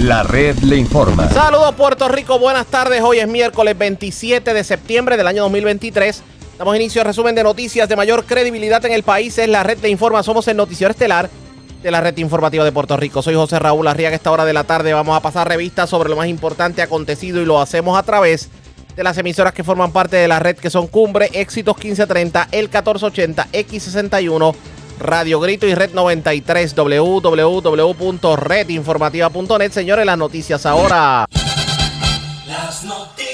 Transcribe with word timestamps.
La 0.00 0.22
red 0.22 0.56
le 0.60 0.76
informa. 0.76 1.28
Saludos 1.28 1.74
Puerto 1.74 2.08
Rico, 2.08 2.38
buenas 2.38 2.66
tardes. 2.66 3.02
Hoy 3.02 3.18
es 3.18 3.28
miércoles 3.28 3.76
27 3.76 4.54
de 4.54 4.64
septiembre 4.64 5.18
del 5.18 5.26
año 5.26 5.42
2023. 5.42 6.22
Damos 6.58 6.74
inicio 6.74 7.02
al 7.02 7.06
resumen 7.06 7.34
de 7.34 7.42
noticias 7.42 7.86
de 7.86 7.96
mayor 7.96 8.24
credibilidad 8.24 8.82
en 8.86 8.92
el 8.92 9.02
país. 9.02 9.36
Es 9.36 9.46
la 9.46 9.62
red 9.62 9.76
le 9.82 9.90
informa. 9.90 10.22
Somos 10.22 10.48
el 10.48 10.56
noticiero 10.56 10.90
estelar 10.90 11.28
de 11.82 11.90
la 11.90 12.00
red 12.00 12.16
informativa 12.16 12.64
de 12.64 12.72
Puerto 12.72 12.96
Rico. 12.96 13.20
Soy 13.20 13.34
José 13.34 13.58
Raúl 13.58 13.86
Arriaga. 13.88 14.16
Esta 14.16 14.30
hora 14.30 14.46
de 14.46 14.54
la 14.54 14.64
tarde 14.64 14.94
vamos 14.94 15.14
a 15.14 15.20
pasar 15.20 15.46
revistas 15.46 15.90
sobre 15.90 16.08
lo 16.08 16.16
más 16.16 16.28
importante 16.28 16.80
acontecido 16.80 17.42
y 17.42 17.44
lo 17.44 17.60
hacemos 17.60 17.98
a 17.98 18.02
través 18.02 18.48
de 18.96 19.04
las 19.04 19.18
emisoras 19.18 19.52
que 19.52 19.64
forman 19.64 19.92
parte 19.92 20.16
de 20.16 20.28
la 20.28 20.38
red 20.38 20.56
que 20.56 20.70
son 20.70 20.86
Cumbre, 20.86 21.28
Éxitos 21.34 21.76
1530, 21.76 22.48
El 22.52 22.68
1480, 22.68 23.48
X61, 23.52 24.54
Radio 25.00 25.40
Grito 25.40 25.66
y 25.66 25.74
Red 25.74 25.94
93, 25.94 26.76
www.redinformativa.net. 26.76 29.72
Señores, 29.72 30.06
las 30.06 30.18
noticias 30.18 30.64
ahora. 30.66 31.26
Las 32.46 32.84
noticias. 32.84 33.29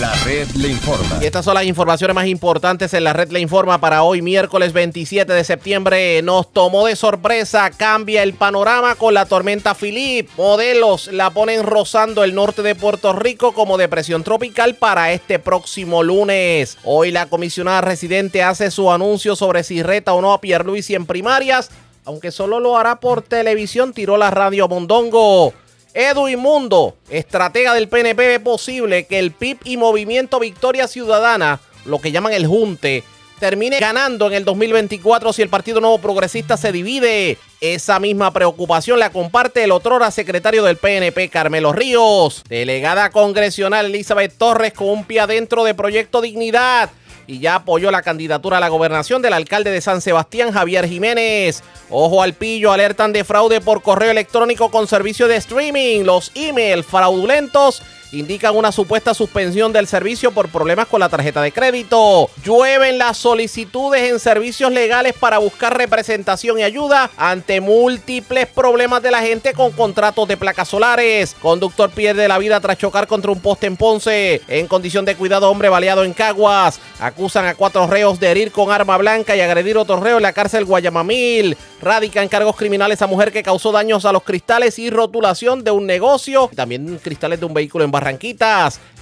La 0.00 0.12
red 0.24 0.46
le 0.56 0.68
informa. 0.68 1.18
Y 1.22 1.24
estas 1.24 1.42
son 1.42 1.54
las 1.54 1.64
informaciones 1.64 2.14
más 2.14 2.26
importantes 2.26 2.92
en 2.92 3.02
la 3.02 3.14
red 3.14 3.30
le 3.30 3.40
informa 3.40 3.80
para 3.80 4.02
hoy, 4.02 4.20
miércoles 4.20 4.74
27 4.74 5.32
de 5.32 5.42
septiembre. 5.42 6.20
Nos 6.20 6.52
tomó 6.52 6.86
de 6.86 6.96
sorpresa, 6.96 7.70
cambia 7.70 8.22
el 8.22 8.34
panorama 8.34 8.96
con 8.96 9.14
la 9.14 9.24
tormenta 9.24 9.74
Philip. 9.74 10.28
Modelos 10.36 11.06
la 11.12 11.30
ponen 11.30 11.62
rozando 11.62 12.24
el 12.24 12.34
norte 12.34 12.60
de 12.60 12.74
Puerto 12.74 13.14
Rico 13.14 13.52
como 13.52 13.78
depresión 13.78 14.22
tropical 14.22 14.74
para 14.74 15.12
este 15.12 15.38
próximo 15.38 16.02
lunes. 16.02 16.76
Hoy 16.84 17.10
la 17.10 17.30
comisionada 17.30 17.80
residente 17.80 18.42
hace 18.42 18.70
su 18.70 18.90
anuncio 18.90 19.34
sobre 19.34 19.64
si 19.64 19.82
reta 19.82 20.12
o 20.12 20.20
no 20.20 20.34
a 20.34 20.42
Pierluisi 20.42 20.94
en 20.94 21.06
primarias, 21.06 21.70
aunque 22.04 22.32
solo 22.32 22.60
lo 22.60 22.76
hará 22.76 23.00
por 23.00 23.22
televisión, 23.22 23.94
tiró 23.94 24.18
la 24.18 24.30
radio 24.30 24.68
Mondongo. 24.68 25.54
Edu 25.96 26.28
Mundo, 26.36 26.94
estratega 27.08 27.72
del 27.72 27.88
PNP, 27.88 28.28
ve 28.28 28.38
posible 28.38 29.06
que 29.06 29.18
el 29.18 29.30
PIB 29.30 29.60
y 29.64 29.78
Movimiento 29.78 30.38
Victoria 30.38 30.88
Ciudadana, 30.88 31.58
lo 31.86 32.02
que 32.02 32.12
llaman 32.12 32.34
el 32.34 32.46
Junte, 32.46 33.02
termine 33.40 33.80
ganando 33.80 34.26
en 34.26 34.34
el 34.34 34.44
2024 34.44 35.32
si 35.32 35.40
el 35.40 35.48
Partido 35.48 35.80
Nuevo 35.80 35.96
Progresista 35.96 36.58
se 36.58 36.70
divide. 36.70 37.38
Esa 37.62 37.98
misma 37.98 38.30
preocupación 38.30 38.98
la 38.98 39.08
comparte 39.08 39.64
el 39.64 39.72
otrora 39.72 40.10
secretario 40.10 40.62
del 40.64 40.76
PNP, 40.76 41.30
Carmelo 41.30 41.72
Ríos. 41.72 42.42
Delegada 42.46 43.08
congresional 43.08 43.86
Elizabeth 43.86 44.36
Torres 44.36 44.74
con 44.74 44.90
un 44.90 45.04
pie 45.06 45.20
adentro 45.20 45.64
de 45.64 45.72
Proyecto 45.72 46.20
Dignidad 46.20 46.90
y 47.26 47.38
ya 47.38 47.56
apoyó 47.56 47.90
la 47.90 48.02
candidatura 48.02 48.58
a 48.58 48.60
la 48.60 48.68
gobernación 48.68 49.22
del 49.22 49.32
alcalde 49.32 49.70
de 49.70 49.80
San 49.80 50.00
Sebastián, 50.00 50.52
Javier 50.52 50.88
Jiménez. 50.88 51.62
Ojo 51.90 52.22
al 52.22 52.34
pillo, 52.34 52.72
alertan 52.72 53.12
de 53.12 53.24
fraude 53.24 53.60
por 53.60 53.82
correo 53.82 54.10
electrónico 54.10 54.70
con 54.70 54.86
servicio 54.86 55.28
de 55.28 55.36
streaming. 55.36 56.04
Los 56.04 56.32
emails 56.34 56.86
fraudulentos 56.86 57.82
indican 58.18 58.56
una 58.56 58.72
supuesta 58.72 59.14
suspensión 59.14 59.72
del 59.72 59.86
servicio 59.86 60.32
por 60.32 60.48
problemas 60.48 60.86
con 60.86 61.00
la 61.00 61.08
tarjeta 61.08 61.42
de 61.42 61.52
crédito. 61.52 62.30
Llueven 62.44 62.98
las 62.98 63.16
solicitudes 63.16 64.10
en 64.10 64.18
servicios 64.18 64.72
legales 64.72 65.14
para 65.14 65.38
buscar 65.38 65.76
representación 65.76 66.58
y 66.58 66.62
ayuda 66.62 67.10
ante 67.16 67.60
múltiples 67.60 68.46
problemas 68.46 69.02
de 69.02 69.10
la 69.10 69.22
gente 69.22 69.52
con 69.52 69.72
contratos 69.72 70.28
de 70.28 70.36
placas 70.36 70.68
solares. 70.68 71.36
Conductor 71.40 71.90
pierde 71.90 72.28
la 72.28 72.38
vida 72.38 72.60
tras 72.60 72.78
chocar 72.78 73.06
contra 73.06 73.30
un 73.30 73.40
poste 73.40 73.66
en 73.66 73.76
Ponce. 73.76 74.40
En 74.48 74.66
condición 74.66 75.04
de 75.04 75.16
cuidado, 75.16 75.50
hombre 75.50 75.68
baleado 75.68 76.04
en 76.04 76.12
Caguas. 76.12 76.80
Acusan 76.98 77.46
a 77.46 77.54
cuatro 77.54 77.86
reos 77.86 78.18
de 78.20 78.30
herir 78.30 78.52
con 78.52 78.70
arma 78.70 78.96
blanca 78.96 79.36
y 79.36 79.40
agredir 79.40 79.76
otro 79.76 80.00
reo 80.00 80.16
en 80.16 80.22
la 80.22 80.32
cárcel 80.32 80.64
Guayamamil. 80.64 81.56
Radican 81.80 82.28
cargos 82.28 82.56
criminales 82.56 83.02
a 83.02 83.06
mujer 83.06 83.32
que 83.32 83.42
causó 83.42 83.72
daños 83.72 84.04
a 84.04 84.12
los 84.12 84.22
cristales 84.22 84.78
y 84.78 84.90
rotulación 84.90 85.62
de 85.62 85.70
un 85.70 85.86
negocio. 85.86 86.50
También 86.54 86.98
cristales 87.02 87.40
de 87.40 87.46
un 87.46 87.54
vehículo 87.54 87.84
en 87.84 87.90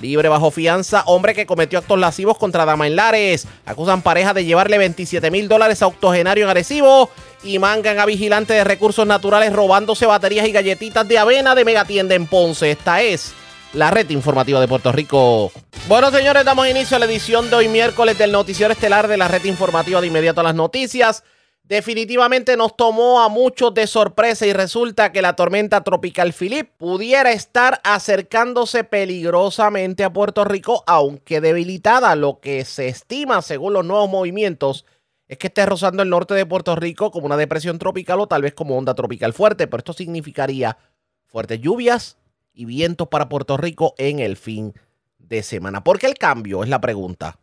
Libre 0.00 0.28
bajo 0.28 0.50
fianza, 0.50 1.02
hombre 1.06 1.34
que 1.34 1.46
cometió 1.46 1.78
actos 1.78 1.98
lascivos 1.98 2.38
contra 2.38 2.64
dama 2.64 2.86
en 2.86 2.96
Lares. 2.96 3.46
Acusan 3.66 4.02
pareja 4.02 4.34
de 4.34 4.44
llevarle 4.44 4.78
27 4.78 5.30
mil 5.30 5.48
dólares 5.48 5.82
a 5.82 5.86
octogenario 5.86 6.46
agresivo. 6.46 7.10
Y 7.42 7.58
mangan 7.58 7.98
a 7.98 8.06
vigilante 8.06 8.54
de 8.54 8.64
recursos 8.64 9.06
naturales 9.06 9.52
robándose 9.52 10.06
baterías 10.06 10.48
y 10.48 10.52
galletitas 10.52 11.06
de 11.06 11.18
avena 11.18 11.54
de 11.54 11.64
megatienda 11.64 12.14
en 12.14 12.26
Ponce. 12.26 12.70
Esta 12.70 13.02
es 13.02 13.34
la 13.74 13.90
red 13.90 14.08
informativa 14.10 14.60
de 14.60 14.68
Puerto 14.68 14.92
Rico. 14.92 15.52
Bueno, 15.86 16.10
señores, 16.10 16.44
damos 16.44 16.66
inicio 16.68 16.96
a 16.96 17.00
la 17.00 17.06
edición 17.06 17.50
de 17.50 17.56
hoy 17.56 17.68
miércoles 17.68 18.16
del 18.16 18.32
noticiero 18.32 18.72
estelar 18.72 19.08
de 19.08 19.18
la 19.18 19.28
red 19.28 19.44
informativa 19.44 20.00
de 20.00 20.06
inmediato 20.06 20.40
a 20.40 20.44
las 20.44 20.54
noticias. 20.54 21.22
Definitivamente 21.64 22.58
nos 22.58 22.76
tomó 22.76 23.22
a 23.22 23.30
muchos 23.30 23.72
de 23.72 23.86
sorpresa 23.86 24.44
y 24.44 24.52
resulta 24.52 25.12
que 25.12 25.22
la 25.22 25.34
tormenta 25.34 25.82
tropical 25.82 26.34
Philip 26.34 26.68
pudiera 26.76 27.32
estar 27.32 27.80
acercándose 27.84 28.84
peligrosamente 28.84 30.04
a 30.04 30.12
Puerto 30.12 30.44
Rico, 30.44 30.84
aunque 30.86 31.40
debilitada. 31.40 32.14
Lo 32.16 32.38
que 32.38 32.66
se 32.66 32.88
estima, 32.88 33.40
según 33.40 33.72
los 33.72 33.84
nuevos 33.86 34.10
movimientos, 34.10 34.84
es 35.26 35.38
que 35.38 35.46
esté 35.46 35.64
rozando 35.64 36.02
el 36.02 36.10
norte 36.10 36.34
de 36.34 36.44
Puerto 36.44 36.76
Rico 36.76 37.10
como 37.10 37.24
una 37.24 37.38
depresión 37.38 37.78
tropical 37.78 38.20
o 38.20 38.26
tal 38.26 38.42
vez 38.42 38.52
como 38.52 38.76
onda 38.76 38.94
tropical 38.94 39.32
fuerte, 39.32 39.66
pero 39.66 39.78
esto 39.78 39.94
significaría 39.94 40.76
fuertes 41.24 41.60
lluvias 41.62 42.18
y 42.52 42.66
vientos 42.66 43.08
para 43.08 43.30
Puerto 43.30 43.56
Rico 43.56 43.94
en 43.96 44.18
el 44.18 44.36
fin 44.36 44.74
de 45.16 45.42
semana. 45.42 45.82
¿Por 45.82 45.98
qué 45.98 46.08
el 46.08 46.14
cambio? 46.14 46.62
Es 46.62 46.68
la 46.68 46.82
pregunta. 46.82 47.38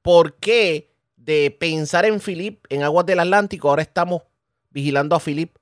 ¿Por 0.00 0.36
qué? 0.36 0.93
De 1.24 1.56
pensar 1.58 2.04
en 2.04 2.20
Philip 2.20 2.64
en 2.68 2.82
aguas 2.82 3.06
del 3.06 3.20
Atlántico, 3.20 3.70
ahora 3.70 3.82
estamos 3.82 4.22
vigilando 4.70 5.16
a 5.16 5.20
Philip 5.20 5.56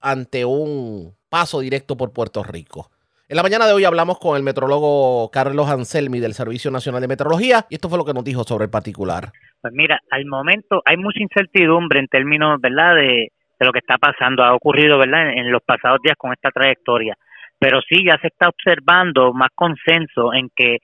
ante 0.00 0.44
un 0.44 1.14
paso 1.28 1.60
directo 1.60 1.96
por 1.96 2.12
Puerto 2.12 2.42
Rico. 2.42 2.90
En 3.28 3.36
la 3.36 3.44
mañana 3.44 3.66
de 3.66 3.72
hoy 3.72 3.84
hablamos 3.84 4.18
con 4.18 4.36
el 4.36 4.42
metrólogo 4.42 5.30
Carlos 5.30 5.70
Anselmi 5.70 6.18
del 6.18 6.34
Servicio 6.34 6.72
Nacional 6.72 7.00
de 7.00 7.06
Meteorología 7.06 7.66
y 7.70 7.76
esto 7.76 7.88
fue 7.88 7.98
lo 7.98 8.04
que 8.04 8.14
nos 8.14 8.24
dijo 8.24 8.42
sobre 8.42 8.64
el 8.64 8.70
particular. 8.70 9.30
Pues 9.60 9.72
mira, 9.72 10.00
al 10.10 10.26
momento 10.26 10.82
hay 10.84 10.96
mucha 10.96 11.20
incertidumbre 11.22 12.00
en 12.00 12.08
términos, 12.08 12.60
¿verdad?, 12.60 12.96
de, 12.96 13.30
de 13.60 13.66
lo 13.66 13.72
que 13.72 13.78
está 13.78 13.98
pasando. 13.98 14.42
Ha 14.42 14.54
ocurrido, 14.54 14.98
¿verdad?, 14.98 15.30
en, 15.30 15.38
en 15.38 15.52
los 15.52 15.62
pasados 15.62 16.00
días 16.02 16.16
con 16.18 16.32
esta 16.32 16.50
trayectoria. 16.50 17.16
Pero 17.60 17.80
sí, 17.82 18.04
ya 18.04 18.18
se 18.20 18.28
está 18.28 18.48
observando 18.48 19.32
más 19.32 19.50
consenso 19.54 20.34
en 20.34 20.50
que 20.56 20.78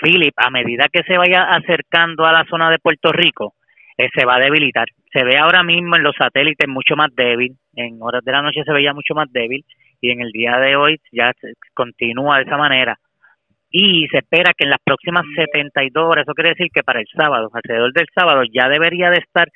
Philip, 0.00 0.34
a 0.36 0.50
medida 0.50 0.88
que 0.92 1.02
se 1.02 1.16
vaya 1.16 1.44
acercando 1.54 2.24
a 2.24 2.32
la 2.32 2.44
zona 2.44 2.70
de 2.70 2.78
Puerto 2.78 3.12
Rico, 3.12 3.54
eh, 3.98 4.08
se 4.14 4.24
va 4.26 4.36
a 4.36 4.40
debilitar. 4.40 4.86
Se 5.12 5.24
ve 5.24 5.38
ahora 5.38 5.62
mismo 5.62 5.96
en 5.96 6.02
los 6.02 6.14
satélites 6.16 6.68
mucho 6.68 6.96
más 6.96 7.14
débil, 7.14 7.56
en 7.74 7.98
horas 8.00 8.24
de 8.24 8.32
la 8.32 8.42
noche 8.42 8.62
se 8.64 8.72
veía 8.72 8.92
mucho 8.92 9.14
más 9.14 9.32
débil 9.32 9.64
y 10.00 10.10
en 10.10 10.20
el 10.20 10.30
día 10.30 10.58
de 10.58 10.76
hoy 10.76 11.00
ya 11.12 11.32
continúa 11.74 12.38
de 12.38 12.44
esa 12.44 12.56
manera. 12.56 12.98
Y 13.70 14.06
se 14.08 14.18
espera 14.18 14.52
que 14.56 14.64
en 14.64 14.70
las 14.70 14.80
próximas 14.84 15.24
72 15.34 16.04
horas, 16.04 16.22
eso 16.22 16.34
quiere 16.34 16.50
decir 16.50 16.68
que 16.72 16.82
para 16.82 17.00
el 17.00 17.06
sábado, 17.14 17.50
alrededor 17.52 17.92
del 17.92 18.06
sábado, 18.14 18.42
ya 18.50 18.68
debería 18.68 19.10
de 19.10 19.18
estar 19.18 19.48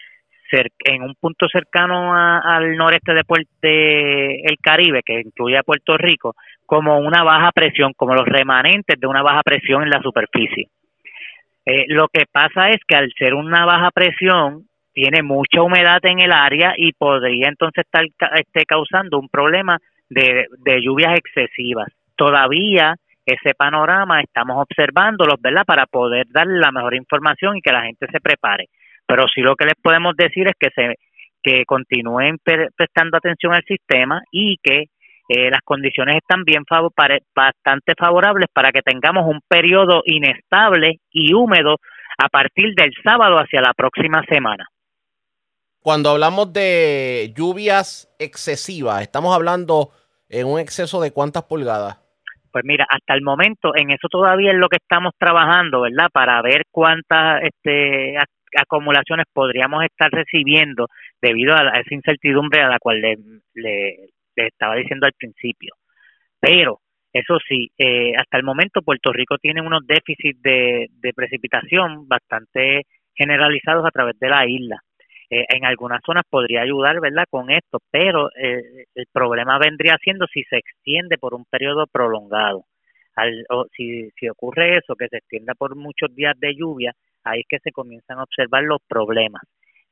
en 0.85 1.03
un 1.03 1.15
punto 1.15 1.47
cercano 1.49 2.15
al 2.15 2.77
noreste 2.77 3.13
de, 3.15 4.43
el 4.45 4.59
Caribe, 4.61 5.03
que 5.05 5.21
incluye 5.21 5.57
a 5.57 5.63
Puerto 5.63 5.97
Rico, 5.97 6.35
como 6.71 7.01
una 7.01 7.25
baja 7.25 7.51
presión, 7.51 7.95
como 7.97 8.15
los 8.15 8.25
remanentes 8.25 8.95
de 9.01 9.07
una 9.09 9.25
baja 9.25 9.43
presión 9.43 9.83
en 9.83 9.91
la 9.91 10.01
superficie. 10.01 10.69
Eh, 11.67 11.87
lo 11.89 12.07
que 12.07 12.27
pasa 12.31 12.71
es 12.71 12.77
que 12.87 12.95
al 12.95 13.11
ser 13.19 13.35
una 13.35 13.67
baja 13.67 13.91
presión, 13.91 14.69
tiene 14.93 15.25
mucha 15.25 15.63
humedad 15.63 15.99
en 16.05 16.21
el 16.21 16.31
área 16.31 16.75
y 16.77 16.93
podría 16.93 17.49
entonces 17.49 17.85
estar 17.85 18.05
este, 18.37 18.65
causando 18.67 19.19
un 19.19 19.29
problema 19.29 19.79
de, 20.09 20.47
de 20.59 20.81
lluvias 20.81 21.19
excesivas. 21.19 21.89
Todavía 22.15 22.95
ese 23.27 23.53
panorama 23.55 24.21
estamos 24.21 24.63
observándolo, 24.63 25.35
¿verdad? 25.41 25.65
Para 25.67 25.87
poder 25.87 26.29
dar 26.31 26.47
la 26.47 26.71
mejor 26.71 26.95
información 26.95 27.57
y 27.57 27.63
que 27.63 27.73
la 27.73 27.83
gente 27.83 28.07
se 28.13 28.21
prepare. 28.21 28.69
Pero 29.07 29.27
sí 29.27 29.41
lo 29.41 29.57
que 29.57 29.65
les 29.65 29.75
podemos 29.83 30.15
decir 30.17 30.47
es 30.47 30.55
que 30.57 30.71
se 30.73 30.95
que 31.43 31.65
continúen 31.65 32.37
prestando 32.45 33.17
atención 33.17 33.55
al 33.55 33.65
sistema 33.65 34.23
y 34.31 34.59
que 34.63 34.85
eh, 35.33 35.49
las 35.49 35.61
condiciones 35.63 36.17
están 36.17 36.43
bien 36.43 36.65
bastante 37.35 37.95
favorables 37.97 38.49
para 38.53 38.73
que 38.73 38.83
tengamos 38.83 39.29
un 39.29 39.41
periodo 39.47 40.03
inestable 40.05 40.99
y 41.13 41.33
húmedo 41.35 41.77
a 42.19 42.29
partir 42.29 42.75
del 42.75 42.93
sábado 43.05 43.37
hacia 43.39 43.61
la 43.61 43.73
próxima 43.73 44.25
semana. 44.29 44.67
Cuando 45.79 46.11
hablamos 46.11 46.53
de 46.53 47.33
lluvias 47.37 48.13
excesivas, 48.19 49.03
estamos 49.03 49.33
hablando 49.33 49.91
en 50.29 50.49
un 50.49 50.59
exceso 50.59 51.01
de 51.01 51.13
cuántas 51.13 51.45
pulgadas? 51.45 51.99
Pues 52.51 52.65
mira, 52.65 52.85
hasta 52.91 53.15
el 53.15 53.23
momento 53.23 53.77
en 53.77 53.93
eso 53.93 54.09
todavía 54.09 54.51
es 54.51 54.59
lo 54.59 54.69
que 54.69 54.79
estamos 54.83 55.13
trabajando, 55.17 55.83
¿verdad? 55.83 56.09
Para 56.13 56.43
ver 56.43 56.63
cuántas 56.73 57.43
este, 57.45 58.17
acumulaciones 58.57 59.27
podríamos 59.33 59.85
estar 59.85 60.11
recibiendo 60.11 60.89
debido 61.23 61.55
a, 61.55 61.79
esa 61.79 61.95
incertidumbre 61.95 62.63
a 62.63 62.69
la 62.69 62.79
cual 62.81 63.01
le, 63.01 64.11
estaba 64.47 64.77
diciendo 64.77 65.07
al 65.07 65.13
principio. 65.13 65.75
Pero, 66.41 66.81
eso 67.13 67.39
sí, 67.49 67.71
eh, 67.79 68.15
hasta 68.17 68.39
el 68.39 68.45
momento 68.45 68.83
Puerto 68.83 69.13
Rico 69.13 69.39
tiene 69.39 69.61
unos 69.61 69.87
déficits 69.87 70.41
de, 70.43 70.89
precipitación 71.15 72.09
bastante 72.09 72.83
generalizados 73.15 73.85
a 73.87 73.91
través 73.91 74.19
de 74.19 74.29
la 74.29 74.47
isla. 74.47 74.81
eh, 75.31 75.45
en 75.51 75.65
algunas 75.65 76.01
zonas 76.05 76.25
podría 76.29 76.63
ayudar, 76.63 77.01
¿verdad? 77.01 77.25
Con 77.31 77.51
esto, 77.51 77.79
pero 77.91 78.31
eh, 78.37 78.87
el 78.95 79.07
problema 79.13 79.59
vendría 79.59 79.97
siendo 80.03 80.27
si 80.27 80.43
se 80.45 80.57
extiende 80.59 81.19
por 81.19 81.35
un 81.35 81.45
periodo 81.47 81.87
prolongado. 81.87 82.65
Al, 83.17 83.45
o 83.51 83.67
si, 83.77 84.11
si 84.19 84.29
ocurre 84.29 84.79
eso, 84.79 84.97
que 84.97 85.09
se 85.09 85.19
extienda 85.19 85.55
por 85.55 85.77
muchos 85.77 86.15
días 86.15 86.35
de 86.39 86.55
lluvia, 86.57 86.93
ahí 87.25 87.41
es 87.41 87.47
que 87.49 87.59
se 87.61 87.73
comienzan 87.73 88.19
a 88.19 88.25
observar 88.25 88.65
los 88.65 88.81
problemas. 88.89 89.43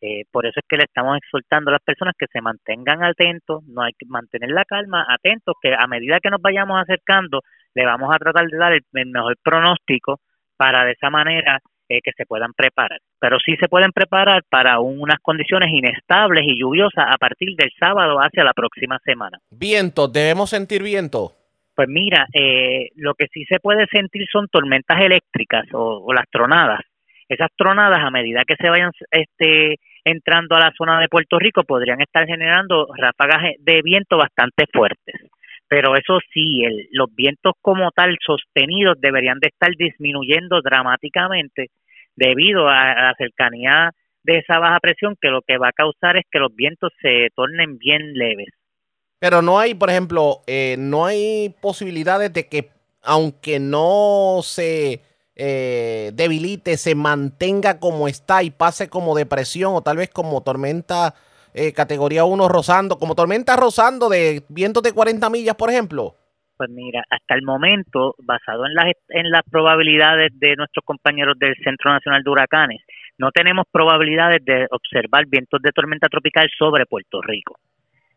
Eh, 0.00 0.24
por 0.30 0.46
eso 0.46 0.60
es 0.60 0.66
que 0.68 0.76
le 0.76 0.84
estamos 0.84 1.16
exhortando 1.16 1.70
a 1.70 1.72
las 1.72 1.82
personas 1.82 2.14
que 2.16 2.26
se 2.32 2.40
mantengan 2.40 3.02
atentos, 3.02 3.64
no 3.66 3.82
hay 3.82 3.92
que 3.98 4.06
mantener 4.06 4.50
la 4.50 4.64
calma, 4.64 5.04
atentos, 5.08 5.56
que 5.60 5.74
a 5.74 5.86
medida 5.88 6.20
que 6.20 6.30
nos 6.30 6.40
vayamos 6.40 6.80
acercando, 6.80 7.42
le 7.74 7.84
vamos 7.84 8.14
a 8.14 8.18
tratar 8.18 8.46
de 8.46 8.56
dar 8.56 8.72
el, 8.72 8.82
mejor 8.92 9.36
pronóstico 9.42 10.20
para 10.56 10.84
de 10.84 10.92
esa 10.92 11.10
manera 11.10 11.58
eh, 11.88 12.00
que 12.02 12.12
se 12.16 12.26
puedan 12.26 12.52
preparar. 12.52 13.00
Pero 13.18 13.38
sí 13.44 13.56
se 13.56 13.68
pueden 13.68 13.90
preparar 13.90 14.42
para 14.48 14.78
unas 14.78 15.18
condiciones 15.20 15.70
inestables 15.70 16.44
y 16.46 16.60
lluviosas 16.60 17.06
a 17.08 17.16
partir 17.18 17.56
del 17.56 17.70
sábado 17.78 18.18
hacia 18.18 18.44
la 18.44 18.52
próxima 18.52 18.98
semana. 19.04 19.38
Viento, 19.50 20.06
debemos 20.06 20.50
sentir 20.50 20.82
viento. 20.82 21.32
Pues 21.74 21.88
mira, 21.88 22.26
eh, 22.32 22.90
lo 22.96 23.14
que 23.14 23.26
sí 23.32 23.44
se 23.44 23.58
puede 23.60 23.86
sentir 23.86 24.26
son 24.30 24.48
tormentas 24.48 25.00
eléctricas 25.00 25.64
o, 25.72 26.04
o 26.04 26.12
las 26.12 26.26
tronadas 26.30 26.80
esas 27.28 27.50
tronadas 27.56 28.00
a 28.00 28.10
medida 28.10 28.44
que 28.46 28.56
se 28.56 28.68
vayan 28.68 28.90
este 29.10 29.76
entrando 30.04 30.56
a 30.56 30.60
la 30.60 30.72
zona 30.76 31.00
de 31.00 31.08
Puerto 31.08 31.38
Rico 31.38 31.64
podrían 31.64 32.00
estar 32.00 32.26
generando 32.26 32.88
ráfagas 32.96 33.54
de 33.58 33.82
viento 33.82 34.16
bastante 34.16 34.64
fuertes. 34.72 35.14
Pero 35.68 35.94
eso 35.96 36.18
sí, 36.32 36.62
los 36.92 37.14
vientos 37.14 37.52
como 37.60 37.90
tal 37.90 38.16
sostenidos 38.24 38.98
deberían 39.00 39.38
de 39.38 39.48
estar 39.48 39.70
disminuyendo 39.76 40.62
dramáticamente 40.62 41.66
debido 42.16 42.68
a, 42.68 42.94
la 42.94 43.14
cercanía 43.18 43.90
de 44.22 44.38
esa 44.38 44.58
baja 44.58 44.80
presión 44.80 45.14
que 45.20 45.28
lo 45.28 45.42
que 45.42 45.58
va 45.58 45.68
a 45.68 45.72
causar 45.72 46.16
es 46.16 46.24
que 46.30 46.38
los 46.38 46.54
vientos 46.54 46.90
se 47.02 47.28
tornen 47.34 47.76
bien 47.76 48.14
leves. 48.14 48.48
Pero 49.20 49.42
no 49.42 49.58
hay, 49.58 49.74
por 49.74 49.90
ejemplo, 49.90 50.40
eh, 50.46 50.76
no 50.78 51.04
hay 51.04 51.54
posibilidades 51.60 52.32
de 52.32 52.48
que 52.48 52.70
aunque 53.02 53.58
no 53.58 54.40
se 54.42 55.02
eh, 55.38 56.10
debilite, 56.14 56.76
se 56.76 56.94
mantenga 56.96 57.78
como 57.78 58.08
está 58.08 58.42
y 58.42 58.50
pase 58.50 58.88
como 58.90 59.16
depresión 59.16 59.72
o 59.74 59.82
tal 59.82 59.96
vez 59.96 60.10
como 60.10 60.42
tormenta 60.42 61.14
eh, 61.54 61.72
categoría 61.72 62.24
1 62.24 62.48
rozando, 62.48 62.98
como 62.98 63.14
tormenta 63.14 63.56
rozando 63.56 64.08
de 64.08 64.42
vientos 64.48 64.82
de 64.82 64.92
40 64.92 65.30
millas, 65.30 65.54
por 65.54 65.70
ejemplo? 65.70 66.14
Pues 66.56 66.70
mira, 66.70 67.04
hasta 67.08 67.36
el 67.36 67.42
momento, 67.42 68.16
basado 68.18 68.66
en 68.66 68.74
las, 68.74 68.86
en 69.10 69.30
las 69.30 69.42
probabilidades 69.48 70.32
de 70.40 70.56
nuestros 70.56 70.84
compañeros 70.84 71.38
del 71.38 71.54
Centro 71.62 71.92
Nacional 71.92 72.24
de 72.24 72.30
Huracanes, 72.30 72.82
no 73.16 73.30
tenemos 73.30 73.66
probabilidades 73.70 74.44
de 74.44 74.66
observar 74.70 75.26
vientos 75.26 75.62
de 75.62 75.70
tormenta 75.70 76.08
tropical 76.08 76.48
sobre 76.58 76.84
Puerto 76.84 77.22
Rico. 77.22 77.58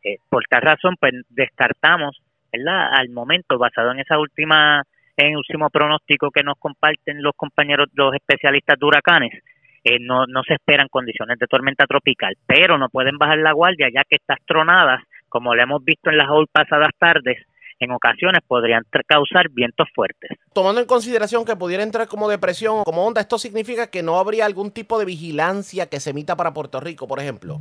Eh, 0.03 0.17
por 0.27 0.43
tal 0.49 0.63
razón, 0.63 0.95
pues 0.99 1.13
descartamos, 1.29 2.19
¿verdad? 2.51 2.93
Al 2.93 3.09
momento, 3.09 3.59
basado 3.59 3.91
en 3.91 3.99
esa 3.99 4.17
última 4.17 4.83
en 5.17 5.35
último 5.35 5.69
pronóstico 5.69 6.31
que 6.31 6.43
nos 6.43 6.57
comparten 6.57 7.21
los 7.21 7.33
compañeros, 7.35 7.89
los 7.93 8.13
especialistas 8.13 8.79
de 8.79 8.85
huracanes, 8.85 9.43
eh, 9.83 9.97
no, 9.99 10.25
no 10.27 10.43
se 10.43 10.53
esperan 10.53 10.87
condiciones 10.89 11.39
de 11.39 11.47
tormenta 11.47 11.85
tropical, 11.85 12.35
pero 12.45 12.77
no 12.77 12.89
pueden 12.89 13.17
bajar 13.17 13.39
la 13.39 13.51
guardia 13.51 13.89
ya 13.93 14.03
que 14.07 14.17
estas 14.17 14.37
tronadas, 14.45 15.01
como 15.27 15.55
lo 15.55 15.63
hemos 15.63 15.83
visto 15.83 16.09
en 16.09 16.17
las 16.17 16.27
pasadas 16.51 16.91
tardes, 16.99 17.37
en 17.79 17.91
ocasiones 17.91 18.41
podrían 18.47 18.83
causar 19.07 19.49
vientos 19.49 19.87
fuertes. 19.95 20.37
Tomando 20.53 20.81
en 20.81 20.87
consideración 20.87 21.43
que 21.45 21.55
pudiera 21.55 21.81
entrar 21.81 22.07
como 22.07 22.29
depresión 22.29 22.75
o 22.79 22.83
como 22.83 23.05
onda, 23.05 23.21
¿esto 23.21 23.39
significa 23.39 23.89
que 23.89 24.03
no 24.03 24.19
habría 24.19 24.45
algún 24.45 24.71
tipo 24.71 24.99
de 24.99 25.05
vigilancia 25.05 25.89
que 25.89 25.99
se 25.99 26.11
emita 26.11 26.35
para 26.35 26.53
Puerto 26.53 26.79
Rico, 26.79 27.07
por 27.07 27.19
ejemplo? 27.19 27.57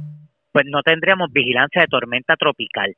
Pues 0.52 0.67
no 0.69 0.82
tendríamos 0.82 1.32
vigilancia 1.32 1.81
de 1.81 1.88
tormenta 1.88 2.37
tropical. 2.37 2.94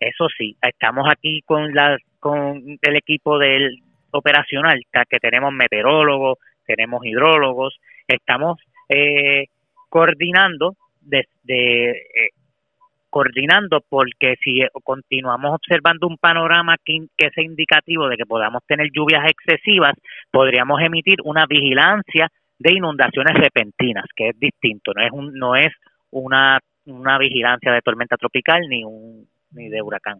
Eso 0.00 0.26
sí, 0.36 0.56
estamos 0.60 1.06
aquí 1.08 1.42
con, 1.46 1.72
la, 1.72 1.96
con 2.18 2.78
el 2.82 2.96
equipo 2.96 3.38
del, 3.38 3.78
operacional, 4.14 4.80
que 5.08 5.18
tenemos 5.18 5.52
meteorólogos, 5.52 6.38
tenemos 6.64 7.04
hidrólogos, 7.04 7.78
estamos 8.06 8.58
eh, 8.88 9.46
coordinando 9.88 10.76
eh, 11.10 12.30
coordinando 13.10 13.80
porque 13.88 14.34
si 14.42 14.60
continuamos 14.82 15.54
observando 15.54 16.08
un 16.08 16.18
panorama 16.18 16.76
que, 16.84 17.06
sea 17.16 17.44
indicativo 17.44 18.08
de 18.08 18.16
que 18.16 18.26
podamos 18.26 18.62
tener 18.66 18.88
lluvias 18.92 19.22
excesivas, 19.30 19.92
podríamos 20.32 20.80
emitir 20.80 21.18
una 21.22 21.46
vigilancia 21.46 22.28
de 22.58 22.72
inundaciones 22.72 23.34
repentinas, 23.34 24.06
que 24.16 24.30
es 24.30 24.38
distinto, 24.40 24.92
no 24.94 25.02
es 25.02 25.12
un, 25.12 25.32
no 25.34 25.54
es 25.54 25.72
una, 26.10 26.58
una 26.86 27.18
vigilancia 27.18 27.72
de 27.72 27.82
tormenta 27.82 28.16
tropical 28.16 28.62
ni 28.68 28.82
un 28.82 29.28
ni 29.52 29.68
de 29.68 29.80
huracán. 29.80 30.18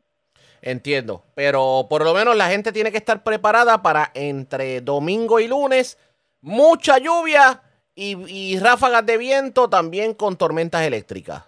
Entiendo. 0.66 1.22
Pero 1.34 1.86
por 1.90 2.02
lo 2.04 2.14
menos 2.14 2.34
la 2.34 2.48
gente 2.48 2.72
tiene 2.72 2.90
que 2.90 2.96
estar 2.96 3.22
preparada 3.22 3.82
para 3.82 4.10
entre 4.14 4.80
domingo 4.80 5.38
y 5.38 5.46
lunes 5.46 5.98
mucha 6.40 6.98
lluvia 6.98 7.60
y, 7.94 8.58
ráfagas 8.58 9.04
de 9.04 9.18
viento 9.18 9.68
también 9.68 10.14
con 10.14 10.38
tormentas 10.38 10.82
eléctricas. 10.86 11.44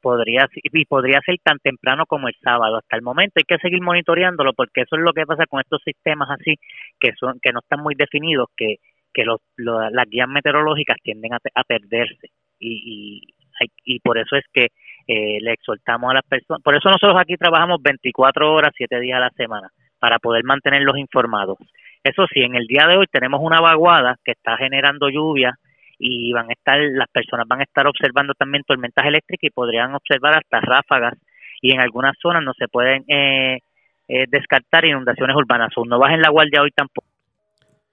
Podría, 0.00 0.48
y 0.54 0.84
podría 0.86 1.20
ser 1.24 1.36
tan 1.44 1.58
temprano 1.60 2.04
como 2.06 2.26
el 2.26 2.34
sábado. 2.42 2.78
Hasta 2.78 2.96
el 2.96 3.02
momento 3.02 3.34
hay 3.36 3.44
que 3.44 3.62
seguir 3.62 3.80
monitoreándolo 3.80 4.52
porque 4.54 4.82
eso 4.82 4.96
es 4.96 5.02
lo 5.02 5.12
que 5.12 5.24
pasa 5.24 5.46
con 5.46 5.60
estos 5.60 5.80
sistemas 5.84 6.28
así 6.28 6.56
que 6.98 7.12
son 7.18 7.38
que 7.40 7.52
no 7.52 7.60
están 7.60 7.80
muy 7.80 7.94
definidos, 7.94 8.48
que, 8.56 8.78
que 9.14 9.24
los, 9.24 9.38
las 9.56 10.08
guías 10.10 10.28
meteorológicas 10.28 10.96
tienden 11.00 11.32
a, 11.34 11.64
perderse 11.64 12.30
y, 12.58 13.22
y, 13.24 13.94
y 13.94 14.00
por 14.00 14.18
eso 14.18 14.34
es 14.34 14.44
que 14.52 14.70
eh, 15.06 15.38
le 15.40 15.52
exhortamos 15.52 16.10
a 16.10 16.14
las 16.14 16.24
personas. 16.24 16.62
Por 16.62 16.76
eso 16.76 16.88
nosotros 16.88 17.20
aquí 17.20 17.36
trabajamos 17.36 17.82
24 17.82 18.52
horas, 18.52 18.72
7 18.76 19.00
días 19.00 19.16
a 19.16 19.20
la 19.20 19.30
semana, 19.30 19.68
para 19.98 20.18
poder 20.18 20.44
mantenerlos 20.44 20.96
informados. 20.98 21.58
Eso 22.02 22.26
sí, 22.32 22.40
en 22.40 22.56
el 22.56 22.66
día 22.66 22.86
de 22.86 22.96
hoy 22.96 23.06
tenemos 23.10 23.40
una 23.42 23.60
vaguada 23.60 24.16
que 24.24 24.32
está 24.32 24.56
generando 24.56 25.08
lluvia 25.08 25.54
y 25.98 26.32
van 26.32 26.50
a 26.50 26.52
estar, 26.52 26.78
las 26.80 27.08
personas 27.08 27.46
van 27.46 27.60
a 27.60 27.64
estar 27.64 27.86
observando 27.86 28.34
también 28.34 28.64
tormentas 28.64 29.06
eléctricas 29.06 29.44
y 29.44 29.50
podrían 29.50 29.94
observar 29.94 30.34
hasta 30.36 30.60
ráfagas 30.60 31.14
y 31.60 31.72
en 31.72 31.80
algunas 31.80 32.16
zonas 32.20 32.42
no 32.42 32.52
se 32.58 32.66
pueden 32.66 33.04
eh, 33.06 33.60
eh, 34.08 34.26
descartar 34.28 34.84
inundaciones 34.84 35.36
urbanas. 35.36 35.70
O 35.76 35.84
no 35.84 35.98
bajen 35.98 36.20
la 36.20 36.30
guardia 36.30 36.60
hoy 36.60 36.70
tampoco. 36.72 37.06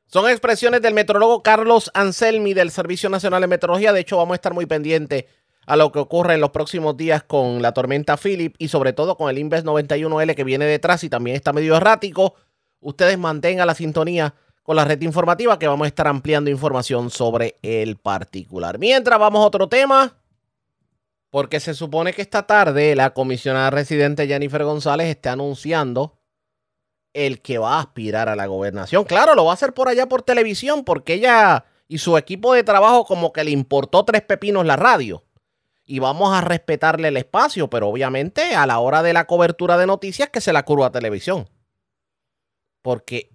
Son 0.08 0.28
expresiones 0.28 0.82
del 0.82 0.96
metrólogo 0.96 1.44
Carlos 1.44 1.92
Anselmi 1.94 2.56
del 2.56 2.72
Servicio 2.72 3.10
Nacional 3.10 3.42
de 3.42 3.48
Meteorología. 3.48 3.94
De 3.94 4.00
hecho, 4.00 4.18
vamos 4.18 4.34
a 4.34 4.36
estar 4.36 4.56
muy 4.56 4.66
pendientes 4.66 5.26
a 5.70 5.76
lo 5.76 5.92
que 5.92 6.00
ocurre 6.00 6.34
en 6.34 6.42
los 6.42 6.50
próximos 6.50 6.98
días 6.98 7.22
con 7.22 7.62
la 7.62 7.74
tormenta 7.74 8.18
Philip 8.18 8.56
y 8.58 8.70
sobre 8.70 8.92
todo 8.92 9.16
con 9.16 9.30
el 9.30 9.38
Inves 9.38 9.64
91L 9.64 10.34
que 10.34 10.44
viene 10.44 10.66
detrás 10.66 11.04
y 11.04 11.10
también 11.10 11.36
está 11.36 11.54
medio 11.54 11.78
errático. 11.78 12.34
Ustedes 12.80 13.20
mantengan 13.20 13.68
la 13.68 13.76
sintonía 13.76 14.34
con 14.64 14.76
la 14.76 14.84
red 14.84 15.00
informativa 15.04 15.60
que 15.60 15.68
vamos 15.68 15.86
a 15.86 15.90
estar 15.90 16.08
ampliando 16.08 16.50
información 16.50 17.12
sobre 17.12 17.58
el 17.62 17.98
particular. 17.98 18.80
Mientras 18.80 19.20
vamos 19.20 19.44
a 19.44 19.46
otro 19.46 19.70
tema, 19.70 20.18
porque 21.30 21.60
se 21.60 21.76
supone 21.76 22.14
que 22.14 22.24
esta 22.24 22.48
tarde 22.48 22.96
la 22.96 23.12
comisionada 23.14 23.70
residente 23.70 24.26
Jennifer 24.26 24.64
González 24.64 25.08
está 25.08 25.34
anunciando 25.34 26.18
el 27.14 27.42
que 27.44 27.60
va 27.60 27.76
a 27.76 27.82
aspirar 27.82 28.28
a 28.28 28.36
la 28.36 28.48
gobernación. 28.48 29.04
Claro, 29.04 29.36
lo 29.36 29.46
va 29.46 29.52
a 29.52 29.54
hacer 29.54 29.76
por 29.76 29.88
allá 29.88 30.08
por 30.08 30.24
televisión 30.24 30.84
porque 30.84 31.14
ella 31.14 31.66
y 31.88 32.00
su 32.00 32.18
equipo 32.18 32.56
de 32.56 32.64
trabajo 32.64 33.06
como 33.06 33.32
que 33.32 33.44
le 33.44 33.52
importó 33.52 34.04
tres 34.04 34.24
pepinos 34.24 34.66
la 34.66 34.76
radio 34.76 35.24
y 35.92 35.98
vamos 35.98 36.32
a 36.32 36.42
respetarle 36.42 37.08
el 37.08 37.18
espacio, 37.18 37.68
pero 37.68 37.88
obviamente 37.88 38.54
a 38.54 38.68
la 38.68 38.78
hora 38.78 39.02
de 39.02 39.12
la 39.12 39.26
cobertura 39.26 39.76
de 39.76 39.88
noticias 39.88 40.30
que 40.30 40.40
se 40.40 40.54
la 40.54 40.62
curva 40.62 40.86
a 40.86 40.92
televisión. 40.92 41.50
Porque 42.84 43.32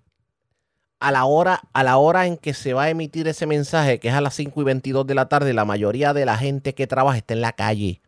a 1.00 1.11
la 1.11 1.25
hora, 1.25 1.62
a 1.73 1.82
la 1.82 1.96
hora 1.96 2.28
en 2.28 2.37
que 2.37 2.54
se 2.54 2.73
va 2.73 2.84
a 2.84 2.90
emitir 2.90 3.26
ese 3.26 3.46
mensaje, 3.46 3.99
que 3.99 4.06
es 4.06 4.14
a 4.14 4.20
las 4.20 4.34
5 4.34 4.61
y 4.61 4.64
22 4.66 5.04
de 5.04 5.16
la 5.16 5.28
tarde, 5.28 5.52
la 5.52 5.64
mayoría 5.64 6.14
de 6.14 6.26
la 6.26 6.37
gente 6.38 6.76
que 6.76 6.87
trabaja 6.87 7.18
está 7.18 7.34
en 7.34 7.40
la 7.40 7.54
calle, 7.54 8.02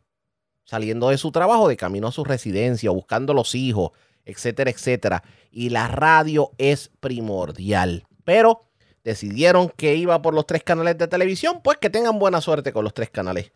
saliendo 0.64 1.08
de 1.08 1.18
su 1.18 1.32
trabajo, 1.32 1.66
de 1.66 1.76
camino 1.76 2.06
a 2.06 2.12
su 2.12 2.22
residencia, 2.22 2.92
buscando 2.92 3.34
los 3.34 3.52
hijos, 3.56 3.90
etcétera, 4.24 4.70
etcétera. 4.70 5.24
Y 5.50 5.70
la 5.70 5.88
radio 5.88 6.52
es 6.56 6.92
primordial. 7.00 8.04
Pero 8.22 8.60
decidieron 9.02 9.70
que 9.70 9.96
iba 9.96 10.22
por 10.22 10.34
los 10.34 10.46
tres 10.46 10.62
canales 10.62 10.96
de 10.98 11.08
televisión, 11.08 11.62
pues 11.64 11.78
que 11.78 11.90
tengan 11.90 12.20
buena 12.20 12.40
suerte 12.40 12.72
con 12.72 12.84
los 12.84 12.94
tres 12.94 13.10
canales 13.10 13.50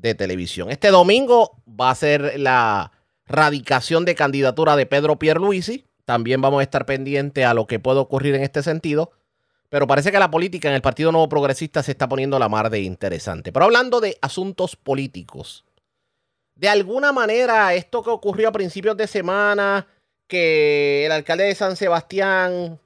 de 0.00 0.14
televisión. 0.14 0.70
Este 0.70 0.88
domingo 0.90 1.62
va 1.68 1.90
a 1.90 1.94
ser 1.94 2.38
la 2.38 2.92
radicación 3.26 4.04
de 4.04 4.14
candidatura 4.14 4.76
de 4.76 4.86
Pedro 4.86 5.18
Pierluisi. 5.18 5.84
También 6.04 6.40
vamos 6.40 6.60
a 6.60 6.62
estar 6.62 6.86
pendientes 6.86 7.44
a 7.44 7.54
lo 7.54 7.66
que 7.66 7.80
puede 7.80 7.98
ocurrir 7.98 8.34
en 8.34 8.42
este 8.42 8.62
sentido. 8.62 9.10
Pero 9.68 9.86
parece 9.86 10.12
que 10.12 10.18
la 10.18 10.30
política 10.30 10.68
en 10.68 10.74
el 10.74 10.82
Partido 10.82 11.10
Nuevo 11.10 11.28
Progresista 11.28 11.82
se 11.82 11.90
está 11.90 12.08
poniendo 12.08 12.38
la 12.38 12.48
mar 12.48 12.70
de 12.70 12.80
interesante. 12.80 13.52
Pero 13.52 13.64
hablando 13.64 14.00
de 14.00 14.16
asuntos 14.20 14.76
políticos, 14.76 15.64
de 16.54 16.68
alguna 16.68 17.12
manera 17.12 17.74
esto 17.74 18.02
que 18.02 18.10
ocurrió 18.10 18.48
a 18.48 18.52
principios 18.52 18.96
de 18.96 19.06
semana, 19.06 19.86
que 20.28 21.06
el 21.06 21.12
alcalde 21.12 21.44
de 21.44 21.54
San 21.54 21.76
Sebastián 21.76 22.78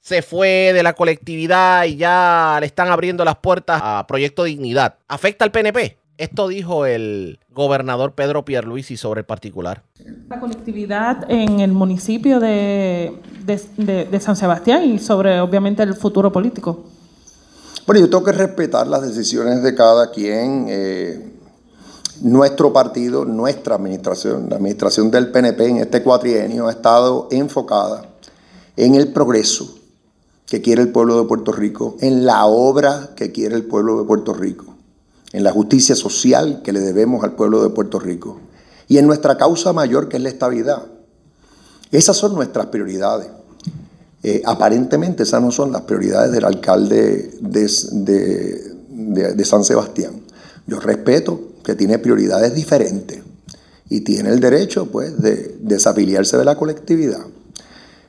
se 0.00 0.22
fue 0.22 0.72
de 0.74 0.82
la 0.82 0.94
colectividad 0.94 1.84
y 1.84 1.96
ya 1.96 2.58
le 2.60 2.66
están 2.66 2.88
abriendo 2.88 3.24
las 3.24 3.36
puertas 3.36 3.80
a 3.82 4.06
Proyecto 4.06 4.44
Dignidad, 4.44 4.98
¿afecta 5.08 5.44
al 5.44 5.50
PNP? 5.50 5.96
Esto 6.16 6.46
dijo 6.46 6.86
el 6.86 7.40
gobernador 7.52 8.12
Pedro 8.14 8.44
Pierluisi 8.44 8.96
sobre 8.96 9.20
el 9.20 9.26
particular. 9.26 9.82
La 10.28 10.38
colectividad 10.38 11.28
en 11.28 11.58
el 11.58 11.72
municipio 11.72 12.38
de, 12.38 13.18
San 14.20 14.36
Sebastián 14.36 14.84
y 14.84 14.98
sobre 15.00 15.40
obviamente 15.40 15.82
el 15.82 15.94
futuro 15.94 16.30
político. 16.30 16.84
Bueno, 17.86 18.00
yo 18.00 18.08
tengo 18.08 18.22
que 18.22 18.32
respetar 18.32 18.86
las 18.86 19.02
decisiones 19.02 19.62
de 19.64 19.74
cada 19.74 20.12
quien. 20.12 20.66
Eh, 20.68 21.32
nuestro 22.22 22.72
partido, 22.72 23.24
nuestra 23.24 23.74
administración, 23.74 24.48
la 24.48 24.56
administración 24.56 25.10
del 25.10 25.32
PNP 25.32 25.68
en 25.68 25.76
este 25.78 26.02
cuatrienio 26.02 26.68
ha 26.68 26.70
estado 26.70 27.26
enfocada 27.32 28.06
en 28.76 28.94
el 28.94 29.12
progreso 29.12 29.74
que 30.46 30.62
quiere 30.62 30.82
el 30.82 30.92
pueblo 30.92 31.20
de 31.20 31.26
Puerto 31.26 31.50
Rico, 31.50 31.96
en 32.00 32.24
la 32.24 32.46
obra 32.46 33.10
que 33.16 33.32
quiere 33.32 33.56
el 33.56 33.64
pueblo 33.64 33.98
de 33.98 34.04
Puerto 34.04 34.32
Rico 34.32 34.73
en 35.34 35.42
la 35.42 35.50
justicia 35.50 35.96
social 35.96 36.62
que 36.62 36.72
le 36.72 36.78
debemos 36.78 37.24
al 37.24 37.34
pueblo 37.34 37.60
de 37.60 37.70
Puerto 37.70 37.98
Rico 37.98 38.38
y 38.86 38.98
en 38.98 39.06
nuestra 39.08 39.36
causa 39.36 39.72
mayor 39.72 40.08
que 40.08 40.16
es 40.16 40.22
la 40.22 40.28
estabilidad. 40.28 40.84
Esas 41.90 42.16
son 42.16 42.36
nuestras 42.36 42.66
prioridades. 42.66 43.26
Eh, 44.22 44.42
aparentemente 44.44 45.24
esas 45.24 45.42
no 45.42 45.50
son 45.50 45.72
las 45.72 45.82
prioridades 45.82 46.30
del 46.30 46.44
alcalde 46.44 47.34
de, 47.40 47.68
San 49.44 49.64
Sebastián. 49.64 50.22
Yo 50.68 50.78
respeto 50.78 51.40
que 51.64 51.74
tiene 51.74 51.98
prioridades 51.98 52.54
diferentes 52.54 53.20
y 53.90 54.02
tiene 54.02 54.28
el 54.30 54.38
derecho 54.38 54.86
pues, 54.86 55.20
de 55.20 55.56
desafiliarse 55.60 56.38
de 56.38 56.44
la 56.44 56.56
colectividad. 56.56 57.26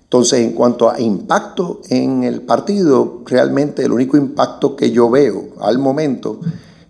Entonces, 0.04 0.42
en 0.42 0.52
cuanto 0.52 0.92
a 0.92 1.02
impacto 1.02 1.82
en 1.90 2.24
el 2.24 2.44
partido, 2.44 3.24
realmente 3.26 3.84
el 3.84 3.92
único 3.92 4.16
impacto 4.16 4.76
que 4.76 4.92
yo 4.92 5.10
veo 5.10 5.56
al 5.60 5.80
momento 5.80 6.40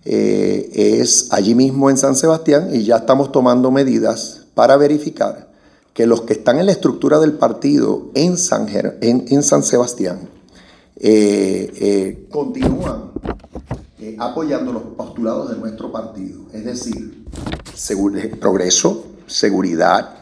eh, 0.08 1.00
es 1.00 1.32
allí 1.32 1.56
mismo 1.56 1.90
en 1.90 1.96
San 1.96 2.14
Sebastián 2.14 2.68
y 2.72 2.84
ya 2.84 2.98
estamos 2.98 3.32
tomando 3.32 3.72
medidas 3.72 4.46
para 4.54 4.76
verificar 4.76 5.48
que 5.92 6.06
los 6.06 6.22
que 6.22 6.34
están 6.34 6.60
en 6.60 6.66
la 6.66 6.72
estructura 6.72 7.18
del 7.18 7.32
partido 7.32 8.12
en 8.14 8.38
San, 8.38 8.68
en, 9.00 9.42
San 9.42 9.64
Sebastián 9.64 10.28
eh, 11.00 11.72
eh, 11.80 12.28
continúan 12.30 13.10
apoyando 14.18 14.72
los 14.72 14.82
postulados 14.96 15.50
de 15.50 15.56
nuestro 15.56 15.90
partido, 15.90 16.42
es 16.52 16.64
decir, 16.64 17.24
progreso, 18.38 19.06
seguridad, 19.26 20.18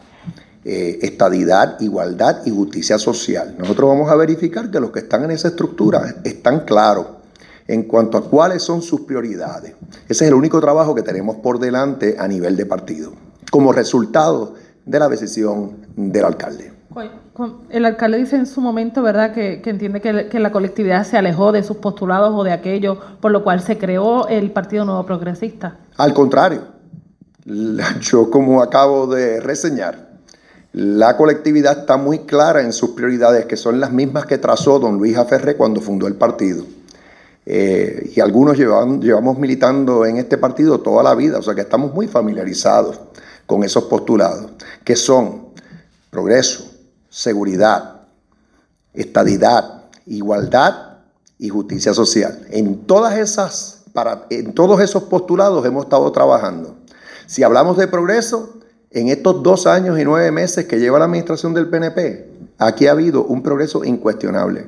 estadidad, 0.64 1.78
igualdad 1.82 2.40
y 2.46 2.50
justicia 2.50 2.98
social. 2.98 3.54
Nosotros 3.58 3.90
vamos 3.90 4.10
a 4.10 4.16
verificar 4.16 4.70
que 4.70 4.80
los 4.80 4.92
que 4.92 5.00
están 5.00 5.24
en 5.24 5.32
esa 5.32 5.48
estructura 5.48 6.22
están 6.24 6.60
claros 6.60 7.06
en 7.66 7.84
cuanto 7.84 8.18
a 8.18 8.28
cuáles 8.28 8.62
son 8.62 8.82
sus 8.82 9.02
prioridades. 9.02 9.74
Ese 10.08 10.24
es 10.24 10.28
el 10.28 10.34
único 10.34 10.60
trabajo 10.60 10.94
que 10.94 11.02
tenemos 11.02 11.36
por 11.36 11.58
delante 11.58 12.16
a 12.18 12.28
nivel 12.28 12.56
de 12.56 12.66
partido, 12.66 13.12
como 13.50 13.72
resultado 13.72 14.54
de 14.84 14.98
la 14.98 15.08
decisión 15.08 15.86
del 15.96 16.24
alcalde. 16.24 16.72
El 17.70 17.84
alcalde 17.84 18.18
dice 18.18 18.36
en 18.36 18.46
su 18.46 18.60
momento, 18.60 19.02
¿verdad?, 19.02 19.32
que, 19.32 19.60
entiende 19.64 20.00
que, 20.00 20.38
la 20.38 20.52
colectividad 20.52 21.04
se 21.04 21.16
alejó 21.16 21.50
de 21.50 21.64
sus 21.64 21.78
postulados 21.78 22.32
o 22.36 22.44
de 22.44 22.52
aquello 22.52 22.98
por 23.20 23.32
lo 23.32 23.42
cual 23.42 23.60
se 23.60 23.78
creó 23.78 24.28
el 24.28 24.52
Partido 24.52 24.84
Nuevo 24.84 25.04
Progresista. 25.04 25.78
Al 25.96 26.14
contrario, 26.14 26.62
yo 28.00 28.30
como 28.30 28.62
acabo 28.62 29.08
de 29.08 29.40
reseñar, 29.40 30.14
la 30.72 31.16
colectividad 31.16 31.80
está 31.80 31.96
muy 31.96 32.20
clara 32.20 32.62
en 32.62 32.72
sus 32.72 32.90
prioridades, 32.90 33.46
que 33.46 33.56
son 33.56 33.80
las 33.80 33.92
mismas 33.92 34.26
que 34.26 34.38
trazó 34.38 34.78
don 34.78 34.98
Luis 34.98 35.16
Aferré 35.16 35.56
cuando 35.56 35.80
fundó 35.80 36.06
el 36.06 36.14
partido. 36.14 36.64
Eh, 37.46 38.12
y 38.14 38.20
algunos 38.20 38.56
llevamos 38.56 39.38
militando 39.38 40.06
en 40.06 40.16
este 40.16 40.38
partido 40.38 40.80
toda 40.80 41.02
la 41.02 41.14
vida, 41.14 41.38
o 41.38 41.42
sea 41.42 41.54
que 41.54 41.60
estamos 41.60 41.92
muy 41.92 42.08
familiarizados 42.08 43.00
con 43.46 43.64
esos 43.64 43.84
postulados, 43.84 44.52
que 44.82 44.96
son 44.96 45.48
progreso, 46.10 46.64
seguridad, 47.10 48.02
estadidad, 48.94 49.84
igualdad 50.06 51.00
y 51.38 51.48
justicia 51.50 51.92
social. 51.92 52.46
En, 52.50 52.86
todas 52.86 53.18
esas, 53.18 53.82
para, 53.92 54.26
en 54.30 54.54
todos 54.54 54.80
esos 54.80 55.04
postulados 55.04 55.66
hemos 55.66 55.84
estado 55.84 56.10
trabajando. 56.12 56.76
Si 57.26 57.42
hablamos 57.42 57.76
de 57.76 57.88
progreso, 57.88 58.54
en 58.90 59.08
estos 59.08 59.42
dos 59.42 59.66
años 59.66 59.98
y 59.98 60.04
nueve 60.04 60.30
meses 60.30 60.66
que 60.66 60.78
lleva 60.78 61.00
la 61.00 61.06
administración 61.06 61.52
del 61.52 61.68
PNP, 61.68 62.30
aquí 62.58 62.86
ha 62.86 62.92
habido 62.92 63.24
un 63.24 63.42
progreso 63.42 63.84
incuestionable. 63.84 64.66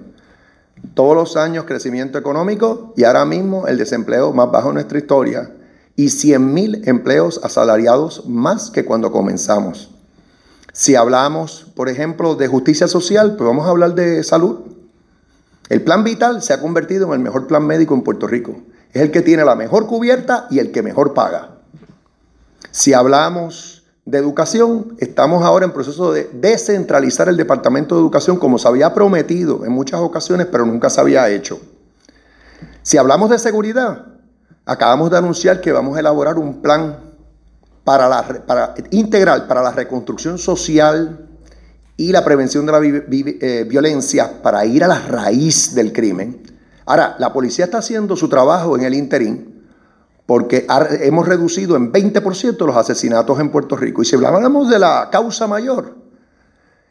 Todos 0.95 1.15
los 1.15 1.37
años 1.37 1.65
crecimiento 1.65 2.19
económico 2.19 2.93
y 2.97 3.05
ahora 3.05 3.25
mismo 3.25 3.67
el 3.67 3.79
desempleo 3.79 4.33
más 4.33 4.51
bajo 4.51 4.69
en 4.69 4.75
nuestra 4.75 4.99
historia 4.99 5.51
y 5.97 6.07
100.000 6.07 6.87
empleos 6.89 7.41
asalariados 7.43 8.27
más 8.27 8.71
que 8.71 8.85
cuando 8.85 9.11
comenzamos. 9.11 9.91
Si 10.73 10.95
hablamos, 10.95 11.67
por 11.75 11.89
ejemplo, 11.89 12.35
de 12.35 12.49
justicia 12.49 12.87
social, 12.87 13.37
pues 13.37 13.49
vamos 13.49 13.67
a 13.67 13.71
hablar 13.71 13.95
de 13.95 14.23
salud. 14.23 14.59
El 15.71 15.83
plan 15.83 16.05
vital 16.05 16.43
se 16.43 16.53
ha 16.53 16.61
convertido 16.61 17.07
en 17.07 17.15
el 17.15 17.19
mejor 17.21 17.47
plan 17.47 17.67
médico 17.67 17.95
en 17.95 18.03
Puerto 18.03 18.27
Rico. 18.27 18.61
Es 18.93 19.03
el 19.03 19.11
que 19.11 19.23
tiene 19.23 19.45
la 19.45 19.57
mejor 19.57 19.87
cubierta 19.87 20.47
y 20.51 20.59
el 20.59 20.73
que 20.73 20.83
mejor 20.83 21.15
paga. 21.15 21.57
Si 22.71 22.93
hablamos 22.93 23.76
de 24.07 24.19
Educación, 24.19 24.95
estamos 24.99 25.45
ahora 25.45 25.65
en 25.65 25.73
proceso 25.73 26.13
de 26.13 26.31
descentralizar 26.33 27.29
el 27.29 27.37
Departamento 27.37 27.97
de 27.97 28.01
Educación 28.01 28.39
como 28.39 28.57
se 28.57 28.69
había 28.69 28.95
prometido 28.95 29.65
en 29.67 29.73
muchas 29.73 30.01
ocasiones, 30.01 30.47
pero 30.47 30.65
nunca 30.65 30.89
se 30.89 31.01
había 31.01 31.29
hecho. 31.29 31.61
Si 32.83 32.97
hablamos 32.97 33.31
de 33.31 33.41
seguridad, 33.41 34.07
acabamos 34.65 35.11
de 35.11 35.19
anunciar 35.19 35.61
que 35.61 35.73
vamos 35.73 35.97
a 35.97 36.01
elaborar 36.01 36.39
un 36.39 36.63
plan 36.63 37.01
para 37.83 38.09
la, 38.09 38.75
integral 38.93 39.49
para 39.49 39.61
la 39.61 39.73
reconstrucción 39.73 40.39
social 40.39 41.27
y 41.97 42.13
la 42.13 42.25
prevención 42.25 42.65
de 42.65 42.73
la 42.73 42.81
eh, 42.83 43.67
violencia 43.69 44.41
para 44.41 44.65
ir 44.65 44.85
a 44.85 44.89
la 44.89 45.01
raíz 45.01 45.75
del 45.75 45.93
crimen. 45.93 46.43
Ahora, 46.85 47.17
la 47.19 47.33
policía 47.33 47.65
está 47.65 47.79
haciendo 47.79 48.15
su 48.15 48.29
trabajo 48.29 48.77
en 48.77 48.85
el 48.85 48.95
interín, 48.95 49.56
porque 50.27 50.67
hemos 51.01 51.27
reducido 51.27 51.77
en 51.77 51.93
20% 51.93 52.67
los 52.67 52.77
asesinatos 52.77 53.39
en 53.39 53.51
Puerto 53.51 53.77
Rico. 53.77 54.03
Y 54.03 54.05
si 54.05 54.17
hablamos 54.17 54.69
de 54.69 54.81
la 54.81 55.09
causa 55.11 55.47
mayor, 55.47 55.95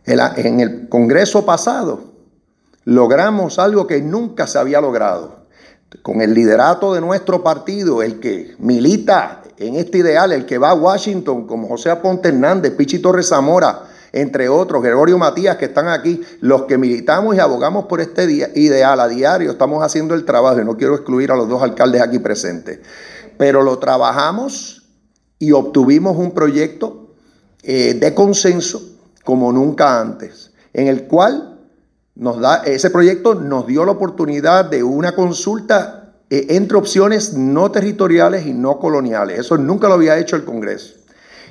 en 0.06 0.60
el 0.62 0.88
Congreso 0.88 1.46
pasado 1.46 2.16
logramos 2.86 3.60
algo 3.60 3.88
que 3.88 4.02
nunca 4.02 4.48
se 4.48 4.58
había 4.58 4.80
logrado. 4.80 5.46
Con 6.02 6.22
el 6.22 6.34
liderato 6.34 6.94
de 6.94 7.02
nuestro 7.02 7.44
partido, 7.44 8.02
el 8.02 8.20
que 8.20 8.56
milita 8.60 9.44
en 9.58 9.76
este 9.76 10.00
ideal, 10.00 10.32
el 10.32 10.46
que 10.46 10.58
va 10.58 10.72
a 10.72 10.74
Washington, 10.74 11.48
como 11.48 11.68
José 11.68 11.90
Aponte 11.90 12.30
Hernández, 12.30 12.74
Pichi 12.76 13.00
Torres 13.00 13.30
Zamora, 13.30 13.84
entre 14.12 14.50
otros, 14.50 14.82
Gregorio 14.82 15.18
Matías, 15.18 15.58
que 15.58 15.66
están 15.66 15.88
aquí, 15.88 16.22
los 16.42 16.64
que 16.64 16.78
militamos 16.78 17.36
y 17.36 17.40
abogamos 17.40 17.86
por 17.86 18.02
este 18.02 18.26
ideal 18.56 19.00
a 19.00 19.08
diario, 19.08 19.52
estamos 19.52 19.84
haciendo 19.84 20.16
el 20.16 20.26
trabajo, 20.26 20.60
y 20.60 20.66
no 20.66 20.76
quiero 20.78 20.96
excluir 20.96 21.32
a 21.32 21.36
los 21.36 21.48
dos 21.48 21.62
alcaldes 21.62 22.02
aquí 22.02 22.20
presentes 22.20 22.80
pero 23.38 23.62
lo 23.62 23.80
trabajamos 23.80 24.84
y 25.40 25.52
obtuvimos 25.52 26.18
un 26.18 26.32
proyecto 26.32 27.10
eh, 27.64 27.96
de 27.96 28.14
consenso 28.14 28.82
como 29.24 29.52
nunca 29.52 30.00
antes, 30.00 30.52
en 30.74 30.88
el 30.88 31.06
cual 31.06 31.60
nos 32.16 32.40
da, 32.40 32.58
ese 32.64 32.90
proyecto 32.90 33.36
nos 33.36 33.68
dio 33.68 33.86
la 33.86 33.92
oportunidad 33.92 34.66
de 34.66 34.84
una 34.84 35.16
consulta 35.16 36.14
eh, 36.30 36.48
entre 36.50 36.78
opciones 36.78 37.34
no 37.34 37.72
territoriales 37.72 38.46
y 38.46 38.54
no 38.54 38.80
coloniales. 38.80 39.40
Eso 39.40 39.58
nunca 39.58 39.88
lo 39.88 39.96
había 39.96 40.18
hecho 40.18 40.36
el 40.36 40.46
Congreso. 40.46 40.94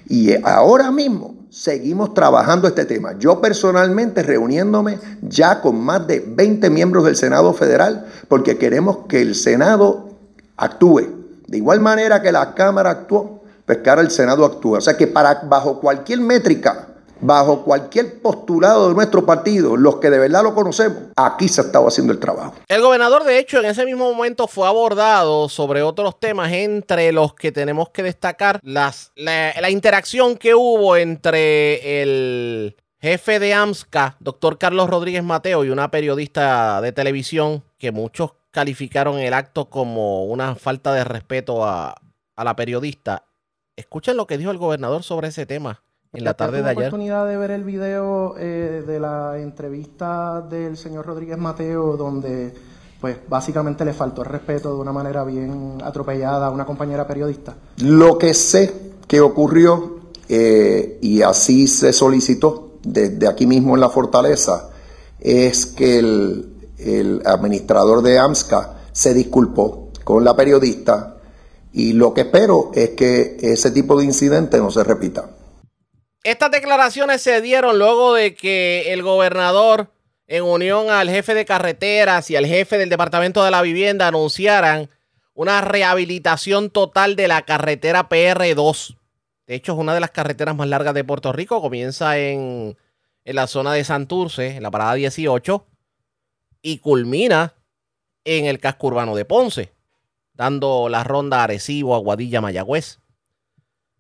Y 0.06 0.30
eh, 0.30 0.40
ahora 0.44 0.90
mismo 0.90 1.34
seguimos 1.50 2.14
trabajando 2.14 2.68
este 2.68 2.84
tema. 2.84 3.18
Yo 3.18 3.40
personalmente 3.40 4.22
reuniéndome 4.22 4.98
ya 5.22 5.60
con 5.60 5.80
más 5.80 6.06
de 6.06 6.20
20 6.26 6.70
miembros 6.70 7.04
del 7.04 7.16
Senado 7.16 7.52
Federal 7.54 8.06
porque 8.28 8.56
queremos 8.56 9.06
que 9.08 9.20
el 9.20 9.34
Senado 9.34 10.10
actúe 10.56 11.23
de 11.54 11.58
igual 11.58 11.80
manera 11.80 12.20
que 12.20 12.32
la 12.32 12.52
Cámara 12.52 12.90
actuó, 12.90 13.44
pues 13.64 13.78
que 13.78 13.88
ahora 13.88 14.02
el 14.02 14.10
Senado 14.10 14.44
actúa. 14.44 14.78
O 14.78 14.80
sea 14.80 14.96
que 14.96 15.06
bajo 15.06 15.78
cualquier 15.78 16.18
métrica, 16.18 16.88
bajo 17.20 17.62
cualquier 17.62 18.20
postulado 18.20 18.88
de 18.88 18.94
nuestro 18.96 19.24
partido, 19.24 19.76
los 19.76 20.00
que 20.00 20.10
de 20.10 20.18
verdad 20.18 20.42
lo 20.42 20.52
conocemos, 20.52 20.98
aquí 21.14 21.46
se 21.46 21.60
ha 21.60 21.64
estado 21.64 21.86
haciendo 21.86 22.12
el 22.12 22.18
trabajo. 22.18 22.54
El 22.66 22.82
gobernador, 22.82 23.22
de 23.22 23.38
hecho, 23.38 23.60
en 23.60 23.66
ese 23.66 23.84
mismo 23.84 24.12
momento 24.12 24.48
fue 24.48 24.66
abordado 24.66 25.48
sobre 25.48 25.84
otros 25.84 26.18
temas, 26.18 26.50
entre 26.50 27.12
los 27.12 27.34
que 27.34 27.52
tenemos 27.52 27.90
que 27.90 28.02
destacar 28.02 28.58
la, 28.64 28.92
la 29.14 29.70
interacción 29.70 30.36
que 30.36 30.56
hubo 30.56 30.96
entre 30.96 32.02
el 32.02 32.74
jefe 33.00 33.38
de 33.38 33.54
AMSCA, 33.54 34.16
doctor 34.18 34.58
Carlos 34.58 34.90
Rodríguez 34.90 35.22
Mateo, 35.22 35.64
y 35.64 35.70
una 35.70 35.92
periodista 35.92 36.80
de 36.80 36.90
televisión 36.90 37.62
que 37.78 37.92
muchos 37.92 38.32
calificaron 38.54 39.18
el 39.18 39.34
acto 39.34 39.68
como 39.68 40.26
una 40.26 40.54
falta 40.54 40.94
de 40.94 41.02
respeto 41.02 41.64
a, 41.64 41.96
la 42.36 42.54
periodista. 42.54 43.24
Escuchen 43.74 44.16
lo 44.16 44.28
que 44.28 44.38
dijo 44.38 44.52
el 44.52 44.58
gobernador 44.58 45.02
sobre 45.02 45.28
ese 45.28 45.44
tema 45.44 45.82
en 46.12 46.22
la 46.22 46.34
tarde 46.34 46.62
de 46.62 46.70
ayer. 46.70 46.76
la 46.76 46.88
oportunidad 46.88 47.26
de 47.26 47.36
ver 47.36 47.50
el 47.50 47.64
video 47.64 48.36
eh, 48.38 48.84
de 48.86 49.00
la 49.00 49.40
entrevista 49.40 50.40
del 50.40 50.76
señor 50.76 51.04
Rodríguez 51.04 51.36
Mateo, 51.36 51.96
donde 51.96 52.54
pues 53.00 53.18
básicamente 53.28 53.84
le 53.84 53.92
faltó 53.92 54.22
el 54.22 54.28
respeto 54.28 54.72
de 54.72 54.80
una 54.80 54.92
manera 54.92 55.24
bien 55.24 55.78
atropellada 55.82 56.46
a 56.46 56.50
una 56.50 56.64
compañera 56.64 57.08
periodista. 57.08 57.56
Lo 57.78 58.18
que 58.18 58.34
sé 58.34 58.92
que 59.08 59.20
ocurrió, 59.20 59.98
eh, 60.28 61.00
y 61.02 61.22
así 61.22 61.66
se 61.66 61.92
solicitó 61.92 62.78
desde 62.84 63.26
aquí 63.26 63.48
mismo 63.48 63.74
en 63.74 63.80
la 63.80 63.88
fortaleza, 63.88 64.70
es 65.18 65.66
que 65.66 65.98
el, 65.98 66.53
el 66.84 67.22
administrador 67.24 68.02
de 68.02 68.18
AMSCA 68.18 68.76
se 68.92 69.14
disculpó 69.14 69.90
con 70.04 70.24
la 70.24 70.36
periodista 70.36 71.16
y 71.72 71.92
lo 71.92 72.14
que 72.14 72.22
espero 72.22 72.70
es 72.74 72.90
que 72.90 73.36
ese 73.40 73.70
tipo 73.70 73.98
de 73.98 74.04
incidente 74.04 74.58
no 74.58 74.70
se 74.70 74.84
repita. 74.84 75.30
Estas 76.22 76.50
declaraciones 76.50 77.20
se 77.20 77.40
dieron 77.40 77.78
luego 77.78 78.14
de 78.14 78.34
que 78.34 78.92
el 78.92 79.02
gobernador 79.02 79.90
en 80.26 80.44
unión 80.44 80.90
al 80.90 81.10
jefe 81.10 81.34
de 81.34 81.44
carreteras 81.44 82.30
y 82.30 82.36
al 82.36 82.46
jefe 82.46 82.78
del 82.78 82.88
Departamento 82.88 83.44
de 83.44 83.50
la 83.50 83.60
Vivienda 83.62 84.08
anunciaran 84.08 84.88
una 85.34 85.60
rehabilitación 85.60 86.70
total 86.70 87.16
de 87.16 87.28
la 87.28 87.42
carretera 87.42 88.08
PR2. 88.08 88.96
De 89.46 89.54
hecho, 89.54 89.72
es 89.72 89.78
una 89.78 89.92
de 89.94 90.00
las 90.00 90.10
carreteras 90.10 90.56
más 90.56 90.68
largas 90.68 90.94
de 90.94 91.04
Puerto 91.04 91.32
Rico. 91.32 91.60
Comienza 91.60 92.18
en, 92.18 92.76
la 93.24 93.46
zona 93.46 93.72
de 93.74 93.84
Santurce, 93.84 94.56
en 94.56 94.62
la 94.62 94.70
parada 94.70 94.94
18, 94.94 95.66
y 96.64 96.78
culmina 96.78 97.54
en 98.24 98.46
el 98.46 98.58
casco 98.58 98.86
urbano 98.86 99.14
de 99.14 99.26
Ponce, 99.26 99.74
dando 100.32 100.88
la 100.88 101.04
ronda 101.04 101.44
Arecibo, 101.44 101.94
Aguadilla, 101.94 102.40
Mayagüez. 102.40 103.00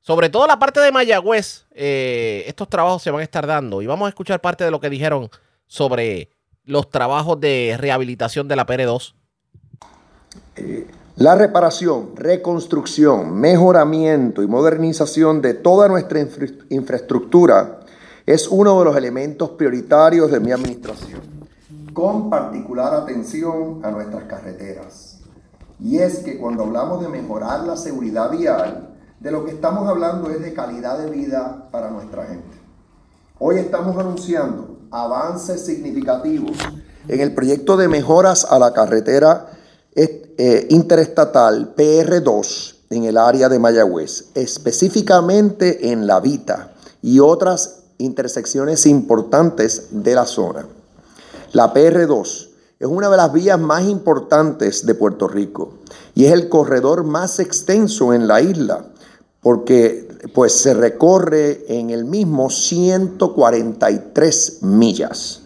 Sobre 0.00 0.30
todo 0.30 0.46
la 0.46 0.58
parte 0.58 0.80
de 0.80 0.90
Mayagüez, 0.90 1.66
eh, 1.72 2.42
estos 2.46 2.68
trabajos 2.68 3.02
se 3.02 3.10
van 3.10 3.20
a 3.20 3.24
estar 3.24 3.46
dando. 3.46 3.82
Y 3.82 3.86
vamos 3.86 4.06
a 4.06 4.08
escuchar 4.08 4.40
parte 4.40 4.64
de 4.64 4.70
lo 4.70 4.80
que 4.80 4.88
dijeron 4.88 5.28
sobre 5.66 6.30
los 6.64 6.88
trabajos 6.90 7.38
de 7.38 7.76
rehabilitación 7.78 8.48
de 8.48 8.56
la 8.56 8.66
PR2? 8.66 9.14
La 11.16 11.34
reparación, 11.34 12.16
reconstrucción, 12.16 13.38
mejoramiento 13.38 14.42
y 14.42 14.46
modernización 14.46 15.42
de 15.42 15.52
toda 15.52 15.86
nuestra 15.86 16.18
infraestructura 16.70 17.80
es 18.26 18.48
uno 18.48 18.78
de 18.78 18.84
los 18.86 18.96
elementos 18.96 19.50
prioritarios 19.50 20.30
de 20.30 20.40
mi 20.40 20.50
administración, 20.50 21.20
con 21.94 22.28
particular 22.28 22.92
atención 22.92 23.80
a 23.84 23.90
nuestras 23.90 24.24
carreteras. 24.24 25.20
Y 25.80 25.98
es 25.98 26.18
que 26.18 26.38
cuando 26.38 26.64
hablamos 26.64 27.00
de 27.00 27.08
mejorar 27.08 27.64
la 27.64 27.76
seguridad 27.76 28.30
vial, 28.30 28.94
de 29.20 29.30
lo 29.30 29.44
que 29.44 29.52
estamos 29.52 29.88
hablando 29.88 30.28
es 30.30 30.42
de 30.42 30.52
calidad 30.52 30.98
de 30.98 31.10
vida 31.10 31.68
para 31.70 31.90
nuestra 31.90 32.26
gente. 32.26 32.60
Hoy 33.38 33.58
estamos 33.58 33.96
anunciando 33.96 34.80
avances 34.90 35.64
significativos 35.64 36.58
en 37.08 37.20
el 37.20 37.34
proyecto 37.34 37.76
de 37.76 37.88
mejoras 37.88 38.44
a 38.44 38.58
la 38.58 38.72
carretera 38.72 39.46
eh, 39.94 40.66
interestatal 40.70 41.74
PR2 41.76 42.74
en 42.90 43.04
el 43.04 43.16
área 43.16 43.48
de 43.48 43.58
Mayagüez, 43.58 44.26
específicamente 44.34 45.90
en 45.90 46.06
La 46.06 46.20
Vita 46.20 46.74
y 47.02 47.20
otras 47.20 47.84
intersecciones 47.98 48.86
importantes 48.86 49.88
de 49.90 50.14
la 50.14 50.26
zona. 50.26 50.66
La 51.54 51.72
PR2 51.72 52.48
es 52.80 52.88
una 52.88 53.08
de 53.08 53.16
las 53.16 53.32
vías 53.32 53.58
más 53.60 53.84
importantes 53.84 54.84
de 54.86 54.96
Puerto 54.96 55.28
Rico 55.28 55.74
y 56.16 56.24
es 56.24 56.32
el 56.32 56.48
corredor 56.48 57.04
más 57.04 57.38
extenso 57.38 58.12
en 58.12 58.26
la 58.26 58.40
isla 58.40 58.86
porque 59.40 60.08
pues 60.34 60.52
se 60.52 60.74
recorre 60.74 61.64
en 61.68 61.90
el 61.90 62.06
mismo 62.06 62.50
143 62.50 64.62
millas. 64.62 65.42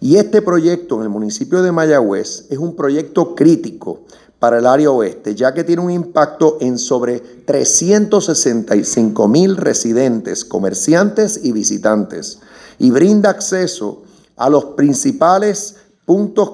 Y 0.00 0.16
este 0.16 0.40
proyecto 0.40 0.96
en 0.96 1.02
el 1.02 1.10
municipio 1.10 1.62
de 1.62 1.72
Mayagüez 1.72 2.46
es 2.48 2.56
un 2.56 2.74
proyecto 2.74 3.34
crítico 3.34 4.00
para 4.38 4.60
el 4.60 4.66
área 4.66 4.90
oeste, 4.90 5.34
ya 5.34 5.52
que 5.52 5.62
tiene 5.62 5.82
un 5.82 5.90
impacto 5.90 6.56
en 6.62 6.78
sobre 6.78 7.20
365 7.20 9.28
mil 9.28 9.58
residentes, 9.58 10.46
comerciantes 10.46 11.38
y 11.42 11.52
visitantes, 11.52 12.38
y 12.78 12.90
brinda 12.90 13.28
acceso 13.28 14.04
a 14.40 14.48
los 14.48 14.64
principales 14.74 15.76
puntos 16.06 16.50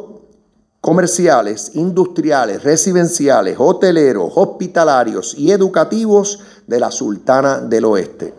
comerciales, 0.81 1.71
industriales, 1.75 2.65
residenciales, 2.65 3.57
hoteleros, 3.61 4.33
hospitalarios 4.35 5.35
y 5.39 5.53
educativos 5.53 6.41
de 6.67 6.81
la 6.81 6.91
Sultana 6.91 7.61
del 7.61 7.85
Oeste. 7.85 8.35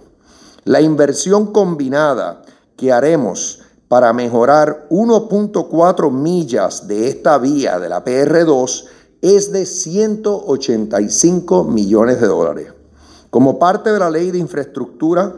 La 0.66 0.82
inversión 0.82 1.54
combinada 1.54 2.42
que 2.76 2.92
haremos 2.92 3.62
para 3.88 4.12
mejorar 4.12 4.86
1.4 4.90 6.12
millas 6.12 6.90
de 6.90 7.08
esta 7.08 7.38
vía 7.38 7.80
de 7.80 7.88
la 7.88 8.04
PR2 8.04 8.84
es 9.22 9.54
de 9.54 9.66
185 9.66 11.64
millones 11.64 12.20
de 12.20 12.28
dólares. 12.28 12.74
Como 13.30 13.58
parte 13.58 13.94
de 13.94 14.00
la 14.00 14.10
ley 14.10 14.30
de 14.30 14.40
infraestructura 14.40 15.34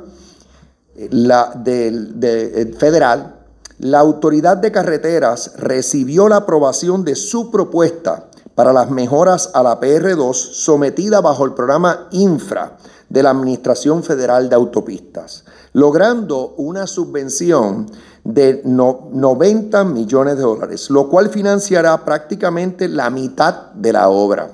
la, 1.11 1.53
de, 1.55 2.75
federal, 2.79 3.38
la 3.79 3.99
Autoridad 3.99 4.57
de 4.57 4.73
Carreteras 4.73 5.53
recibió 5.55 6.27
la 6.27 6.37
aprobación 6.37 7.05
de 7.05 7.15
su 7.15 7.49
propuesta 7.49 8.29
para 8.53 8.73
las 8.73 8.91
mejoras 8.91 9.51
a 9.53 9.63
la 9.63 9.79
PR2 9.79 10.33
sometida 10.33 11.21
bajo 11.21 11.45
el 11.45 11.53
programa 11.53 12.09
Infra 12.11 12.77
de 13.07 13.23
la 13.23 13.29
Administración 13.29 14.03
Federal 14.03 14.49
de 14.49 14.55
Autopistas, 14.55 15.45
logrando 15.71 16.55
una 16.57 16.87
subvención 16.87 17.89
de 18.25 18.61
90 18.65 19.85
millones 19.85 20.35
de 20.35 20.43
dólares, 20.43 20.89
lo 20.89 21.07
cual 21.07 21.29
financiará 21.29 22.03
prácticamente 22.03 22.89
la 22.89 23.09
mitad 23.09 23.71
de 23.71 23.93
la 23.93 24.09
obra. 24.09 24.51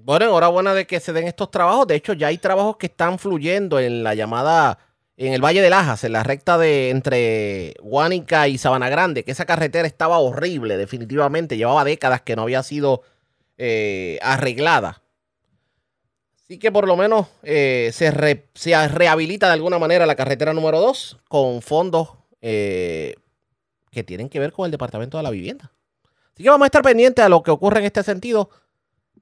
Bueno, 0.00 0.26
enhorabuena 0.26 0.74
de 0.74 0.86
que 0.86 1.00
se 1.00 1.12
den 1.12 1.26
estos 1.26 1.50
trabajos. 1.50 1.88
De 1.88 1.96
hecho, 1.96 2.12
ya 2.12 2.28
hay 2.28 2.38
trabajos 2.38 2.76
que 2.76 2.86
están 2.86 3.18
fluyendo 3.18 3.80
en 3.80 4.04
la 4.04 4.14
llamada 4.14 4.78
en 5.16 5.32
el 5.32 5.42
Valle 5.42 5.62
de 5.62 5.70
Lajas, 5.70 6.04
en 6.04 6.12
la 6.12 6.22
recta 6.22 6.58
de 6.58 6.90
entre 6.90 7.74
Guánica 7.80 8.48
y 8.48 8.58
Sabana 8.58 8.88
Grande, 8.88 9.24
que 9.24 9.30
esa 9.30 9.46
carretera 9.46 9.88
estaba 9.88 10.18
horrible, 10.18 10.76
definitivamente. 10.76 11.56
Llevaba 11.56 11.84
décadas 11.84 12.20
que 12.20 12.36
no 12.36 12.42
había 12.42 12.62
sido 12.62 13.02
eh, 13.56 14.18
arreglada. 14.22 15.02
Así 16.46 16.58
que 16.58 16.70
por 16.70 16.86
lo 16.86 16.96
menos 16.96 17.26
eh, 17.42 17.90
se, 17.92 18.10
rehabilita 18.10 19.46
de 19.46 19.54
alguna 19.54 19.78
manera 19.78 20.06
la 20.06 20.14
carretera 20.14 20.52
número 20.52 20.80
2 20.80 21.18
con 21.28 21.60
fondos 21.60 22.10
eh, 22.40 23.16
que 23.90 24.04
tienen 24.04 24.28
que 24.28 24.38
ver 24.38 24.52
con 24.52 24.66
el 24.66 24.70
Departamento 24.70 25.16
de 25.16 25.24
la 25.24 25.30
Vivienda. 25.30 25.72
Así 26.34 26.44
que 26.44 26.50
vamos 26.50 26.66
a 26.66 26.68
estar 26.68 26.82
pendientes 26.82 27.24
a 27.24 27.28
lo 27.28 27.42
que 27.42 27.50
ocurre 27.50 27.80
en 27.80 27.86
este 27.86 28.02
sentido 28.04 28.50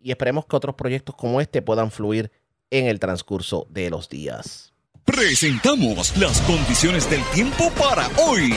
y 0.03 0.11
esperemos 0.11 0.45
que 0.45 0.57
otros 0.57 0.75
proyectos 0.75 1.15
como 1.15 1.41
este 1.41 1.63
puedan 1.63 1.91
fluir 1.91 2.31
en 2.71 2.87
el 2.87 3.01
transcurso 3.01 3.67
de 3.71 3.89
los 3.89 4.09
días. 4.11 4.74
Presentamos 5.05 6.17
las 6.17 6.41
condiciones 6.41 7.11
del 7.11 7.23
tiempo 7.35 7.71
para 7.79 8.09
hoy. 8.27 8.55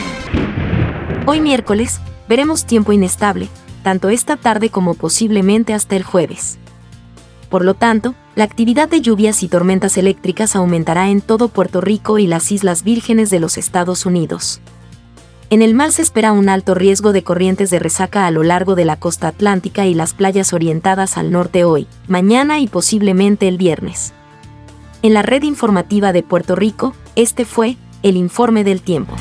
Hoy 1.26 1.42
miércoles, 1.42 2.00
veremos 2.30 2.66
tiempo 2.66 2.94
inestable, 2.94 3.50
tanto 3.84 4.08
esta 4.08 4.38
tarde 4.38 4.70
como 4.70 4.94
posiblemente 4.94 5.74
hasta 5.74 5.98
el 5.98 6.04
jueves. 6.04 6.58
Por 7.50 7.66
lo 7.66 7.74
tanto, 7.74 8.16
la 8.36 8.46
actividad 8.46 8.88
de 8.88 9.02
lluvias 9.02 9.44
y 9.44 9.50
tormentas 9.50 9.98
eléctricas 9.98 10.56
aumentará 10.56 11.10
en 11.10 11.20
todo 11.20 11.50
Puerto 11.50 11.82
Rico 11.82 12.18
y 12.18 12.28
las 12.28 12.50
Islas 12.50 12.84
Vírgenes 12.84 13.30
de 13.30 13.42
los 13.42 13.58
Estados 13.58 14.06
Unidos. 14.06 14.62
En 15.50 15.62
el 15.62 15.74
mar 15.74 15.92
se 15.92 16.02
espera 16.02 16.32
un 16.32 16.48
alto 16.48 16.76
riesgo 16.76 17.12
de 17.12 17.24
corrientes 17.24 17.70
de 17.72 17.80
resaca 17.80 18.26
a 18.26 18.32
lo 18.32 18.44
largo 18.44 18.76
de 18.76 18.86
la 18.86 18.96
costa 18.96 19.28
atlántica 19.28 19.86
y 19.86 19.94
las 19.94 20.14
playas 20.14 20.54
orientadas 20.54 21.18
al 21.18 21.30
norte 21.30 21.66
hoy, 21.66 21.88
mañana 22.08 22.62
y 22.62 22.68
posiblemente 22.68 23.50
el 23.50 23.58
viernes. 23.58 24.14
En 25.04 25.14
la 25.14 25.22
red 25.22 25.44
informativa 25.44 26.12
de 26.12 26.24
Puerto 26.24 26.56
Rico, 26.56 26.96
este 27.16 27.46
fue 27.46 27.78
el 28.02 28.18
informe 28.18 28.64
del 28.64 28.82
tiempo. 28.82 29.16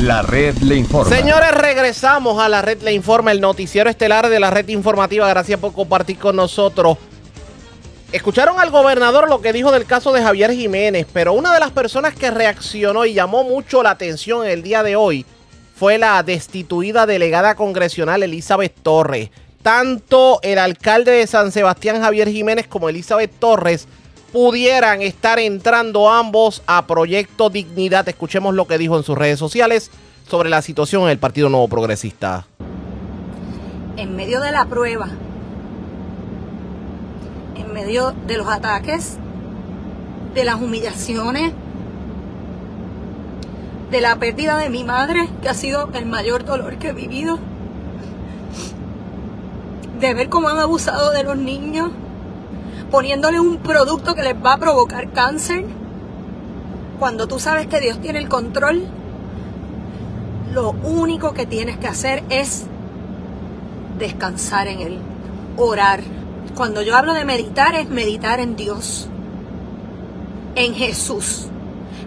La 0.00 0.22
red 0.22 0.56
le 0.58 0.74
informa. 0.74 1.14
Señores, 1.14 1.52
regresamos 1.52 2.42
a 2.42 2.48
la 2.48 2.62
red 2.62 2.82
le 2.82 2.92
informa, 2.92 3.30
el 3.30 3.40
noticiero 3.40 3.88
estelar 3.88 4.28
de 4.28 4.40
la 4.40 4.50
red 4.50 4.68
informativa. 4.68 5.28
Gracias 5.28 5.60
por 5.60 5.72
compartir 5.72 6.18
con 6.18 6.34
nosotros. 6.34 6.98
Escucharon 8.10 8.58
al 8.58 8.70
gobernador 8.70 9.28
lo 9.28 9.40
que 9.40 9.52
dijo 9.52 9.70
del 9.70 9.86
caso 9.86 10.12
de 10.12 10.22
Javier 10.22 10.52
Jiménez, 10.52 11.06
pero 11.12 11.32
una 11.32 11.54
de 11.54 11.60
las 11.60 11.70
personas 11.70 12.14
que 12.14 12.30
reaccionó 12.32 13.06
y 13.06 13.14
llamó 13.14 13.44
mucho 13.44 13.82
la 13.84 13.90
atención 13.90 14.44
el 14.46 14.62
día 14.62 14.82
de 14.82 14.96
hoy 14.96 15.24
fue 15.76 15.96
la 15.96 16.22
destituida 16.24 17.06
delegada 17.06 17.54
congresional 17.54 18.24
Elizabeth 18.24 18.74
Torres. 18.82 19.30
Tanto 19.62 20.40
el 20.42 20.58
alcalde 20.58 21.12
de 21.12 21.26
San 21.28 21.52
Sebastián 21.52 22.00
Javier 22.00 22.28
Jiménez 22.28 22.66
como 22.66 22.88
Elizabeth 22.88 23.30
Torres 23.38 23.86
pudieran 24.32 25.02
estar 25.02 25.38
entrando 25.38 26.10
ambos 26.10 26.62
a 26.66 26.86
Proyecto 26.86 27.50
Dignidad. 27.50 28.08
Escuchemos 28.08 28.54
lo 28.54 28.66
que 28.66 28.78
dijo 28.78 28.96
en 28.96 29.04
sus 29.04 29.16
redes 29.16 29.38
sociales 29.38 29.90
sobre 30.28 30.48
la 30.48 30.62
situación 30.62 31.02
en 31.02 31.10
el 31.10 31.18
Partido 31.18 31.48
Nuevo 31.50 31.68
Progresista. 31.68 32.46
En 33.96 34.16
medio 34.16 34.40
de 34.40 34.50
la 34.50 34.64
prueba, 34.64 35.08
en 37.56 37.72
medio 37.72 38.14
de 38.26 38.38
los 38.38 38.48
ataques, 38.48 39.18
de 40.34 40.44
las 40.44 40.56
humillaciones, 40.56 41.52
de 43.90 44.00
la 44.00 44.16
pérdida 44.16 44.56
de 44.56 44.70
mi 44.70 44.84
madre, 44.84 45.28
que 45.42 45.50
ha 45.50 45.54
sido 45.54 45.90
el 45.92 46.06
mayor 46.06 46.46
dolor 46.46 46.78
que 46.78 46.88
he 46.88 46.92
vivido, 46.94 47.38
de 50.00 50.14
ver 50.14 50.30
cómo 50.30 50.48
han 50.48 50.58
abusado 50.58 51.10
de 51.10 51.22
los 51.22 51.36
niños, 51.36 51.90
poniéndoles 52.92 53.40
un 53.40 53.56
producto 53.56 54.14
que 54.14 54.22
les 54.22 54.34
va 54.34 54.52
a 54.52 54.58
provocar 54.58 55.10
cáncer, 55.12 55.64
cuando 56.98 57.26
tú 57.26 57.38
sabes 57.40 57.66
que 57.66 57.80
Dios 57.80 57.98
tiene 58.02 58.18
el 58.18 58.28
control, 58.28 58.84
lo 60.52 60.72
único 60.84 61.32
que 61.32 61.46
tienes 61.46 61.78
que 61.78 61.88
hacer 61.88 62.22
es 62.28 62.66
descansar 63.98 64.68
en 64.68 64.80
Él, 64.80 64.98
orar. 65.56 66.02
Cuando 66.54 66.82
yo 66.82 66.94
hablo 66.94 67.14
de 67.14 67.24
meditar 67.24 67.74
es 67.74 67.88
meditar 67.88 68.40
en 68.40 68.56
Dios, 68.56 69.08
en 70.54 70.74
Jesús, 70.74 71.46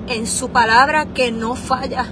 en 0.08 0.28
su 0.28 0.50
palabra 0.50 1.08
que 1.08 1.32
no 1.32 1.56
falla 1.56 2.06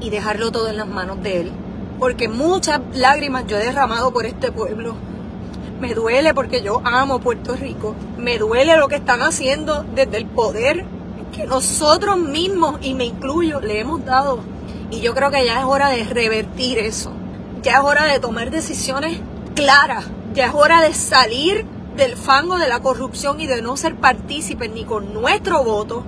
y 0.00 0.08
dejarlo 0.08 0.50
todo 0.52 0.68
en 0.68 0.78
las 0.78 0.88
manos 0.88 1.22
de 1.22 1.42
Él. 1.42 1.52
Porque 1.98 2.28
muchas 2.28 2.80
lágrimas 2.94 3.46
yo 3.46 3.58
he 3.58 3.64
derramado 3.64 4.10
por 4.10 4.24
este 4.24 4.50
pueblo. 4.50 4.94
Me 5.82 5.94
duele 5.94 6.32
porque 6.32 6.62
yo 6.62 6.80
amo 6.84 7.18
Puerto 7.18 7.56
Rico. 7.56 7.96
Me 8.16 8.38
duele 8.38 8.76
lo 8.76 8.86
que 8.86 8.94
están 8.94 9.20
haciendo 9.20 9.84
desde 9.96 10.16
el 10.16 10.26
poder 10.26 10.84
que 11.32 11.44
nosotros 11.44 12.18
mismos, 12.18 12.78
y 12.82 12.94
me 12.94 13.04
incluyo, 13.04 13.60
le 13.60 13.80
hemos 13.80 14.04
dado. 14.04 14.38
Y 14.92 15.00
yo 15.00 15.12
creo 15.12 15.32
que 15.32 15.44
ya 15.44 15.58
es 15.58 15.64
hora 15.64 15.88
de 15.88 16.04
revertir 16.04 16.78
eso. 16.78 17.10
Ya 17.64 17.78
es 17.78 17.80
hora 17.80 18.04
de 18.04 18.20
tomar 18.20 18.52
decisiones 18.52 19.18
claras. 19.56 20.04
Ya 20.34 20.46
es 20.46 20.54
hora 20.54 20.82
de 20.82 20.94
salir 20.94 21.66
del 21.96 22.16
fango 22.16 22.58
de 22.58 22.68
la 22.68 22.78
corrupción 22.78 23.40
y 23.40 23.48
de 23.48 23.60
no 23.60 23.76
ser 23.76 23.96
partícipes 23.96 24.70
ni 24.70 24.84
con 24.84 25.12
nuestro 25.12 25.64
voto, 25.64 26.04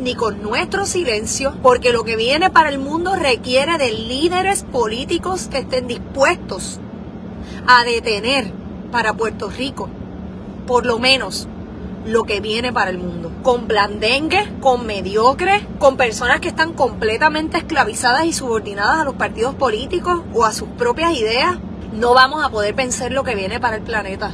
ni 0.00 0.14
con 0.14 0.40
nuestro 0.42 0.86
silencio, 0.86 1.52
porque 1.62 1.92
lo 1.92 2.04
que 2.04 2.16
viene 2.16 2.48
para 2.48 2.70
el 2.70 2.78
mundo 2.78 3.14
requiere 3.14 3.76
de 3.76 3.92
líderes 3.92 4.62
políticos 4.62 5.48
que 5.50 5.58
estén 5.58 5.86
dispuestos 5.86 6.80
a 7.66 7.84
detener 7.84 8.61
para 8.92 9.14
Puerto 9.14 9.50
Rico, 9.50 9.88
por 10.68 10.86
lo 10.86 11.00
menos 11.00 11.48
lo 12.06 12.24
que 12.24 12.40
viene 12.40 12.72
para 12.72 12.90
el 12.90 12.98
mundo. 12.98 13.32
Con 13.42 13.66
blandengue, 13.66 14.52
con 14.60 14.86
mediocres, 14.86 15.62
con 15.78 15.96
personas 15.96 16.40
que 16.40 16.48
están 16.48 16.74
completamente 16.74 17.58
esclavizadas 17.58 18.26
y 18.26 18.32
subordinadas 18.32 19.00
a 19.00 19.04
los 19.04 19.14
partidos 19.14 19.54
políticos 19.56 20.20
o 20.32 20.44
a 20.44 20.52
sus 20.52 20.68
propias 20.68 21.12
ideas, 21.14 21.56
no 21.92 22.14
vamos 22.14 22.44
a 22.44 22.50
poder 22.50 22.74
pensar 22.74 23.12
lo 23.12 23.24
que 23.24 23.34
viene 23.34 23.58
para 23.58 23.76
el 23.76 23.82
planeta. 23.82 24.30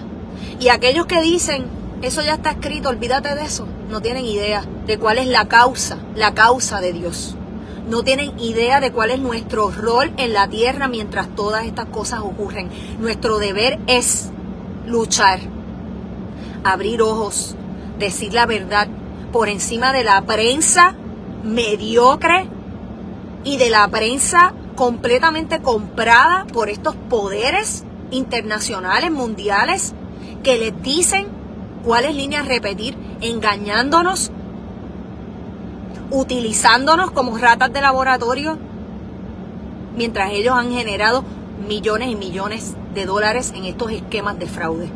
Y 0.61 0.69
aquellos 0.69 1.07
que 1.07 1.21
dicen, 1.21 1.67
eso 2.03 2.23
ya 2.23 2.35
está 2.35 2.51
escrito, 2.51 2.89
olvídate 2.89 3.35
de 3.35 3.45
eso, 3.45 3.67
no 3.89 4.01
tienen 4.01 4.25
idea 4.25 4.65
de 4.87 4.99
cuál 4.99 5.19
es 5.19 5.27
la 5.27 5.49
causa, 5.49 5.99
la 6.15 6.35
causa 6.35 6.81
de 6.81 6.93
Dios. 6.93 7.35
No 7.89 8.03
tienen 8.03 8.39
idea 8.39 8.81
de 8.81 8.93
cuál 8.93 9.11
es 9.11 9.19
nuestro 9.19 9.71
rol 9.71 10.13
en 10.19 10.35
la 10.35 10.47
tierra 10.49 10.89
mientras 10.89 11.35
todas 11.35 11.65
estas 11.65 11.87
cosas 11.87 12.21
ocurren. 12.21 12.69
Nuestro 13.01 13.39
deber 13.39 13.79
es 13.87 14.31
luchar, 14.89 15.41
abrir 16.65 17.03
ojos, 17.03 17.55
decir 17.99 18.33
la 18.35 18.47
verdad. 18.47 18.89
Por 19.33 19.49
encima 19.49 19.93
de 19.93 20.05
la 20.05 20.23
prensa 20.23 20.95
mediocre 21.45 22.49
y 23.45 23.59
de 23.59 23.71
la 23.71 23.87
prensa 23.89 24.55
completamente 24.75 25.61
comprada 25.61 26.47
por 26.53 26.69
estos 26.71 26.95
poderes 26.95 27.85
internacionales, 28.11 29.11
mundiales, 29.11 29.95
que 30.43 30.59
les 30.59 30.83
dicen 30.83 31.27
cuáles 31.85 32.15
líneas 32.15 32.47
repetir, 32.47 32.97
engañándonos, 33.21 34.31
utilizándonos 36.11 37.11
como 37.11 37.37
ratas 37.37 37.73
de 37.73 37.81
laboratorio, 37.81 38.59
mientras 39.97 40.33
ellos 40.33 40.55
han 40.57 40.71
generado 40.71 41.25
millones 41.67 42.09
y 42.09 42.17
millones 42.17 42.75
de 42.95 43.07
dólares 43.07 43.53
en 43.55 43.65
estos 43.65 43.91
esquemas 43.93 44.39
de 44.39 44.47
fraude, 44.47 44.91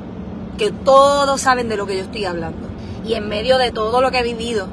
que 0.59 0.71
todos 0.71 1.41
saben 1.41 1.69
de 1.69 1.77
lo 1.77 1.87
que 1.87 1.97
yo 1.97 2.03
estoy 2.03 2.25
hablando. 2.25 2.69
Y 3.05 3.15
en 3.15 3.29
medio 3.29 3.59
de 3.59 3.73
todo 3.73 4.01
lo 4.01 4.11
que 4.11 4.21
he 4.21 4.23
vivido 4.23 4.69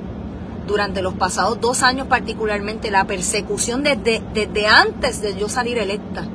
durante 0.67 1.01
los 1.01 1.15
pasados 1.15 1.59
dos 1.59 1.81
años 1.81 2.07
particularmente, 2.07 2.91
la 2.91 3.05
persecución 3.05 3.83
desde, 3.83 4.21
desde 4.33 4.67
antes 4.67 5.21
de 5.21 5.35
yo 5.35 5.49
salir 5.49 5.77
electa, 5.77 6.25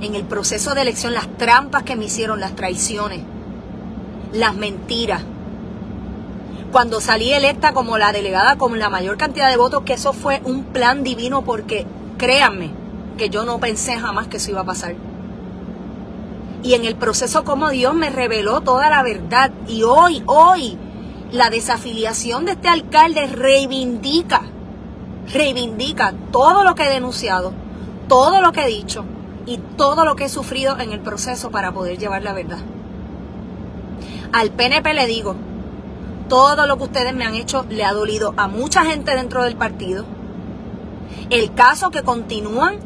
en 0.00 0.14
el 0.14 0.24
proceso 0.24 0.74
de 0.74 0.82
elección, 0.82 1.14
las 1.14 1.28
trampas 1.38 1.82
que 1.82 1.96
me 1.96 2.04
hicieron, 2.04 2.40
las 2.40 2.54
traiciones, 2.54 3.20
las 4.32 4.54
mentiras. 4.54 5.22
Cuando 6.72 7.00
salí 7.00 7.32
electa 7.32 7.72
como 7.72 7.96
la 7.96 8.12
delegada 8.12 8.56
con 8.56 8.78
la 8.78 8.90
mayor 8.90 9.16
cantidad 9.16 9.48
de 9.48 9.56
votos, 9.56 9.84
que 9.84 9.94
eso 9.94 10.12
fue 10.12 10.42
un 10.44 10.64
plan 10.64 11.04
divino 11.04 11.42
porque 11.42 11.86
créanme 12.18 12.83
que 13.16 13.30
yo 13.30 13.44
no 13.44 13.60
pensé 13.60 13.98
jamás 13.98 14.28
que 14.28 14.38
eso 14.38 14.50
iba 14.50 14.60
a 14.60 14.66
pasar. 14.66 14.94
Y 16.62 16.74
en 16.74 16.84
el 16.84 16.96
proceso 16.96 17.44
como 17.44 17.70
Dios 17.70 17.94
me 17.94 18.10
reveló 18.10 18.62
toda 18.62 18.88
la 18.88 19.02
verdad. 19.02 19.52
Y 19.68 19.82
hoy, 19.82 20.22
hoy, 20.26 20.78
la 21.30 21.50
desafiliación 21.50 22.46
de 22.46 22.52
este 22.52 22.68
alcalde 22.68 23.26
reivindica, 23.26 24.42
reivindica 25.32 26.14
todo 26.32 26.64
lo 26.64 26.74
que 26.74 26.84
he 26.84 26.90
denunciado, 26.90 27.52
todo 28.08 28.40
lo 28.40 28.52
que 28.52 28.62
he 28.62 28.68
dicho 28.68 29.04
y 29.46 29.58
todo 29.76 30.04
lo 30.04 30.16
que 30.16 30.24
he 30.24 30.28
sufrido 30.28 30.78
en 30.78 30.92
el 30.92 31.00
proceso 31.00 31.50
para 31.50 31.72
poder 31.72 31.98
llevar 31.98 32.22
la 32.22 32.32
verdad. 32.32 32.58
Al 34.32 34.50
PNP 34.50 34.94
le 34.94 35.06
digo, 35.06 35.36
todo 36.28 36.66
lo 36.66 36.78
que 36.78 36.84
ustedes 36.84 37.14
me 37.14 37.24
han 37.24 37.34
hecho 37.34 37.66
le 37.68 37.84
ha 37.84 37.92
dolido 37.92 38.32
a 38.36 38.48
mucha 38.48 38.84
gente 38.84 39.14
dentro 39.14 39.44
del 39.44 39.56
partido. 39.56 40.06
El 41.30 41.54
caso 41.54 41.90
que 41.90 42.02
continúan 42.02 42.78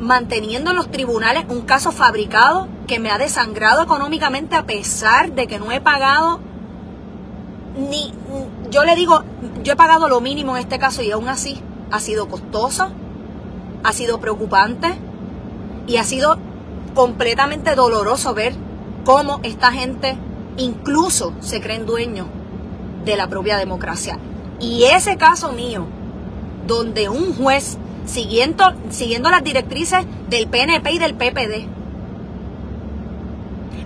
manteniendo 0.00 0.70
en 0.70 0.76
los 0.76 0.90
tribunales 0.90 1.44
un 1.48 1.62
caso 1.62 1.92
fabricado 1.92 2.68
que 2.86 2.98
me 2.98 3.10
ha 3.10 3.18
desangrado 3.18 3.82
económicamente 3.82 4.56
a 4.56 4.64
pesar 4.64 5.32
de 5.32 5.46
que 5.46 5.58
no 5.58 5.70
he 5.70 5.80
pagado 5.80 6.40
ni 7.76 8.12
yo 8.70 8.84
le 8.84 8.94
digo, 8.94 9.22
yo 9.62 9.72
he 9.72 9.76
pagado 9.76 10.08
lo 10.08 10.20
mínimo 10.20 10.56
en 10.56 10.62
este 10.62 10.78
caso 10.78 11.02
y 11.02 11.10
aún 11.10 11.28
así 11.28 11.60
ha 11.90 12.00
sido 12.00 12.28
costoso, 12.28 12.90
ha 13.82 13.92
sido 13.92 14.20
preocupante 14.20 14.96
y 15.86 15.96
ha 15.96 16.04
sido 16.04 16.38
completamente 16.94 17.74
doloroso 17.74 18.34
ver 18.34 18.54
cómo 19.04 19.40
esta 19.42 19.72
gente 19.72 20.16
incluso 20.56 21.32
se 21.40 21.60
creen 21.60 21.86
dueños 21.86 22.26
de 23.04 23.16
la 23.16 23.28
propia 23.28 23.56
democracia. 23.56 24.18
Y 24.60 24.84
ese 24.84 25.16
caso 25.16 25.52
mío, 25.52 25.86
donde 26.66 27.08
un 27.08 27.34
juez, 27.34 27.78
siguiendo, 28.06 28.72
siguiendo 28.90 29.30
las 29.30 29.44
directrices 29.44 30.04
del 30.28 30.48
PNP 30.48 30.92
y 30.92 30.98
del 30.98 31.14
PPD, 31.14 31.66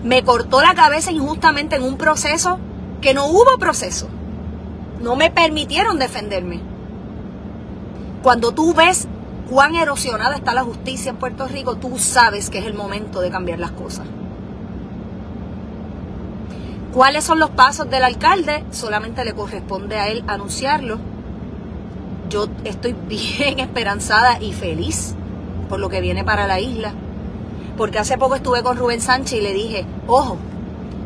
me 0.05 0.23
cortó 0.23 0.61
la 0.61 0.75
cabeza 0.75 1.11
injustamente 1.11 1.77
en 1.77 1.83
un 1.83 1.97
proceso 1.97 2.59
que 3.01 3.15
no 3.15 3.27
hubo 3.27 3.59
proceso. 3.59 4.09
No 5.01 5.17
me 5.17 5.31
permitieron 5.31 5.99
defenderme. 5.99 6.61
Cuando 8.23 8.53
tú 8.53 8.75
ves 8.75 9.09
cuán 9.51 9.75
erosionada 9.75 10.37
está 10.37 10.55
la 10.55 10.65
justicia 10.65 11.11
en 11.11 11.17
Puerto 11.17 11.47
Rico, 11.47 11.77
tú 11.77 11.99
sabes 11.99 12.51
que 12.51 12.59
es 12.59 12.67
el 12.67 12.75
momento 12.75 13.21
de 13.21 13.31
cambiar 13.31 13.59
las 13.59 13.73
cosas. 13.73 14.07
¿Cuáles 16.93 17.25
son 17.25 17.39
los 17.39 17.51
pasos 17.51 17.91
del 17.91 18.05
alcalde? 18.05 18.65
Solamente 18.71 19.25
le 19.25 19.35
corresponde 19.35 19.97
a 19.97 20.09
él 20.09 20.23
anunciarlo. 20.29 20.99
Yo 22.29 22.49
estoy 22.65 22.93
bien 23.09 23.61
esperanzada 23.61 24.41
y 24.41 24.53
feliz 24.53 25.15
por 25.69 25.81
lo 25.81 25.89
que 25.89 26.01
viene 26.01 26.25
para 26.25 26.47
la 26.47 26.61
isla. 26.61 26.93
Porque 27.77 27.99
hace 27.99 28.19
poco 28.19 28.37
estuve 28.37 28.63
con 28.63 28.77
Rubén 28.77 29.01
Sánchez 29.01 29.41
y 29.41 29.43
le 29.43 29.53
dije, 29.53 29.87
ojo, 30.07 30.37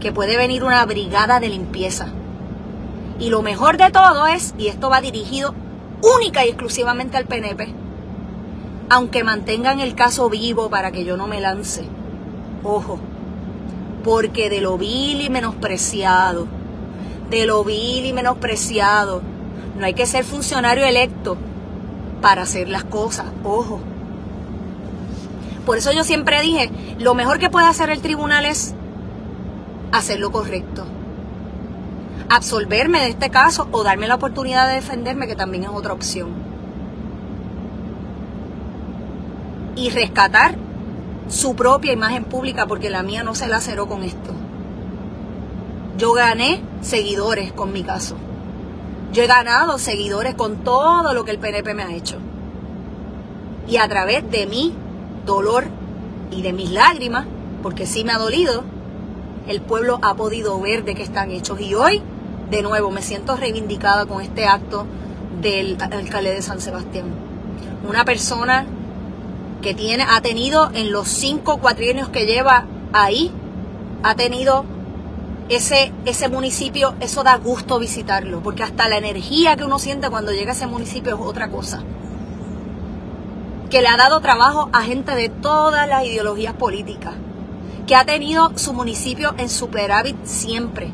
que 0.00 0.12
puede 0.12 0.36
venir 0.36 0.64
una 0.64 0.84
brigada 0.84 1.40
de 1.40 1.48
limpieza. 1.48 2.08
Y 3.18 3.30
lo 3.30 3.42
mejor 3.42 3.78
de 3.78 3.90
todo 3.90 4.26
es, 4.26 4.54
y 4.58 4.68
esto 4.68 4.90
va 4.90 5.00
dirigido 5.00 5.54
única 6.02 6.44
y 6.44 6.50
exclusivamente 6.50 7.16
al 7.16 7.24
PNP, 7.24 7.74
aunque 8.90 9.24
mantengan 9.24 9.80
el 9.80 9.94
caso 9.94 10.30
vivo 10.30 10.70
para 10.70 10.92
que 10.92 11.04
yo 11.04 11.16
no 11.16 11.26
me 11.26 11.40
lance, 11.40 11.84
ojo, 12.62 12.98
porque 14.04 14.48
de 14.50 14.60
lo 14.60 14.78
vil 14.78 15.20
y 15.20 15.30
menospreciado, 15.30 16.46
de 17.30 17.46
lo 17.46 17.64
vil 17.64 18.06
y 18.06 18.12
menospreciado, 18.12 19.22
no 19.78 19.86
hay 19.86 19.94
que 19.94 20.06
ser 20.06 20.24
funcionario 20.24 20.84
electo 20.84 21.36
para 22.20 22.42
hacer 22.42 22.68
las 22.68 22.84
cosas, 22.84 23.26
ojo. 23.44 23.80
Por 25.64 25.78
eso 25.78 25.92
yo 25.92 26.02
siempre 26.02 26.40
dije, 26.40 26.70
lo 26.98 27.14
mejor 27.14 27.38
que 27.38 27.50
puede 27.50 27.66
hacer 27.66 27.90
el 27.90 28.00
tribunal 28.00 28.44
es 28.44 28.74
hacer 29.92 30.18
lo 30.18 30.32
correcto. 30.32 30.84
Absolverme 32.28 33.00
de 33.00 33.08
este 33.08 33.30
caso 33.30 33.68
o 33.70 33.84
darme 33.84 34.08
la 34.08 34.16
oportunidad 34.16 34.68
de 34.68 34.74
defenderme, 34.74 35.26
que 35.26 35.36
también 35.36 35.64
es 35.64 35.70
otra 35.70 35.92
opción. 35.92 36.30
Y 39.76 39.90
rescatar 39.90 40.56
su 41.28 41.54
propia 41.54 41.92
imagen 41.92 42.24
pública, 42.24 42.66
porque 42.66 42.90
la 42.90 43.02
mía 43.02 43.22
no 43.22 43.34
se 43.34 43.46
laceró 43.46 43.86
con 43.86 44.02
esto. 44.02 44.32
Yo 45.96 46.12
gané 46.12 46.62
seguidores 46.80 47.52
con 47.52 47.72
mi 47.72 47.82
caso. 47.82 48.16
Yo 49.12 49.22
he 49.22 49.26
ganado 49.26 49.78
seguidores 49.78 50.34
con 50.34 50.64
todo 50.64 51.14
lo 51.14 51.24
que 51.24 51.30
el 51.30 51.38
PNP 51.38 51.74
me 51.74 51.82
ha 51.82 51.94
hecho. 51.94 52.18
Y 53.66 53.76
a 53.76 53.88
través 53.88 54.30
de 54.30 54.46
mi 54.46 54.74
dolor 55.24 55.64
y 56.30 56.42
de 56.42 56.52
mis 56.52 56.70
lágrimas, 56.70 57.26
porque 57.62 57.86
sí 57.86 58.04
me 58.04 58.12
ha 58.12 58.18
dolido, 58.18 58.64
el 59.46 59.60
pueblo 59.60 59.98
ha 60.02 60.14
podido 60.14 60.60
ver 60.60 60.84
de 60.84 60.94
qué 60.94 61.02
están 61.02 61.30
hechos. 61.30 61.60
Y 61.60 61.74
hoy, 61.74 62.02
de 62.50 62.62
nuevo, 62.62 62.90
me 62.90 63.02
siento 63.02 63.36
reivindicada 63.36 64.06
con 64.06 64.20
este 64.20 64.46
acto 64.46 64.86
del 65.40 65.78
alcalde 65.80 66.34
de 66.34 66.42
San 66.42 66.60
Sebastián. 66.60 67.06
Una 67.88 68.04
persona 68.04 68.66
que 69.62 69.74
tiene, 69.74 70.04
ha 70.08 70.20
tenido 70.20 70.70
en 70.72 70.92
los 70.92 71.08
cinco 71.08 71.58
cuatrienios 71.58 72.08
que 72.10 72.26
lleva 72.26 72.64
ahí, 72.92 73.32
ha 74.02 74.14
tenido 74.14 74.64
ese, 75.48 75.92
ese 76.04 76.28
municipio, 76.28 76.94
eso 77.00 77.22
da 77.22 77.36
gusto 77.36 77.78
visitarlo, 77.78 78.42
porque 78.42 78.62
hasta 78.62 78.88
la 78.88 78.98
energía 78.98 79.56
que 79.56 79.64
uno 79.64 79.78
siente 79.78 80.10
cuando 80.10 80.32
llega 80.32 80.52
a 80.52 80.54
ese 80.54 80.66
municipio 80.66 81.14
es 81.14 81.20
otra 81.20 81.48
cosa. 81.48 81.82
Que 83.70 83.80
le 83.82 83.88
ha 83.88 83.96
dado 83.96 84.20
trabajo 84.20 84.68
a 84.72 84.82
gente 84.82 85.14
de 85.14 85.28
todas 85.28 85.88
las 85.88 86.04
ideologías 86.04 86.54
políticas, 86.54 87.14
que 87.86 87.96
ha 87.96 88.04
tenido 88.04 88.52
su 88.56 88.74
municipio 88.74 89.34
en 89.38 89.48
superávit 89.48 90.16
siempre, 90.24 90.90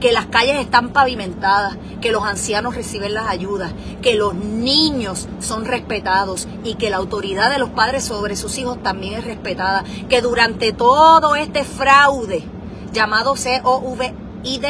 que 0.00 0.12
las 0.12 0.26
calles 0.26 0.60
están 0.60 0.90
pavimentadas, 0.90 1.76
que 2.00 2.12
los 2.12 2.22
ancianos 2.22 2.76
reciben 2.76 3.14
las 3.14 3.28
ayudas, 3.28 3.72
que 4.02 4.14
los 4.14 4.34
niños 4.34 5.28
son 5.40 5.64
respetados 5.64 6.46
y 6.62 6.74
que 6.74 6.90
la 6.90 6.98
autoridad 6.98 7.50
de 7.50 7.58
los 7.58 7.70
padres 7.70 8.04
sobre 8.04 8.36
sus 8.36 8.58
hijos 8.58 8.80
también 8.82 9.14
es 9.14 9.24
respetada, 9.24 9.84
que 10.08 10.20
durante 10.20 10.72
todo 10.72 11.34
este 11.34 11.64
fraude 11.64 12.44
llamado 12.96 13.34
COVID 13.34 14.64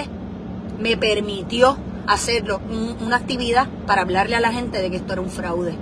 me 0.80 0.96
permitió 0.96 1.78
hacerlo, 2.06 2.60
una 3.00 3.16
actividad 3.16 3.68
para 3.86 4.02
hablarle 4.02 4.36
a 4.36 4.40
la 4.40 4.52
gente 4.52 4.82
de 4.82 4.90
que 4.90 4.96
esto 4.96 5.12
era 5.12 5.22
un 5.22 5.30
fraude. 5.30 5.74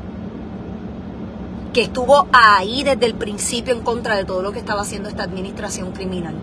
Que 1.73 1.83
estuvo 1.83 2.29
ahí 2.33 2.85
desde 2.85 3.07
el 3.07 3.15
principio 3.15 3.75
en 3.75 3.81
contra 3.81 4.15
de 4.15 4.25
todo 4.25 4.43
lo 4.43 4.53
que 4.53 4.59
estaba 4.59 4.83
haciendo 4.83 5.09
esta 5.09 5.25
administración 5.25 5.93
criminal. 5.93 6.35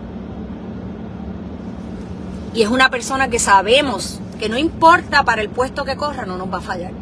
Y 2.52 2.62
es 2.62 2.68
una 2.68 2.90
persona 2.90 3.28
que 3.28 3.38
sabemos 3.38 4.20
que 4.38 4.48
no 4.48 4.58
importa 4.58 5.24
para 5.24 5.40
el 5.40 5.48
puesto 5.48 5.84
que 5.84 5.96
corra, 5.96 6.26
no 6.26 6.36
nos 6.36 6.52
va 6.52 6.58
a 6.58 6.62
fallar. 6.62 6.92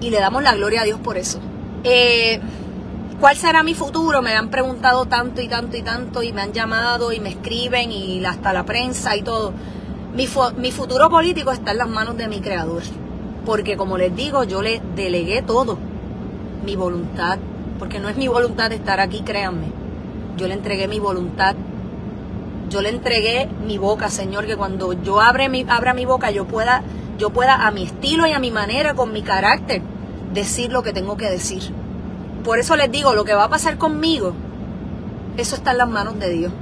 Y 0.00 0.10
le 0.10 0.18
damos 0.18 0.42
la 0.42 0.54
gloria 0.54 0.82
a 0.82 0.84
Dios 0.84 0.98
por 1.00 1.16
eso. 1.16 1.38
Eh, 1.84 2.40
¿Cuál 3.20 3.36
será 3.36 3.62
mi 3.62 3.74
futuro? 3.74 4.22
Me 4.22 4.34
han 4.34 4.48
preguntado 4.48 5.04
tanto 5.04 5.42
y 5.42 5.48
tanto 5.48 5.76
y 5.76 5.82
tanto 5.82 6.22
y 6.22 6.32
me 6.32 6.40
han 6.40 6.54
llamado 6.54 7.12
y 7.12 7.20
me 7.20 7.28
escriben 7.28 7.92
y 7.92 8.24
hasta 8.24 8.54
la 8.54 8.64
prensa 8.64 9.14
y 9.14 9.20
todo. 9.20 9.52
Mi, 10.14 10.26
futuro 10.26 11.10
político 11.10 11.50
está 11.52 11.72
en 11.72 11.78
las 11.78 11.88
manos 11.88 12.16
de 12.16 12.28
mi 12.28 12.40
creador. 12.40 12.82
Porque 13.44 13.76
como 13.76 13.98
les 13.98 14.16
digo, 14.16 14.44
yo 14.44 14.62
le 14.62 14.80
delegué 14.96 15.42
todo. 15.42 15.76
Mi 16.64 16.76
voluntad. 16.76 17.38
Porque 17.78 18.00
no 18.00 18.08
es 18.08 18.16
mi 18.16 18.26
voluntad 18.26 18.72
estar 18.72 19.00
aquí, 19.00 19.20
créanme. 19.20 19.66
Yo 20.38 20.48
le 20.48 20.54
entregué 20.54 20.88
mi 20.88 20.98
voluntad 20.98 21.54
yo 22.70 22.80
le 22.82 22.88
entregué 22.88 23.48
mi 23.66 23.78
boca, 23.78 24.08
Señor, 24.08 24.46
que 24.46 24.56
cuando 24.56 24.92
yo 24.92 25.20
abre 25.20 25.48
mi, 25.48 25.66
abra 25.68 25.92
mi 25.92 26.04
boca, 26.04 26.30
yo 26.30 26.46
pueda, 26.46 26.84
yo 27.18 27.30
pueda 27.30 27.66
a 27.66 27.72
mi 27.72 27.82
estilo 27.82 28.28
y 28.28 28.32
a 28.32 28.38
mi 28.38 28.52
manera, 28.52 28.94
con 28.94 29.12
mi 29.12 29.22
carácter, 29.22 29.82
decir 30.32 30.70
lo 30.70 30.84
que 30.84 30.92
tengo 30.92 31.16
que 31.16 31.28
decir. 31.28 31.79
Por 32.44 32.58
eso 32.58 32.76
les 32.76 32.90
digo, 32.90 33.14
lo 33.14 33.24
que 33.24 33.34
va 33.34 33.44
a 33.44 33.50
pasar 33.50 33.76
conmigo, 33.76 34.32
eso 35.36 35.56
está 35.56 35.72
en 35.72 35.78
las 35.78 35.88
manos 35.88 36.18
de 36.18 36.30
Dios. 36.30 36.52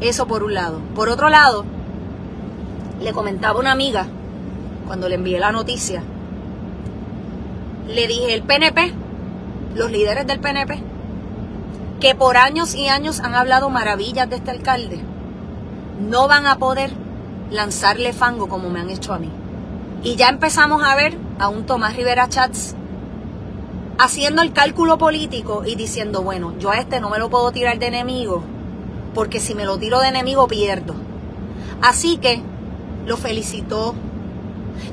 Eso 0.00 0.26
por 0.26 0.42
un 0.42 0.54
lado. 0.54 0.80
Por 0.94 1.08
otro 1.08 1.28
lado, 1.28 1.64
le 3.00 3.12
comentaba 3.12 3.58
una 3.58 3.72
amiga, 3.72 4.06
cuando 4.86 5.08
le 5.08 5.16
envié 5.16 5.38
la 5.40 5.52
noticia, 5.52 6.02
le 7.88 8.06
dije, 8.06 8.34
el 8.34 8.42
PNP, 8.42 8.92
los 9.74 9.90
líderes 9.90 10.26
del 10.26 10.40
PNP, 10.40 10.82
que 12.00 12.14
por 12.14 12.36
años 12.36 12.74
y 12.74 12.88
años 12.88 13.20
han 13.20 13.34
hablado 13.34 13.70
maravillas 13.70 14.28
de 14.28 14.36
este 14.36 14.50
alcalde, 14.50 15.00
no 16.00 16.28
van 16.28 16.46
a 16.46 16.58
poder 16.58 16.90
lanzarle 17.50 18.12
fango 18.12 18.48
como 18.48 18.70
me 18.70 18.80
han 18.80 18.90
hecho 18.90 19.12
a 19.12 19.18
mí. 19.18 19.30
Y 20.02 20.16
ya 20.16 20.28
empezamos 20.28 20.82
a 20.82 20.94
ver 20.94 21.16
a 21.38 21.48
un 21.48 21.64
Tomás 21.64 21.96
Rivera 21.96 22.28
Chats 22.28 22.74
haciendo 23.98 24.42
el 24.42 24.52
cálculo 24.52 24.98
político 24.98 25.62
y 25.64 25.74
diciendo, 25.74 26.22
bueno, 26.22 26.54
yo 26.58 26.70
a 26.70 26.78
este 26.78 27.00
no 27.00 27.10
me 27.10 27.18
lo 27.18 27.30
puedo 27.30 27.50
tirar 27.52 27.78
de 27.78 27.86
enemigo, 27.86 28.42
porque 29.14 29.40
si 29.40 29.54
me 29.54 29.64
lo 29.64 29.78
tiro 29.78 30.00
de 30.00 30.08
enemigo 30.08 30.46
pierdo. 30.48 30.94
Así 31.82 32.18
que 32.18 32.42
lo 33.06 33.16
felicitó, 33.16 33.94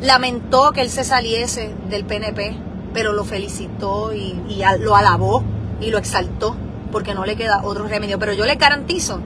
lamentó 0.01 0.71
que 0.71 0.81
él 0.81 0.89
se 0.89 1.03
saliese 1.03 1.73
del 1.89 2.05
PNP, 2.05 2.55
pero 2.93 3.13
lo 3.13 3.25
felicitó 3.25 4.13
y, 4.13 4.35
lo 4.79 4.95
alabó 4.95 5.43
y 5.81 5.89
lo 5.89 5.97
exaltó, 5.97 6.55
porque 6.91 7.13
no 7.13 7.25
le 7.25 7.35
queda 7.35 7.61
otro 7.63 7.87
remedio. 7.87 8.19
Pero 8.19 8.33
yo 8.33 8.45
le 8.45 8.55
garantizo 8.55 9.19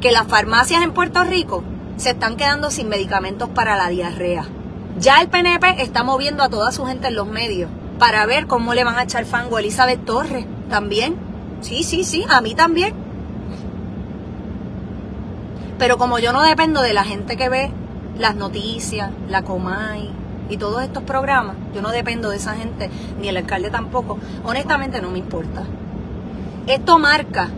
que 0.00 0.12
las 0.12 0.28
farmacias 0.28 0.82
en 0.82 0.92
Puerto 0.92 1.24
Rico 1.24 1.64
se 1.96 2.10
están 2.10 2.36
quedando 2.36 2.70
sin 2.70 2.88
medicamentos 2.88 3.48
para 3.48 3.76
la 3.76 3.88
diarrea. 3.88 4.44
Ya 4.98 5.20
el 5.20 5.28
PNP 5.28 5.82
está 5.82 6.04
moviendo 6.04 6.42
a 6.42 6.48
toda 6.48 6.70
su 6.70 6.84
gente 6.84 7.08
en 7.08 7.14
los 7.14 7.26
medios 7.26 7.70
para 7.98 8.26
ver 8.26 8.46
cómo 8.46 8.74
le 8.74 8.84
van 8.84 8.96
a 8.96 9.02
echar 9.02 9.24
fango 9.24 9.56
a 9.56 9.60
Elizabeth 9.60 10.04
Torres 10.04 10.46
también. 10.70 11.16
Sí, 11.60 11.82
sí, 11.82 12.04
sí, 12.04 12.24
a 12.28 12.40
mí 12.40 12.54
también. 12.54 12.94
Pero 15.78 15.98
como 15.98 16.18
yo 16.18 16.32
no 16.32 16.42
dependo 16.42 16.82
de 16.82 16.92
la 16.92 17.04
gente 17.04 17.36
que 17.36 17.48
ve 17.48 17.70
las 18.18 18.34
noticias, 18.34 19.10
la 19.28 19.42
Comay 19.42 20.10
y 20.48 20.56
todos 20.56 20.82
estos 20.82 21.02
programas, 21.04 21.56
yo 21.74 21.82
no 21.82 21.90
dependo 21.90 22.30
de 22.30 22.36
esa 22.36 22.54
gente, 22.54 22.90
ni 23.20 23.28
el 23.28 23.36
alcalde 23.36 23.70
tampoco, 23.70 24.18
honestamente 24.44 25.00
no 25.00 25.10
me 25.10 25.18
importa. 25.18 25.62
Esto 26.66 26.98
marca 26.98 27.48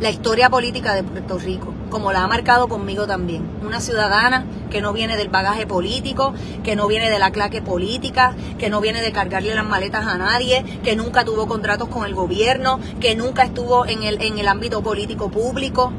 la 0.00 0.10
historia 0.10 0.48
política 0.48 0.94
de 0.94 1.02
Puerto 1.02 1.38
Rico, 1.38 1.72
como 1.90 2.12
la 2.12 2.24
ha 2.24 2.26
marcado 2.26 2.68
conmigo 2.68 3.06
también. 3.06 3.48
Una 3.64 3.80
ciudadana 3.80 4.44
que 4.70 4.80
no 4.80 4.92
viene 4.92 5.16
del 5.16 5.28
bagaje 5.28 5.66
político, 5.66 6.34
que 6.64 6.76
no 6.76 6.86
viene 6.86 7.10
de 7.10 7.18
la 7.18 7.30
claque 7.30 7.62
política, 7.62 8.34
que 8.58 8.70
no 8.70 8.80
viene 8.80 9.00
de 9.00 9.12
cargarle 9.12 9.54
las 9.54 9.66
maletas 9.66 10.06
a 10.06 10.18
nadie, 10.18 10.64
que 10.82 10.96
nunca 10.96 11.24
tuvo 11.24 11.46
contratos 11.46 11.88
con 11.88 12.06
el 12.06 12.14
gobierno, 12.14 12.80
que 13.00 13.14
nunca 13.14 13.44
estuvo 13.44 13.86
en 13.86 14.02
el, 14.02 14.20
en 14.22 14.38
el 14.38 14.48
ámbito 14.48 14.82
político 14.82 15.30
público 15.30 15.92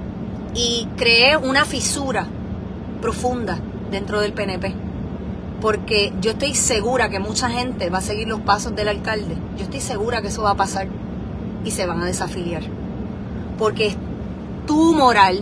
y 0.54 0.88
creé 0.98 1.38
una 1.38 1.66
fisura 1.66 2.28
profunda 3.02 3.60
dentro 3.92 4.22
del 4.22 4.34
PNP. 4.34 4.74
Porque 5.62 6.14
yo 6.22 6.32
estoy 6.32 6.54
segura 6.54 7.10
que 7.10 7.20
mucha 7.20 7.50
gente 7.50 7.90
va 7.90 7.98
a 7.98 8.02
seguir 8.02 8.28
los 8.28 8.42
pasos 8.42 8.76
del 8.76 8.90
alcalde. 8.90 9.36
Yo 9.58 9.64
estoy 9.64 9.82
segura 9.82 10.22
que 10.22 10.28
eso 10.28 10.44
va 10.44 10.52
a 10.52 10.56
pasar 10.56 10.88
y 11.66 11.72
se 11.72 11.86
van 11.86 12.02
a 12.02 12.06
desafiliar 12.06 12.64
porque 13.58 13.96
tu 14.66 14.94
moral, 14.94 15.42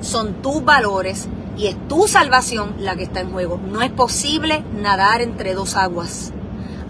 son 0.00 0.42
tus 0.42 0.64
valores 0.64 1.28
y 1.56 1.66
es 1.68 1.88
tu 1.88 2.06
salvación 2.06 2.74
la 2.78 2.96
que 2.96 3.04
está 3.04 3.20
en 3.20 3.30
juego. 3.30 3.58
No 3.58 3.82
es 3.82 3.90
posible 3.90 4.62
nadar 4.74 5.22
entre 5.22 5.54
dos 5.54 5.76
aguas. 5.76 6.32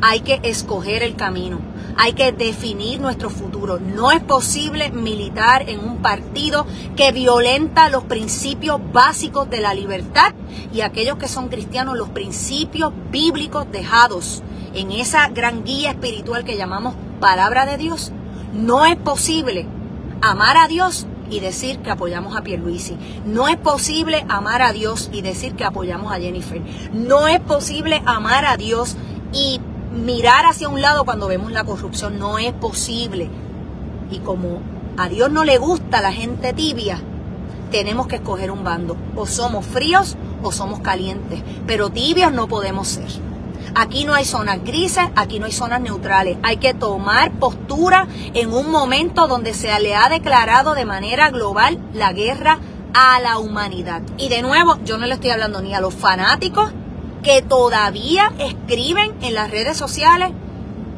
Hay 0.03 0.21
que 0.21 0.41
escoger 0.43 1.03
el 1.03 1.17
camino, 1.17 1.59
hay 1.97 2.13
que 2.13 2.33
definir 2.33 3.01
nuestro 3.01 3.31
futuro. 3.31 3.79
No 3.79 4.11
es 4.11 4.21
posible 4.21 4.91
militar 4.91 5.69
en 5.69 5.81
un 5.81 6.03
partido 6.03 6.67
que 6.97 7.13
violenta 7.13 7.89
los 7.89 8.05
principios 8.05 8.81
básicos 8.93 9.49
de 9.49 9.61
la 9.61 9.73
libertad 9.73 10.35
y 10.73 10.83
aquellos 10.83 11.17
que 11.17 11.29
son 11.29 11.49
cristianos, 11.49 11.97
los 11.97 12.11
principios 12.11 12.93
bíblicos 13.11 13.67
dejados 13.73 14.43
en 14.75 14.93
esa 14.93 15.29
gran 15.29 15.65
guía 15.65 15.91
espiritual 15.91 16.45
que 16.45 16.59
llamamos 16.59 16.95
palabra 17.21 17.65
de 17.65 17.79
Dios. 17.79 18.13
No 18.53 18.85
es 18.85 18.97
posible 18.97 19.67
amar 20.21 20.59
a 20.59 20.69
Dios 20.69 21.07
y 21.31 21.41
decir 21.41 21.79
que 21.79 21.91
apoyamos 21.91 22.37
a 22.37 22.43
Pierluisi. 22.43 22.97
No 23.25 23.49
es 23.49 23.57
posible 23.57 24.25
amar 24.29 24.63
a 24.63 24.73
Dios 24.73 25.11
y 25.13 25.23
decir 25.23 25.55
que 25.55 25.65
apoyamos 25.65 26.13
a 26.13 26.19
Jennifer. 26.19 26.61
No 26.93 27.29
es 27.29 27.41
posible 27.41 28.03
amar 28.07 28.45
a 28.45 28.57
Dios 28.57 28.97
y 29.33 29.61
mirar 29.93 30.47
hacia 30.47 30.69
un 30.69 30.81
lado 30.81 31.05
cuando 31.05 31.29
vemos 31.29 31.53
la 31.53 31.65
corrupción. 31.65 32.19
No 32.19 32.39
es 32.39 32.53
posible. 32.53 33.29
Y 34.11 34.19
como 34.21 34.61
a 34.97 35.09
Dios 35.09 35.31
no 35.31 35.45
le 35.45 35.59
gusta 35.59 36.01
la 36.01 36.13
gente 36.13 36.53
tibia, 36.53 37.01
tenemos 37.71 38.07
que 38.07 38.17
escoger 38.17 38.51
un 38.51 38.65
bando. 38.65 38.97
O 39.17 39.27
somos 39.27 39.65
fríos 39.65 40.17
o 40.43 40.53
somos 40.53 40.81
calientes. 40.81 41.43
Pero 41.67 41.91
tibios 41.91 42.33
no 42.33 42.49
podemos 42.49 42.89
ser. 42.89 43.09
Aquí 43.79 44.07
no 44.07 44.15
hay 44.15 44.25
zonas 44.25 44.65
grises, 44.65 45.05
aquí 45.17 45.39
no 45.39 45.45
hay 45.45 45.53
zonas 45.53 45.83
neutrales. 45.83 46.39
Hay 46.43 46.57
que 46.57 46.73
tomar 46.73 47.31
postura 47.33 48.09
en 48.33 48.51
un 48.51 48.71
momento 48.71 49.27
donde 49.27 49.53
se 49.53 49.79
le 49.81 49.95
ha 49.95 50.09
declarado 50.09 50.75
de 50.75 50.87
manera 50.87 51.29
global 51.29 51.79
la 51.93 52.15
guerra 52.15 52.59
a 52.95 53.21
la 53.21 53.39
humanidad. 53.39 54.01
Y 54.17 54.31
de 54.31 54.41
nuevo, 54.41 54.79
yo 54.87 54.97
no 54.97 55.05
le 55.05 55.13
estoy 55.13 55.29
hablando 55.29 55.61
ni 55.61 55.75
a 55.75 55.83
los 55.83 55.93
fanáticos 55.93 56.73
que 57.23 57.43
todavía 57.43 58.33
escriben 58.39 59.15
en 59.21 59.35
las 59.35 59.51
redes 59.51 59.77
sociales, 59.77 60.31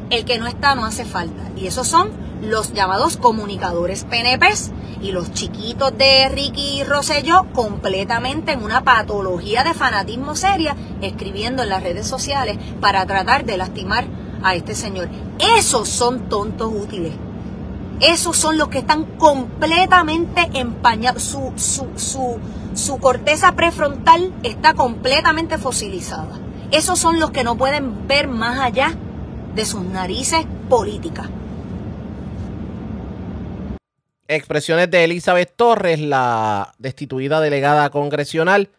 el 0.09 0.23
que 0.23 0.39
no 0.39 0.47
está 0.47 0.73
no 0.73 0.85
hace 0.85 1.03
falta. 1.03 1.51
Y 1.57 1.67
esos 1.67 1.85
son 1.85 2.11
los 2.41 2.73
llamados 2.73 3.17
comunicadores 3.17 4.05
PNPs 4.05 4.71
y 5.01 5.11
los 5.11 5.31
chiquitos 5.33 5.97
de 5.97 6.29
Ricky 6.29 6.83
Rosselló 6.83 7.45
completamente 7.53 8.51
en 8.51 8.63
una 8.63 8.83
patología 8.83 9.63
de 9.63 9.73
fanatismo 9.73 10.35
seria, 10.35 10.75
escribiendo 11.01 11.63
en 11.63 11.69
las 11.69 11.83
redes 11.83 12.07
sociales 12.07 12.57
para 12.81 13.05
tratar 13.05 13.45
de 13.45 13.57
lastimar 13.57 14.05
a 14.43 14.55
este 14.55 14.75
señor. 14.75 15.09
Esos 15.57 15.89
son 15.89 16.29
tontos 16.29 16.71
útiles. 16.73 17.13
Esos 17.99 18.37
son 18.37 18.57
los 18.57 18.69
que 18.69 18.79
están 18.79 19.03
completamente 19.17 20.49
empañados. 20.53 21.23
Su, 21.23 21.51
su, 21.57 21.87
su, 21.95 22.37
su 22.73 22.97
corteza 22.97 23.53
prefrontal 23.53 24.33
está 24.43 24.73
completamente 24.73 25.57
fosilizada. 25.57 26.39
Esos 26.71 26.99
son 26.99 27.19
los 27.19 27.31
que 27.31 27.43
no 27.43 27.57
pueden 27.57 28.07
ver 28.07 28.27
más 28.27 28.59
allá 28.59 28.95
de 29.55 29.65
sus 29.65 29.83
narices 29.83 30.45
políticas. 30.69 31.27
Expresiones 34.31 34.91
de 34.91 35.05
Elizabeth 35.05 35.53
Torres, 35.55 35.99
la 35.99 36.75
destituida 36.77 37.41
delegada 37.41 37.89
congresional. 37.89 38.69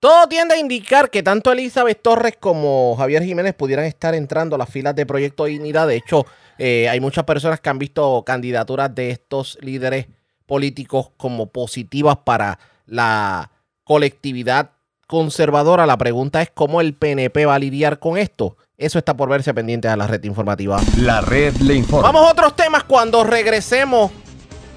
Todo 0.00 0.26
tiende 0.28 0.54
a 0.54 0.58
indicar 0.58 1.10
que 1.10 1.22
tanto 1.22 1.52
Elizabeth 1.52 2.00
Torres 2.00 2.38
como 2.40 2.96
Javier 2.96 3.22
Jiménez 3.22 3.52
pudieran 3.52 3.84
estar 3.84 4.14
entrando 4.14 4.56
a 4.56 4.58
las 4.58 4.70
filas 4.70 4.96
de 4.96 5.04
Proyecto 5.04 5.44
Dignidad. 5.44 5.88
De 5.88 5.96
hecho, 5.96 6.24
eh, 6.56 6.88
hay 6.88 7.00
muchas 7.00 7.24
personas 7.24 7.60
que 7.60 7.68
han 7.68 7.78
visto 7.78 8.22
candidaturas 8.24 8.94
de 8.94 9.10
estos 9.10 9.58
líderes 9.60 10.06
políticos 10.46 11.10
como 11.18 11.48
positivas 11.48 12.16
para 12.24 12.58
la 12.86 13.50
colectividad 13.84 14.70
conservadora. 15.06 15.84
La 15.84 15.98
pregunta 15.98 16.40
es 16.40 16.48
cómo 16.48 16.80
el 16.80 16.94
PNP 16.94 17.44
va 17.44 17.56
a 17.56 17.58
lidiar 17.58 17.98
con 17.98 18.16
esto. 18.16 18.56
Eso 18.78 18.98
está 18.98 19.14
por 19.14 19.28
verse 19.28 19.52
pendiente 19.52 19.86
a 19.86 19.98
la 19.98 20.06
red 20.06 20.24
informativa. 20.24 20.80
La 20.96 21.20
red 21.20 21.54
le 21.56 21.74
informa. 21.74 22.10
Vamos 22.10 22.26
a 22.26 22.32
otros 22.32 22.56
temas 22.56 22.84
cuando 22.84 23.22
regresemos 23.22 24.10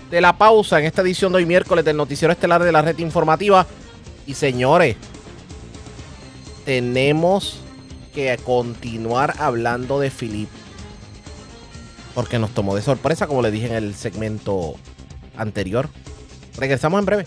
de 0.10 0.22
la 0.22 0.38
pausa 0.38 0.80
en 0.80 0.86
esta 0.86 1.02
edición 1.02 1.32
de 1.32 1.40
hoy 1.40 1.46
miércoles 1.46 1.84
del 1.86 1.98
noticiero 1.98 2.32
estelar 2.32 2.64
de 2.64 2.72
la 2.72 2.82
red 2.82 2.98
informativa. 3.00 3.66
Y 4.26 4.34
señores, 4.34 4.96
tenemos 6.66 7.62
que 8.14 8.38
continuar 8.44 9.36
hablando 9.40 10.00
de 10.00 10.10
Filip. 10.10 10.50
Porque 12.14 12.40
nos 12.40 12.50
tomó 12.52 12.76
de 12.76 12.82
sorpresa, 12.82 13.28
como 13.28 13.42
le 13.42 13.52
dije 13.52 13.68
en 13.68 13.76
el 13.76 13.96
segmento 13.96 14.76
anterior. 15.38 15.90
Regresamos 16.58 17.00
en 17.00 17.06
breve. 17.06 17.26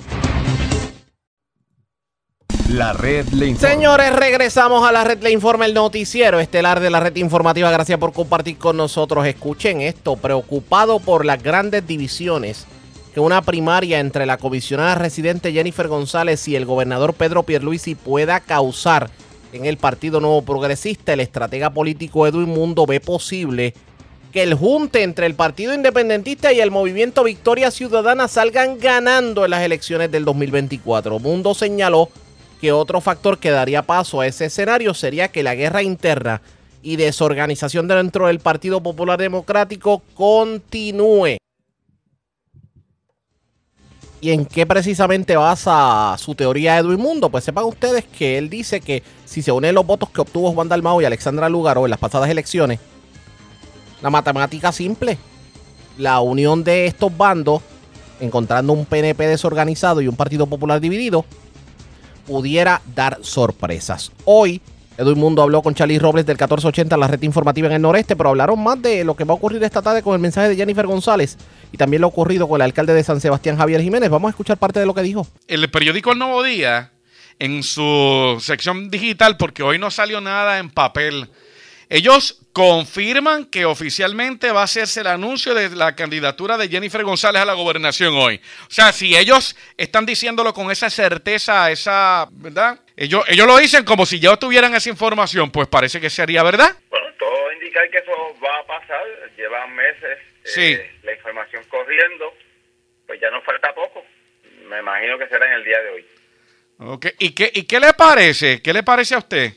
La 2.70 2.92
red 2.92 3.26
le 3.30 3.48
informa. 3.48 3.74
Señores, 3.74 4.12
regresamos 4.14 4.88
a 4.88 4.92
la 4.92 5.02
red 5.02 5.20
le 5.20 5.32
informa 5.32 5.66
el 5.66 5.74
noticiero 5.74 6.38
estelar 6.38 6.78
de 6.78 6.88
la 6.88 7.00
red 7.00 7.16
informativa. 7.16 7.68
Gracias 7.68 7.98
por 7.98 8.12
compartir 8.12 8.58
con 8.58 8.76
nosotros. 8.76 9.26
Escuchen 9.26 9.80
esto, 9.80 10.14
preocupado 10.14 11.00
por 11.00 11.24
las 11.24 11.42
grandes 11.42 11.84
divisiones 11.84 12.66
que 13.12 13.18
una 13.18 13.42
primaria 13.42 13.98
entre 13.98 14.24
la 14.24 14.36
comisionada 14.36 14.94
residente 14.94 15.52
Jennifer 15.52 15.88
González 15.88 16.46
y 16.46 16.54
el 16.54 16.64
gobernador 16.64 17.14
Pedro 17.14 17.42
Pierluisi 17.42 17.96
pueda 17.96 18.38
causar 18.38 19.10
en 19.52 19.64
el 19.64 19.76
Partido 19.76 20.20
Nuevo 20.20 20.42
Progresista, 20.42 21.12
el 21.12 21.20
estratega 21.20 21.70
político 21.70 22.28
Edwin 22.28 22.50
Mundo 22.50 22.86
ve 22.86 23.00
posible 23.00 23.74
que 24.32 24.44
el 24.44 24.54
junte 24.54 25.02
entre 25.02 25.26
el 25.26 25.34
Partido 25.34 25.74
Independentista 25.74 26.52
y 26.52 26.60
el 26.60 26.70
Movimiento 26.70 27.24
Victoria 27.24 27.72
Ciudadana 27.72 28.28
salgan 28.28 28.78
ganando 28.78 29.44
en 29.44 29.50
las 29.50 29.62
elecciones 29.64 30.12
del 30.12 30.24
2024. 30.24 31.18
Mundo 31.18 31.52
señaló 31.52 32.10
que 32.60 32.72
otro 32.72 33.00
factor 33.00 33.38
que 33.38 33.50
daría 33.50 33.82
paso 33.82 34.20
a 34.20 34.26
ese 34.26 34.46
escenario 34.46 34.92
sería 34.94 35.28
que 35.28 35.42
la 35.42 35.54
guerra 35.54 35.82
interna 35.82 36.42
y 36.82 36.96
desorganización 36.96 37.88
dentro 37.88 38.26
del 38.26 38.40
Partido 38.40 38.82
Popular 38.82 39.18
Democrático 39.18 40.02
continúe. 40.14 41.38
¿Y 44.22 44.32
en 44.32 44.44
qué 44.44 44.66
precisamente 44.66 45.34
basa 45.36 46.14
su 46.18 46.34
teoría 46.34 46.76
Edwin 46.76 47.00
Mundo? 47.00 47.30
Pues 47.30 47.44
sepan 47.44 47.64
ustedes 47.64 48.04
que 48.04 48.36
él 48.36 48.50
dice 48.50 48.82
que 48.82 49.02
si 49.24 49.40
se 49.40 49.50
unen 49.50 49.74
los 49.74 49.86
votos 49.86 50.10
que 50.10 50.20
obtuvo 50.20 50.52
Juan 50.52 50.68
Dalmao 50.68 51.00
y 51.00 51.06
Alexandra 51.06 51.48
Lugaro 51.48 51.86
en 51.86 51.90
las 51.90 51.98
pasadas 51.98 52.28
elecciones, 52.28 52.78
la 54.02 54.10
matemática 54.10 54.72
simple, 54.72 55.16
la 55.96 56.20
unión 56.20 56.64
de 56.64 56.84
estos 56.84 57.16
bandos, 57.16 57.62
encontrando 58.20 58.74
un 58.74 58.84
PNP 58.84 59.26
desorganizado 59.26 60.02
y 60.02 60.08
un 60.08 60.16
Partido 60.16 60.46
Popular 60.46 60.82
dividido, 60.82 61.24
pudiera 62.30 62.80
dar 62.94 63.18
sorpresas. 63.22 64.12
Hoy, 64.24 64.60
Edwin 64.96 65.18
Mundo 65.18 65.42
habló 65.42 65.62
con 65.62 65.74
Charlie 65.74 65.98
Robles 65.98 66.24
del 66.24 66.36
1480, 66.36 66.96
la 66.96 67.08
red 67.08 67.20
informativa 67.24 67.66
en 67.66 67.72
el 67.74 67.82
noreste, 67.82 68.14
pero 68.14 68.28
hablaron 68.28 68.62
más 68.62 68.80
de 68.80 69.02
lo 69.02 69.16
que 69.16 69.24
va 69.24 69.32
a 69.32 69.36
ocurrir 69.36 69.60
esta 69.64 69.82
tarde 69.82 70.00
con 70.00 70.14
el 70.14 70.20
mensaje 70.20 70.48
de 70.48 70.54
Jennifer 70.54 70.86
González 70.86 71.36
y 71.72 71.76
también 71.76 72.02
lo 72.02 72.06
ocurrido 72.06 72.46
con 72.46 72.60
el 72.60 72.66
alcalde 72.66 72.94
de 72.94 73.02
San 73.02 73.20
Sebastián, 73.20 73.56
Javier 73.56 73.82
Jiménez. 73.82 74.10
Vamos 74.10 74.28
a 74.28 74.30
escuchar 74.30 74.58
parte 74.58 74.78
de 74.78 74.86
lo 74.86 74.94
que 74.94 75.02
dijo. 75.02 75.26
El 75.48 75.68
periódico 75.72 76.12
El 76.12 76.20
Nuevo 76.20 76.44
Día, 76.44 76.92
en 77.40 77.64
su 77.64 78.36
sección 78.40 78.90
digital, 78.90 79.36
porque 79.36 79.64
hoy 79.64 79.80
no 79.80 79.90
salió 79.90 80.20
nada 80.20 80.60
en 80.60 80.70
papel, 80.70 81.30
ellos 81.88 82.39
confirman 82.52 83.44
que 83.46 83.64
oficialmente 83.64 84.50
va 84.50 84.62
a 84.62 84.64
hacerse 84.64 85.00
el 85.00 85.06
anuncio 85.06 85.54
de 85.54 85.70
la 85.70 85.94
candidatura 85.94 86.56
de 86.58 86.68
Jennifer 86.68 87.02
González 87.04 87.42
a 87.42 87.44
la 87.44 87.54
gobernación 87.54 88.14
hoy. 88.14 88.40
O 88.62 88.70
sea, 88.70 88.92
si 88.92 89.16
ellos 89.16 89.56
están 89.76 90.04
diciéndolo 90.06 90.52
con 90.52 90.70
esa 90.70 90.90
certeza, 90.90 91.70
esa, 91.70 92.26
¿verdad? 92.32 92.80
Ellos, 92.96 93.22
ellos 93.28 93.46
lo 93.46 93.56
dicen 93.56 93.84
como 93.84 94.04
si 94.04 94.18
ya 94.18 94.36
tuvieran 94.36 94.74
esa 94.74 94.88
información, 94.90 95.50
pues 95.50 95.68
parece 95.68 96.00
que 96.00 96.10
sería 96.10 96.42
verdad. 96.42 96.76
Bueno, 96.90 97.06
todo 97.18 97.52
indica 97.52 97.80
que 97.90 97.98
eso 97.98 98.12
va 98.42 98.58
a 98.58 98.66
pasar. 98.66 99.00
Llevan 99.36 99.74
meses 99.74 100.18
Sí. 100.44 100.72
eh, 100.72 100.90
la 101.04 101.12
información 101.14 101.62
corriendo. 101.68 102.34
Pues 103.06 103.20
ya 103.20 103.30
nos 103.30 103.44
falta 103.44 103.72
poco. 103.74 104.04
Me 104.68 104.78
imagino 104.80 105.18
que 105.18 105.28
será 105.28 105.46
en 105.46 105.52
el 105.52 105.64
día 105.64 105.78
de 105.80 105.90
hoy. 105.90 106.06
Ok, 106.78 107.06
¿Y, 107.18 107.30
qué, 107.34 107.50
¿Y 107.54 107.62
qué 107.64 107.78
le 107.78 107.92
parece? 107.92 108.62
¿Qué 108.62 108.72
le 108.72 108.82
parece 108.82 109.14
a 109.14 109.18
usted? 109.18 109.52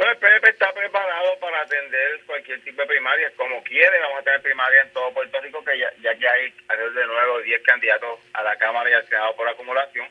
Bueno, 0.00 0.14
el 0.14 0.18
PNP 0.18 0.48
está 0.48 0.72
preparado 0.72 1.38
para 1.40 1.60
atender 1.60 2.22
cualquier 2.24 2.58
tipo 2.62 2.80
de 2.80 2.88
primaria, 2.88 3.30
como 3.36 3.62
quiere. 3.62 3.98
Vamos 3.98 4.20
a 4.20 4.22
tener 4.22 4.40
primaria 4.40 4.80
en 4.80 4.92
todo 4.94 5.12
Puerto 5.12 5.38
Rico, 5.42 5.62
que 5.62 5.78
ya, 5.78 5.92
ya 6.00 6.16
que 6.16 6.26
hay 6.26 6.54
alrededor 6.68 6.94
de 6.94 7.06
nueve 7.06 7.30
o 7.32 7.42
diez 7.42 7.62
candidatos 7.64 8.18
a 8.32 8.42
la 8.42 8.56
Cámara 8.56 8.88
y 8.88 8.94
al 8.94 9.06
Senado 9.06 9.36
por 9.36 9.46
acumulación. 9.46 10.08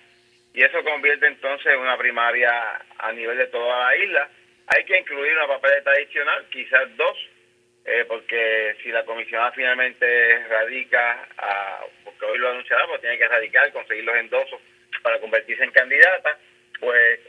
Y 0.54 0.62
eso 0.62 0.84
convierte 0.84 1.26
entonces 1.26 1.74
en 1.74 1.80
una 1.80 1.98
primaria 1.98 2.80
a 3.00 3.12
nivel 3.14 3.36
de 3.40 3.48
toda 3.48 3.86
la 3.86 3.96
isla. 3.96 4.30
Hay 4.68 4.86
que 4.86 4.96
incluir 4.96 5.36
una 5.36 5.48
papeleta 5.48 5.90
adicional, 5.90 6.46
quizás 6.52 6.96
dos, 6.96 7.18
eh, 7.86 8.06
porque 8.08 8.76
si 8.84 8.92
la 8.92 9.04
comisionada 9.06 9.54
finalmente 9.54 10.46
radica, 10.50 11.28
a, 11.36 11.80
porque 12.04 12.26
hoy 12.26 12.38
lo 12.38 12.52
anunciará, 12.52 12.86
pues 12.86 13.02
tiene 13.02 13.18
que 13.18 13.28
radicar, 13.28 13.72
conseguir 13.72 14.04
los 14.04 14.18
endosos 14.18 14.62
para 15.02 15.20
convertirse 15.20 15.64
en 15.64 15.72
candidata, 15.72 16.38
pues 16.80 17.22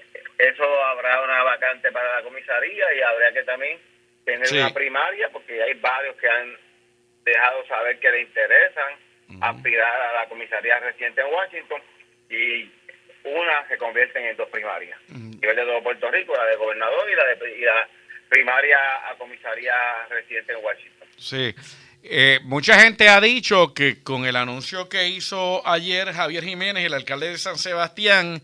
eso 0.49 0.85
habrá 0.85 1.23
una 1.23 1.43
vacante 1.43 1.91
para 1.93 2.17
la 2.17 2.23
comisaría 2.23 2.85
y 2.95 3.03
habría 3.03 3.33
que 3.33 3.43
también 3.45 3.79
tener 4.25 4.47
Sí. 4.47 4.57
una 4.59 4.73
primaria, 4.73 5.29
porque 5.31 5.63
hay 5.63 5.75
varios 5.75 6.17
que 6.17 6.29
han 6.29 6.57
dejado 7.25 7.67
saber 7.67 7.99
que 8.01 8.11
le 8.11 8.21
interesan 8.23 8.95
aspirar 9.43 10.01
a 10.01 10.13
la 10.23 10.29
comisaría 10.29 10.79
reciente 10.81 11.21
en 11.21 11.33
Washington 11.33 11.81
y 12.29 12.71
una 13.25 13.67
se 13.69 13.77
convierten 13.79 14.25
en 14.25 14.37
dos 14.37 14.49
primarias. 14.49 14.99
A 15.11 15.19
nivel 15.19 15.57
de 15.57 15.63
todo 15.63 15.83
Puerto 15.83 16.11
Rico, 16.11 16.35
la 16.37 16.47
de 16.47 16.57
gobernador 16.57 17.09
y 17.11 17.15
la, 17.15 17.25
de, 17.27 17.57
y 17.59 17.61
la 17.61 17.89
primaria 18.29 18.79
a 19.09 19.15
comisaría 19.17 19.73
residente 20.09 20.53
en 20.53 20.65
Washington. 20.65 21.09
Sí. 21.17 21.55
Eh, 22.03 22.41
mucha 22.45 22.81
gente 22.81 23.09
ha 23.09 23.21
dicho 23.21 23.73
que 23.75 24.03
con 24.03 24.25
el 24.25 24.35
anuncio 24.37 24.89
que 24.89 25.07
hizo 25.09 25.63
ayer 25.67 26.13
Javier 26.13 26.43
Jiménez, 26.43 26.85
el 26.87 26.95
alcalde 26.95 27.29
de 27.31 27.39
San 27.39 27.59
Sebastián, 27.59 28.41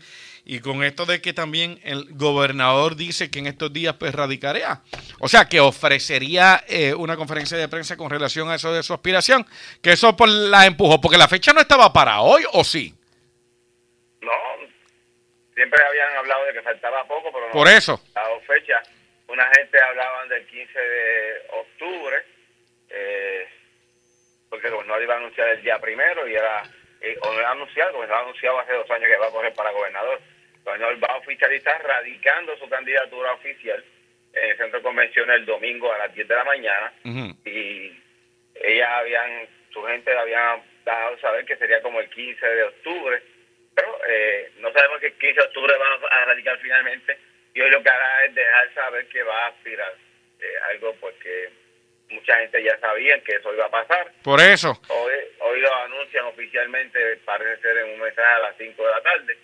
y 0.49 0.61
con 0.61 0.81
esto 0.81 1.05
de 1.05 1.21
que 1.21 1.33
también 1.33 1.77
el 1.83 2.05
gobernador 2.11 2.95
dice 2.95 3.29
que 3.29 3.39
en 3.39 3.47
estos 3.47 3.73
días 3.73 3.95
pues 3.99 4.15
radicaría, 4.15 4.79
o 5.19 5.27
sea, 5.27 5.43
que 5.43 5.59
ofrecería 5.59 6.63
eh, 6.69 6.93
una 6.93 7.17
conferencia 7.17 7.57
de 7.57 7.67
prensa 7.67 7.97
con 7.97 8.09
relación 8.09 8.49
a 8.49 8.55
eso 8.55 8.71
de 8.71 8.81
su 8.81 8.93
aspiración, 8.93 9.45
que 9.83 9.91
eso 9.91 10.15
pues, 10.15 10.31
la 10.31 10.65
empujó, 10.65 11.01
porque 11.01 11.17
la 11.17 11.27
fecha 11.27 11.51
no 11.51 11.59
estaba 11.59 11.91
para 11.91 12.21
hoy, 12.21 12.45
¿o 12.53 12.63
sí? 12.63 12.95
No, 14.21 14.31
siempre 15.53 15.83
habían 15.85 16.15
hablado 16.15 16.45
de 16.45 16.53
que 16.53 16.61
faltaba 16.61 17.05
poco, 17.05 17.29
pero 17.33 17.47
no 17.47 17.51
Por 17.51 17.67
eso. 17.67 18.01
han 18.15 18.23
dado 18.23 18.39
fecha. 18.47 18.81
Una 19.27 19.45
gente 19.53 19.77
hablaban 19.83 20.29
del 20.29 20.47
15 20.47 20.79
de 20.79 21.41
octubre, 21.59 22.15
eh, 22.89 23.49
porque 24.49 24.67
el 24.67 24.73
gobernador 24.75 25.03
iba 25.03 25.13
a 25.15 25.17
anunciar 25.17 25.49
el 25.49 25.61
día 25.61 25.77
primero 25.79 26.25
y 26.25 26.35
era, 26.35 26.63
eh, 27.01 27.17
o 27.21 27.33
no 27.33 27.39
era 27.39 27.51
anunciado, 27.51 27.91
gobernador 27.91 28.21
ha 28.21 28.27
anunciado 28.29 28.59
hace 28.59 28.71
dos 28.71 28.89
años 28.91 29.09
que 29.09 29.17
va 29.17 29.27
a 29.27 29.31
correr 29.31 29.53
para 29.53 29.71
gobernador. 29.71 30.21
El 30.67 30.79
gobernador 30.79 31.03
va 31.03 31.13
a 31.13 31.17
oficializar 31.19 31.81
radicando 31.81 32.57
su 32.57 32.67
candidatura 32.67 33.31
oficial 33.33 33.81
en 34.33 34.49
el 34.49 34.57
centro 34.57 34.79
de 34.79 34.83
convenciones 34.83 35.37
el 35.37 35.45
domingo 35.45 35.91
a 35.93 35.97
las 35.97 36.13
10 36.13 36.27
de 36.27 36.35
la 36.35 36.43
mañana. 36.43 36.93
Y 37.45 37.97
ellas 38.55 38.89
habían, 38.89 39.47
su 39.71 39.81
gente 39.83 40.11
le 40.11 40.19
habían 40.19 40.61
dado 40.83 41.17
saber 41.19 41.45
que 41.45 41.55
sería 41.55 41.81
como 41.81 42.01
el 42.01 42.09
15 42.09 42.45
de 42.45 42.63
octubre, 42.63 43.23
pero 43.73 43.97
eh, 44.09 44.51
no 44.57 44.71
sabemos 44.73 44.99
que 44.99 45.07
el 45.07 45.17
15 45.17 45.33
de 45.35 45.47
octubre 45.47 45.73
va 45.77 46.09
a 46.09 46.25
radicar 46.25 46.59
finalmente. 46.59 47.17
Y 47.53 47.61
hoy 47.61 47.69
lo 47.69 47.81
que 47.81 47.89
hará 47.89 48.25
es 48.25 48.35
dejar 48.35 48.73
saber 48.73 49.07
que 49.07 49.23
va 49.23 49.45
a 49.45 49.47
aspirar, 49.47 49.93
eh, 50.41 50.53
algo 50.69 50.93
pues 50.99 51.15
que 51.15 51.49
mucha 52.09 52.39
gente 52.39 52.61
ya 52.61 52.77
sabía 52.79 53.23
que 53.23 53.35
eso 53.35 53.53
iba 53.53 53.65
a 53.65 53.71
pasar. 53.71 54.11
Por 54.21 54.41
eso. 54.41 54.77
Hoy, 54.89 55.13
hoy 55.39 55.61
lo 55.61 55.73
anuncian 55.75 56.25
oficialmente, 56.25 57.17
parece 57.23 57.61
ser 57.61 57.77
en 57.77 57.93
un 57.93 57.99
mensaje 58.01 58.33
a 58.33 58.39
las 58.39 58.57
5 58.57 58.83
de 58.83 58.91
la 58.91 59.01
tarde, 59.01 59.37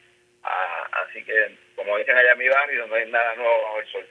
Ah, 0.44 0.90
así 1.04 1.24
que 1.24 1.58
como 1.76 1.98
dicen 1.98 2.16
allá 2.16 2.34
en 2.34 2.38
mi 2.38 2.48
barrio, 2.48 2.88
no 2.88 2.96
hay 2.96 3.10
nada 3.10 3.36
nuevo 3.36 3.54
bajo 3.64 3.80
el 3.80 3.92
sol. 3.92 4.08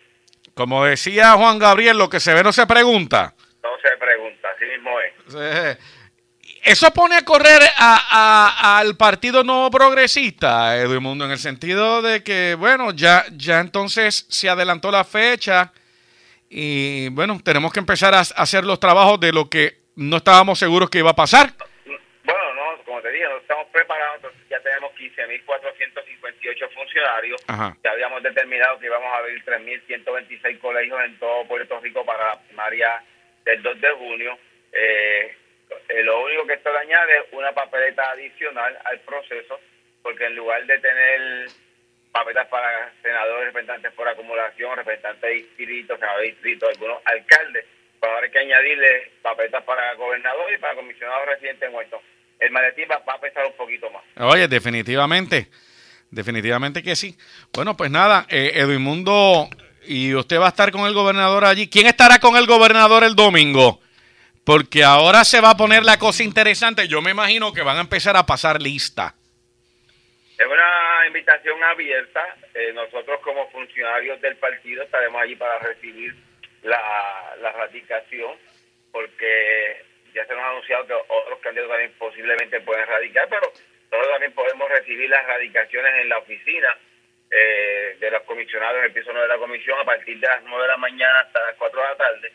Como 0.55 0.85
decía 0.85 1.33
Juan 1.33 1.59
Gabriel, 1.59 1.97
lo 1.97 2.11
que 2.11 2.21
se 2.21 2.35
ve 2.35 2.43
no 2.43 2.53
se 2.53 2.67
pregunta. 2.67 3.35
No 3.63 3.71
se 3.83 3.97
pregunta, 3.97 4.49
así 4.55 4.65
mismo 4.67 5.01
es. 5.01 5.35
Eh, 5.35 5.77
Eso 6.65 6.93
pone 6.93 7.17
a 7.17 7.25
correr 7.25 7.61
a, 7.77 8.79
al 8.79 8.97
Partido 8.97 9.43
Nuevo 9.43 9.71
Progresista, 9.71 10.77
Edmundo, 10.77 11.25
en 11.25 11.31
el 11.33 11.39
sentido 11.39 12.03
de 12.03 12.23
que, 12.23 12.55
bueno, 12.59 12.93
ya, 12.93 13.25
ya 13.33 13.61
entonces 13.61 14.27
se 14.29 14.49
adelantó 14.49 14.91
la 14.91 15.05
fecha 15.05 15.73
y, 16.49 17.09
bueno, 17.11 17.41
tenemos 17.43 17.73
que 17.73 17.81
empezar 17.81 18.15
a 18.15 18.21
hacer 18.21 18.65
los 18.65 18.79
trabajos 18.79 19.19
de 19.19 19.33
lo 19.33 19.49
que 19.49 19.79
no 19.97 20.19
estábamos 20.19 20.59
seguros 20.59 20.91
que 20.91 20.99
iba 20.99 21.11
a 21.11 21.17
pasar. 21.17 21.53
Bueno, 22.25 22.55
no, 22.55 22.85
como 22.85 23.01
te 23.01 23.11
dije, 23.11 23.25
estamos 23.41 23.67
preparados, 23.73 24.33
ya 24.51 24.61
tenemos 24.61 24.93
15.458 26.43 26.71
funcionarios, 26.75 27.43
ya 27.83 27.91
habíamos 27.91 28.23
determinado 28.23 28.79
que 28.79 28.87
íbamos 28.87 29.13
a 29.13 29.19
abrir 29.19 29.43
3.126 29.45 30.59
colegios 30.59 31.01
en 31.05 31.19
todo 31.19 31.47
Puerto 31.47 31.81
Rico 31.81 32.05
para 32.05 32.35
la 32.35 32.41
primaria 32.43 33.03
del 33.45 33.63
2 33.63 33.81
de 33.81 33.91
junio. 33.93 34.39
Eh, 34.73 35.37
eh, 35.89 36.03
lo 36.03 36.25
único 36.25 36.47
que 36.47 36.55
esto 36.55 36.73
le 36.73 36.79
añade 36.79 37.19
es 37.19 37.25
una 37.33 37.53
papeleta 37.53 38.11
adicional 38.11 38.79
al 38.85 39.01
proceso, 39.01 39.61
porque 40.03 40.27
en 40.27 40.37
lugar 40.37 40.65
de 40.67 40.79
tener 40.79 41.47
papeletas 42.11 42.49
para 42.49 42.93
senadores, 43.03 43.47
representantes 43.47 43.93
por 43.93 44.07
acumulación, 44.09 44.77
representantes 44.77 45.23
de 45.23 45.35
distritos, 45.35 45.99
senadores 45.99 46.27
de 46.27 46.33
distritos, 46.33 46.69
algunos 46.69 46.99
alcaldes, 47.07 47.65
pues 47.99 48.13
ahora 48.13 48.27
hay 48.27 48.33
que 48.33 48.39
añadirle 48.39 49.11
papeletas 49.23 49.63
para 49.65 49.95
gobernador 49.95 50.53
y 50.53 50.59
para 50.59 50.75
comisionado 50.75 51.25
residente 51.25 51.67
en 51.67 51.75
Washington. 51.75 52.01
El 52.39 52.51
maletín 52.51 52.87
va, 52.91 52.97
a 52.97 53.21
pesar 53.21 53.47
un 53.47 53.53
poquito 53.53 53.89
más. 53.91 54.03
Oye, 54.17 54.49
definitivamente, 54.49 55.47
definitivamente 56.13 56.83
que 56.83 56.95
sí. 56.95 57.17
Bueno, 57.53 57.77
pues 57.77 57.91
nada, 57.91 58.27
eh, 58.29 58.53
Edmundo, 58.55 59.49
y 59.85 60.15
usted 60.15 60.39
va 60.39 60.47
a 60.47 60.51
estar 60.51 60.71
con 60.71 60.87
el 60.87 60.95
gobernador 60.95 61.45
allí. 61.45 61.69
¿Quién 61.69 61.87
estará 61.89 62.21
con 62.21 62.37
el 62.37 62.47
gobernador 62.47 63.03
el 63.03 63.17
domingo? 63.17 63.81
Porque 64.45 64.85
ahora 64.85 65.25
se 65.25 65.41
va 65.41 65.51
a 65.51 65.57
poner 65.57 65.85
la 65.85 65.99
cosa 65.99 66.23
interesante. 66.23 66.87
Yo 66.87 67.01
me 67.03 67.11
imagino 67.11 67.53
que 67.53 67.63
van 67.63 67.79
a 67.79 67.81
empezar 67.81 68.17
a 68.17 68.27
pasar 68.27 68.61
lista. 68.63 69.15
Es 70.39 70.47
una 70.47 71.07
invitación 71.07 71.63
abierta. 71.65 72.21
Eh, 72.55 72.73
nosotros 72.75 73.21
como 73.23 73.49
funcionarios 73.51 74.21
del 74.21 74.37
partido 74.37 74.83
estaremos 74.83 75.23
allí 75.23 75.37
para 75.37 75.59
recibir 75.61 76.15
la, 76.63 77.37
la 77.41 77.53
radicación, 77.53 78.37
porque 78.91 79.85
ya 80.15 80.27
se 80.27 80.35
nos 80.35 80.43
ha 80.43 80.51
anunciado 80.51 80.87
que 80.87 80.95
otros 80.95 81.39
candidatos 81.41 81.71
también 81.71 81.93
posiblemente 81.99 82.61
pueden 82.61 82.87
radicar, 82.87 83.29
pero 83.31 83.53
nosotros 83.93 84.15
también 84.15 84.33
podemos 84.33 84.69
recibir 84.69 85.09
las 85.09 85.25
radicaciones 85.27 85.93
en 86.01 86.09
la 86.09 86.19
oficina 86.19 86.77
eh, 87.31 87.97
de 88.01 88.11
los 88.11 88.23
comisionados 88.23 88.79
en 88.79 88.85
el 88.85 88.93
piso 88.93 89.11
9 89.13 89.29
de 89.29 89.35
la 89.35 89.39
comisión 89.39 89.79
a 89.79 89.85
partir 89.85 90.19
de 90.19 90.27
las 90.27 90.43
9 90.43 90.63
de 90.63 90.69
la 90.69 90.77
mañana 90.79 91.21
hasta 91.21 91.47
las 91.47 91.57
4 91.57 91.81
de 91.81 91.89
la 91.89 91.97
tarde 91.97 92.33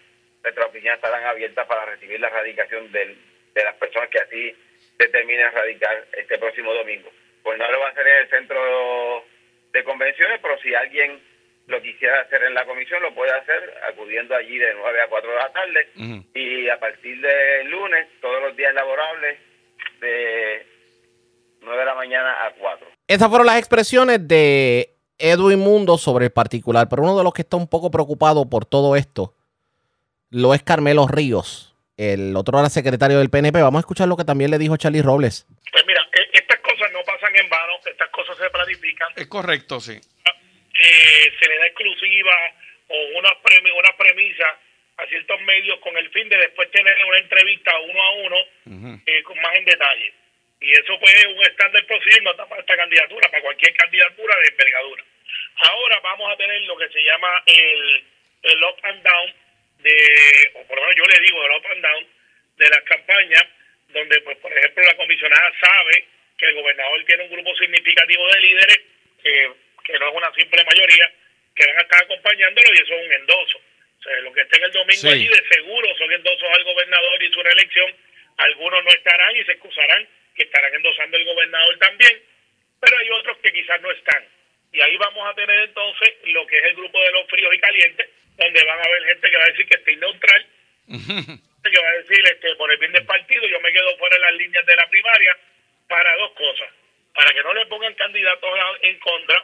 nuestras 0.48 0.68
oficinas 0.68 0.96
estarán 0.96 1.26
abiertas 1.26 1.68
para 1.68 1.86
recibir 1.86 2.20
la 2.20 2.30
radicación 2.30 2.90
de 2.92 3.18
las 3.56 3.76
personas 3.76 4.10
que 4.10 4.20
así 4.20 4.56
determinen 4.98 5.52
radicar 5.52 6.06
este 6.14 6.38
próximo 6.38 6.74
domingo. 6.74 7.12
Pues 7.44 7.58
no 7.60 7.70
lo 7.70 7.80
va 7.80 7.88
a 7.88 7.92
hacer 7.92 8.08
en 8.08 8.18
el 8.18 8.30
centro 8.30 9.26
de 9.74 9.84
convenciones, 9.84 10.40
pero 10.42 10.58
si 10.60 10.74
alguien 10.74 11.22
lo 11.68 11.82
quisiera 11.82 12.22
hacer 12.22 12.44
en 12.44 12.54
la 12.54 12.66
comisión, 12.66 13.02
lo 13.02 13.14
puede 13.14 13.32
hacer 13.32 13.74
acudiendo 13.90 14.36
allí 14.36 14.58
de 14.58 14.74
9 14.74 15.02
a 15.02 15.08
4 15.08 15.30
de 15.30 15.36
la 15.36 15.52
tarde 15.52 15.88
y 16.34 16.70
a 16.70 16.80
partir 16.80 17.20
de 17.20 17.64
lunes, 17.66 18.08
todos 18.22 18.42
los 18.42 18.56
días 18.56 18.74
laborables, 18.74 19.38
de 20.00 20.66
9 21.68 21.80
de 21.80 21.86
la 21.86 21.96
mañana 21.96 22.32
a 22.46 22.54
4. 22.60 22.88
Esas 23.08 23.30
fueron 23.30 23.46
las 23.46 23.60
expresiones 23.60 24.28
de 24.28 24.96
Edwin 25.20 25.60
Mundo 25.60 25.98
sobre 25.98 26.26
el 26.26 26.32
particular, 26.32 26.88
pero 26.90 27.04
uno 27.04 27.18
de 27.18 27.24
los 27.24 27.34
que 27.34 27.44
está 27.44 27.58
un 27.58 27.68
poco 27.68 27.92
preocupado 27.92 28.50
por 28.50 28.66
todo 28.66 28.96
esto 28.96 29.34
lo 30.30 30.54
es 30.54 30.64
Carmelo 30.64 31.08
Ríos, 31.08 31.74
el 31.98 32.36
otro 32.36 32.60
era 32.60 32.70
secretario 32.70 33.18
del 33.20 33.30
PNP. 33.30 33.62
Vamos 33.62 33.80
a 33.80 33.86
escuchar 33.86 34.08
lo 34.08 34.18
que 34.18 34.26
también 34.26 34.52
le 34.52 34.58
dijo 34.58 34.78
Charlie 34.78 35.02
Robles. 35.02 35.48
Pues 35.72 35.84
mira, 35.88 36.02
e, 36.14 36.38
estas 36.38 36.60
cosas 36.60 36.92
no 36.92 37.00
pasan 37.04 37.36
en 37.36 37.50
vano, 37.50 37.74
estas 37.86 38.10
cosas 38.10 38.38
se 38.38 38.50
planifican. 38.50 39.10
Es 39.16 39.28
correcto, 39.28 39.80
sí. 39.80 39.94
Eh, 39.94 41.34
se 41.40 41.48
le 41.48 41.58
da 41.58 41.66
exclusiva 41.66 42.34
o 42.90 43.18
una, 43.18 43.30
una 43.32 43.98
premisa 43.98 44.46
a 44.98 45.06
ciertos 45.08 45.42
medios 45.42 45.80
con 45.80 45.98
el 45.98 46.10
fin 46.12 46.30
de 46.30 46.38
después 46.38 46.70
tener 46.72 46.94
una 47.08 47.18
entrevista 47.18 47.72
uno 47.90 48.02
a 48.02 48.12
uno 48.12 48.36
eh, 49.06 49.24
con 49.24 49.40
más 49.42 49.56
en 49.56 49.66
detalle. 49.66 50.14
Y 50.60 50.72
eso 50.72 50.98
fue 51.00 51.34
un 51.34 51.42
estándar 51.44 51.86
procedimiento 51.86 52.48
para 52.48 52.62
esta 52.62 52.76
candidatura, 52.76 53.30
para 53.30 53.44
cualquier 53.44 53.74
candidatura 53.76 54.36
de 54.42 54.50
envergadura. 54.50 55.04
Ahora 55.58 56.00
vamos 56.00 56.34
a 56.34 56.38
tener 56.38 56.62
lo 56.62 56.78
que 56.78 56.90
se 56.90 57.04
llama 57.04 57.44
el, 57.46 58.04
el 58.44 58.64
up 58.64 58.80
and 58.84 59.04
down 59.04 59.34
de, 59.80 60.52
o 60.56 60.68
por 60.68 60.78
lo 60.78 60.82
menos 60.84 60.96
yo 60.96 61.04
le 61.04 61.26
digo, 61.26 61.42
del 61.42 61.52
up 61.52 61.68
and 61.72 61.84
down, 61.84 62.08
de 62.58 62.70
las 62.70 62.82
campañas, 62.84 63.46
donde, 63.90 64.20
pues, 64.22 64.38
por 64.38 64.52
ejemplo, 64.52 64.84
la 64.84 64.96
comisionada 64.96 65.54
sabe 65.62 66.06
que 66.38 66.46
el 66.46 66.56
gobernador 66.56 67.04
tiene 67.06 67.24
un 67.24 67.32
grupo 67.32 67.56
significativo 67.56 68.28
de 68.28 68.42
líderes, 68.42 68.80
que, 69.22 69.52
que 69.86 70.00
no 70.00 70.10
es 70.10 70.16
una 70.16 70.34
simple 70.34 70.64
mayoría, 70.64 71.12
que 71.56 71.66
van 71.66 71.78
a 71.78 71.82
estar 71.82 72.04
acompañándolo 72.04 72.68
y 72.74 72.78
eso 72.78 72.94
es 72.94 73.06
un 73.06 73.14
endoso. 73.14 73.62
O 74.00 74.04
sea, 74.04 74.20
lo 74.22 74.34
que 74.34 74.42
estén 74.42 74.64
el 74.64 74.72
domingo 74.72 75.10
allí 75.10 75.28
de 75.28 75.48
seguro 75.50 75.98
son 75.98 76.12
endosos 76.12 76.50
al 76.52 76.64
gobernador 76.64 77.24
y 77.24 77.34
su 77.34 77.42
reelección. 77.42 77.96
Algunos 78.38 78.84
no 78.84 78.90
estarán 78.92 79.36
y 79.36 79.44
se 79.44 79.54
excusarán 79.54 80.08
que 80.38 80.44
estarán 80.44 80.74
endosando 80.74 81.18
el 81.18 81.26
gobernador 81.26 81.78
también, 81.80 82.22
pero 82.80 82.98
hay 82.98 83.10
otros 83.10 83.38
que 83.40 83.52
quizás 83.52 83.82
no 83.82 83.92
están. 83.92 84.24
Y 84.72 84.82
ahí 84.82 84.96
vamos 84.98 85.28
a 85.28 85.34
tener 85.34 85.60
entonces 85.62 86.14
lo 86.26 86.46
que 86.46 86.58
es 86.58 86.66
el 86.66 86.76
grupo 86.76 87.02
de 87.02 87.12
los 87.12 87.28
fríos 87.28 87.54
y 87.54 87.60
calientes, 87.60 88.10
donde 88.38 88.64
van 88.64 88.80
a 88.80 88.84
haber 88.84 89.04
gente 89.06 89.30
que 89.30 89.38
va 89.38 89.44
a 89.44 89.50
decir 89.50 89.68
que 89.68 89.78
estoy 89.78 89.96
neutral, 89.98 90.48
que 90.88 91.82
va 91.82 91.90
a 91.90 91.98
decir 91.98 92.24
este, 92.32 92.56
por 92.56 92.72
el 92.72 92.78
bien 92.78 92.92
del 92.92 93.06
partido, 93.06 93.46
yo 93.48 93.60
me 93.60 93.74
quedo 93.74 93.98
fuera 93.98 94.16
de 94.16 94.22
las 94.22 94.34
líneas 94.36 94.66
de 94.66 94.76
la 94.76 94.88
primaria 94.88 95.38
para 95.88 96.16
dos 96.18 96.32
cosas. 96.34 96.70
Para 97.14 97.34
que 97.34 97.42
no 97.42 97.54
le 97.54 97.66
pongan 97.66 97.94
candidatos 97.96 98.54
en 98.84 99.00
contra, 99.00 99.44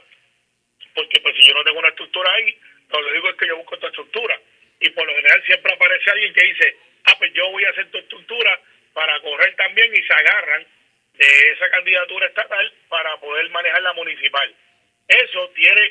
porque 0.93 1.19
pues 1.21 1.35
si 1.35 1.47
yo 1.47 1.53
no 1.55 1.63
tengo 1.63 1.79
una 1.79 1.89
estructura 1.89 2.31
ahí, 2.31 2.55
lo 2.89 3.07
que 3.07 3.13
digo 3.13 3.29
es 3.29 3.35
que 3.35 3.47
yo 3.47 3.57
busco 3.57 3.79
tu 3.79 3.87
estructura. 3.87 4.39
Y 4.79 4.89
por 4.91 5.07
lo 5.07 5.15
general 5.15 5.43
siempre 5.45 5.73
aparece 5.73 6.11
alguien 6.11 6.33
que 6.33 6.45
dice, 6.45 6.77
ah, 7.05 7.15
pues 7.17 7.33
yo 7.33 7.49
voy 7.49 7.65
a 7.65 7.69
hacer 7.69 7.89
tu 7.89 7.97
estructura 7.97 8.59
para 8.93 9.19
correr 9.21 9.55
también 9.55 9.91
y 9.95 10.03
se 10.03 10.13
agarran 10.13 10.67
esa 11.26 11.69
candidatura 11.69 12.28
estatal 12.28 12.74
para 12.89 13.17
poder 13.19 13.49
manejar 13.49 13.82
la 13.82 13.93
municipal. 13.93 14.53
Eso 15.07 15.49
tiene 15.55 15.82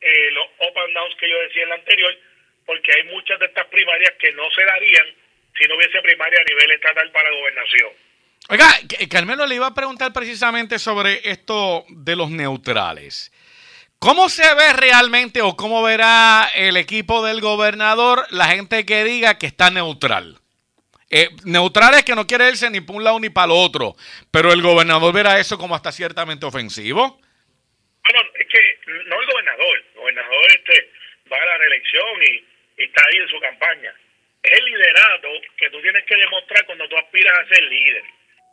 eh, 0.00 0.30
los 0.32 0.46
up 0.60 0.78
and 0.78 0.94
downs 0.94 1.14
que 1.18 1.28
yo 1.28 1.40
decía 1.40 1.62
en 1.64 1.68
la 1.70 1.74
anterior, 1.76 2.14
porque 2.66 2.92
hay 2.92 3.04
muchas 3.04 3.38
de 3.38 3.46
estas 3.46 3.66
primarias 3.66 4.12
que 4.18 4.32
no 4.32 4.50
se 4.50 4.64
darían 4.64 5.06
si 5.56 5.64
no 5.68 5.76
hubiese 5.76 6.00
primaria 6.02 6.38
a 6.40 6.44
nivel 6.44 6.70
estatal 6.70 7.10
para 7.10 7.30
gobernación. 7.30 7.90
Oiga, 8.50 8.66
Carmelo 9.10 9.46
le 9.46 9.56
iba 9.56 9.66
a 9.66 9.74
preguntar 9.74 10.12
precisamente 10.12 10.78
sobre 10.78 11.28
esto 11.28 11.84
de 11.88 12.16
los 12.16 12.30
neutrales. 12.30 13.32
¿Cómo 13.98 14.28
se 14.28 14.54
ve 14.54 14.72
realmente 14.74 15.42
o 15.42 15.56
cómo 15.56 15.82
verá 15.82 16.48
el 16.54 16.76
equipo 16.76 17.24
del 17.24 17.40
gobernador 17.40 18.26
la 18.30 18.46
gente 18.46 18.86
que 18.86 19.02
diga 19.02 19.38
que 19.38 19.46
está 19.46 19.70
neutral? 19.70 20.38
Eh, 21.10 21.28
neutral 21.44 21.94
es 21.94 22.04
que 22.04 22.14
no 22.14 22.26
quiere 22.26 22.48
irse 22.48 22.68
ni 22.70 22.80
para 22.80 22.96
un 22.96 23.04
lado 23.04 23.20
ni 23.20 23.30
para 23.30 23.46
el 23.46 23.52
otro, 23.52 23.96
pero 24.30 24.52
el 24.52 24.60
gobernador 24.60 25.14
verá 25.14 25.38
eso 25.38 25.56
como 25.56 25.74
hasta 25.74 25.90
ciertamente 25.90 26.44
ofensivo. 26.44 27.20
Bueno, 28.04 28.30
es 28.34 28.46
que 28.46 28.78
no 29.06 29.20
el 29.20 29.26
gobernador, 29.26 29.84
el 29.94 30.00
gobernador 30.00 30.46
este 30.50 30.90
va 31.30 31.36
a 31.36 31.46
la 31.46 31.58
reelección 31.58 32.22
y 32.24 32.82
está 32.82 33.02
ahí 33.06 33.18
en 33.20 33.28
su 33.28 33.40
campaña. 33.40 33.94
Es 34.42 34.58
el 34.58 34.64
liderato 34.64 35.28
que 35.56 35.70
tú 35.70 35.80
tienes 35.80 36.04
que 36.04 36.16
demostrar 36.16 36.64
cuando 36.66 36.88
tú 36.88 36.96
aspiras 36.96 37.38
a 37.38 37.54
ser 37.54 37.62
líder. 37.64 38.04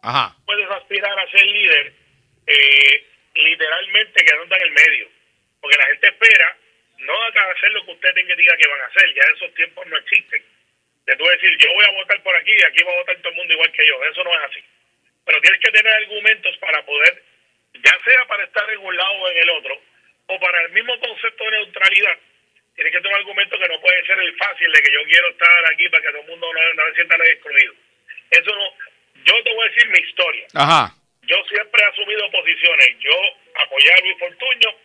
Ajá. 0.02 0.36
Puedes 0.46 0.70
aspirar 0.70 1.18
a 1.20 1.32
ser 1.32 1.46
líder 1.46 1.94
eh, 2.48 3.06
literalmente 3.36 4.24
quedando 4.24 4.56
en 4.56 4.62
el 4.62 4.72
medio. 4.72 5.10
Porque 5.62 5.78
la 5.78 5.86
gente 5.86 6.08
espera 6.08 6.58
no 7.00 7.14
a 7.14 7.28
hacer 7.28 7.72
lo 7.72 7.86
que 7.86 7.92
usted 7.92 8.14
tenga 8.14 8.36
que 8.36 8.42
diga 8.42 8.58
que 8.58 8.68
van 8.68 8.82
a 8.82 8.86
hacer. 8.86 9.14
Ya 9.14 9.22
esos 9.36 9.54
tiempos 9.56 9.86
no 9.88 9.98
existen. 9.98 10.44
De 11.06 11.16
tú 11.16 11.24
decir, 11.26 11.56
yo 11.58 11.74
voy 11.74 11.86
a 11.86 11.92
votar 11.92 12.22
por 12.24 12.36
aquí 12.36 12.52
y 12.52 12.64
aquí 12.66 12.84
va 12.84 12.92
a 12.92 12.98
votar 12.98 13.16
todo 13.18 13.30
el 13.30 13.36
mundo 13.36 13.54
igual 13.54 13.72
que 13.72 13.88
yo. 13.88 14.04
Eso 14.06 14.24
no 14.24 14.34
es 14.34 14.44
así. 14.50 14.64
Pero 15.26 15.42
tienes 15.42 15.60
que 15.60 15.72
tener 15.72 15.94
argumentos 15.94 16.58
para 16.58 16.84
poder, 16.86 17.24
ya 17.74 17.98
sea 18.04 18.26
para 18.28 18.44
estar 18.44 18.70
en 18.70 18.80
un 18.80 18.96
lado 18.96 19.14
o 19.14 19.30
en 19.30 19.38
el 19.38 19.50
otro, 19.52 19.82
o 20.28 20.40
para 20.40 20.62
el 20.64 20.72
mismo 20.72 21.00
concepto 21.00 21.44
de 21.44 21.52
neutralidad, 21.52 22.18
tienes 22.76 22.92
que 22.92 23.00
tener 23.00 23.14
un 23.14 23.20
argumento 23.20 23.60
que 23.60 23.70
no 23.70 23.80
puede 23.82 24.06
ser 24.06 24.20
el 24.20 24.36
fácil 24.38 24.72
de 24.72 24.82
que 24.82 24.94
yo 24.94 25.04
quiero 25.06 25.30
estar 25.30 25.66
aquí 25.72 25.90
para 25.90 26.04
que 26.04 26.10
todo 26.10 26.22
el 26.22 26.28
mundo 26.28 26.54
no, 26.54 26.74
no 26.74 26.84
se 26.90 26.96
sienta 26.96 27.16
excluido. 27.16 27.74
Eso 28.32 28.56
no. 28.56 28.74
Yo 29.24 29.44
te 29.44 29.54
voy 29.54 29.66
a 29.66 29.70
decir 29.70 29.90
mi 29.90 30.00
historia. 30.00 30.48
Ajá. 30.54 30.94
Yo 31.24 31.38
siempre 31.50 31.82
he 31.82 31.90
asumido 31.90 32.32
posiciones. 32.32 32.90
Yo 33.00 33.16
apoyé 33.56 33.92
a 33.92 34.02
Luis 34.02 34.18
Fortuño 34.20 34.76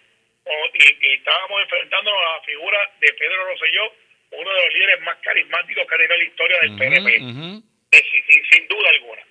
y, 0.74 1.14
estábamos 1.14 1.62
enfrentándonos 1.62 2.20
a 2.20 2.32
la 2.36 2.40
figura 2.42 2.90
de 3.00 3.12
Pedro 3.12 3.44
Rosselló, 3.44 3.92
uno 4.32 4.54
de 4.54 4.64
los 4.64 4.74
líderes 4.74 5.00
más 5.02 5.16
carismáticos 5.18 5.86
que 5.86 5.94
ha 5.94 5.98
tenido 5.98 6.16
la 6.16 6.24
historia 6.24 6.58
del 6.60 6.76
PNP. 6.76 7.16
Eh, 7.92 8.04
sin, 8.50 8.68
duda 8.68 8.88
alguna. 8.90 9.22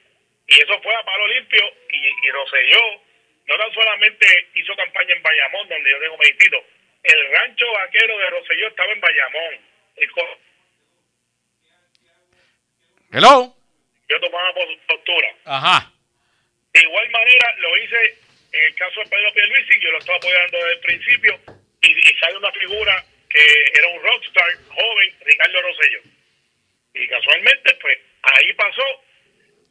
Y 0.48 0.54
eso 0.54 0.82
fue 0.82 0.94
a 0.94 1.04
palo 1.04 1.28
limpio 1.28 1.64
y, 1.92 2.28
y 2.28 2.32
Rosselló 2.32 3.02
no 3.50 3.58
tan 3.58 3.74
solamente 3.74 4.28
hizo 4.54 4.76
campaña 4.76 5.16
en 5.16 5.24
Bayamón, 5.24 5.68
donde 5.70 5.90
yo 5.90 6.00
tengo 6.00 6.18
meditito, 6.18 6.64
el 7.04 7.32
rancho 7.32 7.66
vaquero 7.72 8.18
de 8.20 8.30
Roselló 8.30 8.68
estaba 8.68 8.94
en 8.94 9.02
Bayamón. 9.02 9.70
Hello. 13.12 13.56
yo 14.08 14.20
tomaba 14.20 14.54
postura. 14.88 15.36
Ajá. 15.46 15.92
De 16.74 16.82
igual 16.82 17.10
manera 17.10 17.56
lo 17.58 17.78
hice 17.78 18.18
en 18.52 18.64
el 18.66 18.76
caso 18.76 19.00
de 19.00 19.10
Pedro 19.10 19.34
Pierluisi, 19.34 19.80
yo 19.80 19.92
lo 19.92 19.98
estaba 19.98 20.18
apoyando 20.18 20.58
desde 20.58 20.74
el 20.74 20.80
principio, 20.80 21.40
y, 21.82 21.92
y 21.92 22.20
sale 22.20 22.38
una 22.38 22.52
figura 22.52 23.06
que 23.30 23.64
era 23.74 23.88
un 23.88 24.02
rockstar 24.02 24.52
joven, 24.70 25.16
Ricardo 25.26 25.62
Rosello. 25.62 26.02
Y 26.94 27.08
casualmente, 27.08 27.78
pues 27.82 28.00
ahí 28.24 28.54
pasó 28.54 29.04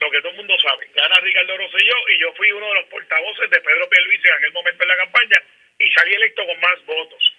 lo 0.01 0.11
que 0.11 0.19
todo 0.19 0.31
el 0.31 0.37
mundo 0.37 0.59
sabe. 0.61 0.89
Gana 0.95 1.21
Ricardo 1.21 1.57
Rosselló 1.57 2.09
y 2.09 2.19
yo 2.21 2.33
fui 2.35 2.51
uno 2.53 2.69
de 2.69 2.75
los 2.75 2.85
portavoces 2.87 3.51
de 3.51 3.61
Pedro 3.61 3.89
Pierluisi 3.89 4.29
en 4.29 4.35
aquel 4.35 4.53
momento 4.53 4.83
en 4.83 4.89
la 4.89 4.97
campaña 4.97 5.43
y 5.79 5.91
salí 5.91 6.15
electo 6.15 6.47
con 6.47 6.61
más 6.61 6.85
votos. 6.87 7.35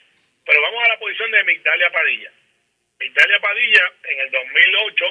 Pero 0.46 0.62
vamos 0.62 0.84
a 0.84 0.90
la 0.90 1.00
posición 1.00 1.32
de 1.32 1.44
Migdalia 1.44 1.90
Padilla. 1.92 2.32
Migdalia 3.00 3.40
Padilla 3.40 3.94
en 4.04 4.20
el 4.20 4.32
2008, 4.32 5.06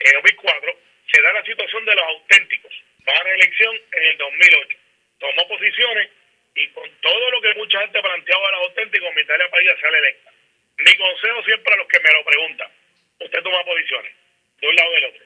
en 0.00 0.12
2004, 0.14 0.78
se 1.12 1.22
da 1.22 1.32
la 1.32 1.44
situación 1.44 1.84
de 1.84 1.94
los 1.94 2.04
auténticos. 2.04 2.72
Va 3.08 3.14
a 3.14 3.24
reelección 3.24 3.74
en 3.92 4.02
el 4.02 4.18
2008. 4.18 4.78
Tomó 5.18 5.48
posiciones 5.48 6.10
y 6.54 6.68
con 6.68 6.90
todo 7.00 7.30
lo 7.30 7.40
que 7.40 7.54
mucha 7.54 7.80
gente 7.80 8.02
planteaba 8.02 8.48
a 8.48 8.52
los 8.52 8.60
auténticos, 8.68 9.14
Migdalia 9.14 9.50
Padilla 9.50 9.80
sale 9.80 9.98
electa. 9.98 10.31
Mi 10.84 10.94
consejo 10.96 11.42
siempre 11.44 11.74
a 11.74 11.76
los 11.76 11.86
que 11.88 12.00
me 12.00 12.10
lo 12.12 12.24
preguntan, 12.24 12.70
usted 13.20 13.42
toma 13.42 13.64
posiciones 13.64 14.12
de 14.60 14.68
un 14.68 14.74
lado 14.74 14.88
o 14.90 14.92
del 14.94 15.04
otro. 15.04 15.24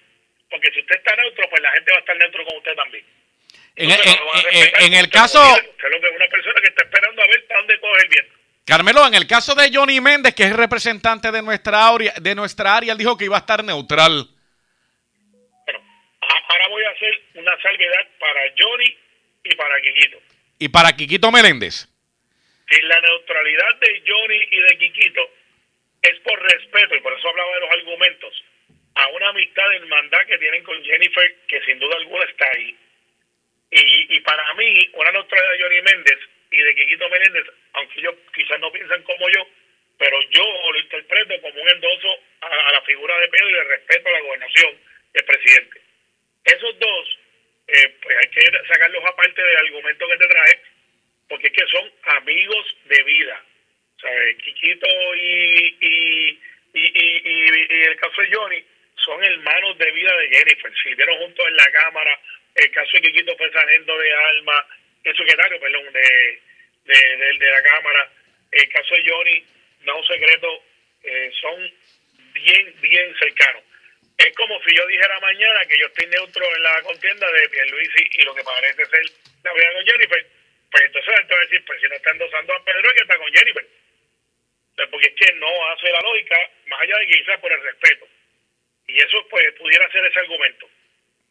Porque 0.50 0.70
si 0.72 0.80
usted 0.80 0.96
está 0.96 1.16
neutro, 1.16 1.48
pues 1.50 1.62
la 1.62 1.70
gente 1.72 1.90
va 1.92 1.96
a 1.96 2.00
estar 2.00 2.16
neutro 2.16 2.44
con 2.44 2.56
usted 2.58 2.74
también. 2.74 3.04
En, 3.76 3.90
Entonces, 3.90 4.72
el 4.80 5.10
caso, 5.10 5.42
usted 5.42 5.64
lo 5.90 6.00
que- 6.00 6.06
es 6.08 6.16
una 6.16 6.28
persona 6.28 6.60
que 6.62 6.68
está 6.68 6.84
esperando 6.84 7.22
a 7.22 7.26
ver 7.26 7.46
para 7.46 7.60
dónde 7.60 7.80
coge 7.80 8.02
el 8.02 8.08
viento. 8.08 8.32
Carmelo, 8.66 9.06
en 9.06 9.14
el 9.14 9.26
caso 9.26 9.54
de 9.54 9.70
Johnny 9.72 10.00
Méndez, 10.00 10.34
que 10.34 10.44
es 10.44 10.56
representante 10.56 11.30
de 11.30 11.42
nuestra 11.42 11.86
área, 11.88 12.12
de 12.20 12.34
nuestra 12.34 12.76
área, 12.76 12.92
él 12.92 12.98
dijo 12.98 13.16
que 13.16 13.26
iba 13.26 13.36
a 13.36 13.40
estar 13.40 13.62
neutral. 13.62 14.26
Ah, 16.22 16.42
Ahora 16.48 16.68
voy 16.68 16.82
a 16.84 16.90
hacer 16.90 17.22
una 17.34 17.60
salvedad 17.62 18.06
para 18.18 18.40
Johnny 18.58 18.96
y 19.44 19.54
para 19.54 19.80
Quiquito. 19.80 20.18
Y 20.58 20.68
para 20.68 20.92
Quiquito 20.96 21.30
Meléndez. 21.30 21.86
Si 22.68 22.80
la 22.82 23.00
neutralidad 23.00 23.74
de 23.80 24.02
Johnny 24.06 24.48
y 24.50 24.60
de 24.60 24.78
Quiquito 24.78 25.30
es 26.06 26.20
por 26.20 26.40
respeto, 26.42 26.94
y 26.96 27.00
por 27.00 27.12
eso 27.18 27.28
hablaba 27.28 27.54
de 27.54 27.60
los 27.60 27.70
argumentos, 27.70 28.44
a 28.94 29.08
una 29.08 29.28
amistad 29.28 29.68
de 29.70 29.76
hermandad 29.76 30.26
que 30.26 30.38
tienen 30.38 30.62
con 30.64 30.82
Jennifer, 30.84 31.36
que 31.48 31.60
sin 31.62 31.78
duda 31.78 31.96
alguna 31.96 32.24
está 32.24 32.46
ahí. 32.54 32.76
Y, 33.70 34.16
y 34.16 34.20
para 34.20 34.54
mí, 34.54 34.90
una 34.94 35.10
neutralidad 35.12 35.52
de 35.52 35.62
Johnny 35.62 35.82
Méndez 35.82 36.18
y 36.50 36.56
de 36.56 36.74
Quiquito 36.74 37.08
Meléndez, 37.10 37.46
aunque 37.74 38.00
ellos 38.00 38.14
quizás 38.34 38.58
no 38.60 38.70
piensan 38.72 39.02
como 39.02 39.28
yo, 39.28 39.46
pero 39.98 40.16
yo 40.30 40.44
lo 40.72 40.78
interpreto 40.78 41.40
como 41.42 41.60
un 41.62 41.68
endoso 41.68 42.08
a, 42.42 42.72
la 42.72 42.80
figura 42.82 43.18
de 43.18 43.28
Pedro 43.28 43.50
y 43.50 43.52
de 43.54 43.64
respeto 43.64 44.08
a 44.08 44.12
la 44.12 44.20
gobernación 44.20 44.78
del 45.12 45.24
presidente. 45.24 45.80
Esos 46.44 46.78
dos, 46.78 47.18
eh, 47.68 47.96
pues 48.02 48.16
hay 48.18 48.30
que 48.30 48.40
sacarlos 48.68 49.04
aparte 49.04 49.42
del 49.42 49.56
argumento 49.56 50.06
que 50.08 50.16
te 50.18 50.28
traje, 50.28 50.60
porque 51.28 51.46
es 51.48 51.52
que 51.54 51.66
son 51.66 51.92
amigos 52.18 52.76
de 52.84 53.02
vida. 53.02 53.44
O 53.96 54.00
sea, 54.00 54.10
Quiquito 54.44 54.86
y, 55.16 55.76
y, 55.80 56.40
y- 56.74 57.22
y 57.24 57.82
el 57.84 57.96
caso 57.96 58.22
de 58.22 58.28
Johnny 58.34 58.64
son 58.96 59.24
hermanos 59.24 59.78
de 60.28 60.36
Jennifer. 60.36 60.72
Sirvieron 60.82 61.18
juntos 61.18 61.46
en 61.48 61.56
la 61.56 61.66
Cámara. 61.72 62.20
El 62.54 62.70
caso 62.70 62.90
de 62.94 63.02
Quiquito 63.02 63.36
fue 63.36 63.50
sargento 63.52 63.98
de 63.98 64.12
Alma, 64.12 64.66
el 65.04 65.16
secretario, 65.16 65.60
perdón, 65.60 65.92
de, 65.92 66.40
de, 66.84 67.16
de- 67.38 67.50
la 67.50 67.62
Cámara. 67.62 68.10
El 68.52 68.68
caso 68.70 68.94
de 68.94 69.10
Johnny, 69.10 69.44
no 69.82 69.98
un 69.98 70.06
secreto, 70.06 70.62
eh, 71.02 71.30
son 71.40 71.72
bien, 72.32 72.74
bien 72.80 73.14
cercanos. 73.18 73.62
Es 74.18 74.34
como 74.34 74.58
si 74.62 74.74
yo 74.74 74.86
dijera 74.86 75.20
mañana 75.20 75.60
que 75.66 75.78
yo 75.78 75.86
estoy 75.86 76.06
neutro 76.06 76.44
en 76.56 76.62
la 76.62 76.80
contienda 76.82 77.30
de 77.30 77.48
Pierluisi 77.50 78.08
y 78.12 78.22
lo 78.22 78.34
que 78.34 78.42
parece 78.44 78.86
ser 78.86 79.02
la 79.44 79.52
vida 79.52 79.72
con 79.74 79.86
Jennifer. 79.86 80.26
Pues 80.70 80.82
entonces 80.84 81.14
gente 81.16 81.34
va 81.34 81.40
a 81.40 81.44
decir, 81.44 81.64
pues 81.66 81.80
si 81.80 81.86
no 81.88 81.94
está 81.94 82.10
endosando 82.10 82.54
a 82.54 82.64
Pedro, 82.64 82.88
es 82.88 82.94
que 82.94 83.02
está 83.02 83.18
con 83.18 83.32
Jennifer. 83.34 83.66
Pues 84.76 84.88
porque 84.88 85.06
es 85.08 85.14
que 85.14 85.32
no 85.34 85.66
hace 85.70 85.90
la 85.90 86.00
lógica, 86.00 86.36
más 86.66 86.80
allá 86.80 86.98
de 86.98 87.06
que 87.06 87.18
quizás 87.18 87.40
por 87.40 87.52
el 87.52 87.62
respeto. 87.62 88.08
Y 88.88 88.98
eso 88.98 89.26
pues 89.28 89.52
pudiera 89.52 89.90
ser 89.90 90.04
ese 90.06 90.20
argumento. 90.20 90.68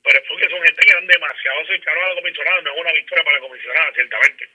Pero 0.04 0.20
es 0.20 0.26
porque 0.28 0.50
son 0.50 0.62
gente 0.64 0.82
que 0.86 0.92
eran 0.92 1.08
demasiado 1.08 1.66
cercanos 1.66 2.04
a 2.04 2.10
la 2.10 2.16
comisionada, 2.22 2.62
no 2.62 2.74
es 2.74 2.80
una 2.82 2.92
victoria 2.94 3.24
para 3.24 3.38
la 3.38 3.48
comisionada, 3.48 3.94
ciertamente. 3.94 4.50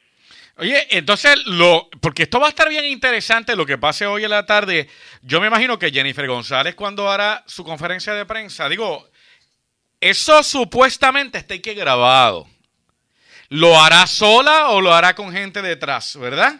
Oye, 0.61 0.87
entonces, 0.91 1.37
lo, 1.47 1.89
porque 2.03 2.25
esto 2.25 2.39
va 2.39 2.47
a 2.47 2.51
estar 2.51 2.69
bien 2.69 2.85
interesante 2.85 3.57
lo 3.57 3.65
que 3.65 3.79
pase 3.79 4.05
hoy 4.07 4.25
en 4.25 4.31
la 4.31 4.45
tarde. 4.45 4.89
Yo 5.23 5.41
me 5.41 5.47
imagino 5.47 5.79
que 5.79 5.91
Jennifer 5.91 6.27
González 6.27 6.75
cuando 6.75 7.11
hará 7.11 7.43
su 7.47 7.65
conferencia 7.65 8.13
de 8.13 8.27
prensa, 8.27 8.69
digo, 8.69 9.09
eso 10.01 10.43
supuestamente 10.43 11.39
está 11.39 11.55
aquí 11.55 11.73
grabado. 11.73 12.47
¿Lo 13.49 13.81
hará 13.81 14.07
sola 14.07 14.69
o 14.69 14.81
lo 14.83 14.93
hará 14.93 15.15
con 15.15 15.33
gente 15.33 15.63
detrás, 15.63 16.19
verdad? 16.21 16.53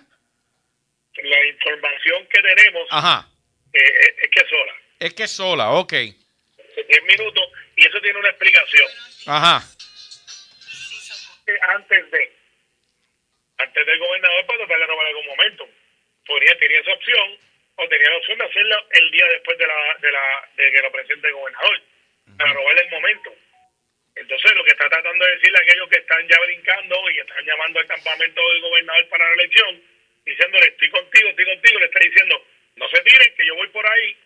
La 1.23 1.47
información 1.49 2.27
que 2.33 2.41
tenemos 2.41 2.89
Ajá. 2.91 3.29
eh, 3.75 3.79
es, 3.79 4.25
es 4.25 4.31
que 4.31 4.41
es 4.41 4.49
sola. 4.49 4.73
Es 4.99 5.15
que 5.15 5.23
es 5.25 5.31
sola, 5.31 5.71
ok. 5.73 5.93
10 5.93 6.17
minutos 7.07 7.45
y 7.77 7.87
eso 7.87 8.01
tiene 8.01 8.19
una 8.19 8.31
explicación. 8.31 8.89
Ajá. 9.27 9.63
Eh, 11.47 11.59
Antes 11.69 12.11
de 12.11 12.41
antes 13.61 13.85
del 13.87 13.99
gobernador 13.99 14.47
para 14.47 14.59
tratar 14.61 14.79
de 14.81 14.87
robar 14.87 15.07
algún 15.07 15.27
momento. 15.27 15.69
Podría, 16.27 16.57
tenía 16.59 16.81
esa 16.81 16.93
opción 16.93 17.37
o 17.77 17.89
tenía 17.89 18.09
la 18.09 18.17
opción 18.17 18.39
de 18.39 18.45
hacerla 18.47 18.85
el 18.93 19.11
día 19.11 19.27
después 19.37 19.59
de, 19.59 19.67
la, 19.67 19.75
de, 20.01 20.11
la, 20.13 20.25
de 20.57 20.73
que 20.73 20.81
lo 20.81 20.91
presente 20.93 21.29
el 21.29 21.35
gobernador, 21.35 21.83
para 22.39 22.53
robarle 22.55 22.81
el 22.81 22.91
momento. 22.91 23.35
Entonces, 24.17 24.55
lo 24.55 24.65
que 24.65 24.71
está 24.71 24.89
tratando 24.89 25.27
de 25.27 25.33
decirle 25.37 25.59
a 25.59 25.63
aquellos 25.63 25.89
que 25.91 25.99
están 26.01 26.27
ya 26.27 26.39
brincando 26.41 27.11
y 27.11 27.15
que 27.15 27.21
están 27.21 27.45
llamando 27.45 27.81
al 27.81 27.87
campamento 27.87 28.41
del 28.49 28.61
gobernador 28.63 29.09
para 29.11 29.29
la 29.29 29.35
elección, 29.35 29.83
diciéndole, 30.25 30.67
estoy 30.67 30.89
contigo, 30.91 31.29
estoy 31.29 31.45
contigo, 31.45 31.79
le 31.81 31.87
está 31.87 32.01
diciendo, 32.01 32.45
no 32.77 32.89
se 32.89 33.01
tiren, 33.03 33.35
que 33.37 33.47
yo 33.47 33.55
voy 33.57 33.69
por 33.69 33.85
ahí, 33.87 34.17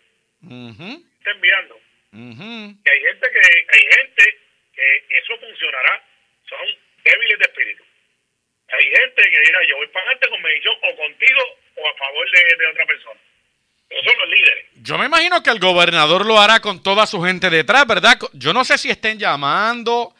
Ujú, 0.46 1.04
está 1.18 1.30
enviando. 1.32 1.74
ujú. 2.12 2.70
Y 2.70 2.88
hay 2.88 3.00
gente 3.02 3.26
que, 3.34 3.66
hay 3.74 3.82
gente 3.98 4.38
que 4.74 5.06
eso 5.18 5.36
funcionará, 5.40 6.04
son 6.48 6.60
débiles 7.02 7.38
de 7.40 7.44
espíritu. 7.46 7.82
Hay 8.66 8.84
gente 8.84 9.22
que 9.22 9.40
dirá, 9.44 9.58
yo 9.68 9.76
voy 9.76 9.86
para 9.88 10.06
adelante 10.06 10.28
con 10.30 10.40
medición 10.42 10.74
o 10.82 10.96
contigo 10.96 11.40
o 11.76 11.86
a 11.86 11.94
favor 11.96 12.30
de, 12.30 12.56
de 12.56 12.66
otra 12.66 12.86
persona. 12.86 13.20
Esos 13.90 14.04
son 14.06 14.18
los 14.20 14.28
líderes. 14.30 14.66
Yo 14.76 14.98
me 14.98 15.04
imagino 15.06 15.33
que 15.44 15.50
el 15.50 15.60
gobernador 15.60 16.26
lo 16.26 16.40
hará 16.40 16.58
con 16.60 16.82
toda 16.82 17.06
su 17.06 17.22
gente 17.22 17.48
detrás, 17.50 17.86
¿verdad? 17.86 18.18
Yo 18.32 18.52
no 18.52 18.64
sé 18.64 18.76
si 18.78 18.90
estén 18.90 19.18
llamando, 19.20 20.12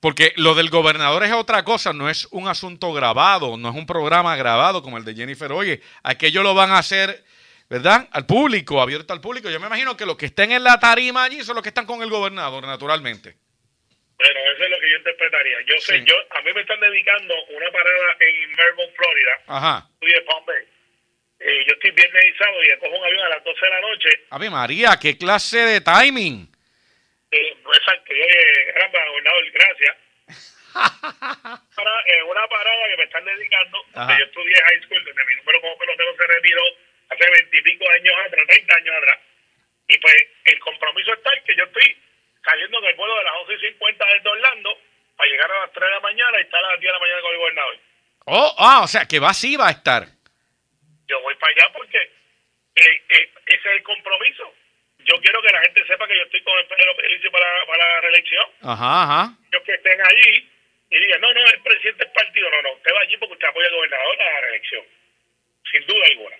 porque 0.00 0.32
lo 0.36 0.54
del 0.54 0.70
gobernador 0.70 1.24
es 1.24 1.32
otra 1.32 1.62
cosa, 1.64 1.92
no 1.92 2.08
es 2.08 2.26
un 2.30 2.48
asunto 2.48 2.92
grabado, 2.94 3.58
no 3.58 3.68
es 3.68 3.74
un 3.74 3.84
programa 3.86 4.36
grabado 4.36 4.82
como 4.82 4.96
el 4.96 5.04
de 5.04 5.14
Jennifer. 5.14 5.52
Oye, 5.52 5.82
aquello 6.02 6.42
lo 6.42 6.54
van 6.54 6.70
a 6.70 6.78
hacer, 6.78 7.22
¿verdad? 7.68 8.08
Al 8.12 8.24
público, 8.24 8.80
abierto 8.80 9.12
al 9.12 9.20
público. 9.20 9.50
Yo 9.50 9.60
me 9.60 9.66
imagino 9.66 9.96
que 9.96 10.06
los 10.06 10.16
que 10.16 10.26
estén 10.26 10.52
en 10.52 10.64
la 10.64 10.78
tarima 10.80 11.24
allí 11.24 11.42
son 11.44 11.56
los 11.56 11.62
que 11.62 11.68
están 11.70 11.86
con 11.86 12.02
el 12.02 12.08
gobernador, 12.08 12.64
naturalmente. 12.66 13.36
Bueno, 14.16 14.40
eso 14.54 14.64
es 14.64 14.70
lo 14.70 14.78
que 14.80 14.90
yo 14.90 14.96
interpretaría. 14.98 15.56
Yo 15.66 15.74
sé, 15.80 15.98
Sí. 15.98 16.04
yo 16.06 16.14
a 16.38 16.40
mí 16.42 16.52
me 16.54 16.60
están 16.60 16.78
dedicando 16.80 17.34
una 17.56 17.70
parada 17.72 18.16
en 18.20 18.50
Melbourne, 18.52 18.94
Florida, 18.96 19.30
Ajá. 19.48 19.88
estoy 19.94 20.12
de 20.12 20.20
Palm 20.22 20.44
Bay. 20.46 20.73
Eh, 21.44 21.60
yo 21.68 21.74
estoy 21.74 21.90
viernes 21.90 22.24
y 22.24 22.38
sábado 22.38 22.58
y 22.64 22.78
cojo 22.78 22.96
un 22.96 23.04
avión 23.04 23.26
a 23.26 23.28
las 23.36 23.44
12 23.44 23.60
de 23.60 23.70
la 23.70 23.80
noche. 23.82 24.08
Ave 24.30 24.48
María, 24.48 24.96
qué 24.96 25.18
clase 25.18 25.58
de 25.58 25.80
timing. 25.82 26.48
Eh, 27.30 27.52
exacto, 27.52 28.14
yo, 28.14 28.24
eh, 28.24 28.72
caramba, 28.72 28.98
gobernador, 29.10 29.44
gracias. 29.52 29.96
Para, 31.76 31.92
eh, 32.06 32.22
una 32.22 32.48
parada 32.48 32.88
que 32.88 32.96
me 32.96 33.04
están 33.04 33.24
dedicando, 33.26 33.78
donde 33.92 34.18
yo 34.18 34.24
estudié 34.24 34.56
high 34.56 34.82
school, 34.88 35.04
donde 35.04 35.24
mi 35.24 35.34
número 35.36 35.60
como 35.60 35.76
pelotero 35.76 36.16
se 36.16 36.26
retiró 36.32 36.62
hace 37.10 37.30
veintipico 37.30 37.84
años 37.90 38.14
atrás, 38.26 38.46
30 38.48 38.74
años 38.74 38.94
atrás. 38.96 39.18
Y 39.88 39.98
pues 39.98 40.16
el 40.46 40.58
compromiso 40.60 41.12
está 41.12 41.30
en 41.34 41.44
que 41.44 41.56
yo 41.56 41.64
estoy 41.64 41.96
saliendo 42.42 42.78
en 42.78 42.84
el 42.86 42.94
vuelo 42.96 43.18
de 43.18 43.24
las 43.24 43.34
11 43.36 43.52
y 43.52 43.68
50 43.68 44.04
desde 44.16 44.28
Orlando 44.30 44.78
para 45.14 45.30
llegar 45.30 45.50
a 45.52 45.60
las 45.60 45.72
3 45.72 45.84
de 45.84 45.90
la 45.90 46.00
mañana 46.00 46.38
y 46.38 46.40
estar 46.40 46.64
a 46.64 46.70
las 46.72 46.80
10 46.80 46.88
de 46.88 46.92
la 46.92 47.04
mañana 47.04 47.20
con 47.20 47.32
el 47.32 47.38
gobernador. 47.38 47.78
Oh, 48.26 48.54
ah, 48.58 48.80
o 48.82 48.88
sea, 48.88 49.04
que 49.04 49.20
va 49.20 49.28
así 49.28 49.56
va 49.56 49.68
a 49.68 49.72
estar. 49.72 50.13
Yo 51.08 51.20
voy 51.20 51.34
para 51.36 51.52
allá 51.52 51.72
porque 51.72 51.98
eh, 51.98 53.02
eh, 53.08 53.30
ese 53.46 53.68
es 53.68 53.76
el 53.76 53.82
compromiso. 53.82 54.54
Yo 54.98 55.14
quiero 55.20 55.42
que 55.42 55.52
la 55.52 55.60
gente 55.60 55.86
sepa 55.86 56.06
que 56.06 56.16
yo 56.16 56.22
estoy 56.22 56.42
con 56.42 56.58
el 56.58 56.66
Pedro 56.66 56.96
Pelici 56.96 57.28
para, 57.30 57.66
para 57.66 57.88
la 57.88 58.00
reelección. 58.00 58.46
Ajá, 58.62 59.02
ajá. 59.02 59.32
Ellos 59.52 59.62
que 59.64 59.74
estén 59.74 60.00
allí 60.00 60.50
y 60.90 60.98
digan, 60.98 61.20
no, 61.20 61.32
no, 61.34 61.40
el 61.40 61.60
presidente 61.60 62.04
del 62.04 62.12
partido, 62.12 62.50
no, 62.50 62.62
no, 62.62 62.72
usted 62.74 62.92
va 62.94 63.00
allí 63.00 63.16
porque 63.16 63.34
usted 63.34 63.48
apoya 63.48 63.68
al 63.68 63.74
gobernador 63.74 64.22
a 64.22 64.24
la 64.24 64.40
reelección. 64.40 64.84
Sin 65.70 65.86
duda 65.86 66.06
alguna. 66.06 66.36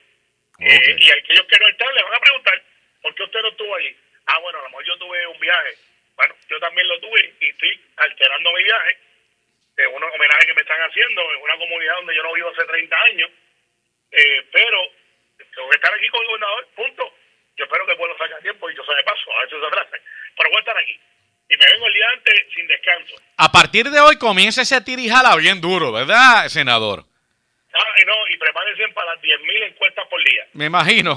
Eh, 0.61 0.97
y 0.99 1.11
aquellos 1.11 1.47
que 1.47 1.59
no 1.59 1.69
están 1.69 1.95
le 1.95 2.03
van 2.03 2.15
a 2.15 2.21
preguntar, 2.21 2.63
¿por 3.03 3.15
qué 3.15 3.23
usted 3.25 3.43
no 3.43 3.49
estuvo 3.49 3.75
allí? 3.75 3.97
Ah, 4.27 4.39
bueno, 4.39 4.59
a 4.61 4.63
lo 4.63 4.69
mejor 4.69 4.85
yo 4.85 4.99
tuve 4.99 5.27
un 5.27 5.41
viaje. 5.41 5.75
Bueno, 6.17 6.35
yo 6.49 6.61
también 6.61 6.87
lo 6.89 7.01
tuve 7.01 7.35
y 7.41 7.49
estoy 7.51 7.81
alterando 7.97 8.53
mi 8.53 8.63
viaje 8.63 8.99
de 9.77 9.87
un 9.89 10.03
homenaje 10.03 10.47
que 10.47 10.55
me 10.55 10.63
están 10.63 10.81
haciendo 10.81 11.35
en 11.35 11.43
una 11.43 11.59
comunidad 11.59 11.97
donde 11.97 12.15
yo 12.15 12.23
no 12.23 12.33
vivo 12.33 12.51
hace 12.51 12.65
30 12.65 12.97
años. 13.11 13.31
Eh, 14.17 14.47
pero 14.53 14.79
tengo 15.55 15.69
que 15.71 15.77
estar 15.77 15.93
aquí 15.95 16.09
con 16.09 16.21
el 16.23 16.27
gobernador, 16.29 16.69
punto. 16.77 17.15
Yo 17.57 17.65
espero 17.65 17.87
que 17.87 17.93
el 17.93 17.99
pueblo 17.99 18.17
salga 18.19 18.37
a 18.37 18.41
tiempo 18.41 18.71
y 18.71 18.77
yo 18.77 18.85
se 18.85 18.95
me 18.95 19.03
paso, 19.05 19.33
a 19.33 19.43
veces 19.45 19.59
se 19.61 19.67
atrase. 19.67 19.97
Pero 20.37 20.51
voy 20.51 20.57
a 20.57 20.61
estar 20.61 20.77
aquí. 20.77 20.99
y 21.49 21.57
me 21.59 21.67
vengo 21.73 21.87
el 21.87 21.95
día 21.95 22.09
antes 22.11 22.35
sin 22.55 22.67
descanso. 22.67 23.15
A 23.37 23.53
partir 23.53 23.91
de 23.91 24.01
hoy 24.01 24.17
comienza 24.19 24.63
ese 24.63 24.81
tirijala 24.81 25.37
bien 25.37 25.61
duro, 25.61 25.93
¿verdad, 25.93 26.49
senador? 26.49 27.05
Ah, 27.75 27.95
y 28.01 28.05
no, 28.07 28.15
y 28.31 28.37
prepárense 28.39 28.89
para 28.95 29.15
las 29.15 29.23
10.000 29.23 29.63
encuestas 29.67 30.07
por 30.09 30.23
día. 30.25 30.47
Me 30.55 30.67
imagino. 30.67 31.13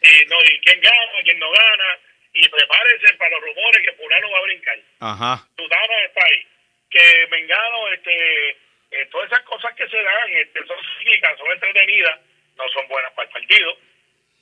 Y, 0.00 0.26
no, 0.26 0.36
y 0.44 0.60
quién 0.60 0.80
gana, 0.80 1.12
quién 1.24 1.38
no 1.38 1.50
gana, 1.50 1.98
y 2.32 2.48
prepárense 2.48 3.14
para 3.14 3.30
los 3.30 3.40
rumores 3.42 3.82
que 3.82 3.92
Fulano 3.92 4.30
va 4.30 4.38
a 4.38 4.42
brincar. 4.42 4.78
Ajá. 5.00 5.48
Sudana 5.56 6.04
está 6.06 6.24
ahí. 6.24 6.46
Que 6.90 7.26
Mengano, 7.30 7.88
este, 7.92 8.56
eh, 8.90 9.06
todas 9.10 9.30
esas 9.30 9.44
cosas 9.44 9.74
que 9.74 9.88
se 9.88 10.02
dan, 10.02 10.30
este, 10.30 10.64
son 10.66 10.76
cíclicas, 10.98 11.38
son 11.38 11.50
entretenidas, 11.52 12.20
no 12.56 12.68
son 12.68 12.88
buenas 12.88 13.12
para 13.12 13.28
el 13.28 13.32
partido. 13.32 13.78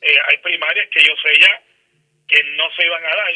Eh, 0.01 0.19
hay 0.29 0.37
primarias 0.39 0.89
que 0.91 1.03
yo 1.03 1.15
sé 1.17 1.39
ya 1.41 1.63
que 2.29 2.43
no 2.43 2.71
se 2.75 2.85
iban 2.85 3.05
a 3.05 3.17
dar, 3.17 3.33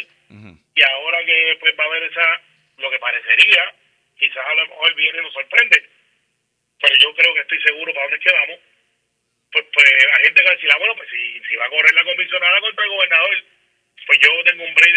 y 0.74 0.82
ahora 0.82 1.24
que 1.24 1.56
pues 1.60 1.74
va 1.78 1.84
a 1.84 1.86
haber 1.86 2.02
esa, 2.04 2.42
lo 2.78 2.90
que 2.90 2.98
parecería, 2.98 3.74
quizás 4.18 4.44
a 4.46 4.54
lo 4.54 4.66
mejor 4.66 4.94
viene 4.94 5.18
y 5.18 5.22
nos 5.22 5.32
sorprende, 5.32 5.84
pero 6.80 6.94
yo 6.96 7.14
creo 7.14 7.34
que 7.34 7.40
estoy 7.40 7.62
seguro 7.62 7.92
para 7.92 8.06
dónde 8.06 8.24
quedamos. 8.24 8.58
Pues, 9.52 9.64
pues 9.72 9.86
la 9.86 10.24
gente 10.24 10.42
va 10.42 10.50
a 10.50 10.54
decir, 10.54 10.70
ah, 10.72 10.78
bueno, 10.78 10.94
pues 10.96 11.08
si, 11.10 11.40
si 11.48 11.56
va 11.56 11.66
a 11.66 11.70
correr 11.70 11.92
la 11.92 12.04
comisionada 12.04 12.60
contra 12.60 12.84
el 12.84 12.90
gobernador, 12.90 13.44
pues 14.06 14.18
yo 14.20 14.44
tengo 14.44 14.64
un 14.64 14.74
break 14.74 14.94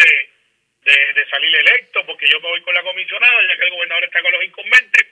de, 0.84 1.12
de, 1.14 1.26
salir 1.28 1.56
electo, 1.56 2.06
porque 2.06 2.28
yo 2.28 2.40
me 2.40 2.48
voy 2.48 2.60
con 2.62 2.74
la 2.74 2.82
comisionada, 2.82 3.34
ya 3.48 3.56
que 3.56 3.64
el 3.64 3.70
gobernador 3.70 4.04
está 4.04 4.22
con 4.22 4.32
los 4.32 4.44
incumbentes, 4.44 5.06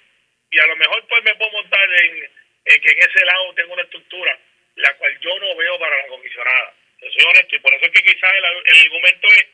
y 0.52 0.60
a 0.60 0.66
lo 0.66 0.76
mejor 0.76 1.04
pues 1.08 1.24
me 1.24 1.34
puedo 1.34 1.50
montar 1.50 1.88
en, 2.04 2.30
que 2.64 2.90
en 2.90 2.98
ese 2.98 3.24
lado 3.24 3.54
tengo 3.54 3.72
una 3.72 3.82
estructura, 3.82 4.38
la 4.76 4.94
cual 4.98 5.18
yo 5.20 5.38
no 5.40 5.56
veo 5.56 5.78
para 5.78 5.96
la 5.96 6.06
comisionada. 6.08 6.74
Yo 7.00 7.10
soy 7.10 7.24
honesto, 7.24 7.56
y 7.56 7.58
por 7.58 7.74
eso 7.74 7.86
es 7.86 7.92
que 7.92 8.02
quizás 8.02 8.32
el, 8.34 8.44
el 8.44 8.80
argumento 8.86 9.26
es, 9.28 9.46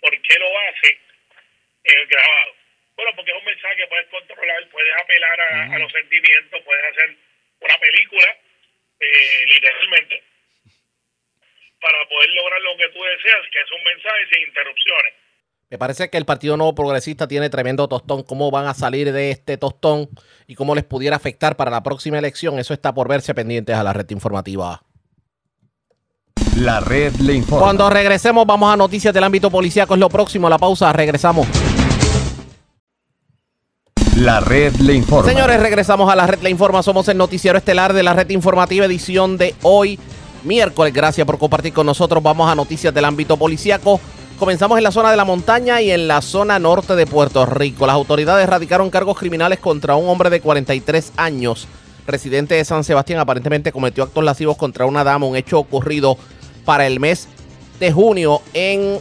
¿por 0.00 0.22
qué 0.22 0.38
lo 0.38 0.58
hace 0.58 0.98
el 1.84 2.06
grabado? 2.06 2.54
Bueno, 2.96 3.12
porque 3.14 3.30
es 3.30 3.36
un 3.36 3.44
mensaje 3.44 3.76
que 3.76 3.86
puedes 3.86 4.06
controlar, 4.08 4.68
puedes 4.70 4.96
apelar 4.96 5.40
a, 5.40 5.78
los 5.78 5.92
sentimientos, 5.92 6.62
puedes 6.64 6.84
hacer 6.84 7.14
una 7.60 7.78
película, 7.78 8.36
eh, 9.00 9.44
literalmente, 9.46 10.22
para 11.80 12.08
poder 12.08 12.30
lograr 12.30 12.60
lo 12.62 12.76
que 12.78 12.88
tú 12.88 13.04
deseas, 13.04 13.46
que 13.52 13.60
es 13.60 13.70
un 13.70 13.84
mensaje 13.84 14.26
sin 14.32 14.42
interrupciones. 14.42 15.14
Me 15.68 15.78
parece 15.78 16.08
que 16.10 16.16
el 16.16 16.24
Partido 16.24 16.56
Nuevo 16.56 16.76
Progresista 16.76 17.26
tiene 17.26 17.50
tremendo 17.50 17.88
tostón. 17.88 18.22
¿Cómo 18.22 18.52
van 18.52 18.68
a 18.68 18.74
salir 18.74 19.12
de 19.12 19.32
este 19.32 19.56
tostón 19.56 20.08
y 20.46 20.54
cómo 20.54 20.76
les 20.76 20.84
pudiera 20.84 21.16
afectar 21.16 21.56
para 21.56 21.72
la 21.72 21.82
próxima 21.82 22.18
elección? 22.18 22.60
Eso 22.60 22.72
está 22.72 22.94
por 22.94 23.08
verse 23.08 23.34
pendientes 23.34 23.74
a 23.74 23.82
la 23.82 23.92
red 23.92 24.08
informativa. 24.10 24.80
La 26.56 26.78
red 26.78 27.12
le 27.16 27.34
informa. 27.34 27.64
Cuando 27.64 27.90
regresemos, 27.90 28.46
vamos 28.46 28.72
a 28.72 28.76
noticias 28.76 29.12
del 29.12 29.24
ámbito 29.24 29.50
policíaco. 29.50 29.94
Es 29.94 30.00
lo 30.00 30.08
próximo, 30.08 30.48
la 30.48 30.56
pausa. 30.56 30.92
Regresamos. 30.92 31.48
La 34.14 34.38
red 34.38 34.72
le 34.76 34.94
informa. 34.94 35.28
Señores, 35.28 35.58
regresamos 35.58 36.08
a 36.08 36.14
la 36.14 36.28
red 36.28 36.42
le 36.42 36.50
informa. 36.50 36.80
Somos 36.84 37.08
el 37.08 37.18
noticiero 37.18 37.58
estelar 37.58 37.92
de 37.92 38.04
la 38.04 38.14
red 38.14 38.30
informativa, 38.30 38.86
edición 38.86 39.36
de 39.36 39.56
hoy, 39.62 39.98
miércoles. 40.44 40.94
Gracias 40.94 41.26
por 41.26 41.38
compartir 41.38 41.72
con 41.72 41.86
nosotros. 41.86 42.22
Vamos 42.22 42.48
a 42.48 42.54
noticias 42.54 42.94
del 42.94 43.04
ámbito 43.04 43.36
policíaco. 43.36 44.00
Comenzamos 44.38 44.76
en 44.76 44.84
la 44.84 44.92
zona 44.92 45.10
de 45.10 45.16
la 45.16 45.24
montaña 45.24 45.80
y 45.80 45.90
en 45.90 46.08
la 46.08 46.20
zona 46.20 46.58
norte 46.58 46.94
de 46.94 47.06
Puerto 47.06 47.46
Rico. 47.46 47.86
Las 47.86 47.94
autoridades 47.94 48.46
radicaron 48.46 48.90
cargos 48.90 49.18
criminales 49.18 49.58
contra 49.60 49.96
un 49.96 50.10
hombre 50.10 50.28
de 50.28 50.42
43 50.42 51.14
años, 51.16 51.66
residente 52.06 52.54
de 52.54 52.64
San 52.66 52.84
Sebastián. 52.84 53.18
Aparentemente 53.18 53.72
cometió 53.72 54.04
actos 54.04 54.22
lascivos 54.22 54.58
contra 54.58 54.84
una 54.84 55.04
dama, 55.04 55.24
un 55.24 55.36
hecho 55.36 55.58
ocurrido 55.58 56.18
para 56.66 56.86
el 56.86 57.00
mes 57.00 57.28
de 57.80 57.90
junio 57.92 58.42
en 58.52 58.98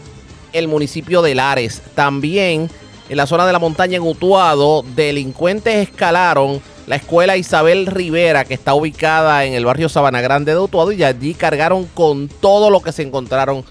el 0.53 0.69
municipio 0.69 1.21
de 1.21 1.36
Lares. 1.36 1.81
También 1.95 2.69
en 3.09 3.17
la 3.17 3.27
zona 3.27 3.45
de 3.45 3.51
la 3.51 3.59
montaña 3.59 3.97
en 3.97 4.03
Utuado, 4.03 4.86
delincuentes 4.95 5.89
escalaron 5.89 6.61
la 6.88 6.95
escuela 6.95 7.36
Isabel 7.36 7.88
Rivera, 7.88 8.45
que 8.45 8.53
está 8.53 8.73
ubicada 8.73 9.43
en 9.43 9.53
el 9.53 9.65
barrio 9.65 9.89
Sabana 9.89 10.21
Grande 10.21 10.53
de 10.53 10.59
Utuado, 10.59 10.93
y 10.93 11.03
allí 11.03 11.33
cargaron 11.33 11.88
con 11.88 12.29
todo 12.29 12.69
lo 12.69 12.79
que 12.79 12.93
se 12.93 13.01
encontraron 13.01 13.65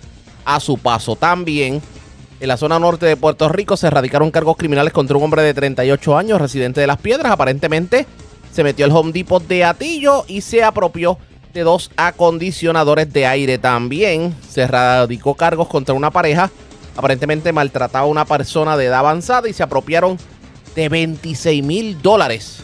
a 0.44 0.60
su 0.60 0.78
paso. 0.78 1.16
También 1.16 1.80
en 2.40 2.48
la 2.48 2.56
zona 2.56 2.78
norte 2.78 3.06
de 3.06 3.16
Puerto 3.16 3.48
Rico 3.48 3.76
se 3.76 3.86
erradicaron 3.86 4.30
cargos 4.30 4.56
criminales 4.56 4.92
contra 4.92 5.16
un 5.16 5.24
hombre 5.24 5.42
de 5.42 5.54
38 5.54 6.16
años, 6.16 6.40
residente 6.40 6.80
de 6.80 6.86
Las 6.86 6.98
Piedras. 6.98 7.32
Aparentemente 7.32 8.06
se 8.52 8.64
metió 8.64 8.84
al 8.84 8.92
Home 8.92 9.12
Depot 9.12 9.46
de 9.46 9.64
Atillo 9.64 10.24
y 10.28 10.40
se 10.40 10.62
apropió 10.62 11.18
de 11.52 11.62
dos 11.62 11.90
acondicionadores 11.96 13.12
de 13.12 13.26
aire. 13.26 13.58
También 13.58 14.34
se 14.48 14.66
radicó 14.66 15.34
cargos 15.34 15.68
contra 15.68 15.94
una 15.94 16.10
pareja 16.10 16.50
aparentemente 16.96 17.52
maltrataba 17.52 18.06
a 18.06 18.08
una 18.08 18.24
persona 18.24 18.76
de 18.76 18.86
edad 18.86 19.00
avanzada 19.00 19.48
y 19.48 19.52
se 19.52 19.62
apropiaron 19.62 20.18
de 20.74 20.88
26 20.88 21.62
mil 21.64 22.00
dólares 22.00 22.58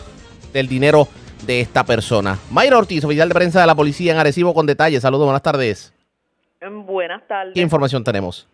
del 0.53 0.69
dinero 0.69 1.09
de 1.47 1.61
esta 1.61 1.85
persona. 1.85 2.39
Mayra 2.51 2.79
Ortiz, 2.79 3.05
oficial 3.05 3.29
de 3.29 3.35
prensa 3.35 3.61
de 3.61 3.67
la 3.67 3.75
policía 3.75 4.13
en 4.13 4.19
Arecibo, 4.19 4.55
con 4.55 4.67
detalles. 4.67 5.03
Saludos, 5.03 5.25
buenas 5.25 5.43
tardes. 5.43 5.93
Buenas 6.69 7.27
tardes. 7.27 7.55
¿Qué 7.55 7.63
información 7.63 8.05
tenemos? 8.05 8.47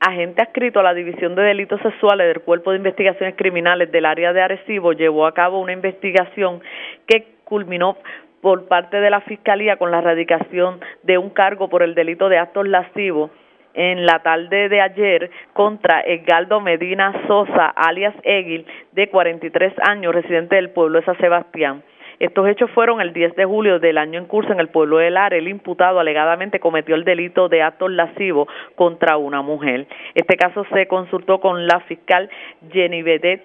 Agente 0.00 0.40
adscrito 0.40 0.80
a 0.80 0.82
la 0.82 0.94
División 0.94 1.34
de 1.34 1.42
Delitos 1.42 1.78
Sexuales 1.82 2.26
del 2.26 2.42
Cuerpo 2.42 2.70
de 2.70 2.78
Investigaciones 2.78 3.34
Criminales 3.36 3.92
del 3.92 4.06
área 4.06 4.32
de 4.32 4.40
Arecibo 4.40 4.94
llevó 4.94 5.26
a 5.26 5.34
cabo 5.34 5.60
una 5.60 5.74
investigación 5.74 6.62
que 7.06 7.34
culminó 7.44 7.98
por 8.40 8.68
parte 8.68 9.02
de 9.02 9.10
la 9.10 9.20
Fiscalía 9.20 9.76
con 9.76 9.90
la 9.90 9.98
erradicación 9.98 10.80
de 11.02 11.18
un 11.18 11.28
cargo 11.28 11.68
por 11.68 11.82
el 11.82 11.94
delito 11.94 12.30
de 12.30 12.38
actos 12.38 12.66
lascivos 12.66 13.30
en 13.74 14.06
la 14.06 14.22
tarde 14.22 14.70
de 14.70 14.80
ayer 14.80 15.30
contra 15.52 16.00
Edgardo 16.00 16.60
Medina 16.62 17.12
Sosa, 17.26 17.66
alias 17.66 18.14
Egil, 18.22 18.64
de 18.92 19.10
43 19.10 19.74
años, 19.82 20.14
residente 20.14 20.56
del 20.56 20.70
pueblo 20.70 21.00
de 21.00 21.04
San 21.04 21.18
Sebastián. 21.18 21.82
Estos 22.20 22.46
hechos 22.48 22.70
fueron 22.72 23.00
el 23.00 23.14
10 23.14 23.34
de 23.34 23.46
julio 23.46 23.78
del 23.78 23.96
año 23.96 24.18
en 24.18 24.26
curso 24.26 24.52
en 24.52 24.60
el 24.60 24.68
pueblo 24.68 24.98
de 24.98 25.10
Lar. 25.10 25.32
El 25.32 25.48
imputado 25.48 26.00
alegadamente 26.00 26.60
cometió 26.60 26.94
el 26.94 27.04
delito 27.04 27.48
de 27.48 27.62
actos 27.62 27.90
lascivos 27.90 28.46
contra 28.74 29.16
una 29.16 29.40
mujer. 29.40 29.86
Este 30.14 30.36
caso 30.36 30.66
se 30.70 30.86
consultó 30.86 31.40
con 31.40 31.66
la 31.66 31.80
fiscal 31.80 32.28
Jenny 32.70 33.00
Bedet 33.02 33.42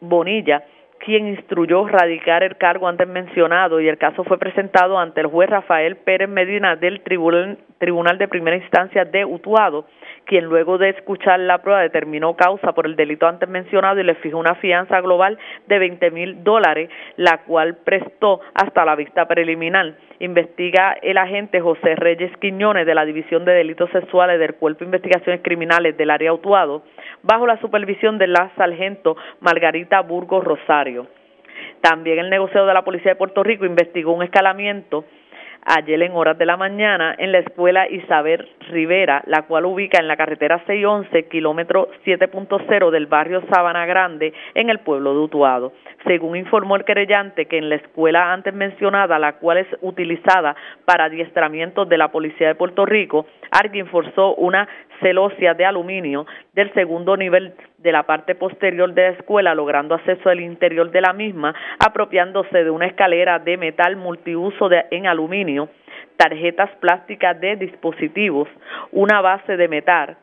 Bonilla, 0.00 0.64
quien 1.04 1.28
instruyó 1.28 1.86
radicar 1.86 2.42
el 2.42 2.56
cargo 2.56 2.88
antes 2.88 3.06
mencionado 3.06 3.80
y 3.80 3.88
el 3.88 3.98
caso 3.98 4.24
fue 4.24 4.38
presentado 4.38 4.98
ante 4.98 5.20
el 5.20 5.26
juez 5.26 5.50
Rafael 5.50 5.96
Pérez 5.96 6.28
Medina 6.28 6.76
del 6.76 7.02
Tribunal, 7.02 7.58
Tribunal 7.78 8.16
de 8.18 8.28
Primera 8.28 8.56
Instancia 8.56 9.04
de 9.04 9.24
Utuado, 9.24 9.86
quien 10.24 10.46
luego 10.46 10.78
de 10.78 10.90
escuchar 10.90 11.38
la 11.40 11.58
prueba 11.58 11.82
determinó 11.82 12.34
causa 12.34 12.72
por 12.72 12.86
el 12.86 12.96
delito 12.96 13.26
antes 13.26 13.48
mencionado 13.48 14.00
y 14.00 14.04
le 14.04 14.14
fijó 14.16 14.38
una 14.38 14.54
fianza 14.54 15.00
global 15.00 15.38
de 15.66 15.78
20 15.78 16.10
mil 16.10 16.42
dólares, 16.42 16.88
la 17.16 17.42
cual 17.46 17.76
prestó 17.84 18.40
hasta 18.54 18.84
la 18.84 18.96
vista 18.96 19.26
preliminar. 19.26 19.94
Investiga 20.20 20.96
el 21.02 21.18
agente 21.18 21.60
José 21.60 21.96
Reyes 21.96 22.34
Quiñones 22.38 22.86
de 22.86 22.94
la 22.94 23.04
División 23.04 23.44
de 23.44 23.52
Delitos 23.52 23.90
Sexuales 23.90 24.38
del 24.38 24.54
Cuerpo 24.54 24.80
de 24.80 24.86
Investigaciones 24.86 25.42
Criminales 25.42 25.96
del 25.98 26.10
área 26.10 26.32
Utuado, 26.32 26.82
bajo 27.24 27.46
la 27.46 27.58
supervisión 27.60 28.18
de 28.18 28.28
la 28.28 28.50
sargento 28.56 29.16
Margarita 29.40 30.00
Burgos 30.02 30.44
Rosario. 30.44 31.08
También 31.80 32.18
el 32.18 32.30
negociado 32.30 32.66
de 32.66 32.74
la 32.74 32.84
Policía 32.84 33.12
de 33.12 33.16
Puerto 33.16 33.42
Rico 33.42 33.64
investigó 33.64 34.12
un 34.12 34.22
escalamiento 34.22 35.04
ayer 35.64 36.02
en 36.02 36.12
horas 36.12 36.36
de 36.36 36.46
la 36.46 36.56
mañana 36.56 37.14
en 37.16 37.32
la 37.32 37.38
escuela 37.38 37.88
Isabel 37.88 38.48
Rivera, 38.70 39.22
la 39.26 39.42
cual 39.42 39.64
ubica 39.64 39.98
en 39.98 40.08
la 40.08 40.16
carretera 40.16 40.62
611, 40.66 41.28
kilómetro 41.28 41.88
7.0 42.04 42.90
del 42.90 43.06
barrio 43.06 43.42
Sabana 43.50 43.86
Grande, 43.86 44.34
en 44.54 44.68
el 44.68 44.80
pueblo 44.80 45.14
de 45.14 45.20
Utuado. 45.20 45.72
Según 46.06 46.36
informó 46.36 46.76
el 46.76 46.84
querellante 46.84 47.46
que 47.46 47.56
en 47.56 47.70
la 47.70 47.76
escuela 47.76 48.32
antes 48.32 48.52
mencionada, 48.52 49.18
la 49.18 49.34
cual 49.34 49.58
es 49.58 49.68
utilizada 49.80 50.54
para 50.84 51.04
adiestramientos 51.04 51.88
de 51.88 51.98
la 51.98 52.08
Policía 52.08 52.48
de 52.48 52.54
Puerto 52.54 52.84
Rico, 52.84 53.26
alguien 53.50 53.86
forzó 53.86 54.34
una 54.34 54.68
celosia 55.04 55.52
de 55.52 55.66
aluminio 55.66 56.26
del 56.54 56.72
segundo 56.72 57.14
nivel 57.14 57.52
de 57.76 57.92
la 57.92 58.04
parte 58.04 58.34
posterior 58.34 58.94
de 58.94 59.02
la 59.02 59.08
escuela, 59.10 59.54
logrando 59.54 59.94
acceso 59.94 60.30
al 60.30 60.40
interior 60.40 60.90
de 60.90 61.02
la 61.02 61.12
misma, 61.12 61.54
apropiándose 61.78 62.64
de 62.64 62.70
una 62.70 62.86
escalera 62.86 63.38
de 63.38 63.58
metal 63.58 63.96
multiuso 63.96 64.70
de, 64.70 64.86
en 64.90 65.06
aluminio, 65.06 65.68
tarjetas 66.16 66.70
plásticas 66.80 67.38
de 67.38 67.56
dispositivos, 67.56 68.48
una 68.92 69.20
base 69.20 69.58
de 69.58 69.68
metal, 69.68 70.16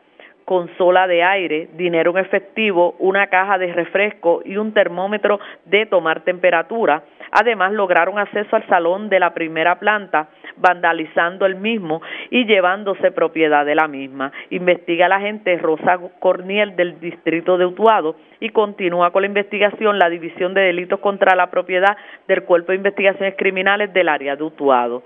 consola 0.45 1.05
de 1.05 1.21
aire, 1.21 1.69
dinero 1.73 2.11
en 2.11 2.25
efectivo, 2.25 2.95
una 2.97 3.27
caja 3.27 3.59
de 3.59 3.71
refresco 3.73 4.41
y 4.43 4.57
un 4.57 4.73
termómetro 4.73 5.39
de 5.65 5.85
tomar 5.85 6.21
temperatura. 6.21 7.03
Además, 7.31 7.71
lograron 7.71 8.19
acceso 8.19 8.55
al 8.55 8.67
salón 8.67 9.09
de 9.09 9.19
la 9.19 9.33
primera 9.33 9.79
planta, 9.79 10.27
vandalizando 10.57 11.45
el 11.45 11.55
mismo 11.55 12.01
y 12.29 12.45
llevándose 12.45 13.11
propiedad 13.11 13.65
de 13.65 13.75
la 13.75 13.87
misma. 13.87 14.31
Investiga 14.49 15.07
la 15.07 15.15
agente 15.15 15.57
Rosa 15.57 15.99
Corniel 16.19 16.75
del 16.75 16.99
distrito 16.99 17.57
de 17.57 17.65
Utuado 17.65 18.15
y 18.39 18.49
continúa 18.49 19.11
con 19.11 19.21
la 19.21 19.27
investigación 19.27 19.97
la 19.97 20.09
División 20.09 20.53
de 20.53 20.61
Delitos 20.61 20.99
contra 20.99 21.35
la 21.35 21.49
Propiedad 21.49 21.95
del 22.27 22.43
Cuerpo 22.43 22.71
de 22.71 22.77
Investigaciones 22.77 23.35
Criminales 23.37 23.93
del 23.93 24.09
área 24.09 24.35
de 24.35 24.43
Utuado. 24.43 25.03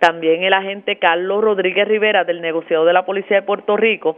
También 0.00 0.42
el 0.42 0.52
agente 0.52 0.98
Carlos 0.98 1.44
Rodríguez 1.44 1.86
Rivera 1.86 2.24
del 2.24 2.40
negociado 2.40 2.84
de 2.84 2.92
la 2.92 3.04
Policía 3.04 3.36
de 3.36 3.46
Puerto 3.46 3.76
Rico 3.76 4.16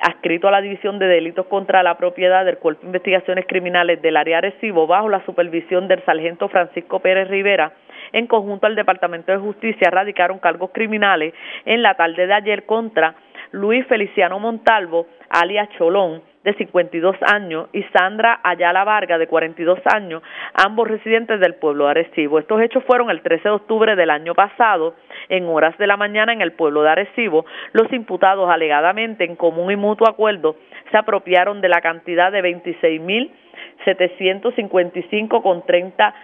adscrito 0.00 0.48
a 0.48 0.50
la 0.50 0.60
División 0.60 0.98
de 0.98 1.06
Delitos 1.06 1.46
contra 1.46 1.82
la 1.82 1.96
Propiedad 1.96 2.44
del 2.44 2.58
Cuerpo 2.58 2.82
de 2.82 2.88
Investigaciones 2.88 3.46
Criminales 3.46 4.00
del 4.02 4.16
área 4.16 4.38
Arecibo, 4.38 4.86
bajo 4.86 5.08
la 5.08 5.24
supervisión 5.24 5.88
del 5.88 6.04
sargento 6.04 6.48
Francisco 6.48 7.00
Pérez 7.00 7.28
Rivera, 7.28 7.72
en 8.12 8.26
conjunto 8.26 8.66
al 8.66 8.76
Departamento 8.76 9.32
de 9.32 9.38
Justicia, 9.38 9.90
radicaron 9.90 10.38
cargos 10.38 10.70
criminales 10.72 11.34
en 11.64 11.82
la 11.82 11.94
tarde 11.94 12.26
de 12.26 12.34
ayer 12.34 12.64
contra 12.64 13.14
Luis 13.52 13.86
Feliciano 13.86 14.38
Montalvo, 14.38 15.06
alias 15.30 15.68
Cholón, 15.76 16.22
de 16.44 16.54
52 16.54 17.16
años, 17.22 17.68
y 17.72 17.82
Sandra 17.94 18.40
Ayala 18.42 18.84
Varga, 18.84 19.18
de 19.18 19.26
42 19.26 19.80
años, 19.92 20.22
ambos 20.54 20.88
residentes 20.88 21.40
del 21.40 21.56
pueblo 21.56 21.84
de 21.84 21.90
Arecibo. 21.90 22.38
Estos 22.38 22.62
hechos 22.62 22.82
fueron 22.84 23.10
el 23.10 23.20
13 23.22 23.42
de 23.44 23.54
octubre 23.54 23.96
del 23.96 24.10
año 24.10 24.34
pasado, 24.34 24.94
en 25.28 25.46
horas 25.46 25.76
de 25.78 25.86
la 25.86 25.96
mañana, 25.96 26.32
en 26.32 26.40
el 26.40 26.52
pueblo 26.52 26.82
de 26.82 26.90
Arecibo. 26.90 27.44
Los 27.72 27.92
imputados, 27.92 28.48
alegadamente, 28.48 29.24
en 29.24 29.36
común 29.36 29.70
y 29.70 29.76
mutuo 29.76 30.08
acuerdo, 30.08 30.56
se 30.90 30.96
apropiaron 30.96 31.60
de 31.60 31.68
la 31.68 31.80
cantidad 31.80 32.32
de 32.32 32.42
26.755 32.42 35.42
con 35.42 35.66
30 35.66 36.14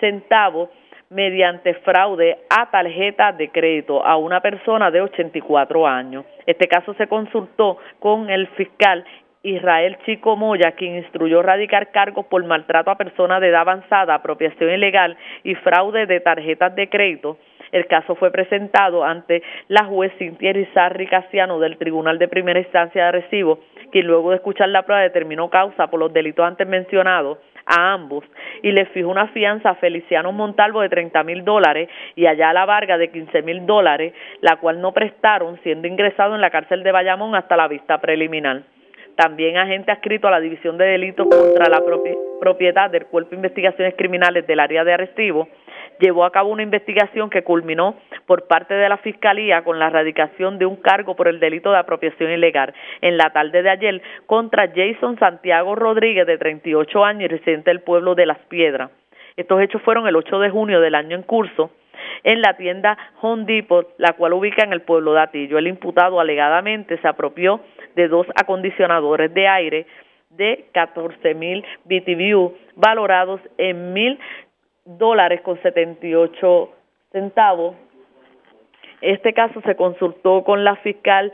centavos 0.00 0.70
mediante 1.10 1.74
fraude 1.74 2.38
a 2.50 2.70
tarjeta 2.70 3.32
de 3.32 3.48
crédito 3.48 4.04
a 4.04 4.16
una 4.16 4.40
persona 4.40 4.90
de 4.90 5.00
84 5.00 5.86
años. 5.86 6.24
Este 6.46 6.68
caso 6.68 6.94
se 6.94 7.06
consultó 7.06 7.78
con 7.98 8.28
el 8.28 8.46
fiscal 8.48 9.04
Israel 9.42 9.96
Chico 10.04 10.36
Moya, 10.36 10.72
quien 10.72 10.96
instruyó 10.96 11.42
radicar 11.42 11.90
cargos 11.90 12.26
por 12.26 12.44
maltrato 12.44 12.90
a 12.90 12.98
personas 12.98 13.40
de 13.40 13.48
edad 13.48 13.62
avanzada, 13.62 14.14
apropiación 14.14 14.70
ilegal 14.70 15.16
y 15.44 15.54
fraude 15.54 16.06
de 16.06 16.20
tarjetas 16.20 16.74
de 16.74 16.88
crédito. 16.88 17.38
El 17.70 17.86
caso 17.86 18.14
fue 18.14 18.30
presentado 18.30 19.04
ante 19.04 19.42
la 19.68 19.84
juez 19.84 20.12
Cintia 20.18 20.52
Rizarri 20.52 21.06
Casiano 21.06 21.58
del 21.58 21.76
Tribunal 21.76 22.18
de 22.18 22.28
Primera 22.28 22.58
Instancia 22.58 23.06
de 23.06 23.12
Recibo, 23.12 23.60
quien 23.92 24.06
luego 24.06 24.30
de 24.30 24.36
escuchar 24.36 24.68
la 24.70 24.82
prueba 24.82 25.02
determinó 25.02 25.48
causa 25.50 25.86
por 25.86 26.00
los 26.00 26.12
delitos 26.12 26.44
antes 26.46 26.66
mencionados 26.66 27.38
a 27.68 27.92
ambos 27.92 28.24
y 28.62 28.72
le 28.72 28.86
fijó 28.86 29.08
una 29.08 29.28
fianza 29.28 29.70
a 29.70 29.74
Feliciano 29.76 30.32
Montalvo 30.32 30.80
de 30.80 30.88
30 30.88 31.22
mil 31.24 31.44
dólares 31.44 31.88
y 32.16 32.26
allá 32.26 32.50
a 32.50 32.52
la 32.52 32.64
Varga 32.64 32.98
de 32.98 33.10
15 33.10 33.42
mil 33.42 33.66
dólares, 33.66 34.14
la 34.40 34.56
cual 34.56 34.80
no 34.80 34.92
prestaron, 34.92 35.60
siendo 35.62 35.86
ingresado 35.86 36.34
en 36.34 36.40
la 36.40 36.50
cárcel 36.50 36.82
de 36.82 36.92
Bayamón 36.92 37.34
hasta 37.34 37.56
la 37.56 37.68
vista 37.68 38.00
preliminar. 38.00 38.62
También 39.16 39.56
agente 39.56 39.90
adscrito 39.90 40.28
a 40.28 40.30
la 40.30 40.40
División 40.40 40.78
de 40.78 40.86
Delitos 40.86 41.26
contra 41.26 41.68
la 41.68 41.82
Propiedad 42.40 42.88
del 42.88 43.06
Cuerpo 43.06 43.30
de 43.30 43.36
Investigaciones 43.36 43.94
Criminales 43.96 44.46
del 44.46 44.60
área 44.60 44.84
de 44.84 44.92
Arrestivo 44.92 45.48
llevó 45.98 46.24
a 46.24 46.32
cabo 46.32 46.50
una 46.50 46.62
investigación 46.62 47.30
que 47.30 47.42
culminó 47.42 47.96
por 48.26 48.46
parte 48.46 48.74
de 48.74 48.88
la 48.88 48.98
Fiscalía 48.98 49.62
con 49.62 49.78
la 49.78 49.88
erradicación 49.88 50.58
de 50.58 50.66
un 50.66 50.76
cargo 50.76 51.16
por 51.16 51.28
el 51.28 51.40
delito 51.40 51.70
de 51.70 51.78
apropiación 51.78 52.30
ilegal 52.30 52.74
en 53.00 53.16
la 53.16 53.30
tarde 53.30 53.62
de 53.62 53.70
ayer 53.70 54.02
contra 54.26 54.72
Jason 54.74 55.18
Santiago 55.18 55.74
Rodríguez, 55.74 56.26
de 56.26 56.38
38 56.38 57.04
años 57.04 57.24
y 57.24 57.28
residente 57.28 57.70
del 57.70 57.80
pueblo 57.80 58.14
de 58.14 58.26
Las 58.26 58.38
Piedras. 58.48 58.90
Estos 59.36 59.60
hechos 59.60 59.82
fueron 59.82 60.06
el 60.08 60.16
8 60.16 60.38
de 60.40 60.50
junio 60.50 60.80
del 60.80 60.94
año 60.94 61.16
en 61.16 61.22
curso 61.22 61.70
en 62.24 62.40
la 62.42 62.56
tienda 62.56 62.96
Home 63.20 63.44
Depot, 63.44 63.94
la 63.98 64.12
cual 64.14 64.32
ubica 64.32 64.64
en 64.64 64.72
el 64.72 64.82
pueblo 64.82 65.12
de 65.12 65.20
Atillo. 65.20 65.58
El 65.58 65.66
imputado 65.66 66.20
alegadamente 66.20 66.98
se 66.98 67.08
apropió 67.08 67.60
de 67.94 68.08
dos 68.08 68.26
acondicionadores 68.34 69.32
de 69.32 69.48
aire 69.48 69.86
de 70.30 70.66
14 70.72 71.34
mil 71.34 71.64
BTU 71.84 72.54
valorados 72.76 73.40
en 73.56 73.92
dólares 74.96 75.42
con 75.42 75.60
78 75.60 76.70
centavos. 77.12 77.76
Este 79.00 79.32
caso 79.32 79.60
se 79.60 79.76
consultó 79.76 80.42
con 80.44 80.64
la 80.64 80.76
fiscal 80.76 81.30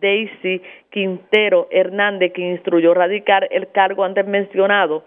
Daisy 0.00 0.62
Quintero 0.90 1.68
Hernández, 1.70 2.32
quien 2.32 2.52
instruyó 2.52 2.94
radicar 2.94 3.48
el 3.50 3.70
cargo 3.72 4.04
antes 4.04 4.26
mencionado 4.26 5.04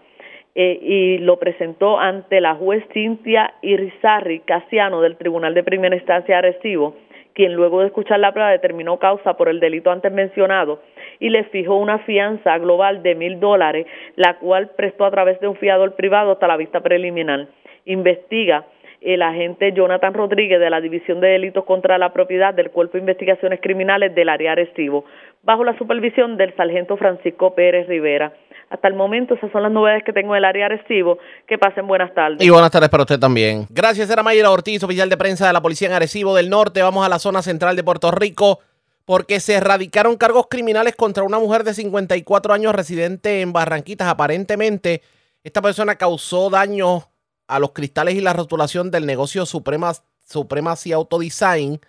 eh, 0.54 0.78
y 0.82 1.18
lo 1.18 1.38
presentó 1.38 1.98
ante 1.98 2.40
la 2.40 2.56
juez 2.56 2.84
Cintia 2.92 3.54
Irizarri 3.62 4.40
Casiano 4.40 5.00
del 5.00 5.16
Tribunal 5.16 5.54
de 5.54 5.62
Primera 5.62 5.96
Instancia 5.96 6.34
de 6.34 6.48
Arecibo, 6.48 6.96
quien 7.32 7.54
luego 7.54 7.80
de 7.80 7.86
escuchar 7.86 8.20
la 8.20 8.32
prueba 8.32 8.50
determinó 8.50 8.98
causa 8.98 9.34
por 9.34 9.48
el 9.48 9.60
delito 9.60 9.90
antes 9.90 10.12
mencionado 10.12 10.82
y 11.20 11.30
le 11.30 11.44
fijó 11.44 11.76
una 11.76 12.00
fianza 12.00 12.58
global 12.58 13.02
de 13.02 13.14
mil 13.14 13.40
dólares, 13.40 13.86
la 14.16 14.38
cual 14.38 14.72
prestó 14.76 15.06
a 15.06 15.10
través 15.10 15.40
de 15.40 15.48
un 15.48 15.56
fiador 15.56 15.94
privado 15.94 16.32
hasta 16.32 16.48
la 16.48 16.58
vista 16.58 16.80
preliminar 16.80 17.46
investiga 17.84 18.66
el 19.00 19.22
agente 19.22 19.72
Jonathan 19.72 20.14
Rodríguez 20.14 20.60
de 20.60 20.70
la 20.70 20.80
División 20.80 21.20
de 21.20 21.28
Delitos 21.28 21.64
contra 21.64 21.98
la 21.98 22.12
Propiedad 22.12 22.54
del 22.54 22.70
Cuerpo 22.70 22.92
de 22.92 23.00
Investigaciones 23.00 23.60
Criminales 23.60 24.14
del 24.14 24.28
área 24.28 24.52
Arecibo, 24.52 25.04
bajo 25.42 25.64
la 25.64 25.76
supervisión 25.76 26.36
del 26.36 26.54
sargento 26.56 26.96
Francisco 26.96 27.54
Pérez 27.54 27.88
Rivera. 27.88 28.32
Hasta 28.70 28.88
el 28.88 28.94
momento 28.94 29.34
esas 29.34 29.52
son 29.52 29.64
las 29.64 29.72
novedades 29.72 30.02
que 30.04 30.12
tengo 30.12 30.32
del 30.32 30.46
área 30.46 30.66
Arecibo. 30.66 31.18
Que 31.46 31.58
pasen 31.58 31.86
buenas 31.86 32.14
tardes. 32.14 32.40
Y 32.40 32.48
buenas 32.48 32.70
tardes 32.70 32.88
para 32.88 33.02
usted 33.02 33.18
también. 33.18 33.66
Gracias, 33.68 34.08
era 34.08 34.22
Mayra 34.22 34.50
Ortiz, 34.50 34.82
oficial 34.82 35.10
de 35.10 35.16
prensa 35.18 35.46
de 35.46 35.52
la 35.52 35.60
Policía 35.60 35.88
en 35.88 35.94
Arecibo 35.94 36.34
del 36.34 36.48
Norte. 36.48 36.80
Vamos 36.80 37.04
a 37.04 37.08
la 37.10 37.18
zona 37.18 37.42
central 37.42 37.76
de 37.76 37.84
Puerto 37.84 38.10
Rico 38.12 38.60
porque 39.04 39.40
se 39.40 39.54
erradicaron 39.54 40.16
cargos 40.16 40.46
criminales 40.48 40.96
contra 40.96 41.22
una 41.22 41.38
mujer 41.38 41.64
de 41.64 41.74
54 41.74 42.54
años 42.54 42.74
residente 42.74 43.42
en 43.42 43.52
Barranquitas. 43.52 44.08
Aparentemente, 44.08 45.02
esta 45.44 45.60
persona 45.60 45.96
causó 45.96 46.48
daños 46.48 47.11
a 47.52 47.58
los 47.58 47.72
cristales 47.72 48.14
y 48.14 48.22
la 48.22 48.32
rotulación 48.32 48.90
del 48.90 49.04
negocio 49.04 49.44
Suprema, 49.44 49.92
Supremacy 50.24 50.92
Auto 50.92 51.18
Design 51.18 51.80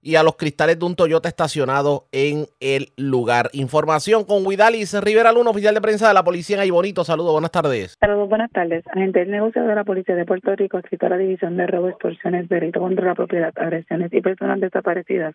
y 0.00 0.16
a 0.16 0.22
los 0.22 0.36
cristales 0.36 0.78
de 0.78 0.84
un 0.84 0.94
Toyota 0.94 1.28
estacionado 1.28 2.04
en 2.12 2.46
el 2.60 2.92
lugar. 2.96 3.48
Información 3.54 4.24
con 4.24 4.46
Huidalis 4.46 4.94
Rivera 5.02 5.32
Luna, 5.32 5.50
oficial 5.50 5.74
de 5.74 5.80
prensa 5.80 6.06
de 6.06 6.14
la 6.14 6.22
policía 6.22 6.56
en 6.56 6.62
Aybonito. 6.62 7.02
Saludos, 7.04 7.32
buenas 7.32 7.50
tardes. 7.50 7.96
Saludos, 7.98 8.28
buenas 8.28 8.52
tardes. 8.52 8.86
Agente 8.86 9.20
del 9.20 9.30
negocio 9.30 9.64
de 9.64 9.74
la 9.74 9.82
policía 9.82 10.14
de 10.14 10.26
Puerto 10.26 10.54
Rico, 10.54 10.78
escrito 10.78 11.06
a 11.06 11.08
la 11.08 11.16
división 11.16 11.56
de 11.56 11.66
robo, 11.66 11.88
extorsiones, 11.88 12.48
delito 12.48 12.80
contra 12.80 13.06
la 13.06 13.14
propiedad, 13.14 13.52
agresiones 13.56 14.12
y 14.12 14.20
personas 14.20 14.60
desaparecidas 14.60 15.34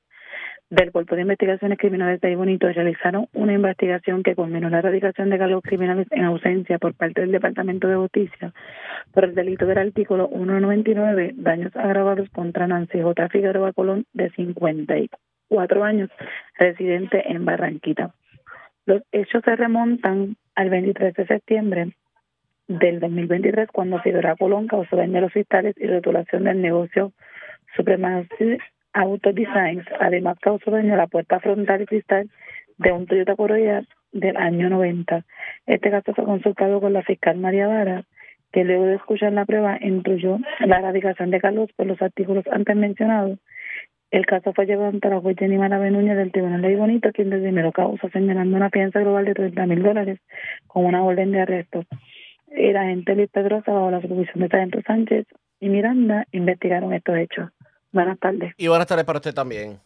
del 0.69 0.91
Cuerpo 0.91 1.15
de 1.15 1.23
Investigaciones 1.23 1.79
Criminales 1.79 2.21
de 2.21 2.27
Ahí 2.27 2.35
Bonito 2.35 2.71
realizaron 2.71 3.27
una 3.33 3.53
investigación 3.53 4.21
que 4.21 4.35
culminó 4.35 4.69
la 4.69 4.79
erradicación 4.79 5.29
de 5.29 5.39
cargos 5.39 5.63
criminales 5.63 6.07
en 6.11 6.25
ausencia 6.25 6.77
por 6.77 6.93
parte 6.93 7.21
del 7.21 7.31
Departamento 7.31 7.87
de 7.87 7.95
Justicia 7.95 8.53
por 9.11 9.23
el 9.23 9.33
delito 9.33 9.65
del 9.65 9.79
artículo 9.79 10.27
199, 10.27 11.31
daños 11.35 11.75
agravados 11.75 12.29
contra 12.29 12.67
Nancy 12.67 13.01
J. 13.01 13.29
Figueroa 13.29 13.73
Colón, 13.73 14.05
de 14.13 14.29
54 14.29 15.83
años, 15.83 16.09
residente 16.59 17.31
en 17.31 17.45
Barranquita. 17.45 18.13
Los 18.85 19.01
hechos 19.11 19.41
se 19.43 19.55
remontan 19.55 20.35
al 20.53 20.69
23 20.69 21.15
de 21.15 21.25
septiembre 21.25 21.93
del 22.67 22.99
2023, 22.99 23.69
cuando 23.71 23.99
Figueroa 24.01 24.35
Colón 24.35 24.67
causó 24.67 24.95
daño 24.95 25.17
a 25.17 25.21
los 25.21 25.33
cristales 25.33 25.75
y 25.77 25.87
rotulación 25.87 26.43
del 26.43 26.61
negocio 26.61 27.11
Supremacy 27.75 28.59
Auto 28.93 29.33
Designs. 29.33 29.85
Además, 29.99 30.37
causó 30.39 30.71
daño 30.71 30.93
a 30.93 30.97
la 30.97 31.07
puerta 31.07 31.39
frontal 31.39 31.81
y 31.81 31.85
cristal 31.85 32.29
de 32.77 32.91
un 32.91 33.05
Toyota 33.05 33.35
Corolla 33.35 33.83
del 34.11 34.37
año 34.37 34.69
90. 34.69 35.25
Este 35.67 35.91
caso 35.91 36.13
fue 36.13 36.25
consultado 36.25 36.81
con 36.81 36.93
la 36.93 37.03
fiscal 37.03 37.37
María 37.37 37.67
Vara, 37.67 38.03
que 38.51 38.63
luego 38.63 38.85
de 38.85 38.95
escuchar 38.95 39.33
la 39.33 39.45
prueba 39.45 39.77
instruyó 39.81 40.39
la 40.59 40.79
erradicación 40.79 41.29
de 41.29 41.39
Carlos 41.39 41.69
por 41.75 41.85
los 41.85 42.01
artículos 42.01 42.45
antes 42.51 42.75
mencionados. 42.75 43.39
El 44.11 44.25
caso 44.25 44.53
fue 44.53 44.65
llevado 44.65 44.89
ante 44.89 45.07
la 45.07 45.19
juez 45.19 45.37
Jenny 45.37 45.57
Benuña 45.57 46.15
del 46.15 46.31
Tribunal 46.31 46.63
de 46.63 46.75
Bonito, 46.75 47.11
quien 47.11 47.29
primero 47.29 47.71
causa 47.71 48.09
señalando 48.09 48.57
una 48.57 48.71
fianza 48.71 49.01
global 49.01 49.25
de 49.25 49.35
30 49.35 49.65
mil 49.67 49.83
dólares 49.83 50.19
con 50.65 50.85
una 50.85 51.03
orden 51.03 51.31
de 51.31 51.41
arresto. 51.41 51.83
El 52.47 52.75
agente 52.75 53.13
Luis 53.13 53.29
Pedrosa, 53.29 53.71
bajo 53.71 53.91
la 53.91 54.01
supervisión 54.01 54.39
de 54.39 54.47
Sargento 54.47 54.81
Sánchez 54.81 55.27
y 55.59 55.69
Miranda, 55.69 56.25
investigaron 56.31 56.93
estos 56.93 57.17
hechos. 57.17 57.51
Buenas 57.91 58.19
tardes. 58.19 58.53
Y 58.57 58.67
buenas 58.67 58.87
tardes 58.87 59.05
para 59.05 59.17
usted 59.17 59.33
también. 59.33 59.79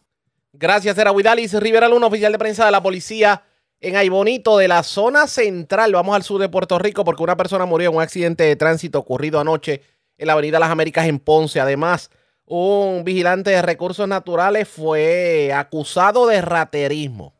Gracias, 0.52 0.96
era 0.98 1.10
Huidalis 1.10 1.54
Rivera 1.54 1.88
Luna, 1.88 2.06
oficial 2.06 2.32
de 2.32 2.38
prensa 2.38 2.64
de 2.64 2.70
la 2.70 2.82
policía 2.82 3.42
en 3.80 3.96
Aybonito, 3.96 4.56
de 4.58 4.68
la 4.68 4.82
zona 4.82 5.26
central. 5.26 5.92
Vamos 5.92 6.14
al 6.14 6.22
sur 6.22 6.40
de 6.40 6.48
Puerto 6.48 6.78
Rico 6.78 7.04
porque 7.04 7.22
una 7.22 7.36
persona 7.36 7.66
murió 7.66 7.90
en 7.90 7.96
un 7.96 8.02
accidente 8.02 8.44
de 8.44 8.56
tránsito 8.56 8.98
ocurrido 8.98 9.40
anoche 9.40 9.82
en 10.16 10.26
la 10.26 10.34
Avenida 10.34 10.58
Las 10.58 10.70
Américas 10.70 11.06
en 11.06 11.18
Ponce. 11.18 11.60
Además, 11.60 12.10
un 12.46 13.04
vigilante 13.04 13.50
de 13.50 13.62
recursos 13.62 14.06
naturales 14.06 14.68
fue 14.68 15.52
acusado 15.52 16.26
de 16.26 16.40
raterismo. 16.40 17.34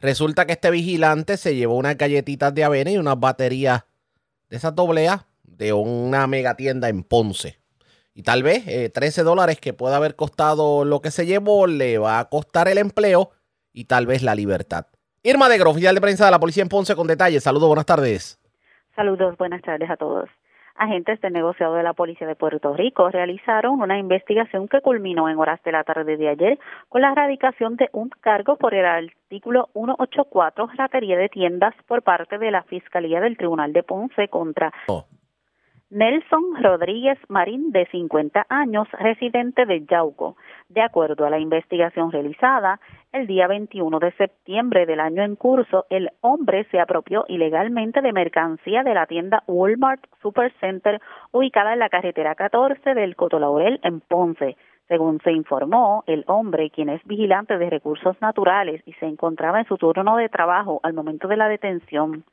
Resulta 0.00 0.46
que 0.46 0.52
este 0.52 0.70
vigilante 0.70 1.36
se 1.36 1.56
llevó 1.56 1.76
unas 1.76 1.96
galletitas 1.96 2.54
de 2.54 2.64
avena 2.64 2.90
y 2.90 2.98
unas 2.98 3.18
baterías 3.18 3.84
de 4.48 4.56
esas 4.56 4.74
doble 4.74 5.08
de 5.42 5.72
una 5.72 6.26
mega 6.26 6.56
tienda 6.56 6.88
en 6.88 7.02
Ponce. 7.02 7.58
Y 8.18 8.24
tal 8.24 8.42
vez 8.42 8.64
13 8.92 9.20
eh, 9.20 9.22
dólares 9.22 9.60
que 9.60 9.72
pueda 9.72 9.94
haber 9.94 10.16
costado 10.16 10.84
lo 10.84 11.00
que 11.00 11.12
se 11.12 11.24
llevó 11.24 11.68
le 11.68 11.98
va 11.98 12.18
a 12.18 12.28
costar 12.28 12.66
el 12.66 12.78
empleo 12.78 13.30
y 13.72 13.84
tal 13.84 14.06
vez 14.06 14.24
la 14.24 14.34
libertad. 14.34 14.86
Irma 15.22 15.48
de 15.48 15.62
oficial 15.62 15.94
de 15.94 16.00
prensa 16.00 16.24
de 16.24 16.32
la 16.32 16.40
policía 16.40 16.64
en 16.64 16.68
Ponce 16.68 16.96
con 16.96 17.06
detalles. 17.06 17.44
Saludos, 17.44 17.68
buenas 17.68 17.86
tardes. 17.86 18.40
Saludos, 18.96 19.36
buenas 19.38 19.62
tardes 19.62 19.88
a 19.88 19.96
todos. 19.96 20.28
Agentes 20.74 21.20
del 21.20 21.32
negociado 21.32 21.74
de 21.74 21.84
la 21.84 21.92
Policía 21.92 22.26
de 22.26 22.34
Puerto 22.34 22.74
Rico 22.74 23.08
realizaron 23.08 23.80
una 23.80 24.00
investigación 24.00 24.66
que 24.66 24.80
culminó 24.80 25.28
en 25.28 25.38
horas 25.38 25.62
de 25.62 25.70
la 25.70 25.84
tarde 25.84 26.16
de 26.16 26.28
ayer 26.28 26.58
con 26.88 27.02
la 27.02 27.12
erradicación 27.12 27.76
de 27.76 27.88
un 27.92 28.08
cargo 28.08 28.56
por 28.56 28.74
el 28.74 28.84
artículo 28.84 29.68
184, 29.74 30.70
ratería 30.76 31.16
de 31.16 31.28
tiendas, 31.28 31.72
por 31.86 32.02
parte 32.02 32.38
de 32.38 32.50
la 32.50 32.64
Fiscalía 32.64 33.20
del 33.20 33.36
Tribunal 33.36 33.72
de 33.72 33.84
Ponce 33.84 34.26
contra 34.26 34.72
Nelson 35.90 36.62
Rodríguez 36.62 37.18
Marín, 37.28 37.72
de 37.72 37.86
50 37.86 38.44
años, 38.50 38.86
residente 38.92 39.64
de 39.64 39.86
Yauco. 39.86 40.36
De 40.68 40.82
acuerdo 40.82 41.24
a 41.24 41.30
la 41.30 41.38
investigación 41.38 42.12
realizada, 42.12 42.78
el 43.10 43.26
día 43.26 43.46
21 43.46 43.98
de 43.98 44.12
septiembre 44.12 44.84
del 44.84 45.00
año 45.00 45.22
en 45.22 45.34
curso, 45.34 45.86
el 45.88 46.10
hombre 46.20 46.64
se 46.70 46.78
apropió 46.78 47.24
ilegalmente 47.28 48.02
de 48.02 48.12
mercancía 48.12 48.82
de 48.82 48.92
la 48.92 49.06
tienda 49.06 49.42
Walmart 49.46 50.04
Supercenter 50.20 51.00
ubicada 51.32 51.72
en 51.72 51.78
la 51.78 51.88
carretera 51.88 52.34
14 52.34 52.92
del 52.92 53.16
Cotolaurel 53.16 53.80
en 53.82 54.00
Ponce. 54.00 54.58
Según 54.88 55.20
se 55.20 55.32
informó, 55.32 56.04
el 56.06 56.22
hombre, 56.26 56.68
quien 56.68 56.90
es 56.90 57.02
vigilante 57.04 57.56
de 57.56 57.70
recursos 57.70 58.20
naturales 58.20 58.82
y 58.84 58.92
se 58.94 59.06
encontraba 59.06 59.60
en 59.60 59.66
su 59.66 59.78
turno 59.78 60.16
de 60.16 60.28
trabajo 60.28 60.80
al 60.82 60.92
momento 60.92 61.28
de 61.28 61.36
la 61.38 61.48
detención, 61.48 62.24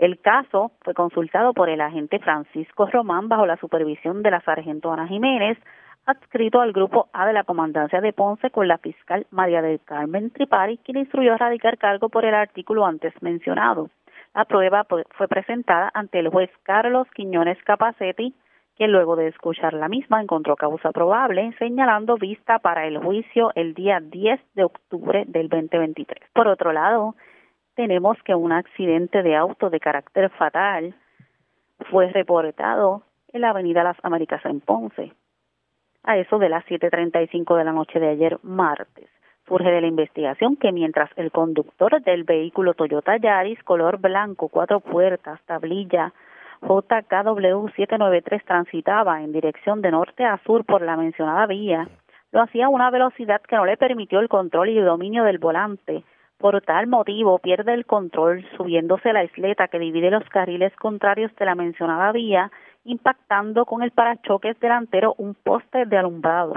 el 0.00 0.18
caso 0.18 0.72
fue 0.80 0.94
consultado 0.94 1.52
por 1.52 1.68
el 1.68 1.82
agente 1.82 2.18
Francisco 2.20 2.86
Román 2.86 3.28
bajo 3.28 3.44
la 3.44 3.58
supervisión 3.58 4.22
de 4.22 4.30
la 4.30 4.40
sargento 4.40 4.90
Ana 4.90 5.06
Jiménez, 5.06 5.58
adscrito 6.06 6.62
al 6.62 6.72
grupo 6.72 7.10
A 7.12 7.26
de 7.26 7.34
la 7.34 7.44
Comandancia 7.44 8.00
de 8.00 8.14
Ponce 8.14 8.50
con 8.50 8.66
la 8.66 8.78
fiscal 8.78 9.26
María 9.30 9.60
del 9.60 9.78
Carmen 9.84 10.30
Tripari, 10.30 10.78
quien 10.78 10.96
instruyó 10.96 11.34
a 11.34 11.36
radicar 11.36 11.76
cargo 11.76 12.08
por 12.08 12.24
el 12.24 12.34
artículo 12.34 12.86
antes 12.86 13.12
mencionado. 13.20 13.90
La 14.34 14.46
prueba 14.46 14.86
fue 15.10 15.28
presentada 15.28 15.90
ante 15.92 16.18
el 16.18 16.28
juez 16.28 16.50
Carlos 16.62 17.06
Quiñones 17.14 17.62
Capacetti, 17.64 18.34
que 18.78 18.88
luego 18.88 19.16
de 19.16 19.28
escuchar 19.28 19.74
la 19.74 19.90
misma 19.90 20.22
encontró 20.22 20.56
causa 20.56 20.92
probable, 20.92 21.54
señalando 21.58 22.16
vista 22.16 22.58
para 22.58 22.86
el 22.86 22.96
juicio 22.96 23.50
el 23.54 23.74
día 23.74 24.00
10 24.00 24.40
de 24.54 24.64
octubre 24.64 25.24
del 25.26 25.50
2023. 25.50 26.30
Por 26.32 26.48
otro 26.48 26.72
lado, 26.72 27.14
tenemos 27.74 28.16
que 28.24 28.34
un 28.34 28.52
accidente 28.52 29.22
de 29.22 29.36
auto 29.36 29.70
de 29.70 29.80
carácter 29.80 30.30
fatal 30.30 30.94
fue 31.90 32.10
reportado 32.10 33.02
en 33.32 33.42
la 33.42 33.50
Avenida 33.50 33.84
Las 33.84 33.96
Américas 34.02 34.44
en 34.44 34.60
Ponce, 34.60 35.12
a 36.02 36.16
eso 36.16 36.38
de 36.38 36.48
las 36.48 36.64
7.35 36.66 37.56
de 37.56 37.64
la 37.64 37.72
noche 37.72 38.00
de 38.00 38.08
ayer 38.08 38.38
martes. 38.42 39.08
Surge 39.46 39.70
de 39.70 39.80
la 39.80 39.86
investigación 39.86 40.56
que 40.56 40.72
mientras 40.72 41.10
el 41.16 41.32
conductor 41.32 42.02
del 42.02 42.24
vehículo 42.24 42.74
Toyota 42.74 43.16
Yaris 43.16 43.62
color 43.64 43.98
blanco, 43.98 44.48
cuatro 44.48 44.80
puertas, 44.80 45.40
tablilla 45.46 46.12
JKW 46.62 47.68
793 47.74 48.44
transitaba 48.44 49.22
en 49.22 49.32
dirección 49.32 49.80
de 49.80 49.90
norte 49.90 50.24
a 50.24 50.38
sur 50.44 50.64
por 50.64 50.82
la 50.82 50.96
mencionada 50.96 51.46
vía, 51.46 51.88
lo 52.32 52.42
hacía 52.42 52.66
a 52.66 52.68
una 52.68 52.90
velocidad 52.90 53.40
que 53.40 53.56
no 53.56 53.64
le 53.64 53.76
permitió 53.76 54.20
el 54.20 54.28
control 54.28 54.68
y 54.68 54.78
el 54.78 54.84
dominio 54.84 55.24
del 55.24 55.38
volante, 55.38 56.04
por 56.40 56.60
tal 56.62 56.86
motivo, 56.86 57.38
pierde 57.38 57.74
el 57.74 57.84
control 57.84 58.44
subiéndose 58.56 59.12
la 59.12 59.24
isleta 59.24 59.68
que 59.68 59.78
divide 59.78 60.10
los 60.10 60.26
carriles 60.30 60.74
contrarios 60.76 61.30
de 61.36 61.44
la 61.44 61.54
mencionada 61.54 62.10
vía, 62.12 62.50
impactando 62.84 63.66
con 63.66 63.82
el 63.82 63.90
parachoques 63.90 64.58
delantero 64.58 65.14
un 65.18 65.34
poste 65.34 65.84
de 65.84 65.98
alumbrado. 65.98 66.54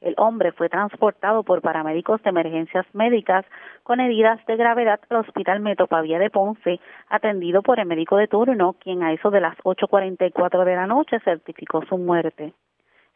El 0.00 0.14
hombre 0.16 0.52
fue 0.52 0.70
transportado 0.70 1.42
por 1.42 1.60
paramédicos 1.60 2.22
de 2.22 2.30
emergencias 2.30 2.86
médicas 2.94 3.44
con 3.82 4.00
heridas 4.00 4.44
de 4.46 4.56
gravedad 4.56 5.00
al 5.10 5.18
Hospital 5.18 5.60
Metropavía 5.60 6.18
de 6.18 6.30
Ponce, 6.30 6.80
atendido 7.08 7.62
por 7.62 7.80
el 7.80 7.86
médico 7.86 8.16
de 8.16 8.28
turno, 8.28 8.76
quien 8.80 9.02
a 9.02 9.12
eso 9.12 9.30
de 9.30 9.40
las 9.40 9.58
8.44 9.58 10.64
de 10.64 10.76
la 10.76 10.86
noche 10.86 11.20
certificó 11.20 11.84
su 11.84 11.98
muerte. 11.98 12.54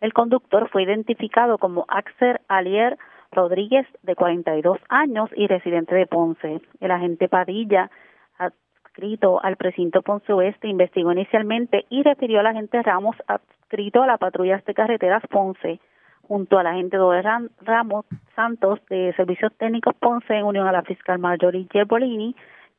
El 0.00 0.12
conductor 0.12 0.68
fue 0.68 0.82
identificado 0.82 1.56
como 1.56 1.86
Axel 1.88 2.40
Alier 2.48 2.98
Rodríguez, 3.32 3.86
de 4.02 4.14
42 4.14 4.78
años 4.88 5.30
y 5.34 5.46
residente 5.46 5.94
de 5.94 6.06
Ponce. 6.06 6.60
El 6.80 6.90
agente 6.90 7.28
Padilla, 7.28 7.90
adscrito 8.38 9.42
al 9.42 9.56
precinto 9.56 10.02
Ponce 10.02 10.32
Oeste, 10.32 10.68
investigó 10.68 11.12
inicialmente 11.12 11.86
y 11.88 12.02
refirió 12.02 12.40
al 12.40 12.46
agente 12.46 12.82
Ramos, 12.82 13.16
adscrito 13.26 14.02
a 14.02 14.06
la 14.06 14.18
patrulla 14.18 14.62
de 14.64 14.74
carreteras 14.74 15.22
Ponce, 15.30 15.80
junto 16.22 16.58
al 16.58 16.66
agente 16.66 16.98
Doer 16.98 17.24
Ramos 17.62 18.04
Santos 18.36 18.80
de 18.88 19.14
Servicios 19.16 19.52
Técnicos 19.58 19.94
Ponce, 19.94 20.34
en 20.34 20.44
unión 20.44 20.66
a 20.66 20.72
la 20.72 20.82
fiscal 20.82 21.18
Marjorie 21.18 21.66
Gerbolini, 21.72 22.36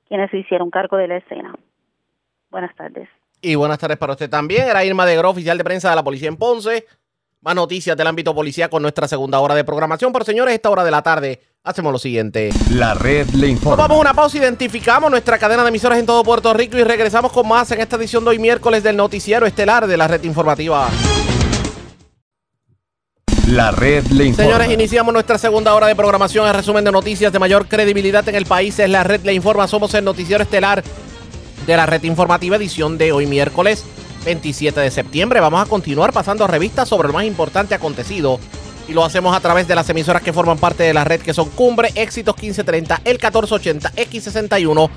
quienes 0.08 0.30
se 0.30 0.38
hicieron 0.38 0.70
cargo 0.70 0.98
de 0.98 1.08
la 1.08 1.18
escena. 1.18 1.56
Buenas 2.52 2.76
tardes. 2.76 3.10
Y 3.42 3.56
buenas 3.56 3.80
tardes 3.80 3.98
para 3.98 4.14
usted 4.14 4.30
también. 4.30 4.70
Era 4.70 4.86
Irma 4.86 5.06
de 5.06 5.18
Gro, 5.18 5.32
oficial 5.32 5.58
de 5.58 5.64
prensa 5.64 5.90
de 5.90 5.96
la 5.96 6.04
policía 6.04 6.30
en 6.30 6.38
Ponce. 6.38 6.86
Más 7.44 7.56
noticias 7.56 7.98
del 7.98 8.08
ámbito 8.08 8.34
policía 8.34 8.70
con 8.70 8.82
nuestra 8.82 9.06
segunda 9.06 9.38
hora 9.42 9.54
de 9.54 9.66
programación. 9.66 10.14
Pero 10.14 10.24
señores, 10.24 10.56
esta 10.56 10.70
hora 10.70 10.86
de 10.86 10.92
la 10.92 11.02
tarde 11.02 11.42
hacemos 11.62 11.92
lo 11.92 12.00
siguiente. 12.00 12.52
La 12.72 12.94
red 12.94 13.28
le 13.32 13.50
informa. 13.50 13.76
Vamos 13.76 13.98
a 13.98 14.00
una 14.00 14.14
pausa, 14.14 14.38
identificamos 14.38 15.12
nuestra 15.12 15.38
cadena 15.38 15.62
de 15.64 15.68
emisoras 15.68 16.00
en 16.00 16.06
todo 16.06 16.24
Puerto 16.24 16.54
Rico 16.54 16.78
y 16.78 16.86
regresamos 16.86 17.34
con 17.34 17.46
más 17.46 17.70
en 17.72 17.82
esta 17.82 17.98
edición 17.98 18.24
de 18.24 18.30
hoy 18.30 18.40
miércoles 18.40 18.82
del 18.82 18.96
noticiero 18.96 19.46
estelar 19.46 19.88
de 19.88 19.98
la 19.98 20.08
red 20.08 20.24
informativa. 20.24 20.88
La 23.50 23.72
red 23.72 24.06
le 24.06 24.28
informa. 24.28 24.50
Señores, 24.50 24.72
iniciamos 24.72 25.14
nuestra 25.14 25.38
segunda 25.38 25.76
hora 25.76 25.88
de 25.88 25.98
programación. 25.98 26.48
El 26.48 26.54
resumen 26.54 26.86
de 26.86 26.94
noticias 26.94 27.34
de 27.34 27.40
mayor 27.40 27.68
credibilidad 27.68 28.26
en 28.30 28.36
el 28.36 28.46
país 28.46 28.80
es 28.80 28.90
la 28.90 29.04
red 29.04 29.20
le 29.26 29.34
informa. 29.34 29.68
Somos 29.68 29.94
el 29.96 30.06
noticiero 30.06 30.44
estelar 30.44 30.82
de 31.68 31.76
la 31.76 31.86
red 31.86 32.04
informativa 32.04 32.56
edición 32.56 32.98
de 32.98 33.12
hoy 33.12 33.26
miércoles 33.26 33.84
27 34.24 34.80
de 34.80 34.92
septiembre. 34.92 35.40
Vamos 35.40 35.62
a 35.62 35.70
continuar 35.70 36.14
pasando 36.14 36.48
revistas 36.48 36.90
sobre 36.90 37.08
lo 37.08 37.14
más 37.14 37.26
importante 37.26 37.76
acontecido. 37.76 38.40
Y 38.88 38.94
lo 38.94 39.06
hacemos 39.06 39.36
a 39.36 39.40
través 39.40 39.68
de 39.68 39.76
las 39.76 39.90
emisoras 39.90 40.22
que 40.22 40.34
forman 40.34 40.58
parte 40.58 40.84
de 40.84 40.94
la 40.94 41.04
red, 41.04 41.22
que 41.22 41.34
son 41.34 41.50
Cumbre, 41.50 41.92
Éxitos 41.96 42.36
1530, 42.36 43.02
El 43.06 43.14
1480, 43.14 43.94
X61, 43.94 44.90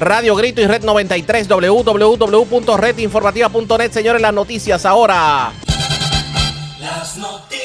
Radio 0.00 0.34
Grito 0.34 0.62
y 0.62 0.66
Red 0.66 0.82
93, 0.82 1.46
www.redinformativa.net. 1.48 3.92
Señores, 3.92 4.22
las 4.22 4.32
noticias 4.32 4.86
ahora. 4.86 5.52
Las 6.80 7.16
noticias. 7.16 7.63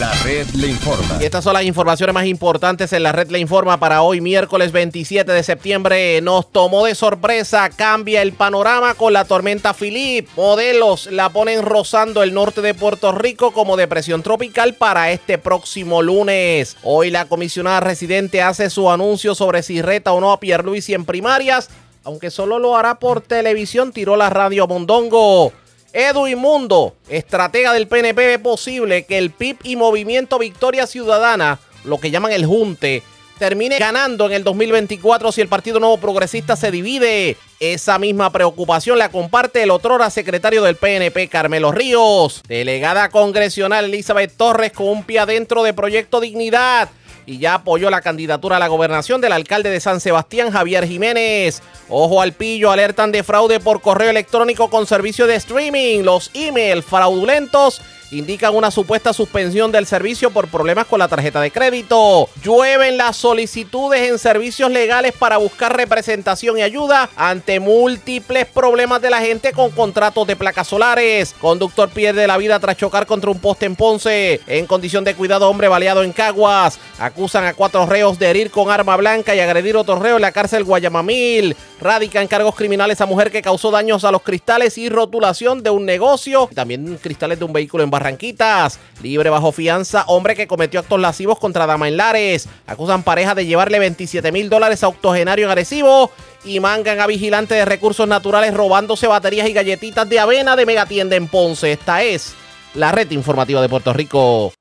La 0.00 0.12
red 0.24 0.46
le 0.48 0.68
informa. 0.68 1.16
Y 1.22 1.24
estas 1.24 1.42
son 1.42 1.54
las 1.54 1.64
informaciones 1.64 2.12
más 2.12 2.26
importantes 2.26 2.92
en 2.92 3.02
la 3.02 3.12
red 3.12 3.30
le 3.30 3.38
informa 3.38 3.78
para 3.78 4.02
hoy, 4.02 4.20
miércoles 4.20 4.70
27 4.70 5.32
de 5.32 5.42
septiembre. 5.42 6.20
Nos 6.20 6.52
tomó 6.52 6.84
de 6.84 6.94
sorpresa, 6.94 7.70
cambia 7.70 8.20
el 8.20 8.34
panorama 8.34 8.92
con 8.92 9.14
la 9.14 9.24
tormenta 9.24 9.72
Philip. 9.72 10.28
Modelos 10.36 11.06
la 11.10 11.30
ponen 11.30 11.62
rozando 11.62 12.22
el 12.22 12.34
norte 12.34 12.60
de 12.60 12.74
Puerto 12.74 13.12
Rico 13.12 13.52
como 13.52 13.78
depresión 13.78 14.22
tropical 14.22 14.74
para 14.74 15.12
este 15.12 15.38
próximo 15.38 16.02
lunes. 16.02 16.76
Hoy 16.82 17.10
la 17.10 17.24
comisionada 17.24 17.80
residente 17.80 18.42
hace 18.42 18.68
su 18.68 18.90
anuncio 18.90 19.34
sobre 19.34 19.62
si 19.62 19.80
reta 19.80 20.12
o 20.12 20.20
no 20.20 20.30
a 20.30 20.40
Pierluisi 20.40 20.92
en 20.92 21.06
primarias, 21.06 21.70
aunque 22.04 22.30
solo 22.30 22.58
lo 22.58 22.76
hará 22.76 22.98
por 22.98 23.22
televisión, 23.22 23.92
tiró 23.92 24.16
la 24.16 24.28
radio 24.28 24.66
Mondongo. 24.66 25.52
Edu 25.96 26.26
Mundo, 26.36 26.94
estratega 27.08 27.72
del 27.72 27.88
PNP, 27.88 28.26
ve 28.26 28.38
posible 28.38 29.06
que 29.06 29.16
el 29.16 29.30
PIB 29.30 29.56
y 29.62 29.76
Movimiento 29.76 30.38
Victoria 30.38 30.86
Ciudadana, 30.86 31.58
lo 31.84 31.98
que 31.98 32.10
llaman 32.10 32.32
el 32.32 32.44
Junte, 32.44 33.02
termine 33.38 33.78
ganando 33.78 34.26
en 34.26 34.32
el 34.32 34.44
2024 34.44 35.32
si 35.32 35.40
el 35.40 35.48
Partido 35.48 35.80
Nuevo 35.80 35.96
Progresista 35.96 36.54
se 36.54 36.70
divide. 36.70 37.38
Esa 37.60 37.98
misma 37.98 38.30
preocupación 38.30 38.98
la 38.98 39.08
comparte 39.08 39.62
el 39.62 39.70
otrora 39.70 40.10
secretario 40.10 40.62
del 40.62 40.76
PNP, 40.76 41.28
Carmelo 41.28 41.72
Ríos. 41.72 42.42
Delegada 42.46 43.08
congresional 43.08 43.86
Elizabeth 43.86 44.36
Torres 44.36 44.72
con 44.72 44.88
un 44.88 45.02
pie 45.02 45.20
adentro 45.20 45.62
de 45.62 45.72
Proyecto 45.72 46.20
Dignidad 46.20 46.90
y 47.26 47.38
ya 47.38 47.54
apoyó 47.54 47.90
la 47.90 48.00
candidatura 48.00 48.56
a 48.56 48.60
la 48.60 48.68
gobernación 48.68 49.20
del 49.20 49.32
alcalde 49.32 49.70
de 49.70 49.80
San 49.80 50.00
Sebastián, 50.00 50.50
Javier 50.50 50.86
Jiménez. 50.86 51.60
Ojo 51.88 52.22
al 52.22 52.32
pillo, 52.32 52.70
alertan 52.70 53.12
de 53.12 53.24
fraude 53.24 53.60
por 53.60 53.82
correo 53.82 54.10
electrónico 54.10 54.70
con 54.70 54.86
servicio 54.86 55.26
de 55.26 55.34
streaming. 55.34 56.02
Los 56.02 56.30
emails 56.34 56.84
fraudulentos 56.84 57.82
indican 58.10 58.54
una 58.54 58.70
supuesta 58.70 59.12
suspensión 59.12 59.72
del 59.72 59.86
servicio 59.86 60.30
por 60.30 60.48
problemas 60.48 60.86
con 60.86 60.98
la 60.98 61.08
tarjeta 61.08 61.40
de 61.40 61.50
crédito. 61.50 62.28
Llueven 62.42 62.96
las 62.96 63.16
solicitudes 63.16 64.08
en 64.08 64.18
servicios 64.18 64.70
legales 64.70 65.12
para 65.12 65.38
buscar 65.38 65.76
representación 65.76 66.58
y 66.58 66.62
ayuda 66.62 67.10
ante 67.16 67.60
múltiples 67.60 68.46
problemas 68.46 69.02
de 69.02 69.10
la 69.10 69.20
gente 69.20 69.52
con 69.52 69.70
contratos 69.70 70.26
de 70.26 70.36
placas 70.36 70.68
solares. 70.68 71.34
Conductor 71.40 71.88
pierde 71.88 72.26
la 72.26 72.36
vida 72.36 72.58
tras 72.60 72.76
chocar 72.76 73.06
contra 73.06 73.30
un 73.30 73.38
poste 73.38 73.66
en 73.66 73.76
Ponce. 73.76 74.40
En 74.46 74.66
condición 74.66 75.04
de 75.04 75.14
cuidado, 75.14 75.48
hombre 75.48 75.68
baleado 75.68 76.02
en 76.02 76.12
Caguas. 76.12 76.78
Acusan 76.98 77.44
a 77.44 77.54
cuatro 77.54 77.86
reos 77.86 78.18
de 78.18 78.30
herir 78.30 78.50
con 78.50 78.70
arma 78.70 78.96
blanca 78.96 79.34
y 79.34 79.40
agredir 79.40 79.76
otro 79.76 79.98
reo 79.98 80.16
en 80.16 80.22
la 80.22 80.32
cárcel 80.32 80.64
Guayamamil. 80.64 81.56
Radican 81.80 82.26
cargos 82.26 82.54
criminales 82.54 83.00
a 83.00 83.06
mujer 83.06 83.30
que 83.30 83.42
causó 83.42 83.70
daños 83.70 84.04
a 84.04 84.10
los 84.10 84.22
cristales 84.22 84.78
y 84.78 84.88
rotulación 84.88 85.62
de 85.62 85.70
un 85.70 85.84
negocio. 85.84 86.48
También 86.54 86.98
cristales 87.02 87.38
de 87.38 87.44
un 87.44 87.52
vehículo 87.52 87.84
en 87.84 87.90
Barranquitas. 87.96 88.78
Libre 89.02 89.30
bajo 89.30 89.52
fianza, 89.52 90.04
hombre 90.06 90.34
que 90.34 90.46
cometió 90.46 90.80
actos 90.80 91.00
lascivos 91.00 91.38
contra 91.38 91.66
dama 91.66 91.88
en 91.88 91.96
Lares. 91.96 92.48
Acusan 92.66 93.02
pareja 93.02 93.34
de 93.34 93.46
llevarle 93.46 93.78
27 93.78 94.32
mil 94.32 94.50
dólares 94.50 94.82
a 94.82 94.88
octogenario 94.88 95.46
en 95.46 95.50
agresivo. 95.50 96.10
Y 96.44 96.60
mangan 96.60 97.00
a 97.00 97.06
vigilante 97.06 97.54
de 97.54 97.64
recursos 97.64 98.06
naturales 98.06 98.54
robándose 98.54 99.06
baterías 99.06 99.48
y 99.48 99.52
galletitas 99.52 100.08
de 100.08 100.20
avena 100.20 100.56
de 100.56 100.66
megatienda 100.66 101.16
en 101.16 101.28
Ponce. 101.28 101.72
Esta 101.72 102.02
es 102.02 102.34
la 102.74 102.92
red 102.92 103.10
informativa 103.10 103.60
de 103.60 103.68
Puerto 103.68 103.92
Rico. 103.92 104.52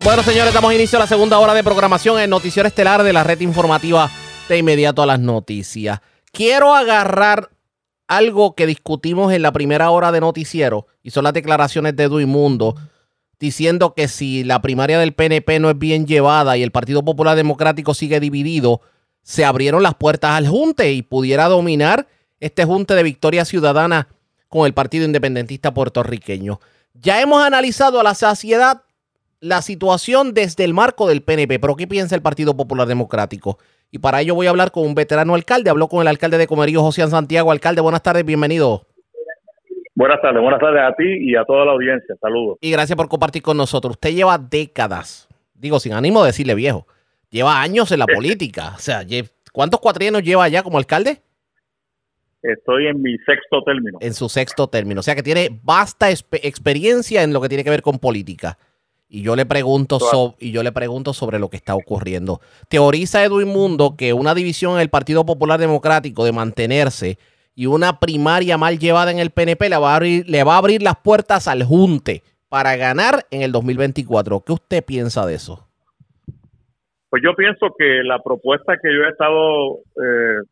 Bueno, 0.00 0.22
señores, 0.22 0.54
damos 0.54 0.72
inicio 0.72 0.98
a 0.98 1.00
la 1.02 1.06
segunda 1.06 1.38
hora 1.38 1.54
de 1.54 1.62
programación 1.62 2.20
en 2.20 2.30
Noticiero 2.30 2.66
Estelar 2.66 3.02
de 3.02 3.12
la 3.12 3.24
red 3.24 3.40
informativa 3.40 4.10
de 4.48 4.58
inmediato 4.58 5.02
a 5.02 5.06
las 5.06 5.20
noticias. 5.20 6.00
Quiero 6.32 6.74
agarrar 6.74 7.50
algo 8.08 8.54
que 8.54 8.66
discutimos 8.66 9.32
en 9.32 9.42
la 9.42 9.52
primera 9.52 9.90
hora 9.90 10.10
de 10.10 10.20
noticiero 10.20 10.86
y 11.02 11.10
son 11.10 11.24
las 11.24 11.34
declaraciones 11.34 11.94
de 11.94 12.08
Duimundo 12.08 12.74
diciendo 13.38 13.94
que 13.94 14.08
si 14.08 14.42
la 14.42 14.60
primaria 14.60 14.98
del 14.98 15.12
PNP 15.12 15.60
no 15.60 15.70
es 15.70 15.78
bien 15.78 16.06
llevada 16.06 16.56
y 16.56 16.62
el 16.62 16.72
Partido 16.72 17.04
Popular 17.04 17.36
Democrático 17.36 17.94
sigue 17.94 18.18
dividido, 18.18 18.80
se 19.22 19.44
abrieron 19.44 19.82
las 19.82 19.94
puertas 19.94 20.32
al 20.32 20.48
junte 20.48 20.92
y 20.92 21.02
pudiera 21.02 21.48
dominar 21.48 22.08
este 22.40 22.64
junte 22.64 22.94
de 22.94 23.02
victoria 23.02 23.44
ciudadana 23.44 24.08
con 24.48 24.66
el 24.66 24.74
Partido 24.74 25.04
Independentista 25.04 25.74
puertorriqueño. 25.74 26.60
Ya 26.94 27.20
hemos 27.20 27.44
analizado 27.44 28.00
a 28.00 28.02
la 28.02 28.14
saciedad 28.14 28.82
la 29.40 29.62
situación 29.62 30.34
desde 30.34 30.64
el 30.64 30.74
marco 30.74 31.06
del 31.06 31.22
PNP, 31.22 31.60
pero 31.60 31.76
¿qué 31.76 31.86
piensa 31.86 32.14
el 32.14 32.22
Partido 32.22 32.56
Popular 32.56 32.88
Democrático? 32.88 33.58
Y 33.90 33.98
para 33.98 34.20
ello 34.20 34.34
voy 34.34 34.46
a 34.46 34.50
hablar 34.50 34.70
con 34.70 34.84
un 34.84 34.94
veterano 34.94 35.34
alcalde. 35.34 35.70
Habló 35.70 35.88
con 35.88 36.02
el 36.02 36.08
alcalde 36.08 36.38
de 36.38 36.46
Comerío, 36.46 36.82
José 36.82 37.06
Santiago. 37.08 37.50
Alcalde, 37.50 37.80
buenas 37.80 38.02
tardes, 38.02 38.24
bienvenido. 38.24 38.86
Buenas 39.94 40.22
tardes, 40.22 40.40
buenas 40.40 40.60
tardes 40.60 40.80
a 40.80 40.94
ti 40.94 41.04
y 41.04 41.34
a 41.34 41.44
toda 41.44 41.64
la 41.64 41.72
audiencia. 41.72 42.14
Saludos. 42.20 42.58
Y 42.60 42.70
gracias 42.70 42.96
por 42.96 43.08
compartir 43.08 43.42
con 43.42 43.56
nosotros. 43.56 43.92
Usted 43.92 44.10
lleva 44.10 44.38
décadas, 44.38 45.26
digo 45.54 45.80
sin 45.80 45.92
ánimo 45.92 46.22
de 46.22 46.28
decirle 46.28 46.54
viejo, 46.54 46.86
lleva 47.30 47.60
años 47.60 47.90
en 47.90 47.98
la 47.98 48.06
política. 48.14 48.74
O 48.76 48.78
sea, 48.78 49.00
¿cuántos 49.52 49.80
cuatrienios 49.80 50.22
lleva 50.22 50.46
ya 50.48 50.62
como 50.62 50.78
alcalde? 50.78 51.20
Estoy 52.42 52.86
en 52.86 53.02
mi 53.02 53.16
sexto 53.26 53.64
término. 53.64 53.98
En 54.00 54.14
su 54.14 54.28
sexto 54.28 54.68
término. 54.68 55.00
O 55.00 55.02
sea 55.02 55.16
que 55.16 55.22
tiene 55.24 55.48
vasta 55.64 56.10
experiencia 56.10 57.24
en 57.24 57.32
lo 57.32 57.40
que 57.40 57.48
tiene 57.48 57.64
que 57.64 57.70
ver 57.70 57.82
con 57.82 57.98
política. 57.98 58.56
Y 59.10 59.22
yo 59.22 59.36
le 59.36 59.46
pregunto 59.46 59.98
y 60.38 60.52
yo 60.52 60.62
le 60.62 60.70
pregunto 60.72 61.14
sobre 61.14 61.38
lo 61.38 61.48
que 61.48 61.56
está 61.56 61.74
ocurriendo. 61.74 62.40
Teoriza 62.68 63.24
Edwin 63.24 63.48
Mundo 63.48 63.94
que 63.96 64.12
una 64.12 64.34
división 64.34 64.74
en 64.74 64.80
el 64.80 64.90
Partido 64.90 65.24
Popular 65.24 65.58
Democrático 65.58 66.26
de 66.26 66.32
mantenerse 66.32 67.16
y 67.54 67.66
una 67.66 68.00
primaria 68.00 68.58
mal 68.58 68.78
llevada 68.78 69.10
en 69.10 69.18
el 69.18 69.30
PNP 69.30 69.70
le 69.70 69.78
va 69.78 69.92
a 69.92 69.96
abrir, 69.96 70.28
le 70.28 70.44
va 70.44 70.54
a 70.54 70.58
abrir 70.58 70.82
las 70.82 70.96
puertas 70.96 71.48
al 71.48 71.64
Junte 71.64 72.22
para 72.50 72.76
ganar 72.76 73.24
en 73.30 73.40
el 73.40 73.50
2024. 73.50 74.40
¿Qué 74.44 74.52
usted 74.52 74.84
piensa 74.84 75.24
de 75.24 75.36
eso? 75.36 75.66
Pues 77.08 77.22
yo 77.22 77.34
pienso 77.34 77.74
que 77.78 78.02
la 78.04 78.22
propuesta 78.22 78.74
que 78.76 78.94
yo 78.94 79.04
he 79.04 79.08
estado 79.08 79.76
eh, 79.96 80.42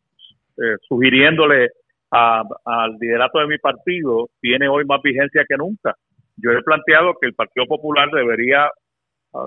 eh, 0.57 0.75
sugiriéndole 0.87 1.69
al 2.09 2.97
liderato 2.99 3.37
de 3.39 3.47
mi 3.47 3.59
partido 3.59 4.29
tiene 4.41 4.67
hoy 4.67 4.83
más 4.85 5.01
vigencia 5.03 5.45
que 5.47 5.57
nunca 5.57 5.95
yo 6.37 6.51
he 6.51 6.63
planteado 6.63 7.15
que 7.19 7.27
el 7.27 7.33
Partido 7.33 7.65
Popular 7.65 8.09
debería, 8.11 8.69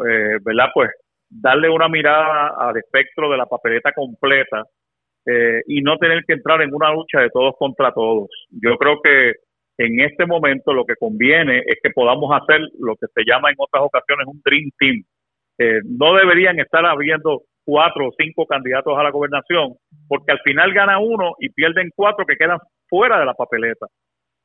eh, 0.08 0.38
¿verdad? 0.44 0.70
Pues 0.74 0.90
darle 1.28 1.68
una 1.70 1.88
mirada 1.88 2.54
al 2.58 2.76
espectro 2.76 3.30
de 3.30 3.36
la 3.36 3.46
papeleta 3.46 3.92
completa 3.92 4.64
eh, 5.26 5.62
y 5.66 5.80
no 5.82 5.96
tener 5.98 6.24
que 6.26 6.34
entrar 6.34 6.60
en 6.62 6.74
una 6.74 6.92
lucha 6.92 7.20
de 7.20 7.30
todos 7.30 7.54
contra 7.58 7.92
todos. 7.92 8.28
Yo 8.50 8.76
creo 8.76 9.00
que 9.02 9.34
en 9.78 10.00
este 10.00 10.26
momento 10.26 10.72
lo 10.72 10.84
que 10.84 10.96
conviene 10.96 11.62
es 11.66 11.78
que 11.82 11.90
podamos 11.90 12.30
hacer 12.32 12.60
lo 12.78 12.96
que 12.96 13.06
se 13.14 13.22
llama 13.24 13.50
en 13.50 13.56
otras 13.58 13.84
ocasiones 13.84 14.26
un 14.26 14.42
Dream 14.44 14.70
Team. 14.78 15.04
Eh, 15.58 15.80
no 15.84 16.14
deberían 16.14 16.58
estar 16.58 16.84
habiendo 16.84 17.42
cuatro 17.64 18.08
o 18.08 18.14
cinco 18.18 18.46
candidatos 18.46 18.98
a 18.98 19.02
la 19.02 19.10
gobernación, 19.10 19.74
porque 20.08 20.32
al 20.32 20.40
final 20.40 20.72
gana 20.72 20.98
uno 20.98 21.34
y 21.38 21.50
pierden 21.50 21.90
cuatro 21.94 22.26
que 22.26 22.36
quedan 22.36 22.58
fuera 22.88 23.20
de 23.20 23.26
la 23.26 23.34
papeleta. 23.34 23.86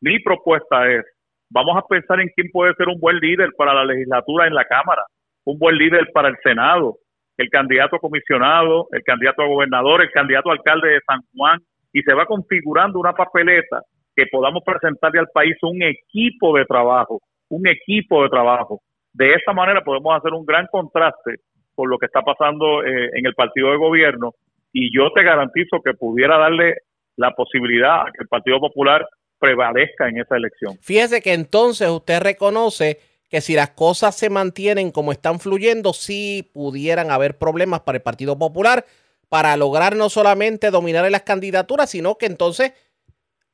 Mi 0.02 0.20
propuesta 0.20 0.92
es 0.92 1.04
Vamos 1.50 1.78
a 1.78 1.88
pensar 1.88 2.20
en 2.20 2.30
quién 2.36 2.50
puede 2.52 2.74
ser 2.76 2.88
un 2.88 3.00
buen 3.00 3.18
líder 3.18 3.50
para 3.58 3.74
la 3.74 3.86
legislatura 3.86 4.48
en 4.48 4.54
la 4.54 4.66
Cámara, 4.66 5.04
un 5.46 5.58
buen 5.60 5.78
líder 5.78 6.10
para 6.14 6.30
el 6.30 6.38
Senado, 6.44 6.98
el 7.38 7.50
candidato 7.50 7.98
a 7.98 8.00
comisionado, 8.00 8.88
el 8.92 9.04
candidato 9.04 9.42
a 9.42 9.48
gobernador, 9.48 10.02
el 10.02 10.12
candidato 10.12 10.50
a 10.50 10.54
alcalde 10.54 10.90
de 10.90 11.02
San 11.06 11.22
Juan, 11.36 11.60
y 11.94 12.02
se 12.02 12.14
va 12.14 12.26
configurando 12.26 13.00
una 13.00 13.14
papeleta 13.14 13.82
que 14.16 14.26
podamos 14.32 14.64
presentarle 14.66 15.20
al 15.20 15.30
país 15.34 15.56
un 15.62 15.82
equipo 15.84 16.58
de 16.58 16.66
trabajo, 16.66 17.20
un 17.50 17.68
equipo 17.68 18.24
de 18.24 18.30
trabajo. 18.30 18.82
De 19.14 19.34
esta 19.34 19.54
manera 19.54 19.82
podemos 19.82 20.18
hacer 20.18 20.34
un 20.34 20.46
gran 20.46 20.68
contraste 20.68 21.36
con 21.74 21.90
lo 21.90 21.98
que 21.98 22.06
está 22.06 22.22
pasando 22.22 22.84
eh, 22.84 23.12
en 23.14 23.26
el 23.26 23.34
partido 23.34 23.72
de 23.72 23.78
gobierno 23.78 24.32
y 24.72 24.96
yo 24.96 25.12
te 25.12 25.24
garantizo 25.24 25.82
que 25.84 25.94
pudiera 25.94 26.38
darle 26.38 26.76
la 27.18 27.32
posibilidad 27.32 28.02
a 28.02 28.12
que 28.12 28.24
el 28.24 28.28
Partido 28.28 28.60
Popular 28.60 29.08
prevalezca 29.40 30.08
en 30.08 30.20
esa 30.20 30.38
elección. 30.38 30.78
Fíjese 30.82 31.22
que 31.22 31.34
entonces 31.34 31.90
usted 31.90 32.20
reconoce 32.22 33.00
que 33.30 33.42
si 33.42 33.54
las 33.56 33.72
cosas 33.72 34.18
se 34.18 34.30
mantienen 34.30 34.92
como 34.92 35.12
están 35.12 35.40
fluyendo, 35.40 35.94
sí 35.94 36.50
pudieran 36.54 37.12
haber 37.12 37.38
problemas 37.38 37.82
para 37.82 37.98
el 37.98 38.02
Partido 38.02 38.38
Popular 38.38 38.86
para 39.30 39.58
lograr 39.58 39.96
no 39.96 40.10
solamente 40.10 40.72
dominar 40.72 41.06
en 41.06 41.12
las 41.12 41.24
candidaturas, 41.24 41.90
sino 41.90 42.18
que 42.18 42.28
entonces 42.28 42.74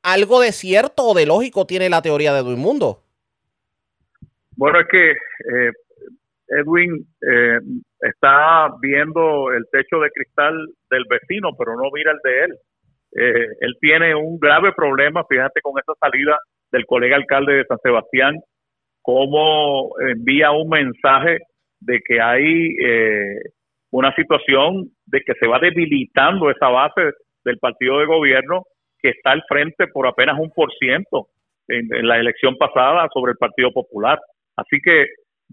algo 0.04 0.42
de 0.42 0.52
cierto 0.52 1.04
o 1.04 1.14
de 1.14 1.26
lógico 1.26 1.66
tiene 1.66 1.90
la 1.90 2.02
teoría 2.02 2.34
de 2.34 2.40
Edwin 2.40 2.60
Mundo. 2.60 3.04
Bueno, 4.56 4.80
es 4.80 4.88
que 4.88 5.12
eh, 5.12 5.72
Edwin 6.50 7.08
eh, 7.22 7.60
está 8.02 8.70
viendo 8.82 9.52
el 9.52 9.66
techo 9.72 10.00
de 10.00 10.10
cristal 10.12 10.56
del 10.90 11.06
vecino, 11.10 11.50
pero 11.58 11.76
no 11.76 11.84
mira 11.94 12.12
el 12.12 12.20
de 12.24 12.44
él. 12.46 12.58
Eh, 13.14 13.48
él 13.60 13.76
tiene 13.80 14.16
un 14.16 14.40
grave 14.40 14.74
problema, 14.74 15.24
fíjate, 15.28 15.62
con 15.62 15.74
esa 15.80 15.94
salida 16.00 16.38
del 16.72 16.86
colega 16.86 17.16
alcalde 17.16 17.54
de 17.54 17.66
San 17.66 17.78
Sebastián, 17.84 18.40
cómo 19.02 19.90
envía 20.00 20.52
un 20.52 20.70
mensaje 20.70 21.40
de 21.80 22.00
que 22.08 22.22
hay 22.22 22.70
eh, 22.84 23.40
una 23.92 24.14
situación 24.16 24.90
de 25.06 25.22
que 25.22 25.34
se 25.40 25.48
va 25.48 25.60
debilitando 25.60 26.50
esa 26.50 26.70
base 26.70 27.12
del 27.44 27.58
partido 27.58 28.00
de 28.00 28.06
gobierno 28.06 28.64
que 29.00 29.10
está 29.10 29.32
al 29.32 29.44
frente 29.48 29.88
por 29.88 30.08
apenas 30.08 30.40
un 30.40 30.52
por 30.52 30.72
ciento 30.74 31.28
en 31.68 32.08
la 32.08 32.18
elección 32.18 32.58
pasada 32.58 33.08
sobre 33.14 33.32
el 33.32 33.38
Partido 33.38 33.72
Popular. 33.72 34.20
Así 34.58 34.78
que 34.84 35.08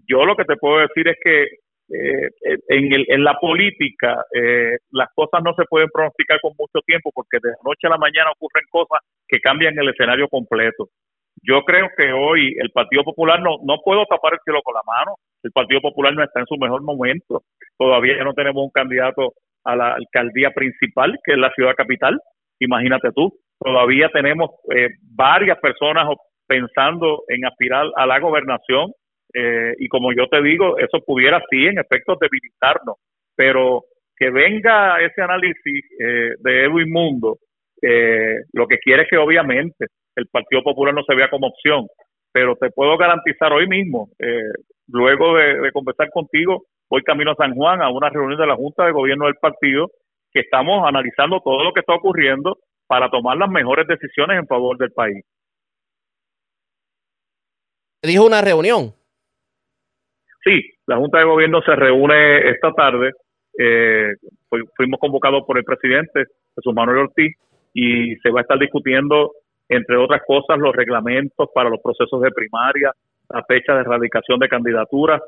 yo 0.07 0.25
lo 0.25 0.35
que 0.35 0.43
te 0.43 0.57
puedo 0.57 0.79
decir 0.79 1.07
es 1.07 1.17
que 1.23 1.47
eh, 1.89 2.29
en, 2.67 2.93
el, 2.93 3.05
en 3.09 3.23
la 3.23 3.33
política 3.39 4.23
eh, 4.33 4.77
las 4.91 5.09
cosas 5.15 5.41
no 5.43 5.53
se 5.55 5.65
pueden 5.65 5.89
pronosticar 5.89 6.39
con 6.41 6.53
mucho 6.57 6.81
tiempo 6.85 7.11
porque 7.13 7.37
de 7.41 7.51
noche 7.63 7.87
a 7.87 7.89
la 7.89 7.97
mañana 7.97 8.31
ocurren 8.31 8.65
cosas 8.69 8.99
que 9.27 9.39
cambian 9.39 9.77
el 9.77 9.89
escenario 9.89 10.27
completo. 10.27 10.89
Yo 11.41 11.63
creo 11.63 11.89
que 11.97 12.11
hoy 12.11 12.55
el 12.59 12.69
Partido 12.71 13.03
Popular 13.03 13.41
no, 13.41 13.57
no 13.63 13.77
puedo 13.83 14.05
tapar 14.05 14.33
el 14.33 14.39
cielo 14.43 14.61
con 14.61 14.73
la 14.73 14.81
mano. 14.85 15.15
El 15.41 15.51
Partido 15.51 15.81
Popular 15.81 16.13
no 16.13 16.23
está 16.23 16.41
en 16.41 16.45
su 16.45 16.57
mejor 16.57 16.83
momento. 16.83 17.43
Todavía 17.77 18.23
no 18.23 18.33
tenemos 18.33 18.63
un 18.63 18.71
candidato 18.71 19.33
a 19.63 19.75
la 19.75 19.93
alcaldía 19.93 20.51
principal, 20.51 21.17
que 21.23 21.33
es 21.33 21.37
la 21.37 21.51
ciudad 21.51 21.75
capital. 21.75 22.19
Imagínate 22.59 23.09
tú. 23.15 23.31
Todavía 23.57 24.09
tenemos 24.09 24.51
eh, 24.75 24.89
varias 25.15 25.57
personas 25.59 26.07
pensando 26.47 27.23
en 27.27 27.45
aspirar 27.45 27.87
a 27.95 28.05
la 28.05 28.19
gobernación 28.19 28.91
eh, 29.33 29.75
y 29.77 29.87
como 29.87 30.11
yo 30.13 30.27
te 30.27 30.41
digo, 30.41 30.77
eso 30.77 30.99
pudiera 31.05 31.41
sí 31.49 31.65
en 31.65 31.79
efecto 31.79 32.17
debilitarnos, 32.19 32.97
pero 33.35 33.83
que 34.17 34.29
venga 34.29 35.01
ese 35.01 35.21
análisis 35.21 35.85
eh, 35.99 36.31
de 36.39 36.63
Edwin 36.63 36.91
Mundo, 36.91 37.37
eh, 37.81 38.37
lo 38.53 38.67
que 38.67 38.79
quiere 38.79 39.03
es 39.03 39.09
que 39.09 39.17
obviamente 39.17 39.87
el 40.15 40.27
Partido 40.27 40.63
Popular 40.63 40.93
no 40.93 41.03
se 41.03 41.15
vea 41.15 41.29
como 41.29 41.47
opción, 41.47 41.87
pero 42.31 42.55
te 42.55 42.69
puedo 42.71 42.97
garantizar 42.97 43.53
hoy 43.53 43.67
mismo, 43.67 44.09
luego 44.87 45.37
de, 45.37 45.61
de 45.61 45.71
conversar 45.71 46.09
contigo, 46.11 46.65
voy 46.89 47.01
camino 47.03 47.31
a 47.31 47.35
San 47.35 47.55
Juan 47.55 47.81
a 47.81 47.89
una 47.89 48.09
reunión 48.09 48.39
de 48.39 48.47
la 48.47 48.55
Junta 48.55 48.85
de 48.85 48.91
Gobierno 48.91 49.25
del 49.25 49.35
partido, 49.35 49.89
que 50.31 50.41
estamos 50.41 50.87
analizando 50.87 51.39
todo 51.39 51.63
lo 51.63 51.73
que 51.73 51.79
está 51.79 51.93
ocurriendo 51.93 52.57
para 52.87 53.09
tomar 53.09 53.37
las 53.37 53.49
mejores 53.49 53.87
decisiones 53.87 54.37
en 54.37 54.47
favor 54.47 54.77
del 54.77 54.91
país. 54.91 55.23
Dijo 58.03 58.25
una 58.25 58.41
reunión. 58.41 58.98
Sí, 60.49 60.67
la 60.87 60.97
Junta 60.97 61.19
de 61.19 61.25
Gobierno 61.25 61.61
se 61.61 61.75
reúne 61.75 62.49
esta 62.49 62.71
tarde. 62.71 63.11
Eh, 63.55 64.15
fuimos 64.75 64.99
convocados 64.99 65.43
por 65.45 65.59
el 65.59 65.63
presidente 65.63 66.23
Jesús 66.55 66.73
Manuel 66.73 67.09
Ortiz 67.09 67.37
y 67.71 68.15
se 68.15 68.31
va 68.31 68.39
a 68.39 68.41
estar 68.41 68.57
discutiendo, 68.57 69.33
entre 69.67 69.97
otras 69.97 70.23
cosas, 70.25 70.57
los 70.57 70.75
reglamentos 70.75 71.49
para 71.53 71.69
los 71.69 71.79
procesos 71.83 72.19
de 72.21 72.31
primaria, 72.31 72.91
la 73.29 73.43
fecha 73.43 73.75
de 73.75 73.81
erradicación 73.81 74.39
de 74.39 74.49
candidaturas. 74.49 75.21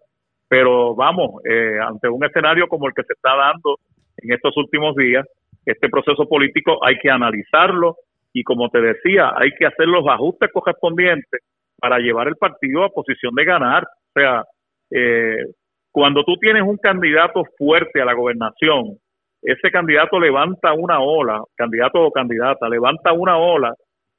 Pero 0.47 0.95
vamos, 0.95 1.39
eh, 1.45 1.77
ante 1.79 2.09
un 2.09 2.25
escenario 2.25 2.67
como 2.67 2.87
el 2.87 2.93
que 2.95 3.03
se 3.03 3.13
está 3.13 3.35
dando 3.35 3.77
en 4.17 4.33
estos 4.33 4.57
últimos 4.57 4.95
días, 4.95 5.27
este 5.67 5.87
proceso 5.87 6.27
político 6.27 6.83
hay 6.83 6.97
que 6.97 7.11
analizarlo 7.11 7.97
y 8.33 8.43
como 8.43 8.69
te 8.69 8.81
decía, 8.81 9.33
hay 9.35 9.51
que 9.51 9.67
hacer 9.67 9.87
los 9.87 10.07
ajustes 10.07 10.49
correspondientes 10.51 11.41
para 11.77 11.99
llevar 11.99 12.27
el 12.27 12.37
partido 12.37 12.83
a 12.83 12.89
posición 12.89 13.35
de 13.35 13.45
ganar. 13.45 13.83
O 13.83 14.19
sea, 14.19 14.45
eh, 14.91 15.45
cuando 15.91 16.23
tú 16.23 16.37
tienes 16.37 16.63
un 16.63 16.77
candidato 16.77 17.43
fuerte 17.57 18.01
a 18.01 18.05
la 18.05 18.13
gobernación, 18.13 18.97
ese 19.41 19.71
candidato 19.71 20.19
levanta 20.19 20.73
una 20.73 20.99
ola, 20.99 21.41
candidato 21.55 21.99
o 21.99 22.11
candidata, 22.11 22.69
levanta 22.69 23.11
una 23.11 23.37
ola 23.37 23.73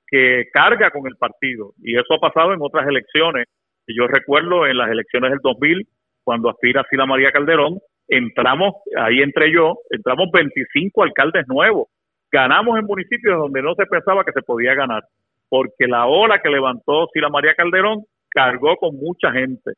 que 0.07 0.49
carga 0.53 0.91
con 0.91 1.07
el 1.07 1.17
partido. 1.17 1.73
Y 1.83 1.97
eso 1.97 2.15
ha 2.15 2.19
pasado 2.19 2.53
en 2.53 2.61
otras 2.61 2.87
elecciones. 2.87 3.47
Yo 3.87 4.07
recuerdo 4.07 4.67
en 4.67 4.77
las 4.77 4.91
elecciones 4.91 5.31
del 5.31 5.41
2000, 5.43 5.87
cuando 6.25 6.51
aspira 6.51 6.85
Sila 6.91 7.07
María 7.07 7.33
Calderón, 7.33 7.79
entramos, 8.09 8.75
ahí 8.97 9.21
entre 9.21 9.53
yo, 9.53 9.79
entramos 9.91 10.31
25 10.33 11.03
alcaldes 11.03 11.47
nuevos. 11.49 11.89
Ganamos 12.31 12.79
en 12.79 12.85
municipios 12.85 13.39
donde 13.39 13.63
no 13.63 13.75
se 13.75 13.87
pensaba 13.87 14.25
que 14.25 14.33
se 14.33 14.43
podía 14.43 14.75
ganar, 14.75 15.03
porque 15.49 15.87
la 15.87 16.07
ola 16.07 16.41
que 16.41 16.51
levantó 16.51 17.07
Sila 17.13 17.29
María 17.29 17.55
Calderón 17.55 18.05
cargó 18.31 18.77
con 18.77 18.97
mucha 18.97 19.33
gente. 19.33 19.73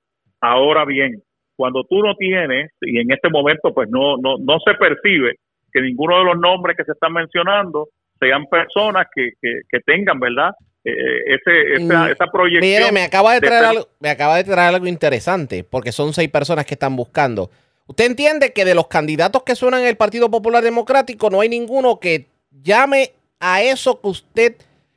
Ahora 0.45 0.85
bien, 0.85 1.23
cuando 1.57 1.85
tú 1.85 2.03
no 2.03 2.15
tienes, 2.17 2.71
y 2.83 2.99
en 2.99 3.11
este 3.11 3.31
momento 3.31 3.73
pues 3.73 3.89
no, 3.91 4.19
no, 4.19 4.37
no 4.39 4.59
se 4.61 4.75
percibe 4.75 5.37
que 5.73 5.81
ninguno 5.81 6.19
de 6.19 6.25
los 6.25 6.39
nombres 6.39 6.77
que 6.77 6.85
se 6.85 6.93
están 6.93 7.15
mencionando 7.15 7.89
sean 8.21 8.45
personas 8.47 9.07
que, 9.15 9.31
que, 9.41 9.81
tengan, 9.87 10.21
¿verdad? 10.21 10.51
Eh, 10.85 10.93
ese, 11.35 11.83
esa, 11.83 12.11
esa, 12.11 12.27
proyección. 12.27 12.61
Mire, 12.61 12.93
me 12.93 13.03
acaba 13.03 13.33
de 13.33 13.41
traer 13.41 13.65
algo, 13.65 13.89
me 14.01 14.11
acaba 14.11 14.37
de 14.37 14.45
traer 14.45 14.75
algo 14.75 14.87
interesante, 14.87 15.65
porque 15.65 15.93
son 15.93 16.13
seis 16.13 16.29
personas 16.29 16.67
que 16.67 16.75
están 16.75 16.95
buscando. 16.95 17.51
¿Usted 17.87 18.05
entiende 18.05 18.53
que 18.53 18.67
de 18.67 18.75
los 18.75 18.89
candidatos 18.89 19.43
que 19.45 19.57
suenan 19.57 19.81
en 19.81 19.89
el 19.89 19.97
Partido 19.97 20.31
Popular 20.31 20.63
Democrático 20.63 21.31
no 21.31 21.41
hay 21.41 21.49
ninguno 21.49 21.99
que 22.01 22.27
llame 22.51 23.13
a 23.41 23.63
eso 23.63 24.01
que 24.01 24.09
usted 24.09 24.57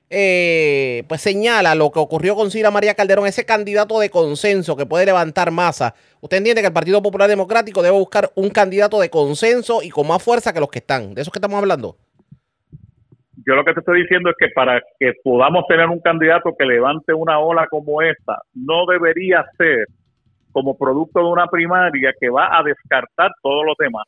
eh, 0.10 1.04
pues 1.10 1.22
señala 1.22 1.76
lo 1.76 1.92
que 1.92 2.00
ocurrió 2.00 2.36
con 2.36 2.50
Cira 2.50 2.72
María 2.72 2.96
Calderón, 2.96 3.28
ese 3.28 3.46
candidato 3.46 4.00
de 4.00 4.10
consenso 4.10 4.78
que 4.78 4.86
puede 4.86 5.06
levantar 5.06 5.52
masa. 5.52 5.96
¿Usted 6.22 6.38
entiende 6.38 6.62
que 6.62 6.68
el 6.68 6.74
Partido 6.74 7.02
Popular 7.02 7.30
Democrático 7.30 7.82
debe 7.82 7.98
buscar 7.98 8.30
un 8.36 8.50
candidato 8.50 9.00
de 9.02 9.10
consenso 9.10 9.82
y 9.84 9.90
con 9.90 10.08
más 10.08 10.24
fuerza 10.24 10.54
que 10.54 10.60
los 10.60 10.70
que 10.70 10.80
están? 10.80 11.14
¿De 11.14 11.22
eso 11.22 11.32
que 11.32 11.40
estamos 11.40 11.60
hablando? 11.60 11.98
Yo 13.46 13.56
lo 13.56 13.64
que 13.64 13.74
te 13.74 13.80
estoy 13.80 14.02
diciendo 14.02 14.30
es 14.30 14.36
que 14.38 14.50
para 14.54 14.82
que 15.00 15.14
podamos 15.24 15.66
tener 15.68 15.88
un 15.88 16.00
candidato 16.00 16.54
que 16.58 16.66
levante 16.66 17.14
una 17.14 17.40
ola 17.40 17.68
como 17.68 18.02
esta, 18.02 18.40
no 18.54 18.86
debería 18.86 19.46
ser 19.58 19.88
como 20.52 20.78
producto 20.78 21.20
de 21.20 21.26
una 21.28 21.48
primaria 21.48 22.14
que 22.20 22.30
va 22.30 22.58
a 22.58 22.64
descartar 22.64 23.32
todos 23.42 23.66
los 23.66 23.76
demás. 23.78 24.06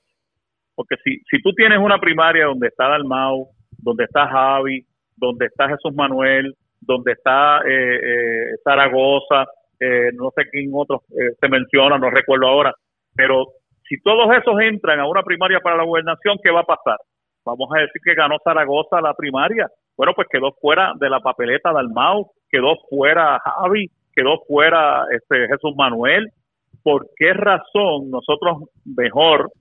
Porque 0.75 0.95
si, 1.03 1.19
si 1.29 1.41
tú 1.41 1.53
tienes 1.53 1.77
una 1.77 1.99
primaria 1.99 2.45
donde 2.45 2.67
está 2.67 2.87
Dalmau, 2.87 3.49
donde 3.77 4.05
está 4.05 4.27
Javi, 4.27 4.85
donde 5.19 5.47
está 5.47 5.67
Jesús 5.67 5.93
Manuel, 5.93 6.55
donde 6.81 7.11
está 7.11 7.59
eh, 7.67 7.95
eh, 7.95 8.55
Zaragoza, 8.63 9.45
eh, 9.79 10.09
no 10.13 10.31
sé 10.35 10.43
quién 10.51 10.71
otros 10.73 11.01
se 11.09 11.47
menciona, 11.47 11.97
no 11.97 12.09
recuerdo 12.09 12.47
ahora, 12.47 12.73
pero 13.15 13.45
si 13.87 13.99
todos 14.01 14.29
esos 14.37 14.59
entran 14.61 14.99
a 14.99 15.07
una 15.07 15.23
primaria 15.23 15.59
para 15.59 15.77
la 15.77 15.83
gobernación, 15.83 16.37
¿qué 16.43 16.51
va 16.51 16.61
a 16.61 16.65
pasar? 16.65 16.97
Vamos 17.45 17.69
a 17.75 17.81
decir 17.81 18.01
que 18.03 18.13
ganó 18.13 18.37
Zaragoza 18.43 19.01
la 19.01 19.13
primaria. 19.13 19.67
Bueno, 19.97 20.13
pues 20.15 20.27
quedó 20.29 20.51
fuera 20.61 20.93
de 20.99 21.09
la 21.09 21.19
papeleta 21.19 21.71
de 21.71 21.79
Almau, 21.79 22.31
quedó 22.49 22.75
fuera 22.89 23.39
Javi, 23.39 23.87
quedó 24.13 24.39
fuera 24.47 25.05
este 25.11 25.47
Jesús 25.47 25.75
Manuel. 25.75 26.29
¿Por 26.83 27.07
qué 27.15 27.33
razón 27.33 28.11
nosotros 28.11 28.69
mejor 28.85 29.51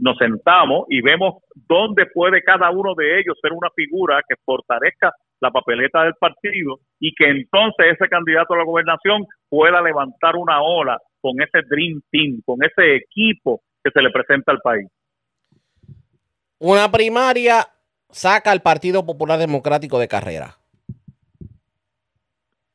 nos 0.00 0.16
sentamos 0.18 0.86
y 0.88 1.00
vemos 1.00 1.42
dónde 1.54 2.06
puede 2.06 2.42
cada 2.42 2.70
uno 2.70 2.94
de 2.94 3.20
ellos 3.20 3.36
ser 3.40 3.52
una 3.52 3.70
figura 3.74 4.20
que 4.28 4.36
fortalezca 4.44 5.12
la 5.40 5.50
papeleta 5.50 6.04
del 6.04 6.14
partido 6.14 6.80
y 6.98 7.14
que 7.14 7.28
entonces 7.28 7.94
ese 7.94 8.08
candidato 8.08 8.54
a 8.54 8.58
la 8.58 8.64
gobernación 8.64 9.24
pueda 9.48 9.80
levantar 9.80 10.36
una 10.36 10.62
ola 10.62 10.98
con 11.20 11.40
ese 11.40 11.66
Dream 11.68 12.00
Team, 12.10 12.40
con 12.44 12.58
ese 12.62 12.96
equipo 12.96 13.62
que 13.82 13.90
se 13.90 14.02
le 14.02 14.10
presenta 14.10 14.52
al 14.52 14.60
país. 14.60 14.88
Una 16.58 16.90
primaria 16.90 17.66
saca 18.10 18.50
al 18.50 18.60
Partido 18.60 19.06
Popular 19.06 19.38
Democrático 19.38 19.98
de 19.98 20.08
carrera. 20.08 20.59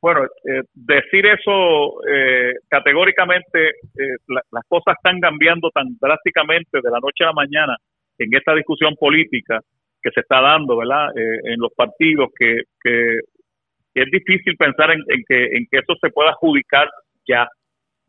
Bueno, 0.06 0.22
eh, 0.22 0.62
decir 0.72 1.26
eso 1.26 2.00
eh, 2.08 2.54
categóricamente, 2.68 3.70
eh, 3.70 4.16
las 4.28 4.62
cosas 4.68 4.94
están 4.94 5.18
cambiando 5.18 5.68
tan 5.70 5.96
drásticamente 6.00 6.78
de 6.80 6.90
la 6.92 7.00
noche 7.00 7.24
a 7.24 7.26
la 7.26 7.32
mañana 7.32 7.76
en 8.16 8.32
esta 8.32 8.54
discusión 8.54 8.94
política 8.94 9.58
que 10.00 10.10
se 10.12 10.20
está 10.20 10.40
dando, 10.40 10.76
¿verdad? 10.76 11.08
en 11.16 11.58
los 11.58 11.72
partidos, 11.74 12.28
que, 12.38 12.62
es 12.84 14.10
difícil 14.12 14.56
pensar 14.56 14.92
en, 14.92 15.02
que, 15.26 15.56
en 15.56 15.66
que 15.68 15.78
eso 15.78 15.96
se 16.00 16.10
pueda 16.10 16.30
adjudicar 16.30 16.88
ya. 17.26 17.48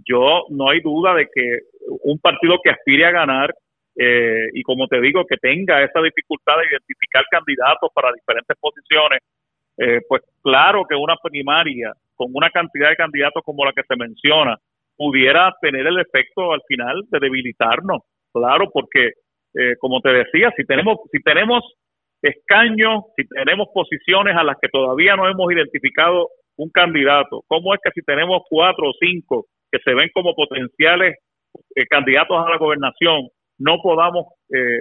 Yo 0.07 0.43
no 0.51 0.69
hay 0.69 0.81
duda 0.81 1.15
de 1.15 1.25
que 1.33 1.61
un 2.03 2.19
partido 2.19 2.59
que 2.63 2.69
aspire 2.69 3.05
a 3.05 3.11
ganar 3.11 3.55
y 4.53 4.61
como 4.61 4.85
te 4.85 5.01
digo, 5.01 5.25
que 5.25 5.37
tenga 5.37 5.81
esa 5.81 5.99
dificultad 6.03 6.57
de 6.59 6.67
identificar 6.69 7.25
candidatos 7.31 7.89
para 7.91 8.13
diferentes 8.13 8.55
posiciones, 8.59 9.21
eh, 9.78 10.01
pues 10.07 10.23
claro 10.41 10.86
que 10.89 10.95
una 10.95 11.15
primaria 11.21 11.93
con 12.15 12.30
una 12.34 12.49
cantidad 12.49 12.89
de 12.89 12.95
candidatos 12.95 13.43
como 13.43 13.63
la 13.63 13.73
que 13.73 13.84
se 13.88 13.95
menciona 13.95 14.57
pudiera 14.95 15.53
tener 15.61 15.86
el 15.86 15.99
efecto 15.99 16.51
al 16.51 16.61
final 16.67 17.03
de 17.11 17.19
debilitarnos, 17.19 18.01
claro, 18.34 18.69
porque 18.73 19.11
eh, 19.53 19.75
como 19.80 20.01
te 20.01 20.09
decía, 20.09 20.51
si 20.57 20.65
tenemos 20.65 20.97
si 21.11 21.21
tenemos 21.21 21.63
escaños, 22.23 23.03
si 23.15 23.28
tenemos 23.28 23.67
posiciones 23.71 24.36
a 24.36 24.43
las 24.43 24.57
que 24.59 24.69
todavía 24.69 25.15
no 25.15 25.30
hemos 25.30 25.51
identificado 25.51 26.30
un 26.55 26.71
candidato, 26.71 27.43
¿cómo 27.47 27.75
es 27.75 27.80
que 27.84 27.91
si 27.91 28.01
tenemos 28.01 28.41
cuatro 28.49 28.89
o 28.89 28.93
cinco 28.99 29.45
que 29.71 29.78
se 29.86 29.93
ven 29.93 30.09
como 30.11 30.34
potenciales 30.34 31.17
eh, 31.75 31.86
candidatos 31.86 32.43
a 32.43 32.49
la 32.49 32.57
gobernación, 32.57 33.28
no 33.59 33.78
podamos 33.82 34.25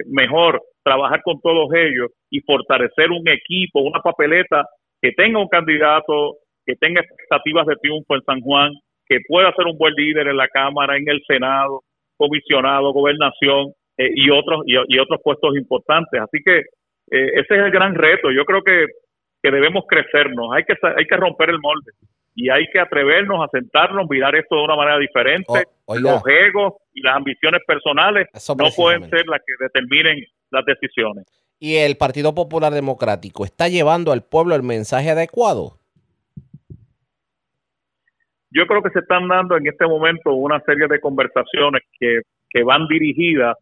mejor 0.07 0.61
trabajar 0.81 1.21
con 1.23 1.41
todos 1.41 1.67
ellos 1.73 2.09
y 2.29 2.39
fortalecer 2.39 3.11
un 3.11 3.27
equipo, 3.27 3.81
una 3.81 3.99
papeleta 3.99 4.65
que 5.01 5.11
tenga 5.11 5.39
un 5.39 5.47
candidato 5.47 6.37
que 6.67 6.75
tenga 6.75 7.01
expectativas 7.01 7.65
de 7.65 7.77
triunfo 7.77 8.15
en 8.15 8.23
San 8.23 8.41
Juan, 8.41 8.73
que 9.07 9.19
pueda 9.27 9.53
ser 9.53 9.65
un 9.65 9.77
buen 9.77 9.93
líder 9.93 10.27
en 10.27 10.35
la 10.35 10.49
Cámara, 10.49 10.97
en 10.97 11.07
el 11.07 11.23
Senado, 11.25 11.81
comisionado, 12.17 12.91
gobernación 12.91 13.71
eh, 13.97 14.11
y 14.13 14.29
otros 14.29 14.63
y, 14.65 14.99
otros 14.99 15.21
puestos 15.23 15.55
importantes. 15.55 16.19
Así 16.19 16.39
que 16.43 16.57
eh, 16.57 17.31
ese 17.35 17.55
es 17.55 17.63
el 17.63 17.71
gran 17.71 17.95
reto. 17.95 18.31
Yo 18.31 18.43
creo 18.43 18.61
que, 18.63 18.85
que 19.41 19.49
debemos 19.49 19.85
crecernos, 19.87 20.49
hay 20.53 20.63
que 20.65 20.75
hay 20.83 21.05
que 21.05 21.15
romper 21.15 21.51
el 21.51 21.59
molde 21.59 21.91
y 22.35 22.49
hay 22.49 22.67
que 22.67 22.79
atrevernos 22.79 23.41
a 23.41 23.47
sentarnos, 23.47 24.09
mirar 24.09 24.35
esto 24.35 24.57
de 24.57 24.63
una 24.63 24.75
manera 24.75 24.99
diferente. 24.99 25.63
los 25.87 26.21
egos 26.27 26.73
y 26.93 27.01
las 27.01 27.15
ambiciones 27.15 27.61
personales 27.65 28.27
no 28.57 28.69
pueden 28.75 29.09
ser 29.09 29.25
las 29.27 29.39
que 29.39 29.53
determinen 29.57 30.21
las 30.51 30.65
decisiones 30.65 31.25
y 31.59 31.77
el 31.77 31.97
Partido 31.97 32.33
Popular 32.35 32.73
Democrático 32.73 33.45
está 33.45 33.67
llevando 33.67 34.11
al 34.11 34.23
pueblo 34.23 34.55
el 34.55 34.63
mensaje 34.63 35.09
adecuado? 35.09 35.77
Yo 38.49 38.65
creo 38.65 38.81
que 38.81 38.91
se 38.91 38.99
están 38.99 39.27
dando 39.27 39.57
en 39.57 39.67
este 39.67 39.85
momento 39.85 40.33
una 40.33 40.59
serie 40.61 40.87
de 40.87 40.99
conversaciones 40.99 41.83
que, 41.99 42.21
que 42.49 42.63
van 42.63 42.87
dirigidas 42.87 43.55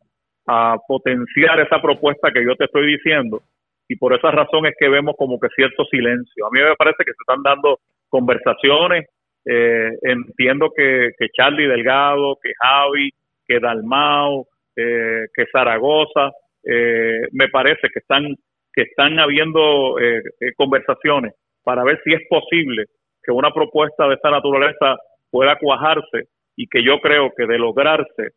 a 0.48 0.78
potenciar 0.88 1.60
esa 1.60 1.82
propuesta 1.82 2.32
que 2.32 2.46
yo 2.46 2.56
te 2.56 2.66
estoy 2.66 2.86
diciendo 2.93 3.41
y 3.88 3.96
por 3.96 4.14
esa 4.14 4.32
razón 4.32 4.66
es 4.66 4.74
que 4.80 4.89
vemos 4.89 5.16
como 5.18 5.39
que 5.39 5.48
cierto 5.56 5.86
silencio. 5.86 6.46
A 6.46 6.50
mí 6.52 6.60
me 6.60 6.76
parece 6.76 7.04
que 7.04 7.12
se 7.12 7.22
están 7.22 7.43
dando 7.43 7.80
conversaciones, 8.10 9.08
eh, 9.46 9.92
entiendo 10.01 10.72
que, 10.76 11.12
que 11.17 11.28
Charlie 11.34 11.67
Delgado, 11.67 12.38
que 12.42 12.51
Javi, 12.59 13.12
que 13.46 13.59
Dalmao, 13.59 14.47
eh, 14.76 15.26
que 15.34 15.46
Zaragoza, 15.51 16.32
eh, 16.66 17.28
me 17.32 17.47
parece 17.50 17.87
que 17.93 18.00
están 18.00 18.36
que 18.74 18.82
están 18.82 19.17
habiendo 19.20 20.00
eh, 20.00 20.21
eh, 20.42 20.54
conversaciones 20.58 21.33
para 21.63 21.83
ver 21.83 22.01
si 22.04 22.13
es 22.13 22.21
posible 22.29 22.86
que 23.24 23.32
una 23.32 23.51
propuesta 23.51 24.08
de 24.08 24.16
esta 24.16 24.29
naturaleza 24.29 24.97
pueda 25.32 25.58
cuajarse 25.58 26.28
y 26.58 26.67
que 26.67 26.83
yo 26.83 27.00
creo 27.00 27.32
que 27.36 27.46
de 27.46 27.58
lograrse 27.58 28.32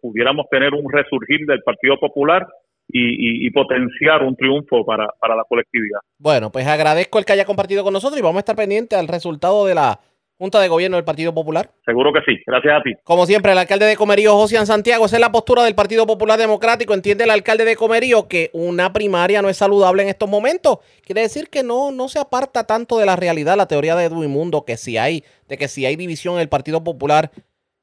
pudiéramos 0.00 0.46
tener 0.50 0.72
un 0.72 0.90
resurgir 0.90 1.44
del 1.44 1.62
Partido 1.62 1.98
Popular 2.00 2.46
y, 2.88 3.50
potenciar 3.50 4.22
un 4.22 4.34
triunfo 4.34 4.82
para, 4.82 5.06
para 5.20 5.36
la 5.36 5.44
colectividad. 5.44 6.00
Bueno, 6.18 6.50
pues 6.50 6.66
agradezco 6.66 7.18
el 7.18 7.26
que 7.26 7.34
haya 7.34 7.44
compartido 7.44 7.84
con 7.84 7.92
nosotros 7.92 8.18
y 8.18 8.22
vamos 8.22 8.36
a 8.36 8.40
estar 8.40 8.56
pendientes 8.56 8.98
al 8.98 9.08
resultado 9.08 9.66
de 9.66 9.74
la 9.74 10.00
Junta 10.42 10.58
de 10.58 10.66
Gobierno 10.66 10.96
del 10.96 11.04
Partido 11.04 11.32
Popular? 11.32 11.70
Seguro 11.86 12.12
que 12.12 12.18
sí, 12.26 12.36
gracias 12.44 12.74
a 12.80 12.82
ti. 12.82 12.90
Como 13.04 13.26
siempre, 13.26 13.52
el 13.52 13.58
alcalde 13.58 13.86
de 13.86 13.94
Comerío, 13.94 14.34
José 14.34 14.66
Santiago, 14.66 15.06
esa 15.06 15.14
es 15.14 15.20
la 15.20 15.30
postura 15.30 15.62
del 15.62 15.76
Partido 15.76 16.04
Popular 16.04 16.36
Democrático. 16.36 16.94
Entiende 16.94 17.22
el 17.22 17.30
alcalde 17.30 17.64
de 17.64 17.76
Comerío 17.76 18.26
que 18.26 18.50
una 18.52 18.92
primaria 18.92 19.40
no 19.40 19.48
es 19.48 19.56
saludable 19.56 20.02
en 20.02 20.08
estos 20.08 20.28
momentos. 20.28 20.78
Quiere 21.06 21.20
decir 21.20 21.48
que 21.48 21.62
no, 21.62 21.92
no 21.92 22.08
se 22.08 22.18
aparta 22.18 22.64
tanto 22.64 22.98
de 22.98 23.06
la 23.06 23.14
realidad 23.14 23.56
la 23.56 23.68
teoría 23.68 23.94
de 23.94 24.06
Edwin 24.06 24.30
Mundo, 24.30 24.64
que 24.64 24.76
si 24.76 24.98
hay, 24.98 25.22
de 25.46 25.56
que 25.56 25.68
si 25.68 25.86
hay 25.86 25.94
división 25.94 26.34
en 26.34 26.40
el 26.40 26.48
Partido 26.48 26.82
Popular 26.82 27.30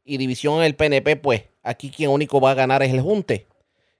y 0.03 0.17
división 0.17 0.57
en 0.57 0.63
el 0.63 0.75
PNP, 0.75 1.15
pues 1.15 1.43
aquí 1.63 1.91
quien 1.91 2.09
único 2.09 2.41
va 2.41 2.51
a 2.51 2.55
ganar 2.55 2.83
es 2.83 2.93
el 2.93 2.99
Junte. 2.99 3.47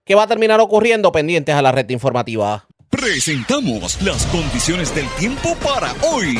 ¿Qué 0.04 0.16
va 0.16 0.24
a 0.24 0.28
terminar 0.28 0.60
ocurriendo? 0.60 1.14
Pendientes 1.14 1.56
a 1.56 1.62
la 1.62 1.72
red 1.72 1.90
informativa. 1.90 2.68
Presentamos 2.90 4.02
las 4.02 4.26
condiciones 4.26 4.94
del 4.94 5.08
tiempo 5.18 5.56
para 5.64 5.94
hoy. 6.12 6.38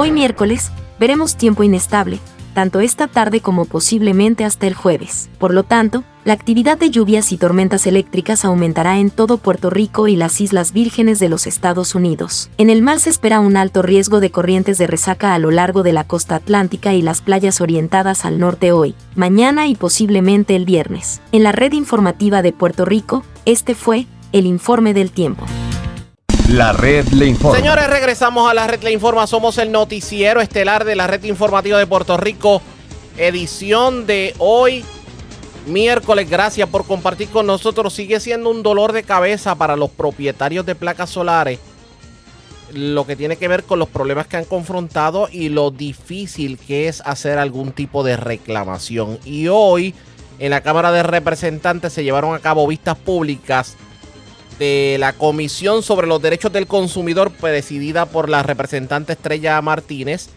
Hoy 0.00 0.12
miércoles, 0.12 0.70
veremos 1.00 1.34
tiempo 1.34 1.64
inestable, 1.64 2.20
tanto 2.54 2.78
esta 2.78 3.08
tarde 3.08 3.40
como 3.40 3.64
posiblemente 3.64 4.44
hasta 4.44 4.68
el 4.68 4.74
jueves. 4.74 5.28
Por 5.40 5.52
lo 5.52 5.64
tanto, 5.64 6.04
la 6.24 6.34
actividad 6.34 6.78
de 6.78 6.90
lluvias 6.90 7.32
y 7.32 7.36
tormentas 7.36 7.84
eléctricas 7.84 8.44
aumentará 8.44 9.00
en 9.00 9.10
todo 9.10 9.38
Puerto 9.38 9.70
Rico 9.70 10.06
y 10.06 10.14
las 10.14 10.40
Islas 10.40 10.72
Vírgenes 10.72 11.18
de 11.18 11.28
los 11.28 11.48
Estados 11.48 11.96
Unidos. 11.96 12.48
En 12.58 12.70
el 12.70 12.80
mar 12.80 13.00
se 13.00 13.10
espera 13.10 13.40
un 13.40 13.56
alto 13.56 13.82
riesgo 13.82 14.20
de 14.20 14.30
corrientes 14.30 14.78
de 14.78 14.86
resaca 14.86 15.34
a 15.34 15.40
lo 15.40 15.50
largo 15.50 15.82
de 15.82 15.92
la 15.92 16.04
costa 16.04 16.36
atlántica 16.36 16.94
y 16.94 17.02
las 17.02 17.20
playas 17.20 17.60
orientadas 17.60 18.24
al 18.24 18.38
norte 18.38 18.70
hoy, 18.70 18.94
mañana 19.16 19.66
y 19.66 19.74
posiblemente 19.74 20.54
el 20.54 20.64
viernes. 20.64 21.20
En 21.32 21.42
la 21.42 21.50
red 21.50 21.72
informativa 21.72 22.40
de 22.42 22.52
Puerto 22.52 22.84
Rico, 22.84 23.24
este 23.46 23.74
fue 23.74 24.06
el 24.30 24.46
informe 24.46 24.94
del 24.94 25.10
tiempo. 25.10 25.44
La 26.48 26.72
red 26.72 27.06
le 27.08 27.26
informa. 27.26 27.58
Señores, 27.58 27.90
regresamos 27.90 28.50
a 28.50 28.54
la 28.54 28.66
red 28.66 28.82
le 28.82 28.90
informa. 28.90 29.26
Somos 29.26 29.58
el 29.58 29.70
noticiero 29.70 30.40
estelar 30.40 30.86
de 30.86 30.96
la 30.96 31.06
red 31.06 31.22
informativa 31.24 31.78
de 31.78 31.86
Puerto 31.86 32.16
Rico. 32.16 32.62
Edición 33.18 34.06
de 34.06 34.34
hoy, 34.38 34.82
miércoles. 35.66 36.30
Gracias 36.30 36.66
por 36.70 36.86
compartir 36.86 37.28
con 37.28 37.46
nosotros. 37.46 37.92
Sigue 37.92 38.18
siendo 38.18 38.48
un 38.48 38.62
dolor 38.62 38.92
de 38.92 39.02
cabeza 39.02 39.56
para 39.56 39.76
los 39.76 39.90
propietarios 39.90 40.64
de 40.64 40.74
placas 40.74 41.10
solares. 41.10 41.58
Lo 42.72 43.06
que 43.06 43.14
tiene 43.14 43.36
que 43.36 43.46
ver 43.46 43.64
con 43.64 43.78
los 43.78 43.90
problemas 43.90 44.26
que 44.26 44.38
han 44.38 44.46
confrontado 44.46 45.28
y 45.30 45.50
lo 45.50 45.70
difícil 45.70 46.56
que 46.56 46.88
es 46.88 47.02
hacer 47.04 47.36
algún 47.36 47.72
tipo 47.72 48.02
de 48.02 48.16
reclamación. 48.16 49.18
Y 49.26 49.48
hoy, 49.48 49.94
en 50.38 50.48
la 50.48 50.62
Cámara 50.62 50.92
de 50.92 51.02
Representantes, 51.02 51.92
se 51.92 52.04
llevaron 52.04 52.34
a 52.34 52.38
cabo 52.38 52.66
vistas 52.66 52.96
públicas 52.96 53.76
de 54.58 54.96
la 54.98 55.12
Comisión 55.12 55.82
sobre 55.82 56.06
los 56.06 56.20
Derechos 56.20 56.52
del 56.52 56.66
Consumidor 56.66 57.30
presidida 57.30 58.06
por 58.06 58.28
la 58.28 58.42
representante 58.42 59.12
Estrella 59.12 59.60
Martínez. 59.62 60.30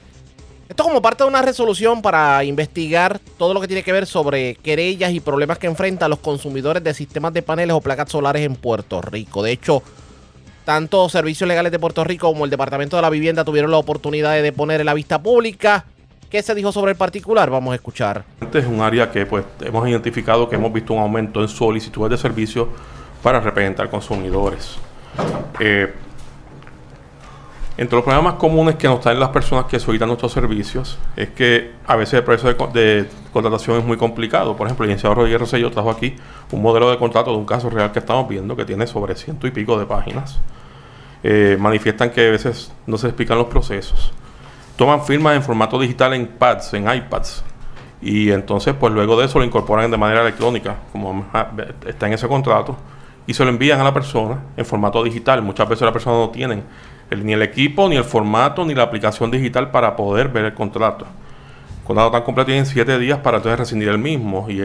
Esto 0.70 0.84
como 0.84 1.02
parte 1.02 1.24
de 1.24 1.30
una 1.30 1.42
resolución 1.42 2.02
para 2.02 2.44
investigar 2.46 3.20
todo 3.38 3.54
lo 3.54 3.60
que 3.60 3.68
tiene 3.68 3.84
que 3.84 3.92
ver 3.92 4.06
sobre 4.06 4.56
querellas 4.56 5.12
y 5.12 5.20
problemas 5.20 5.58
que 5.58 5.68
enfrentan 5.68 6.10
los 6.10 6.20
consumidores 6.20 6.82
de 6.82 6.94
sistemas 6.94 7.34
de 7.34 7.42
paneles 7.42 7.76
o 7.76 7.82
placas 7.82 8.10
solares 8.10 8.46
en 8.46 8.56
Puerto 8.56 9.02
Rico. 9.02 9.44
De 9.44 9.52
hecho, 9.52 9.84
tanto 10.64 11.10
Servicios 11.10 11.48
Legales 11.48 11.74
de 11.74 11.80
Puerto 11.80 12.04
Rico 12.04 12.28
como 12.32 12.46
el 12.46 12.52
Departamento 12.52 12.96
de 12.96 13.02
la 13.02 13.10
Vivienda 13.10 13.44
tuvieron 13.44 13.72
la 13.72 13.78
oportunidad 13.78 14.42
de 14.42 14.54
poner 14.54 14.80
en 14.80 14.86
la 14.86 14.94
vista 14.94 15.22
pública. 15.22 15.86
¿Qué 16.30 16.42
se 16.42 16.56
dijo 16.56 16.72
sobre 16.72 16.94
el 16.94 16.98
particular? 16.98 17.50
Vamos 17.50 17.74
a 17.74 17.76
escuchar. 17.76 18.24
Este 18.40 18.60
es 18.60 18.66
un 18.66 18.80
área 18.80 19.12
que 19.12 19.26
pues 19.26 19.44
hemos 19.60 19.86
identificado 19.90 20.48
que 20.48 20.56
hemos 20.56 20.72
visto 20.72 20.94
un 20.94 21.00
aumento 21.00 21.42
en 21.42 21.50
solicitudes 21.50 22.12
de 22.12 22.18
servicios 22.18 22.70
para 23.22 23.40
representar 23.40 23.90
consumidores. 23.90 24.78
Eh, 25.60 25.94
entre 27.78 27.96
los 27.96 28.04
problemas 28.04 28.36
comunes 28.36 28.76
que 28.76 28.88
nos 28.88 29.00
traen 29.00 29.20
las 29.20 29.30
personas 29.30 29.66
que 29.66 29.80
solicitan 29.80 30.10
nuestros 30.10 30.32
servicios 30.32 31.00
es 31.16 31.30
que 31.30 31.72
a 31.88 31.96
veces 31.96 32.16
el 32.16 32.24
proceso 32.24 32.68
de, 32.68 33.08
contratación 33.32 33.80
es 33.80 33.86
muy 33.86 33.98
complicado. 33.98 34.56
Por 34.56 34.68
ejemplo, 34.68 34.84
el 34.84 34.90
licenciado 34.90 35.16
Rodríguez 35.16 35.40
Rosselló 35.40 35.72
trajo 35.72 35.90
aquí 35.90 36.16
un 36.52 36.62
modelo 36.62 36.92
de 36.92 36.98
contrato 36.98 37.32
de 37.32 37.38
un 37.38 37.46
caso 37.46 37.70
real 37.70 37.92
que 37.92 38.00
estamos 38.00 38.28
viendo 38.28 38.56
que 38.56 38.66
tiene 38.66 38.86
sobre 38.88 39.16
ciento 39.16 39.48
y 39.48 39.52
pico 39.52 39.80
de 39.80 39.86
páginas. 39.86 40.40
Eh, 41.24 41.56
manifiestan 41.60 42.10
que 42.10 42.28
a 42.28 42.32
veces 42.32 42.72
no 42.86 42.98
se 42.98 43.08
explican 43.08 43.38
los 43.38 43.48
procesos. 43.48 44.12
Toman 44.76 45.04
firmas 45.04 45.36
en 45.36 45.44
formato 45.44 45.80
digital 45.80 46.14
en 46.14 46.28
pads, 46.28 46.74
en 46.74 46.92
iPads, 46.92 47.44
y 48.02 48.32
entonces 48.32 48.74
pues 48.80 48.92
luego 48.92 49.20
de 49.20 49.28
eso 49.28 49.40
lo 49.40 49.46
incorporan 49.46 49.90
de 49.92 49.98
manera 49.98 50.22
electrónica, 50.22 50.78
como 50.92 51.26
está 51.86 52.08
en 52.08 52.14
ese 52.14 52.28
contrato 52.28 52.76
y 53.28 53.34
se 53.34 53.44
lo 53.44 53.50
envían 53.50 53.80
a 53.80 53.84
la 53.84 53.94
persona 53.94 54.40
en 54.58 54.66
formato 54.66 55.04
digital. 55.04 55.42
Muchas 55.42 55.68
veces 55.68 55.84
la 55.84 55.94
persona 55.94 56.18
no 56.18 56.30
tiene 56.30 56.64
ni 57.16 57.34
el 57.34 57.42
equipo, 57.42 57.90
ni 57.90 57.98
el 57.98 58.04
formato, 58.04 58.66
ni 58.66 58.74
la 58.74 58.84
aplicación 58.84 59.32
digital 59.32 59.72
para 59.72 59.96
poder 59.96 60.30
ver 60.30 60.46
el 60.46 60.54
contrato. 60.54 61.06
El 61.82 61.88
contrato 61.88 62.12
tan 62.12 62.24
completo 62.24 62.48
tienen 62.48 62.66
siete 62.66 62.98
días 63.00 63.20
para 63.20 63.38
entonces 63.38 63.60
rescindir 63.60 63.90
el 63.90 63.98
mismo 63.98 64.48
y, 64.50 64.62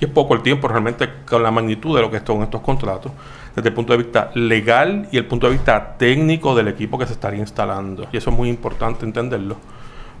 es 0.00 0.08
poco 0.08 0.34
el 0.34 0.42
tiempo 0.42 0.68
realmente 0.68 1.08
con 1.28 1.42
la 1.42 1.50
magnitud 1.50 1.96
de 1.96 2.02
lo 2.02 2.10
que 2.10 2.20
son 2.20 2.42
estos 2.42 2.60
contratos 2.60 3.12
desde 3.54 3.68
el 3.68 3.74
punto 3.74 3.92
de 3.92 3.98
vista 3.98 4.30
legal 4.34 5.08
y 5.10 5.16
el 5.16 5.26
punto 5.26 5.46
de 5.46 5.54
vista 5.54 5.96
técnico 5.98 6.54
del 6.54 6.68
equipo 6.68 6.98
que 6.98 7.06
se 7.06 7.12
estaría 7.12 7.40
instalando. 7.40 8.06
Y 8.12 8.16
eso 8.16 8.30
es 8.30 8.36
muy 8.36 8.48
importante 8.48 9.04
entenderlo 9.04 9.56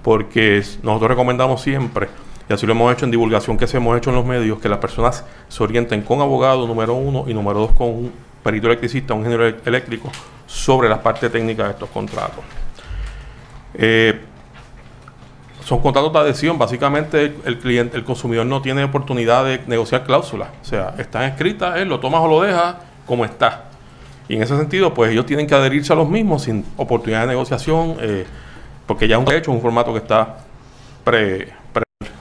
porque 0.02 0.62
nosotros 0.82 1.10
recomendamos 1.10 1.62
siempre 1.62 2.08
y 2.50 2.52
así 2.52 2.66
lo 2.66 2.72
hemos 2.72 2.92
hecho 2.92 3.04
en 3.04 3.12
divulgación 3.12 3.56
que 3.56 3.68
se 3.68 3.76
hemos 3.76 3.96
hecho 3.96 4.10
en 4.10 4.16
los 4.16 4.26
medios, 4.26 4.58
que 4.58 4.68
las 4.68 4.80
personas 4.80 5.24
se 5.48 5.62
orienten 5.62 6.02
con 6.02 6.20
abogado 6.20 6.66
número 6.66 6.94
uno 6.94 7.26
y 7.28 7.32
número 7.32 7.60
dos 7.60 7.72
con 7.72 7.86
un 7.86 8.12
perito 8.42 8.66
electricista, 8.66 9.14
un 9.14 9.20
ingeniero 9.20 9.56
eléctrico, 9.64 10.10
sobre 10.48 10.88
las 10.88 10.98
partes 10.98 11.30
técnicas 11.30 11.66
de 11.66 11.72
estos 11.74 11.88
contratos. 11.90 12.44
Eh, 13.74 14.20
son 15.64 15.78
contratos 15.78 16.12
de 16.12 16.18
adhesión, 16.18 16.58
básicamente 16.58 17.36
el 17.44 17.58
cliente, 17.60 17.96
el 17.96 18.02
consumidor 18.02 18.44
no 18.46 18.60
tiene 18.60 18.82
oportunidad 18.82 19.44
de 19.44 19.60
negociar 19.68 20.02
cláusulas, 20.02 20.48
o 20.60 20.64
sea, 20.64 20.96
están 20.98 21.22
escritas, 21.22 21.76
él 21.76 21.88
lo 21.88 22.00
tomas 22.00 22.20
o 22.20 22.26
lo 22.26 22.42
dejas 22.42 22.74
como 23.06 23.24
está. 23.24 23.66
Y 24.28 24.34
en 24.34 24.42
ese 24.42 24.56
sentido, 24.56 24.92
pues 24.92 25.12
ellos 25.12 25.24
tienen 25.24 25.46
que 25.46 25.54
adherirse 25.54 25.92
a 25.92 25.96
los 25.96 26.08
mismos 26.08 26.42
sin 26.42 26.64
oportunidad 26.76 27.20
de 27.20 27.26
negociación, 27.28 27.96
eh, 28.00 28.26
porque 28.88 29.06
ya 29.06 29.18
es 29.18 29.24
un 29.24 29.32
hecho, 29.32 29.52
un 29.52 29.60
formato 29.60 29.92
que 29.92 30.00
está 30.00 30.38
pre, 31.04 31.59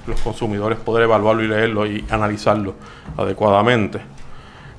los 0.08 0.20
consumidores 0.22 0.80
poder 0.80 1.04
evaluarlo 1.04 1.44
y 1.44 1.48
leerlo 1.48 1.86
y 1.86 2.06
analizarlo 2.10 2.76
adecuadamente. 3.18 4.00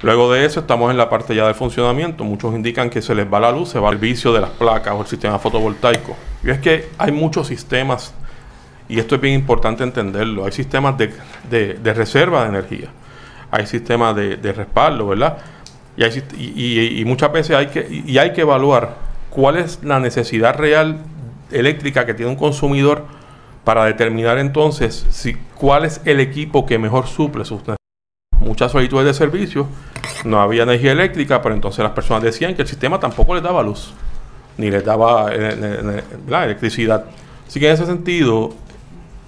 Luego 0.03 0.33
de 0.33 0.47
eso 0.47 0.61
estamos 0.61 0.91
en 0.91 0.97
la 0.97 1.11
parte 1.11 1.35
ya 1.35 1.45
del 1.45 1.55
funcionamiento. 1.55 2.25
Muchos 2.25 2.55
indican 2.55 2.89
que 2.89 3.03
se 3.03 3.15
les 3.15 3.31
va 3.31 3.39
la 3.39 3.53
luz, 3.53 3.69
se 3.69 3.79
va 3.79 3.91
el 3.91 3.99
vicio 3.99 4.33
de 4.33 4.41
las 4.41 4.51
placas 4.51 4.95
o 4.95 5.03
el 5.03 5.07
sistema 5.07 5.39
fotovoltaico. 5.39 6.17
Y 6.43 6.51
es 6.51 6.59
que 6.59 6.89
hay 6.97 7.13
muchos 7.13 7.49
sistemas, 7.49 8.15
y 8.89 8.99
esto 8.99 9.15
es 9.17 9.21
bien 9.21 9.35
importante 9.35 9.85
entenderlo, 9.85 10.47
hay 10.47 10.53
sistemas 10.53 10.97
de, 10.97 11.93
reserva 11.95 12.45
de 12.45 12.49
energía, 12.49 12.89
hay 13.51 13.67
sistemas 13.67 14.17
de, 14.17 14.53
respaldo, 14.53 15.09
¿verdad? 15.09 15.37
Y, 15.97 17.01
y, 17.01 17.05
muchas 17.05 17.31
veces 17.31 17.57
hay 17.57 17.67
que, 17.67 17.87
y 18.07 18.17
hay 18.17 18.33
que 18.33 18.41
evaluar 18.41 18.97
cuál 19.29 19.59
es 19.59 19.81
la 19.85 20.01
necesidad 20.01 20.57
real 20.57 20.99
eléctrica 21.51 22.07
que 22.07 22.15
tiene 22.15 22.31
un 22.31 22.39
consumidor 22.39 23.05
para 23.65 23.85
determinar 23.85 24.39
entonces 24.39 25.07
si, 25.11 25.35
cuál 25.55 25.85
es 25.85 26.01
el 26.05 26.20
equipo 26.20 26.66
que 26.66 26.78
mejor 26.78 27.07
suple 27.07 27.45
sus 27.45 27.62
muchas 28.41 28.73
solicitudes 28.73 29.07
de 29.07 29.15
servicio, 29.15 29.66
no 30.24 30.41
había 30.41 30.62
energía 30.62 30.93
eléctrica, 30.93 31.43
pero 31.43 31.55
entonces 31.55 31.82
las 31.82 31.93
personas 31.93 32.23
decían 32.23 32.55
que 32.55 32.62
el 32.62 32.69
sistema 32.69 32.99
tampoco 32.99 33.35
les 33.35 33.43
daba 33.43 33.62
luz, 33.62 33.93
ni 34.57 34.70
les 34.70 34.85
daba 34.85 35.28
eh, 35.31 36.03
la 36.27 36.45
electricidad. 36.45 37.05
Así 37.47 37.61
que 37.61 37.69
en 37.69 37.74
ese 37.74 37.87
sentido, 37.87 38.51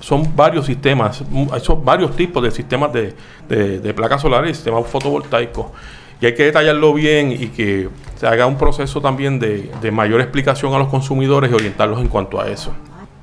son 0.01 0.35
varios 0.35 0.67
sistemas, 0.67 1.23
son 1.61 1.85
varios 1.85 2.17
tipos 2.17 2.43
de 2.43 2.51
sistemas 2.51 2.91
de, 2.93 3.93
placas 3.95 4.23
solares 4.23 4.57
sistemas 4.57 4.87
fotovoltaicos. 4.87 5.67
Y 6.21 6.27
hay 6.27 6.35
que 6.35 6.45
detallarlo 6.45 6.95
bien 6.95 7.33
y 7.33 7.49
que 7.49 7.89
se 8.17 8.27
haga 8.27 8.47
un 8.47 8.57
proceso 8.57 9.01
también 9.01 9.39
de 9.39 9.91
mayor 9.91 10.21
explicación 10.21 10.73
a 10.73 10.79
los 10.79 10.89
consumidores 10.89 11.51
y 11.51 11.55
orientarlos 11.55 12.01
en 12.01 12.09
cuanto 12.09 12.41
a 12.41 12.49
eso. 12.49 12.73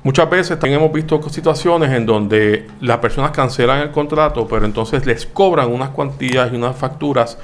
Muchas 0.02 0.30
veces 0.30 0.58
también 0.58 0.80
hemos 0.80 0.94
visto 0.94 1.20
situaciones 1.28 1.90
en 1.90 2.06
donde 2.06 2.66
las 2.80 2.98
personas 2.98 3.32
cancelan 3.32 3.80
el 3.80 3.90
contrato, 3.90 4.48
pero 4.48 4.64
entonces 4.64 5.04
les 5.04 5.26
cobran 5.26 5.70
unas 5.70 5.90
cuantías 5.90 6.50
y 6.50 6.56
unas 6.56 6.74
facturas 6.74 7.36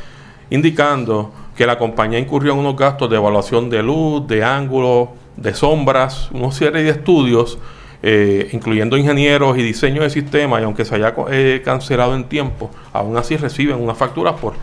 indicando 0.49 1.33
que 1.55 1.67
la 1.67 1.77
compañía 1.77 2.19
incurrió 2.19 2.55
en 2.55 2.61
unos 2.61 2.75
gastos 2.75 3.11
de 3.11 3.17
evaluación 3.17 3.69
de 3.69 3.83
luz, 3.83 4.27
de 4.27 4.43
ángulo, 4.43 5.11
de 5.37 5.53
sombras, 5.53 6.31
una 6.33 6.51
serie 6.51 6.83
de 6.83 6.91
estudios, 6.91 7.59
eh, 8.03 8.49
incluyendo 8.53 8.97
ingenieros 8.97 9.59
y 9.59 9.63
diseño 9.63 10.01
de 10.01 10.09
sistemas, 10.09 10.63
y 10.63 10.65
aunque 10.65 10.87
se 10.87 10.95
haya 10.95 11.15
eh, 11.31 11.61
cancelado 11.63 12.15
en 12.15 12.25
tiempo, 12.25 12.71
aún 12.95 13.19
así 13.19 13.37
reciben 13.37 13.77
unas 13.77 13.99
facturas 13.99 14.33
por 14.41 14.55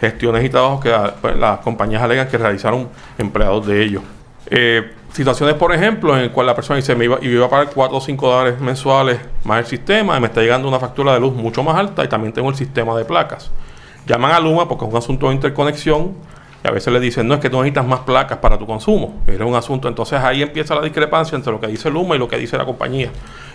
gestiones 0.00 0.42
y 0.42 0.48
trabajos 0.48 0.82
que 0.82 0.94
pues, 1.20 1.36
las 1.36 1.58
compañías 1.60 2.02
alegan 2.02 2.28
que 2.28 2.38
realizaron 2.38 2.88
empleados 3.18 3.66
de 3.66 3.82
ellos. 3.82 4.02
Eh, 4.48 4.92
situaciones, 5.12 5.56
por 5.56 5.72
ejemplo, 5.72 6.16
en 6.16 6.24
el 6.24 6.30
cual 6.30 6.46
la 6.46 6.54
persona 6.54 6.76
dice, 6.76 6.94
me 6.94 7.06
iba, 7.06 7.18
y 7.20 7.28
iba 7.28 7.46
a 7.46 7.50
pagar 7.50 7.70
4 7.74 7.96
o 7.96 8.00
5 8.00 8.28
dólares 8.28 8.60
mensuales 8.60 9.18
más 9.44 9.60
el 9.60 9.66
sistema 9.66 10.16
y 10.16 10.20
me 10.20 10.26
está 10.26 10.40
llegando 10.40 10.68
una 10.68 10.78
factura 10.78 11.14
de 11.14 11.20
luz 11.20 11.34
mucho 11.34 11.62
más 11.62 11.76
alta 11.76 12.04
y 12.04 12.08
también 12.08 12.32
tengo 12.32 12.50
el 12.50 12.56
sistema 12.56 12.96
de 12.96 13.04
placas. 13.04 13.50
Llaman 14.06 14.32
a 14.32 14.40
Luma 14.40 14.68
porque 14.68 14.84
es 14.84 14.90
un 14.90 14.96
asunto 14.96 15.28
de 15.28 15.34
interconexión 15.34 16.12
y 16.62 16.68
a 16.68 16.70
veces 16.70 16.92
le 16.92 17.00
dicen, 17.00 17.26
no, 17.26 17.34
es 17.34 17.40
que 17.40 17.50
tú 17.50 17.56
necesitas 17.56 17.86
más 17.86 18.00
placas 18.00 18.38
para 18.38 18.56
tu 18.58 18.66
consumo. 18.66 19.22
Era 19.26 19.44
un 19.44 19.54
asunto, 19.54 19.88
entonces 19.88 20.20
ahí 20.20 20.42
empieza 20.42 20.74
la 20.74 20.82
discrepancia 20.82 21.34
entre 21.34 21.52
lo 21.52 21.60
que 21.60 21.66
dice 21.66 21.90
Luma 21.90 22.14
y 22.14 22.18
lo 22.18 22.28
que 22.28 22.38
dice 22.38 22.56
la 22.56 22.64
compañía 22.64 23.10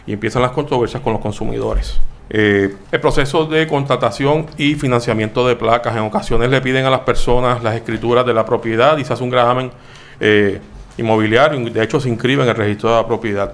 y 0.05 0.13
empiezan 0.13 0.41
las 0.41 0.51
controversias 0.51 1.01
con 1.01 1.13
los 1.13 1.21
consumidores. 1.21 1.99
Eh, 2.29 2.75
el 2.91 2.99
proceso 2.99 3.45
de 3.45 3.67
contratación 3.67 4.47
y 4.57 4.75
financiamiento 4.75 5.45
de 5.47 5.55
placas, 5.55 5.95
en 5.95 6.03
ocasiones 6.03 6.49
le 6.49 6.61
piden 6.61 6.85
a 6.85 6.89
las 6.89 7.01
personas 7.01 7.61
las 7.61 7.75
escrituras 7.75 8.25
de 8.25 8.33
la 8.33 8.45
propiedad 8.45 8.97
y 8.97 9.03
se 9.03 9.13
hace 9.13 9.23
un 9.23 9.29
gravamen 9.29 9.69
eh, 10.19 10.61
inmobiliario, 11.01 11.69
de 11.69 11.83
hecho 11.83 11.99
se 11.99 12.09
inscribe 12.09 12.43
en 12.43 12.49
el 12.49 12.55
registro 12.55 12.89
de 12.89 12.95
la 12.95 13.07
propiedad. 13.07 13.53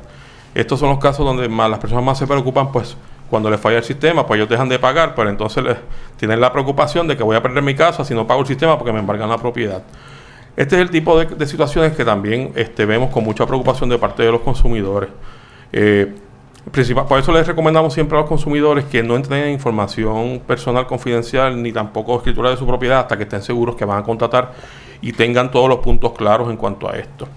Estos 0.54 0.80
son 0.80 0.90
los 0.90 1.00
casos 1.00 1.26
donde 1.26 1.48
más, 1.50 1.70
las 1.70 1.80
personas 1.80 2.04
más 2.04 2.18
se 2.18 2.28
preocupan, 2.28 2.72
pues 2.72 2.96
cuando 3.30 3.50
les 3.50 3.60
falla 3.60 3.78
el 3.78 3.84
sistema, 3.84 4.26
pues 4.26 4.38
ellos 4.38 4.50
dejan 4.50 4.70
de 4.70 4.80
pagar, 4.80 5.14
pero 5.16 5.30
entonces 5.30 5.64
les, 5.64 5.78
tienen 6.18 6.40
la 6.40 6.52
preocupación 6.52 7.08
de 7.08 7.18
que 7.18 7.24
voy 7.24 7.36
a 7.36 7.42
perder 7.42 7.62
mi 7.64 7.76
casa 7.76 8.06
si 8.06 8.14
no 8.14 8.26
pago 8.26 8.42
el 8.42 8.48
sistema 8.48 8.78
porque 8.78 8.94
me 8.94 9.00
embargan 9.00 9.30
la 9.30 9.38
propiedad. 9.38 9.84
Este 10.56 10.76
es 10.76 10.82
el 10.82 10.90
tipo 10.90 11.20
de, 11.20 11.46
situaciones 11.46 11.96
que 11.96 12.04
también 12.04 12.52
este, 12.56 12.86
vemos 12.86 13.12
con 13.12 13.24
mucha 13.24 13.46
preocupación 13.46 13.90
de 13.90 13.98
parte 14.00 14.24
de 14.24 14.32
los 14.32 14.42
consumidores. 14.42 15.10
Eh, 15.72 16.16
por 17.08 17.20
eso 17.20 17.32
les 17.32 17.48
recomendamos 17.48 17.94
siempre 17.94 18.18
a 18.18 18.22
los 18.22 18.30
consumidores 18.30 18.86
que 18.86 19.02
no 19.02 19.16
entren 19.16 19.52
información 19.52 20.42
personal 20.46 20.86
confidencial 20.86 21.62
ni 21.62 21.72
tampoco 21.72 22.18
escritura 22.18 22.50
de 22.50 22.58
su 22.58 22.68
propiedad 22.68 23.00
hasta 23.00 23.18
que 23.18 23.24
estén 23.24 23.42
seguros 23.42 23.76
que 23.76 23.86
van 23.86 24.00
a 24.00 24.04
contratar 24.04 24.54
y 25.02 25.14
tengan 25.14 25.50
todos 25.50 25.70
los 25.70 25.80
puntos 25.80 26.12
claros 26.14 26.50
en 26.50 26.58
cuanto 26.58 26.90
a 26.90 26.98
esto. 26.98 27.28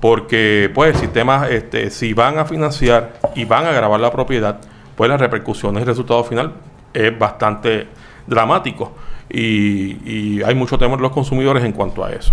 Porque 0.00 0.70
pues 0.74 0.94
el 0.94 1.00
sistema, 1.00 1.48
este, 1.48 1.90
si 1.90 2.12
van 2.12 2.38
a 2.38 2.44
financiar 2.44 3.18
y 3.34 3.44
van 3.44 3.66
a 3.66 3.72
grabar 3.72 3.98
la 3.98 4.12
propiedad, 4.12 4.60
pues 4.96 5.10
las 5.10 5.20
repercusiones 5.20 5.80
y 5.80 5.82
el 5.82 5.88
resultado 5.88 6.22
final 6.22 6.52
es 6.94 7.18
bastante 7.18 7.88
dramático. 8.26 8.92
Y, 9.30 10.42
hay 10.42 10.54
mucho 10.54 10.78
temor 10.78 10.98
de 10.98 11.02
los 11.02 11.12
consumidores 11.12 11.64
en 11.64 11.72
cuanto 11.72 12.04
a 12.04 12.12
eso. 12.12 12.32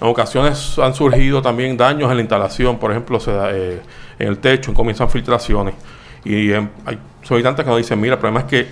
En 0.00 0.08
ocasiones 0.08 0.78
han 0.78 0.94
surgido 0.94 1.40
también 1.42 1.76
daños 1.76 2.10
en 2.10 2.16
la 2.16 2.22
instalación, 2.22 2.78
por 2.78 2.90
ejemplo, 2.90 3.18
eh, 3.26 3.80
en 4.22 4.28
el 4.28 4.38
techo, 4.38 4.72
comienzan 4.72 5.10
filtraciones. 5.10 5.74
Y 6.24 6.52
hay 6.52 6.98
solicitantes 7.22 7.64
que 7.64 7.70
nos 7.70 7.78
dicen, 7.78 8.00
mira, 8.00 8.14
el 8.14 8.20
problema 8.20 8.40
es 8.40 8.46
que 8.46 8.68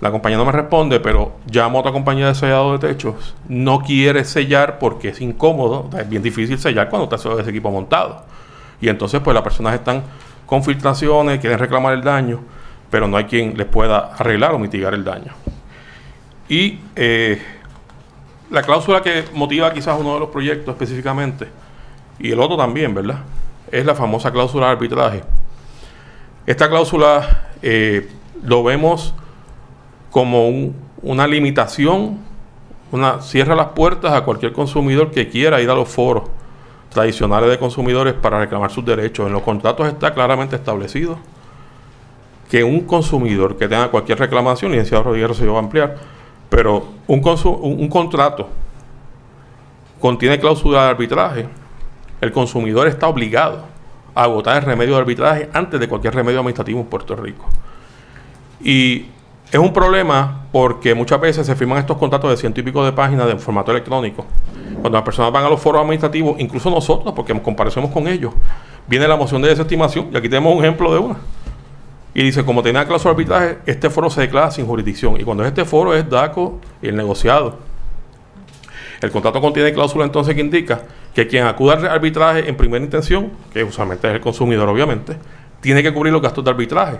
la 0.00 0.10
compañía 0.10 0.36
no 0.36 0.44
me 0.44 0.52
responde, 0.52 1.00
pero 1.00 1.36
llamo 1.50 1.78
a 1.78 1.80
otra 1.80 1.92
compañía 1.92 2.26
de 2.26 2.34
sellado 2.34 2.76
de 2.76 2.88
techos, 2.88 3.34
no 3.48 3.80
quiere 3.80 4.24
sellar 4.24 4.78
porque 4.78 5.08
es 5.08 5.20
incómodo, 5.20 5.88
es 5.98 6.08
bien 6.08 6.22
difícil 6.22 6.58
sellar 6.58 6.90
cuando 6.90 7.14
está 7.14 7.40
ese 7.40 7.50
equipo 7.50 7.70
montado. 7.70 8.24
Y 8.80 8.88
entonces 8.88 9.20
pues 9.20 9.34
las 9.34 9.42
personas 9.42 9.74
están 9.74 10.02
con 10.44 10.62
filtraciones, 10.62 11.38
quieren 11.40 11.58
reclamar 11.58 11.94
el 11.94 12.02
daño, 12.02 12.40
pero 12.90 13.08
no 13.08 13.16
hay 13.16 13.24
quien 13.24 13.56
les 13.56 13.66
pueda 13.66 14.14
arreglar 14.18 14.54
o 14.54 14.58
mitigar 14.58 14.92
el 14.92 15.04
daño. 15.04 15.32
Y 16.48 16.78
eh, 16.96 17.40
la 18.50 18.62
cláusula 18.62 19.02
que 19.02 19.24
motiva 19.32 19.72
quizás 19.72 19.98
uno 19.98 20.14
de 20.14 20.20
los 20.20 20.28
proyectos 20.28 20.74
específicamente, 20.74 21.48
y 22.18 22.32
el 22.32 22.40
otro 22.40 22.56
también, 22.56 22.94
¿verdad? 22.94 23.20
Es 23.70 23.84
la 23.86 23.94
famosa 23.94 24.30
cláusula 24.30 24.66
de 24.66 24.72
arbitraje. 24.72 25.22
Esta 26.46 26.68
cláusula 26.68 27.50
eh, 27.62 28.08
lo 28.42 28.64
vemos 28.64 29.14
como 30.10 30.72
una 31.02 31.26
limitación, 31.26 32.18
una 32.92 33.20
cierra 33.20 33.54
las 33.54 33.68
puertas 33.68 34.12
a 34.12 34.24
cualquier 34.24 34.52
consumidor 34.52 35.10
que 35.10 35.28
quiera 35.28 35.60
ir 35.60 35.70
a 35.70 35.74
los 35.74 35.88
foros 35.88 36.24
tradicionales 36.90 37.48
de 37.48 37.58
consumidores 37.58 38.14
para 38.14 38.40
reclamar 38.40 38.70
sus 38.70 38.84
derechos. 38.84 39.26
En 39.26 39.32
los 39.32 39.42
contratos 39.42 39.86
está 39.86 40.12
claramente 40.12 40.56
establecido 40.56 41.18
que 42.50 42.64
un 42.64 42.80
consumidor 42.80 43.56
que 43.56 43.68
tenga 43.68 43.88
cualquier 43.88 44.18
reclamación, 44.18 44.72
licenciado 44.72 45.04
Rodríguez 45.04 45.36
se 45.36 45.46
va 45.46 45.56
a 45.56 45.60
ampliar, 45.60 45.96
pero 46.48 46.84
un, 47.06 47.22
un, 47.62 47.88
contrato 47.88 48.48
contiene 50.00 50.40
cláusula 50.40 50.82
de 50.82 50.88
arbitraje, 50.88 51.48
el 52.20 52.32
consumidor 52.32 52.86
está 52.86 53.08
obligado 53.08 53.64
a 54.14 54.24
agotar 54.24 54.56
el 54.58 54.62
remedio 54.62 54.94
de 54.94 55.00
arbitraje 55.00 55.50
antes 55.52 55.78
de 55.78 55.88
cualquier 55.88 56.14
remedio 56.14 56.40
administrativo 56.40 56.80
en 56.80 56.86
Puerto 56.86 57.16
Rico. 57.16 57.46
Y 58.62 59.06
es 59.50 59.58
un 59.58 59.72
problema 59.72 60.46
porque 60.52 60.94
muchas 60.94 61.20
veces 61.20 61.46
se 61.46 61.56
firman 61.56 61.78
estos 61.78 61.96
contratos 61.96 62.30
de 62.30 62.36
ciento 62.36 62.60
y 62.60 62.62
pico 62.62 62.84
de 62.84 62.92
páginas 62.92 63.26
de 63.26 63.36
formato 63.36 63.70
electrónico. 63.70 64.26
Cuando 64.80 64.98
las 64.98 65.02
personas 65.02 65.32
van 65.32 65.44
a 65.44 65.48
los 65.48 65.60
foros 65.60 65.80
administrativos, 65.80 66.38
incluso 66.38 66.70
nosotros, 66.70 67.14
porque 67.14 67.38
comparecemos 67.40 67.90
con 67.90 68.06
ellos, 68.06 68.32
viene 68.86 69.08
la 69.08 69.16
moción 69.16 69.42
de 69.42 69.48
desestimación, 69.48 70.08
y 70.12 70.16
aquí 70.16 70.28
tenemos 70.28 70.54
un 70.54 70.64
ejemplo 70.64 70.92
de 70.92 70.98
una 70.98 71.16
y 72.12 72.22
dice, 72.22 72.44
como 72.44 72.62
tenía 72.62 72.84
cláusula 72.86 73.14
de 73.14 73.22
arbitraje, 73.22 73.58
este 73.66 73.88
foro 73.88 74.10
se 74.10 74.22
declara 74.22 74.50
sin 74.50 74.66
jurisdicción. 74.66 75.20
Y 75.20 75.24
cuando 75.24 75.44
este 75.44 75.64
foro 75.64 75.94
es 75.94 76.08
DACO 76.08 76.58
y 76.82 76.88
el 76.88 76.96
negociado. 76.96 77.58
El 79.00 79.10
contrato 79.10 79.40
contiene 79.40 79.72
cláusula 79.72 80.04
entonces 80.04 80.34
que 80.34 80.40
indica 80.40 80.82
que 81.14 81.26
quien 81.26 81.46
acuda 81.46 81.74
al 81.74 81.86
arbitraje 81.86 82.48
en 82.48 82.56
primera 82.56 82.84
intención, 82.84 83.30
que 83.52 83.64
usualmente 83.64 84.08
es 84.08 84.14
el 84.14 84.20
consumidor 84.20 84.68
obviamente, 84.68 85.16
tiene 85.60 85.82
que 85.82 85.92
cubrir 85.92 86.12
los 86.12 86.22
gastos 86.22 86.44
de 86.44 86.50
arbitraje. 86.50 86.98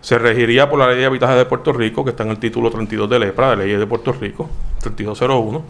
Se 0.00 0.18
regiría 0.18 0.68
por 0.68 0.78
la 0.78 0.88
ley 0.88 0.98
de 0.98 1.06
arbitraje 1.06 1.34
de 1.34 1.46
Puerto 1.46 1.72
Rico, 1.72 2.04
que 2.04 2.10
está 2.10 2.22
en 2.22 2.30
el 2.30 2.38
título 2.38 2.70
32 2.70 3.08
de 3.08 3.18
LEPRA, 3.18 3.50
de 3.50 3.56
ley 3.56 3.76
de 3.76 3.86
Puerto 3.86 4.12
Rico, 4.12 4.48
3201. 4.80 5.64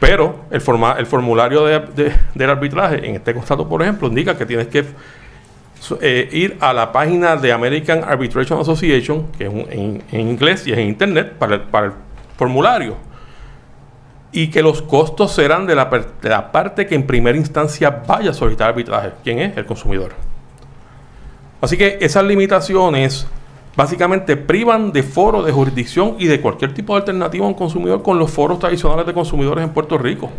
Pero 0.00 0.46
el, 0.50 0.60
forma, 0.60 0.96
el 0.98 1.06
formulario 1.06 1.64
de, 1.64 2.12
del 2.34 2.50
arbitraje 2.50 3.06
en 3.06 3.16
este 3.16 3.34
contrato, 3.34 3.68
por 3.68 3.82
ejemplo, 3.82 4.08
indica 4.08 4.36
que 4.36 4.46
tienes 4.46 4.68
que 4.68 4.84
eh, 6.00 6.28
ir 6.32 6.56
a 6.60 6.72
la 6.72 6.90
página 6.90 7.36
de 7.36 7.52
American 7.52 8.02
Arbitration 8.04 8.60
Association, 8.60 9.26
que 9.36 9.46
es 9.46 9.52
en, 9.52 10.02
inglés 10.12 10.66
y 10.66 10.72
es 10.72 10.78
en 10.78 10.88
internet, 10.88 11.34
para 11.38 11.56
el, 11.56 11.60
para 11.62 11.86
el 11.86 11.92
formulario. 12.36 13.09
Y 14.32 14.48
que 14.48 14.62
los 14.62 14.82
costos 14.82 15.32
serán 15.32 15.66
de 15.66 15.74
la, 15.74 15.86
de 15.86 16.28
la 16.28 16.52
parte 16.52 16.86
que 16.86 16.94
en 16.94 17.06
primera 17.06 17.36
instancia 17.36 18.02
vaya 18.06 18.30
a 18.30 18.34
solicitar 18.34 18.68
arbitraje. 18.68 19.10
¿Quién 19.24 19.40
es? 19.40 19.56
El 19.56 19.66
consumidor. 19.66 20.12
Así 21.60 21.76
que 21.76 21.98
esas 22.00 22.24
limitaciones 22.24 23.26
básicamente 23.76 24.36
privan 24.36 24.92
de 24.92 25.02
foro, 25.02 25.42
de 25.42 25.52
jurisdicción 25.52 26.16
y 26.18 26.26
de 26.26 26.40
cualquier 26.40 26.74
tipo 26.74 26.94
de 26.94 27.00
alternativa 27.00 27.44
a 27.44 27.48
un 27.48 27.54
consumidor 27.54 28.02
con 28.02 28.18
los 28.18 28.30
foros 28.30 28.58
tradicionales 28.58 29.06
de 29.06 29.14
consumidores 29.14 29.64
en 29.64 29.70
Puerto 29.70 29.98
Rico. 29.98 30.30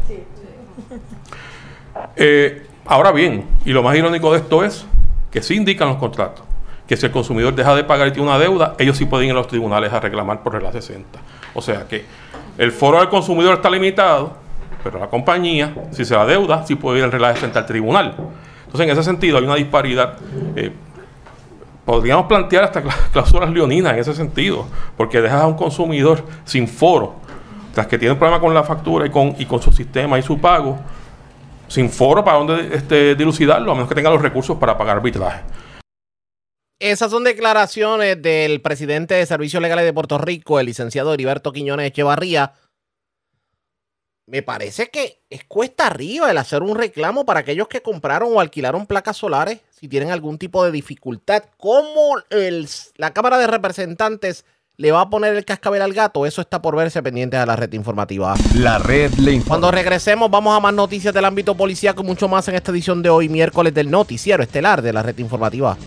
Eh, 2.16 2.66
ahora 2.86 3.12
bien, 3.12 3.46
y 3.66 3.72
lo 3.72 3.84
más 3.84 3.96
irónico 3.96 4.32
de 4.32 4.40
esto 4.40 4.64
es 4.64 4.86
que 5.32 5.42
sí 5.42 5.56
indican 5.56 5.88
los 5.88 5.98
contratos, 5.98 6.44
que 6.88 6.98
si 6.98 7.06
el 7.06 7.12
consumidor 7.12 7.56
deja 7.56 7.76
de 7.76 7.84
pagar 7.84 8.10
y 8.10 8.12
tiene 8.12 8.28
una 8.28 8.38
deuda, 8.38 8.76
ellos 8.80 8.98
sí 8.98 9.06
pueden 9.06 9.28
ir 9.28 9.32
a 9.32 9.36
los 9.36 9.48
tribunales 9.48 9.94
a 9.94 10.00
reclamar 10.00 10.44
por 10.44 10.54
regla 10.54 10.72
60. 10.72 11.20
O 11.54 11.62
sea 11.62 11.88
que 11.88 12.06
el 12.58 12.72
foro 12.72 13.00
del 13.00 13.10
consumidor 13.10 13.56
está 13.56 13.70
limitado, 13.70 14.34
pero 14.84 15.00
la 15.00 15.08
compañía, 15.08 15.74
si 15.92 16.06
se 16.06 16.16
la 16.16 16.26
deuda, 16.26 16.66
sí 16.66 16.76
puede 16.76 17.00
ir 17.00 17.06
en 17.06 17.12
regla 17.12 17.34
60 17.34 17.60
al 17.60 17.66
tribunal. 17.66 18.16
Entonces, 18.66 18.88
en 18.88 18.90
ese 18.90 19.04
sentido, 19.04 19.38
hay 19.38 19.44
una 19.44 19.56
disparidad. 19.56 20.18
Eh, 20.56 20.72
podríamos 21.86 22.26
plantear 22.26 22.64
hasta 22.66 22.82
cláusulas 23.12 23.50
leoninas 23.50 23.94
en 23.94 24.00
ese 24.00 24.14
sentido, 24.14 24.66
porque 24.98 25.22
dejas 25.22 25.42
a 25.42 25.48
un 25.48 25.56
consumidor 25.56 26.24
sin 26.46 26.68
foro, 26.68 27.16
tras 27.74 27.88
que 27.88 27.98
tiene 27.98 28.14
un 28.14 28.20
problema 28.20 28.40
con 28.40 28.54
la 28.54 28.64
factura 28.64 29.06
y 29.06 29.10
con, 29.10 29.36
y 29.38 29.46
con 29.46 29.62
su 29.62 29.72
sistema 29.72 30.18
y 30.20 30.22
su 30.22 30.40
pago, 30.40 30.80
sin 31.68 31.90
foro 31.90 32.24
para 32.24 32.38
donde 32.38 32.76
este, 32.76 33.16
dilucidarlo, 33.16 33.72
a 33.72 33.76
menos 33.76 33.88
que 33.88 33.96
tenga 33.96 34.10
los 34.10 34.22
recursos 34.22 34.58
para 34.58 34.78
pagar 34.78 34.98
arbitraje. 34.98 35.42
Esas 36.82 37.12
son 37.12 37.24
declaraciones 37.24 38.20
del 38.20 38.60
presidente 38.60 39.14
de 39.14 39.28
Servicios 39.28 39.62
Legales 39.62 39.86
de 39.86 39.94
Puerto 39.94 40.18
Rico, 40.18 40.60
el 40.60 40.66
licenciado 40.66 41.14
Heriberto 41.14 41.52
Quiñones 41.52 41.86
Echevarría. 41.86 42.54
Me 44.26 44.42
parece 44.42 44.90
que 44.90 45.22
es 45.30 45.44
cuesta 45.44 45.86
arriba 45.86 46.32
el 46.32 46.40
hacer 46.40 46.64
un 46.64 46.76
reclamo 46.76 47.24
para 47.24 47.42
aquellos 47.42 47.68
que 47.68 47.84
compraron 47.84 48.30
o 48.34 48.40
alquilaron 48.40 48.88
placas 48.88 49.16
solares 49.18 49.60
si 49.70 49.88
tienen 49.88 50.10
algún 50.10 50.40
tipo 50.40 50.66
de 50.66 50.72
dificultad. 50.72 51.44
¿Cómo 51.58 52.16
el, 52.32 52.68
la 52.96 53.14
Cámara 53.14 53.38
de 53.38 53.46
Representantes 53.46 54.44
le 54.78 54.92
va 54.92 55.02
a 55.02 55.10
poner 55.12 55.36
el 55.36 55.46
cascabel 55.46 55.84
al 55.84 55.94
gato. 55.94 56.26
Eso 56.26 56.42
está 56.42 56.60
por 56.64 56.76
verse 56.76 57.04
pendiente 57.04 57.38
a 57.38 57.46
la 57.46 57.56
red 57.56 57.72
informativa. 57.74 58.34
La 58.56 58.80
red 58.80 59.14
le 59.20 59.34
informa. 59.34 59.50
Cuando 59.50 59.70
regresemos, 59.70 60.32
vamos 60.32 60.58
a 60.58 60.60
más 60.60 60.74
noticias 60.74 61.14
del 61.14 61.26
ámbito 61.26 61.56
policíaco, 61.56 62.04
mucho 62.04 62.28
más 62.28 62.48
en 62.48 62.56
esta 62.56 62.72
edición 62.72 63.04
de 63.04 63.12
hoy, 63.12 63.30
miércoles 63.30 63.76
del 63.76 63.92
noticiero 63.92 64.42
estelar 64.42 64.82
de 64.82 64.94
la 64.94 65.04
red 65.04 65.20
informativa. 65.20 65.78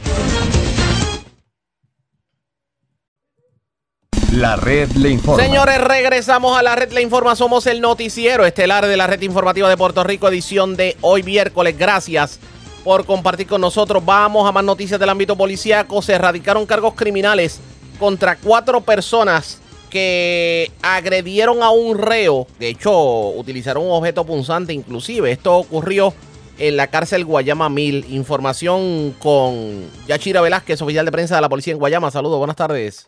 La 4.35 4.57
red 4.57 4.91
le 4.97 5.11
informa. 5.11 5.41
Señores, 5.41 5.81
regresamos 5.81 6.59
a 6.59 6.63
la 6.65 6.75
red 6.75 6.91
le 6.91 7.01
informa. 7.03 7.37
Somos 7.37 7.69
el 7.69 7.81
noticiero 7.81 8.45
estelar 8.45 8.85
de 8.85 8.97
la 8.97 9.07
red 9.07 9.23
informativa 9.23 9.69
de 9.69 9.77
Puerto 9.77 10.03
Rico, 10.03 10.27
edición 10.29 10.75
de 10.75 10.97
hoy 11.03 11.23
miércoles. 11.23 11.79
Gracias 11.79 12.41
por 12.83 13.07
compartir 13.07 13.47
con 13.47 13.61
nosotros. 13.61 14.05
Vamos 14.05 14.49
a 14.49 14.51
más 14.51 14.65
noticias 14.65 14.99
del 14.99 15.09
ámbito 15.09 15.37
policíaco. 15.37 16.03
Se 16.03 16.15
erradicaron 16.15 16.67
cargos 16.67 16.95
criminales 16.95 17.61
contra 18.01 18.35
cuatro 18.35 18.81
personas 18.81 19.61
que 19.89 20.73
agredieron 20.83 21.63
a 21.63 21.71
un 21.71 21.97
reo. 21.97 22.49
De 22.59 22.71
hecho, 22.71 23.29
utilizaron 23.29 23.87
un 23.87 23.93
objeto 23.93 24.27
punzante 24.27 24.73
inclusive. 24.73 25.31
Esto 25.31 25.59
ocurrió 25.59 26.13
en 26.59 26.77
la 26.77 26.89
cárcel 26.89 27.25
Guayama 27.25 27.69
Mil. 27.69 28.05
Información 28.11 29.15
con 29.21 29.89
Yachira 30.09 30.41
Velázquez, 30.41 30.83
oficial 30.83 31.05
de 31.05 31.13
prensa 31.13 31.37
de 31.37 31.41
la 31.41 31.49
policía 31.49 31.73
en 31.73 31.79
Guayama. 31.79 32.11
Saludos, 32.11 32.39
buenas 32.39 32.57
tardes. 32.57 33.07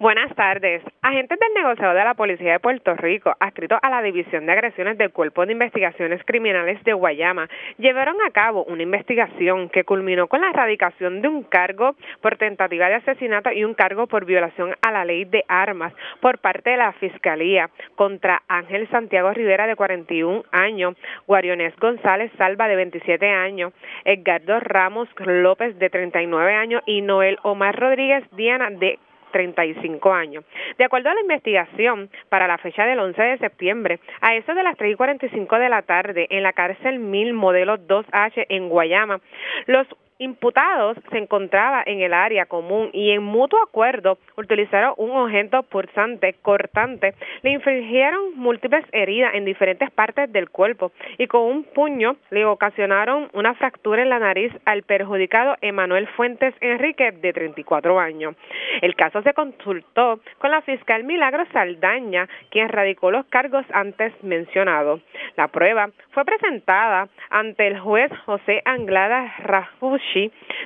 Buenas 0.00 0.34
tardes. 0.34 0.82
Agentes 1.02 1.38
del 1.38 1.52
negociado 1.52 1.92
de 1.92 2.02
la 2.02 2.14
Policía 2.14 2.52
de 2.52 2.58
Puerto 2.58 2.94
Rico, 2.94 3.36
adscritos 3.38 3.78
a 3.82 3.90
la 3.90 4.00
División 4.00 4.46
de 4.46 4.52
Agresiones 4.52 4.96
del 4.96 5.12
Cuerpo 5.12 5.44
de 5.44 5.52
Investigaciones 5.52 6.22
Criminales 6.24 6.82
de 6.84 6.94
Guayama, 6.94 7.50
llevaron 7.76 8.16
a 8.26 8.30
cabo 8.30 8.64
una 8.64 8.82
investigación 8.82 9.68
que 9.68 9.84
culminó 9.84 10.26
con 10.26 10.40
la 10.40 10.48
erradicación 10.48 11.20
de 11.20 11.28
un 11.28 11.42
cargo 11.42 11.96
por 12.22 12.38
tentativa 12.38 12.88
de 12.88 12.94
asesinato 12.94 13.52
y 13.52 13.62
un 13.62 13.74
cargo 13.74 14.06
por 14.06 14.24
violación 14.24 14.74
a 14.80 14.90
la 14.90 15.04
ley 15.04 15.26
de 15.26 15.44
armas 15.48 15.92
por 16.20 16.38
parte 16.38 16.70
de 16.70 16.78
la 16.78 16.92
Fiscalía 16.92 17.68
contra 17.94 18.40
Ángel 18.48 18.88
Santiago 18.88 19.34
Rivera 19.34 19.66
de 19.66 19.76
41 19.76 20.44
años, 20.50 20.96
Guarionés 21.26 21.76
González 21.76 22.32
Salva 22.38 22.68
de 22.68 22.76
27 22.76 23.28
años, 23.28 23.74
Edgardo 24.06 24.60
Ramos 24.60 25.10
López 25.18 25.78
de 25.78 25.90
39 25.90 26.54
años 26.54 26.82
y 26.86 27.02
Noel 27.02 27.38
Omar 27.42 27.78
Rodríguez 27.78 28.24
Diana 28.32 28.70
de 28.70 28.98
35 29.30 30.12
años. 30.12 30.44
De 30.78 30.84
acuerdo 30.84 31.10
a 31.10 31.14
la 31.14 31.20
investigación, 31.20 32.10
para 32.28 32.46
la 32.46 32.58
fecha 32.58 32.86
del 32.86 32.98
11 32.98 33.22
de 33.22 33.38
septiembre, 33.38 34.00
a 34.20 34.34
eso 34.34 34.54
de 34.54 34.62
las 34.62 34.76
3 34.76 34.92
y 34.92 34.96
45 34.96 35.58
de 35.58 35.68
la 35.68 35.82
tarde, 35.82 36.26
en 36.30 36.42
la 36.42 36.52
cárcel 36.52 36.98
1000 36.98 37.32
modelo 37.32 37.78
2H 37.78 38.46
en 38.48 38.68
Guayama, 38.68 39.20
los 39.66 39.86
imputados 40.20 40.98
se 41.10 41.18
encontraba 41.18 41.82
en 41.84 42.02
el 42.02 42.12
área 42.12 42.44
común 42.44 42.90
y 42.92 43.10
en 43.10 43.22
mutuo 43.22 43.58
acuerdo 43.62 44.18
utilizaron 44.36 44.92
un 44.98 45.10
objeto 45.12 45.62
pulsante 45.64 46.34
cortante, 46.42 47.14
le 47.42 47.50
infligieron 47.50 48.36
múltiples 48.36 48.84
heridas 48.92 49.34
en 49.34 49.46
diferentes 49.46 49.90
partes 49.90 50.30
del 50.30 50.50
cuerpo 50.50 50.92
y 51.16 51.26
con 51.26 51.42
un 51.42 51.64
puño 51.64 52.16
le 52.30 52.44
ocasionaron 52.44 53.30
una 53.32 53.54
fractura 53.54 54.02
en 54.02 54.10
la 54.10 54.18
nariz 54.18 54.52
al 54.66 54.82
perjudicado 54.82 55.56
Emanuel 55.62 56.06
Fuentes 56.08 56.54
Enrique 56.60 57.12
de 57.12 57.32
34 57.32 57.98
años. 57.98 58.36
El 58.82 58.94
caso 58.96 59.22
se 59.22 59.32
consultó 59.32 60.20
con 60.38 60.50
la 60.50 60.60
fiscal 60.60 61.04
Milagro 61.04 61.44
Saldaña, 61.52 62.28
quien 62.50 62.68
radicó 62.68 63.10
los 63.10 63.24
cargos 63.26 63.64
antes 63.72 64.12
mencionados. 64.22 65.00
La 65.36 65.48
prueba 65.48 65.88
fue 66.10 66.26
presentada 66.26 67.08
ante 67.30 67.66
el 67.66 67.80
juez 67.80 68.12
José 68.26 68.60
Anglada 68.66 69.34
Rafush 69.38 70.09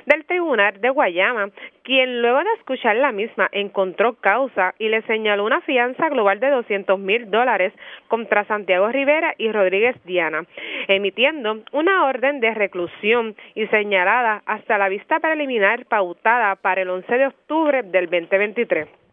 del 0.05 0.25
Tribunal 0.25 0.79
de 0.81 0.89
Guayama, 0.89 1.49
quien 1.83 2.21
luego 2.21 2.39
de 2.39 2.53
escuchar 2.57 2.95
la 2.95 3.11
misma 3.11 3.47
encontró 3.51 4.13
causa 4.15 4.73
y 4.79 4.89
le 4.89 5.01
señaló 5.03 5.45
una 5.45 5.61
fianza 5.61 6.09
global 6.09 6.39
de 6.39 6.49
200 6.49 6.99
mil 6.99 7.29
dólares 7.29 7.73
contra 8.07 8.45
Santiago 8.45 8.89
Rivera 8.89 9.35
y 9.37 9.51
Rodríguez 9.51 9.95
Diana, 10.03 10.45
emitiendo 10.87 11.63
una 11.71 12.05
orden 12.05 12.39
de 12.39 12.53
reclusión 12.53 13.35
y 13.53 13.67
señalada 13.67 14.41
hasta 14.45 14.77
la 14.77 14.89
vista 14.89 15.19
preliminar 15.19 15.85
pautada 15.85 16.55
para 16.55 16.81
el 16.81 16.89
11 16.89 17.17
de 17.17 17.27
octubre 17.27 17.83
del 17.83 18.05
2023. 18.09 19.04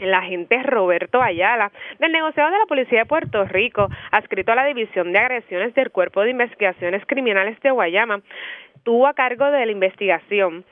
El 0.00 0.12
agente 0.12 0.60
Roberto 0.64 1.22
Ayala, 1.22 1.70
del 2.00 2.10
negociado 2.10 2.50
de 2.50 2.58
la 2.58 2.66
Policía 2.66 2.98
de 3.00 3.06
Puerto 3.06 3.44
Rico, 3.44 3.88
adscrito 4.10 4.50
a 4.50 4.56
la 4.56 4.64
División 4.64 5.12
de 5.12 5.20
Agresiones 5.20 5.72
del 5.74 5.92
Cuerpo 5.92 6.22
de 6.22 6.30
Investigaciones 6.30 7.06
Criminales 7.06 7.60
de 7.60 7.70
Guayama, 7.70 8.20
estuvo 8.74 9.06
a 9.06 9.14
cargo 9.14 9.48
de 9.52 9.64
la 9.64 9.70
investigación 9.70 10.64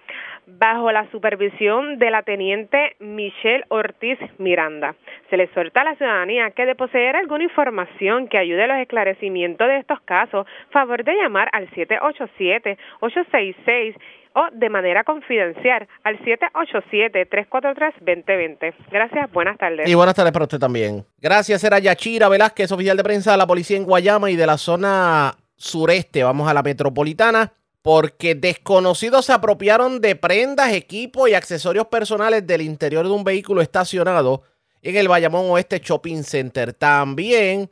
bajo 0.47 0.91
la 0.91 1.09
supervisión 1.13 2.01
de 2.01 2.11
la 2.11 2.25
teniente 2.25 2.97
Michelle 2.99 3.63
Ortiz 3.69 4.19
Miranda. 4.39 4.97
Se 5.31 5.37
le 5.37 5.47
suelta 5.55 5.83
a 5.83 5.85
la 5.85 5.95
ciudadanía 5.95 6.51
que 6.51 6.67
de 6.67 6.75
poseer 6.75 7.15
alguna 7.15 7.45
información 7.45 8.27
que 8.27 8.39
ayude 8.39 8.65
a 8.65 8.67
los 8.67 8.79
esclarecimientos 8.79 9.69
de 9.69 9.79
estos 9.79 10.01
casos, 10.01 10.49
favor 10.71 11.05
de 11.05 11.15
llamar 11.15 11.49
al 11.53 11.71
787-866 11.71 13.95
o 14.35 14.49
de 14.53 14.69
manera 14.69 15.05
confidencial 15.05 15.89
al 16.05 16.19
787-343-2020. 16.21 18.75
Gracias, 18.91 19.33
buenas 19.33 19.57
tardes. 19.59 19.89
Y 19.89 19.95
buenas 19.95 20.15
tardes 20.15 20.33
para 20.33 20.45
usted 20.45 20.59
también. 20.59 21.05
Gracias, 21.19 21.63
era 21.65 21.79
Yachira 21.79 22.29
Velázquez, 22.29 22.73
oficial 22.73 22.97
de 22.97 23.05
prensa 23.05 23.33
de 23.33 23.39
la 23.39 23.47
policía 23.47 23.77
en 23.77 23.85
Guayama 23.85 24.31
y 24.31 24.37
de 24.37 24.47
la 24.47 24.59
zona 24.59 25.35
sureste. 25.57 26.23
Vamos 26.23 26.49
a 26.49 26.55
la 26.55 26.63
metropolitana 26.63 27.53
porque 27.83 28.35
desconocidos 28.35 29.27
se 29.27 29.33
apropiaron 29.33 30.01
de 30.01 30.17
prendas, 30.17 30.73
equipos 30.73 31.29
y 31.29 31.35
accesorios 31.35 31.89
personales 31.89 32.47
del 32.47 32.63
interior 32.63 33.05
de 33.05 33.13
un 33.13 33.25
vehículo 33.25 33.61
estacionado 33.61 34.45
en 34.83 34.97
el 34.97 35.09
Bayamón 35.09 35.51
Oeste 35.51 35.81
Shopping 35.81 36.23
Center. 36.23 36.73
También 36.73 37.69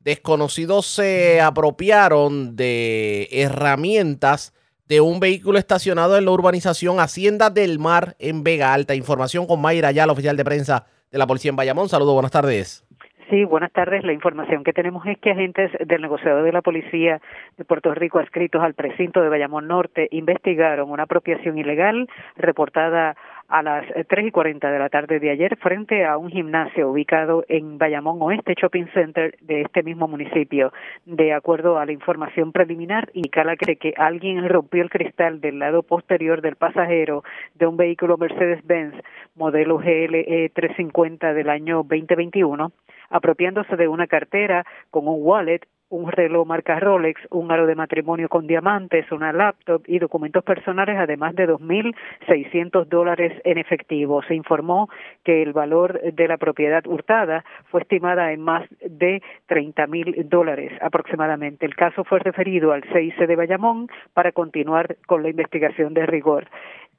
desconocidos 0.00 0.86
se 0.86 1.40
apropiaron 1.40 2.56
de 2.56 3.28
herramientas 3.30 4.52
de 4.92 5.00
un 5.00 5.20
vehículo 5.20 5.58
estacionado 5.58 6.18
en 6.18 6.26
la 6.26 6.32
urbanización 6.32 7.00
Hacienda 7.00 7.48
del 7.48 7.78
Mar 7.78 8.14
en 8.18 8.44
Vega 8.44 8.74
Alta. 8.74 8.94
Información 8.94 9.46
con 9.46 9.58
Mayra 9.58 9.90
la 9.90 10.12
oficial 10.12 10.36
de 10.36 10.44
prensa 10.44 10.84
de 11.10 11.16
la 11.16 11.26
policía 11.26 11.48
en 11.48 11.56
Bayamón. 11.56 11.88
Saludos, 11.88 12.12
buenas 12.12 12.30
tardes. 12.30 12.84
Sí, 13.30 13.46
buenas 13.46 13.72
tardes. 13.72 14.04
La 14.04 14.12
información 14.12 14.64
que 14.64 14.74
tenemos 14.74 15.06
es 15.06 15.16
que 15.16 15.30
agentes 15.30 15.70
del 15.86 16.02
negociado 16.02 16.42
de 16.42 16.52
la 16.52 16.60
policía 16.60 17.22
de 17.56 17.64
Puerto 17.64 17.94
Rico 17.94 18.18
adscritos 18.18 18.62
al 18.62 18.74
precinto 18.74 19.22
de 19.22 19.30
Bayamón 19.30 19.66
Norte 19.66 20.08
investigaron 20.10 20.90
una 20.90 21.04
apropiación 21.04 21.56
ilegal 21.56 22.06
reportada 22.36 23.16
a 23.52 23.62
las 23.62 23.84
tres 24.08 24.26
y 24.26 24.30
cuarenta 24.30 24.70
de 24.70 24.78
la 24.78 24.88
tarde 24.88 25.20
de 25.20 25.28
ayer 25.28 25.58
frente 25.58 26.06
a 26.06 26.16
un 26.16 26.30
gimnasio 26.30 26.88
ubicado 26.88 27.44
en 27.48 27.76
Bayamón 27.76 28.16
Oeste 28.22 28.54
Shopping 28.58 28.86
Center 28.94 29.36
de 29.42 29.60
este 29.60 29.82
mismo 29.82 30.08
municipio. 30.08 30.72
De 31.04 31.34
acuerdo 31.34 31.78
a 31.78 31.84
la 31.84 31.92
información 31.92 32.52
preliminar, 32.52 33.10
indica 33.12 33.44
que, 33.56 33.76
que 33.76 33.92
alguien 33.98 34.48
rompió 34.48 34.82
el 34.82 34.88
cristal 34.88 35.42
del 35.42 35.58
lado 35.58 35.82
posterior 35.82 36.40
del 36.40 36.56
pasajero 36.56 37.24
de 37.54 37.66
un 37.66 37.76
vehículo 37.76 38.16
Mercedes-Benz 38.16 38.94
modelo 39.34 39.76
GLE 39.76 40.50
350 40.54 41.34
del 41.34 41.50
año 41.50 41.82
2021 41.82 42.72
apropiándose 43.12 43.76
de 43.76 43.88
una 43.88 44.06
cartera 44.06 44.64
con 44.90 45.06
un 45.06 45.18
wallet, 45.18 45.60
un 45.92 46.10
reloj 46.10 46.46
marca 46.46 46.80
Rolex, 46.80 47.20
un 47.30 47.52
aro 47.52 47.66
de 47.66 47.74
matrimonio 47.74 48.28
con 48.28 48.46
diamantes, 48.46 49.12
una 49.12 49.32
laptop 49.32 49.82
y 49.86 49.98
documentos 49.98 50.42
personales, 50.42 50.96
además 50.98 51.34
de 51.34 51.46
2.600 51.46 52.86
dólares 52.86 53.40
en 53.44 53.58
efectivo. 53.58 54.22
Se 54.22 54.34
informó 54.34 54.88
que 55.22 55.42
el 55.42 55.52
valor 55.52 56.00
de 56.00 56.28
la 56.28 56.38
propiedad 56.38 56.86
hurtada 56.86 57.44
fue 57.70 57.82
estimada 57.82 58.32
en 58.32 58.40
más 58.40 58.66
de 58.80 59.22
30.000 59.48 60.24
dólares 60.28 60.72
aproximadamente. 60.80 61.66
El 61.66 61.76
caso 61.76 62.04
fue 62.04 62.20
referido 62.20 62.72
al 62.72 62.82
CIC 62.84 63.26
de 63.26 63.36
Bayamón 63.36 63.88
para 64.14 64.32
continuar 64.32 64.96
con 65.06 65.22
la 65.22 65.28
investigación 65.28 65.92
de 65.92 66.06
rigor 66.06 66.46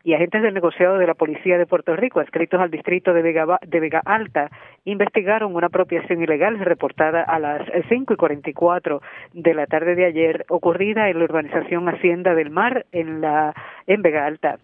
y 0.04 0.14
agentes 0.14 0.42
del 0.42 0.54
negociado 0.54 0.98
de 0.98 1.08
la 1.08 1.14
Policía 1.14 1.58
de 1.58 1.66
Puerto 1.66 1.96
Rico, 1.96 2.20
adscritos 2.20 2.60
al 2.60 2.72
distrito 2.72 3.14
de 3.14 3.22
Vega, 3.22 3.60
de 3.66 3.80
Vega 3.80 4.02
Alta, 4.04 4.52
investigaron 4.84 5.56
una 5.56 5.68
apropiación 5.68 6.22
ilegal 6.22 6.60
reportada 6.60 7.24
a 7.24 7.40
las 7.40 7.62
5 7.88 8.14
y 8.14 8.18
44 8.18 9.02
de 9.34 9.54
la 9.54 9.66
tarde 9.66 9.96
de 9.96 10.06
ayer, 10.06 10.46
ocurrida 10.50 11.10
en 11.10 11.20
la 11.20 11.26
urbanización 11.26 11.88
Hacienda 11.88 12.36
del 12.36 12.50
Mar 12.50 12.86
en, 12.92 13.22
la, 13.22 13.54
en 13.88 14.02
Vega 14.02 14.26
Alta. 14.26 14.60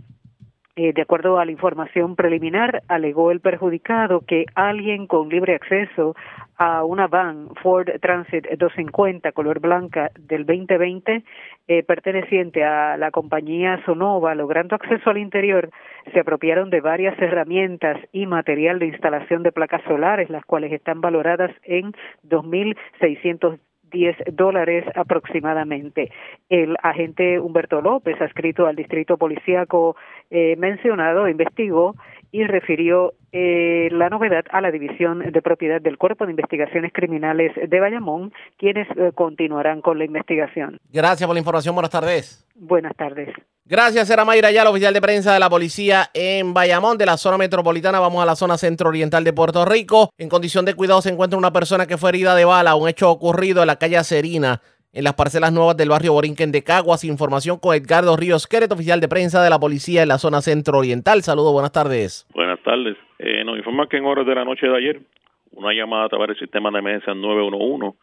Eh, 0.81 0.93
de 0.93 1.01
acuerdo 1.01 1.39
a 1.39 1.43
la 1.43 1.51
información 1.51 2.15
preliminar, 2.15 2.83
alegó 2.87 3.31
el 3.31 3.41
perjudicado 3.41 4.21
que 4.21 4.45
alguien 4.55 5.07
con 5.07 5.27
libre 5.27 5.55
acceso 5.55 6.15
a 6.55 6.85
una 6.85 7.07
van 7.07 7.49
Ford 7.61 7.89
Transit 7.99 8.47
250 8.47 9.33
color 9.33 9.59
blanca 9.59 10.09
del 10.17 10.45
2020 10.45 11.25
eh, 11.67 11.83
perteneciente 11.83 12.63
a 12.63 12.95
la 12.95 13.11
compañía 13.11 13.83
Sonova, 13.83 14.33
logrando 14.35 14.75
acceso 14.75 15.09
al 15.09 15.17
interior, 15.17 15.69
se 16.13 16.21
apropiaron 16.21 16.69
de 16.69 16.79
varias 16.79 17.21
herramientas 17.21 17.97
y 18.13 18.25
material 18.25 18.79
de 18.79 18.85
instalación 18.85 19.43
de 19.43 19.51
placas 19.51 19.81
solares, 19.83 20.29
las 20.29 20.45
cuales 20.45 20.71
están 20.71 21.01
valoradas 21.01 21.51
en 21.63 21.91
2.600 22.23 23.59
10 23.91 24.17
dólares 24.33 24.85
aproximadamente. 24.95 26.11
El 26.49 26.75
agente 26.81 27.39
Humberto 27.39 27.81
López, 27.81 28.19
adscrito 28.21 28.67
al 28.67 28.75
distrito 28.75 29.17
policíaco 29.17 29.95
eh, 30.29 30.55
mencionado, 30.57 31.27
investigó 31.27 31.95
y 32.31 32.43
refirió 32.43 33.13
eh, 33.31 33.89
la 33.91 34.09
novedad 34.09 34.45
a 34.51 34.61
la 34.61 34.71
División 34.71 35.19
de 35.31 35.41
Propiedad 35.41 35.81
del 35.81 35.97
Cuerpo 35.97 36.25
de 36.25 36.31
Investigaciones 36.31 36.91
Criminales 36.93 37.51
de 37.55 37.79
Bayamón, 37.79 38.33
quienes 38.57 38.87
eh, 38.97 39.11
continuarán 39.13 39.81
con 39.81 39.97
la 39.97 40.05
investigación. 40.05 40.79
Gracias 40.91 41.27
por 41.27 41.35
la 41.35 41.39
información. 41.39 41.75
Buenas 41.75 41.91
tardes. 41.91 42.45
Buenas 42.55 42.95
tardes. 42.95 43.29
Gracias, 43.65 44.09
era 44.09 44.25
Mayra 44.25 44.51
la 44.51 44.71
oficial 44.71 44.95
de 44.95 44.99
prensa 45.01 45.31
de 45.31 45.39
la 45.39 45.47
policía 45.47 46.09
en 46.15 46.55
Bayamón, 46.55 46.97
de 46.97 47.05
la 47.05 47.17
zona 47.17 47.37
metropolitana. 47.37 47.99
Vamos 47.99 48.23
a 48.23 48.25
la 48.25 48.35
zona 48.35 48.57
centro-oriental 48.57 49.23
de 49.23 49.31
Puerto 49.31 49.63
Rico. 49.63 50.09
En 50.17 50.27
condición 50.27 50.65
de 50.65 50.73
cuidado 50.73 51.03
se 51.03 51.09
encuentra 51.09 51.37
una 51.37 51.53
persona 51.53 51.85
que 51.85 51.97
fue 51.97 52.09
herida 52.09 52.33
de 52.33 52.45
bala, 52.45 52.73
un 52.73 52.89
hecho 52.89 53.11
ocurrido 53.11 53.61
en 53.61 53.67
la 53.67 53.75
calle 53.75 54.03
Serina, 54.03 54.59
en 54.93 55.03
las 55.03 55.13
parcelas 55.13 55.53
nuevas 55.53 55.77
del 55.77 55.89
barrio 55.89 56.13
Borinquen 56.13 56.51
de 56.51 56.63
Caguas. 56.63 57.03
Información 57.03 57.59
con 57.59 57.75
Edgardo 57.75 58.17
Ríos 58.17 58.47
Queret, 58.47 58.71
oficial 58.71 58.99
de 58.99 59.07
prensa 59.07 59.43
de 59.43 59.49
la 59.49 59.59
policía 59.59 60.01
en 60.01 60.07
la 60.07 60.17
zona 60.17 60.41
centro-oriental. 60.41 61.21
Saludos, 61.21 61.53
buenas 61.53 61.71
tardes. 61.71 62.27
Buenas 62.33 62.59
tardes. 62.63 62.97
Eh, 63.19 63.43
nos 63.43 63.57
informa 63.57 63.87
que 63.87 63.97
en 63.97 64.05
horas 64.05 64.25
de 64.25 64.35
la 64.35 64.45
noche 64.45 64.67
de 64.67 64.77
ayer, 64.77 65.01
una 65.51 65.73
llamada 65.73 66.05
a 66.05 66.09
través 66.09 66.29
del 66.29 66.39
sistema 66.39 66.71
de 66.71 66.79
emergencia 66.79 67.13
911 67.13 67.97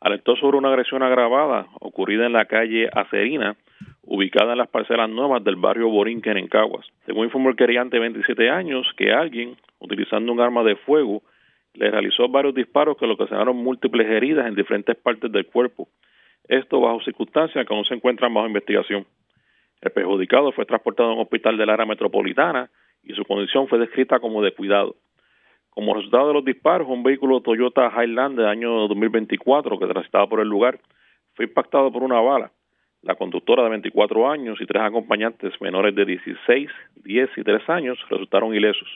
alertó 0.00 0.34
sobre 0.36 0.58
una 0.58 0.68
agresión 0.68 1.02
agravada 1.02 1.66
ocurrida 1.80 2.26
en 2.26 2.32
la 2.32 2.46
calle 2.46 2.88
Acerina 2.92 3.56
ubicada 4.04 4.52
en 4.52 4.58
las 4.58 4.68
parcelas 4.68 5.08
nuevas 5.08 5.44
del 5.44 5.56
barrio 5.56 5.88
Borinquen 5.88 6.36
en 6.36 6.48
Caguas. 6.48 6.86
Según 7.06 7.26
informó 7.26 7.50
el 7.50 7.56
queriante 7.56 7.96
de 7.96 8.00
27 8.00 8.50
años, 8.50 8.86
que 8.96 9.12
alguien, 9.12 9.56
utilizando 9.78 10.32
un 10.32 10.40
arma 10.40 10.64
de 10.64 10.76
fuego, 10.76 11.22
le 11.74 11.90
realizó 11.90 12.28
varios 12.28 12.54
disparos 12.54 12.96
que 12.96 13.06
ocasionaron 13.06 13.56
múltiples 13.56 14.08
heridas 14.10 14.46
en 14.46 14.54
diferentes 14.54 14.96
partes 14.96 15.30
del 15.30 15.46
cuerpo. 15.46 15.88
Esto 16.48 16.80
bajo 16.80 17.00
circunstancias 17.02 17.66
que 17.66 17.74
aún 17.74 17.84
se 17.84 17.94
encuentran 17.94 18.32
bajo 18.32 18.46
investigación. 18.46 19.06
El 19.80 19.92
perjudicado 19.92 20.52
fue 20.52 20.64
transportado 20.64 21.10
a 21.10 21.14
un 21.14 21.20
hospital 21.20 21.56
del 21.56 21.70
área 21.70 21.86
metropolitana 21.86 22.70
y 23.02 23.14
su 23.14 23.24
condición 23.24 23.68
fue 23.68 23.78
descrita 23.78 24.20
como 24.20 24.42
de 24.42 24.52
cuidado. 24.52 24.96
Como 25.70 25.94
resultado 25.94 26.28
de 26.28 26.34
los 26.34 26.44
disparos, 26.44 26.88
un 26.88 27.02
vehículo 27.02 27.40
Toyota 27.40 27.90
Highlander 27.90 28.44
del 28.44 28.48
año 28.48 28.88
2024 28.88 29.78
que 29.78 29.86
transitaba 29.86 30.28
por 30.28 30.40
el 30.40 30.48
lugar 30.48 30.78
fue 31.34 31.46
impactado 31.46 31.90
por 31.90 32.02
una 32.02 32.20
bala 32.20 32.52
la 33.02 33.16
conductora 33.16 33.64
de 33.64 33.70
24 33.70 34.30
años 34.30 34.60
y 34.60 34.66
tres 34.66 34.82
acompañantes 34.82 35.60
menores 35.60 35.94
de 35.94 36.04
16, 36.04 36.70
10 37.04 37.30
y 37.36 37.42
3 37.42 37.68
años 37.68 37.98
resultaron 38.08 38.54
ilesos. 38.54 38.88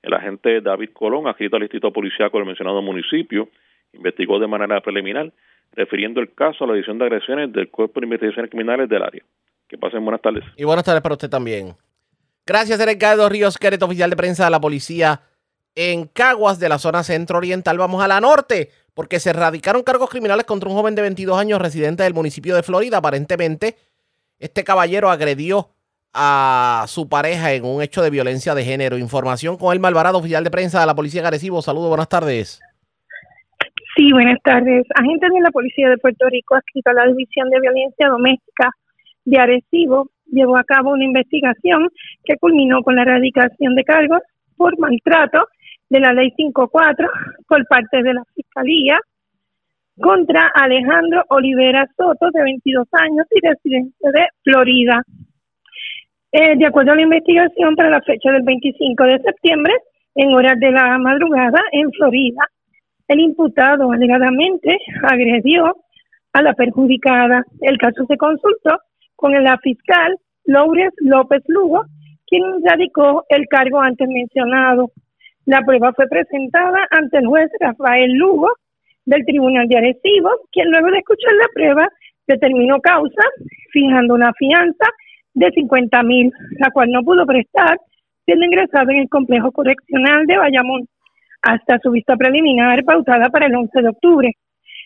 El 0.00 0.14
agente 0.14 0.60
David 0.60 0.90
Colón, 0.92 1.26
adscrito 1.26 1.56
al 1.56 1.62
Instituto 1.62 1.92
Policiaco 1.92 2.38
del 2.38 2.46
mencionado 2.46 2.80
municipio, 2.82 3.48
investigó 3.92 4.38
de 4.38 4.46
manera 4.46 4.80
preliminar, 4.80 5.32
refiriendo 5.72 6.20
el 6.20 6.34
caso 6.34 6.64
a 6.64 6.66
la 6.66 6.74
edición 6.74 6.98
de 6.98 7.04
agresiones 7.06 7.52
del 7.52 7.70
Cuerpo 7.70 8.00
de 8.00 8.06
Investigaciones 8.06 8.50
Criminales 8.50 8.88
del 8.88 9.02
área. 9.02 9.22
Que 9.68 9.78
pasen 9.78 10.04
buenas 10.04 10.20
tardes. 10.20 10.44
Y 10.56 10.64
buenas 10.64 10.84
tardes 10.84 11.02
para 11.02 11.14
usted 11.14 11.30
también. 11.30 11.74
Gracias, 12.44 12.80
Edgardo 12.80 13.28
Ríos 13.28 13.56
Queret, 13.56 13.82
oficial 13.82 14.10
de 14.10 14.16
prensa 14.16 14.44
de 14.44 14.50
la 14.50 14.60
policía 14.60 15.22
en 15.74 16.06
Caguas, 16.06 16.58
de 16.58 16.68
la 16.68 16.78
zona 16.78 17.02
centro-oriental. 17.02 17.78
Vamos 17.78 18.02
a 18.02 18.08
la 18.08 18.20
norte, 18.20 18.70
porque 18.94 19.20
se 19.20 19.30
erradicaron 19.30 19.82
cargos 19.82 20.10
criminales 20.10 20.44
contra 20.44 20.68
un 20.68 20.74
joven 20.74 20.94
de 20.94 21.02
22 21.02 21.38
años 21.38 21.60
residente 21.60 22.02
del 22.02 22.14
municipio 22.14 22.54
de 22.54 22.62
Florida. 22.62 22.98
Aparentemente, 22.98 23.76
este 24.38 24.64
caballero 24.64 25.08
agredió 25.08 25.70
a 26.12 26.84
su 26.88 27.08
pareja 27.08 27.52
en 27.52 27.64
un 27.64 27.80
hecho 27.80 28.02
de 28.02 28.10
violencia 28.10 28.54
de 28.54 28.64
género. 28.64 28.98
Información 28.98 29.56
con 29.56 29.72
el 29.72 29.80
Malvarado, 29.80 30.18
oficial 30.18 30.44
de 30.44 30.50
prensa 30.50 30.80
de 30.80 30.86
la 30.86 30.94
Policía 30.94 31.22
de. 31.22 31.62
Saludos, 31.62 31.88
buenas 31.88 32.08
tardes. 32.08 32.60
Sí, 33.94 34.10
buenas 34.10 34.38
tardes. 34.42 34.86
Agentes 34.94 35.30
de 35.30 35.40
la 35.40 35.50
Policía 35.50 35.90
de 35.90 35.98
Puerto 35.98 36.26
Rico, 36.30 36.54
adscrito 36.54 36.90
a 36.90 36.94
la 36.94 37.06
División 37.08 37.50
de 37.50 37.60
Violencia 37.60 38.08
Doméstica 38.08 38.70
de 39.26 39.38
Arecibo, 39.38 40.08
llevó 40.30 40.56
a 40.56 40.64
cabo 40.64 40.92
una 40.92 41.04
investigación 41.04 41.90
que 42.24 42.38
culminó 42.38 42.82
con 42.82 42.96
la 42.96 43.02
erradicación 43.02 43.74
de 43.74 43.84
cargos 43.84 44.22
por 44.56 44.78
maltrato 44.78 45.46
de 45.90 46.00
la 46.00 46.14
Ley 46.14 46.32
54 46.34 47.06
por 47.46 47.66
parte 47.66 48.02
de 48.02 48.14
la 48.14 48.24
Fiscalía 48.34 48.98
contra 50.00 50.50
Alejandro 50.54 51.24
Olivera 51.28 51.86
Soto, 51.94 52.30
de 52.32 52.42
22 52.44 52.88
años 52.92 53.26
y 53.30 53.46
residente 53.46 54.10
de 54.10 54.26
Florida. 54.42 55.02
Eh, 56.32 56.56
de 56.56 56.64
acuerdo 56.64 56.92
a 56.92 56.96
la 56.96 57.02
investigación, 57.02 57.76
para 57.76 57.90
la 57.90 58.00
fecha 58.00 58.32
del 58.32 58.42
25 58.42 59.04
de 59.04 59.18
septiembre, 59.18 59.74
en 60.14 60.32
horas 60.32 60.58
de 60.58 60.70
la 60.70 60.96
madrugada, 60.96 61.60
en 61.72 61.92
Florida, 61.92 62.40
el 63.12 63.20
imputado 63.20 63.92
alegadamente 63.92 64.78
agredió 65.02 65.76
a 66.32 66.42
la 66.42 66.54
perjudicada. 66.54 67.44
El 67.60 67.78
caso 67.78 68.04
se 68.06 68.16
consultó 68.16 68.78
con 69.16 69.32
la 69.32 69.58
fiscal 69.58 70.16
Lourdes 70.46 70.92
López 70.98 71.42
Lugo, 71.46 71.84
quien 72.26 72.42
radicó 72.64 73.24
el 73.28 73.46
cargo 73.48 73.80
antes 73.80 74.08
mencionado. 74.08 74.90
La 75.44 75.60
prueba 75.62 75.92
fue 75.92 76.06
presentada 76.08 76.86
ante 76.90 77.18
el 77.18 77.26
juez 77.26 77.50
Rafael 77.60 78.12
Lugo 78.12 78.48
del 79.04 79.24
Tribunal 79.24 79.68
de 79.68 79.76
Arecibo, 79.76 80.30
quien 80.50 80.70
luego 80.70 80.90
de 80.90 80.98
escuchar 80.98 81.34
la 81.34 81.48
prueba 81.52 81.88
determinó 82.26 82.80
causa, 82.80 83.22
fijando 83.72 84.14
una 84.14 84.32
fianza 84.34 84.86
de 85.34 85.50
50 85.50 86.02
mil, 86.04 86.32
la 86.58 86.70
cual 86.70 86.90
no 86.90 87.02
pudo 87.02 87.26
prestar, 87.26 87.78
siendo 88.24 88.46
ingresado 88.46 88.90
en 88.90 88.98
el 88.98 89.08
complejo 89.08 89.50
correccional 89.50 90.26
de 90.26 90.38
Bayamón 90.38 90.88
hasta 91.42 91.78
su 91.82 91.90
vista 91.90 92.16
preliminar 92.16 92.82
pautada 92.84 93.28
para 93.30 93.46
el 93.46 93.54
11 93.54 93.82
de 93.82 93.88
octubre. 93.88 94.32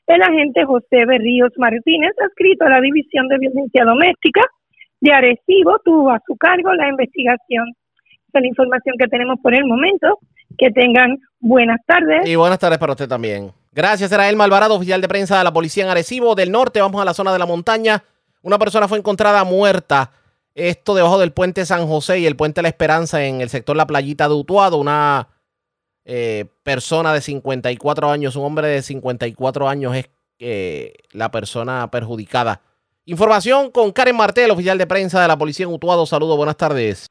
El 0.07 0.23
agente 0.23 0.65
José 0.65 1.05
Berríos 1.05 1.53
Martínez, 1.57 2.12
adscrito 2.24 2.65
a 2.65 2.70
la 2.70 2.81
División 2.81 3.28
de 3.28 3.39
Violencia 3.39 3.85
Doméstica 3.85 4.43
de 5.01 5.12
Arecibo, 5.12 5.78
tuvo 5.85 6.11
a 6.11 6.20
su 6.27 6.37
cargo 6.37 6.73
la 6.74 6.89
investigación. 6.89 7.69
Esa 8.28 8.39
es 8.39 8.43
la 8.43 8.49
información 8.49 8.95
que 8.99 9.09
tenemos 9.09 9.39
por 9.43 9.55
el 9.55 9.65
momento. 9.65 10.19
Que 10.59 10.70
tengan 10.70 11.19
buenas 11.41 11.81
tardes. 11.87 12.27
Y 12.27 12.37
buenas 12.37 12.59
tardes 12.59 12.78
para 12.78 12.93
usted 12.93 13.09
también. 13.09 13.51
Gracias, 13.73 14.11
era 14.11 14.28
el 14.28 14.37
Malvarado, 14.37 14.77
oficial 14.77 15.03
de 15.03 15.09
prensa 15.09 15.37
de 15.37 15.45
la 15.45 15.53
policía 15.53 15.85
en 15.85 15.91
Arecibo 15.91 16.35
del 16.35 16.51
Norte. 16.51 16.81
Vamos 16.81 17.03
a 17.03 17.05
la 17.05 17.12
zona 17.12 17.33
de 17.33 17.39
la 17.39 17.45
montaña. 17.45 18.03
Una 18.43 18.59
persona 18.59 18.89
fue 18.89 18.97
encontrada 18.97 19.45
muerta. 19.45 20.12
Esto 20.55 20.95
debajo 20.95 21.19
del 21.19 21.33
puente 21.33 21.66
San 21.66 21.87
José 21.87 22.20
y 22.20 22.27
el 22.27 22.37
puente 22.37 22.62
La 22.62 22.69
Esperanza 22.69 23.23
en 23.24 23.43
el 23.43 23.51
sector 23.51 23.77
La 23.77 23.87
Playita 23.87 24.28
de 24.28 24.35
Utuado. 24.35 24.78
Una 24.78 25.28
eh, 26.09 26.45
persona 26.62 27.12
de 27.12 27.20
54 27.20 28.09
años, 28.09 28.37
un 28.37 28.45
hombre 28.45 28.69
de 28.69 28.83
54 28.83 29.69
años 29.69 29.97
es 29.97 30.09
eh, 30.39 30.95
la 31.11 31.33
persona 31.33 31.91
perjudicada. 31.91 32.61
Información 33.07 33.73
con 33.73 33.91
Karen 33.91 34.16
Martel, 34.16 34.53
oficial 34.53 34.78
de 34.78 34.87
prensa 34.87 35.20
de 35.20 35.27
la 35.27 35.37
policía 35.37 35.66
en 35.66 35.73
Utuado. 35.73 36.07
Saludos, 36.07 36.37
buenas 36.37 36.57
tardes. 36.57 37.09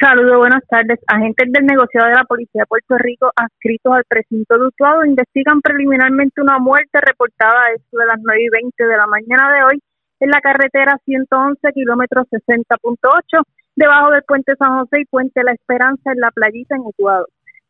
Saludos, 0.00 0.38
buenas 0.38 0.62
tardes. 0.70 0.98
Agentes 1.08 1.52
del 1.52 1.66
negociado 1.66 2.08
de 2.08 2.14
la 2.14 2.24
Policía 2.24 2.62
de 2.62 2.66
Puerto 2.66 2.96
Rico 2.98 3.32
adscritos 3.34 3.92
al 3.92 4.04
precinto 4.08 4.56
de 4.56 4.66
Utuado 4.68 5.04
investigan 5.04 5.60
preliminarmente 5.60 6.40
una 6.40 6.58
muerte 6.58 7.00
reportada 7.00 7.64
a 7.64 7.72
eso 7.72 7.98
de 7.98 8.06
las 8.06 8.16
9 8.22 8.42
y 8.42 8.48
20 8.48 8.84
de 8.84 8.96
la 8.96 9.06
mañana 9.06 9.52
de 9.52 9.64
hoy 9.64 9.82
en 10.20 10.30
la 10.30 10.40
carretera 10.40 10.98
111, 11.04 11.72
kilómetros 11.74 12.26
60.8, 12.30 13.42
debajo 13.76 14.10
del 14.12 14.22
puente 14.22 14.54
San 14.56 14.78
José 14.78 15.00
y 15.00 15.04
puente 15.04 15.42
La 15.42 15.52
Esperanza 15.52 16.12
en 16.12 16.20
la 16.20 16.30
playita 16.30 16.76
en 16.76 16.82
Utuado. 16.82 17.26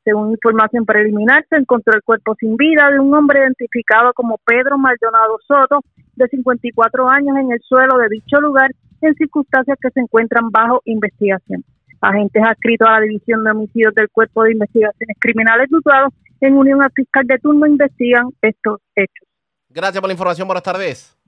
Según 0.09 0.31
información 0.31 0.87
preliminar, 0.87 1.45
se 1.51 1.57
encontró 1.57 1.93
el 1.93 2.03
cuerpo 2.03 2.35
sin 2.41 2.57
vida 2.57 2.91
de 2.91 2.99
un 2.99 3.13
hombre 3.13 3.41
identificado 3.41 4.15
como 4.15 4.39
Pedro 4.39 4.79
Maldonado 4.79 5.37
Soto, 5.47 5.81
de 6.17 6.27
54 6.29 7.11
años, 7.11 7.37
en 7.37 7.53
el 7.53 7.61
suelo 7.61 7.99
de 7.99 8.09
dicho 8.09 8.41
lugar, 8.41 8.71
en 9.03 9.15
circunstancias 9.17 9.77
que 9.79 9.91
se 9.91 10.01
encuentran 10.01 10.51
bajo 10.51 10.81
investigación 10.87 11.63
agentes 12.01 12.43
adscritos 12.43 12.89
a 12.89 12.93
la 12.93 13.01
División 13.01 13.45
de 13.45 13.51
Homicidios 13.51 13.95
del 13.95 14.09
Cuerpo 14.09 14.45
de 14.45 14.53
Investigaciones 14.53 15.17
Criminales 15.21 15.69
Utuado, 15.71 16.09
en 16.41 16.55
unión 16.55 16.83
al 16.83 16.93
fiscal 16.93 17.27
de 17.27 17.37
turno, 17.39 17.67
investigan 17.67 18.31
estos 18.41 18.81
hechos. 18.95 19.29
Gracias 19.69 20.01
por 20.01 20.09
la 20.09 20.15
información. 20.15 20.49
Buenas 20.49 20.63
tardes. 20.63 21.19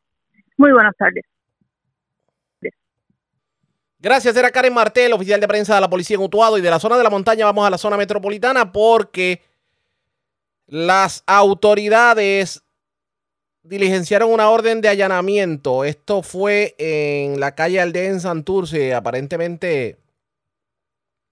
Muy 0.57 0.73
buenas 0.73 0.97
tardes. 0.97 1.25
Gracias, 4.01 4.35
era 4.37 4.51
Karen 4.51 4.73
Martel, 4.73 5.13
oficial 5.13 5.41
de 5.41 5.49
prensa 5.49 5.75
de 5.75 5.81
la 5.81 5.91
policía 5.91 6.17
en 6.17 6.23
Utuado. 6.23 6.59
Y 6.59 6.63
de 6.63 6.71
la 6.71 6.81
zona 6.81 6.97
de 6.97 7.05
la 7.05 7.11
montaña 7.11 7.45
vamos 7.45 7.67
a 7.67 7.71
la 7.71 7.79
zona 7.79 7.97
metropolitana 7.97 8.73
porque 8.73 9.43
las 10.67 11.23
autoridades 11.27 12.63
diligenciaron 13.63 14.33
una 14.33 14.49
orden 14.49 14.81
de 14.81 14.89
allanamiento. 14.89 15.85
Esto 15.85 16.23
fue 16.23 16.75
en 16.79 17.39
la 17.41 17.55
calle 17.55 17.81
Aldea 17.81 18.11
en 18.11 18.21
Santurce. 18.21 18.95
Aparentemente 18.95 20.01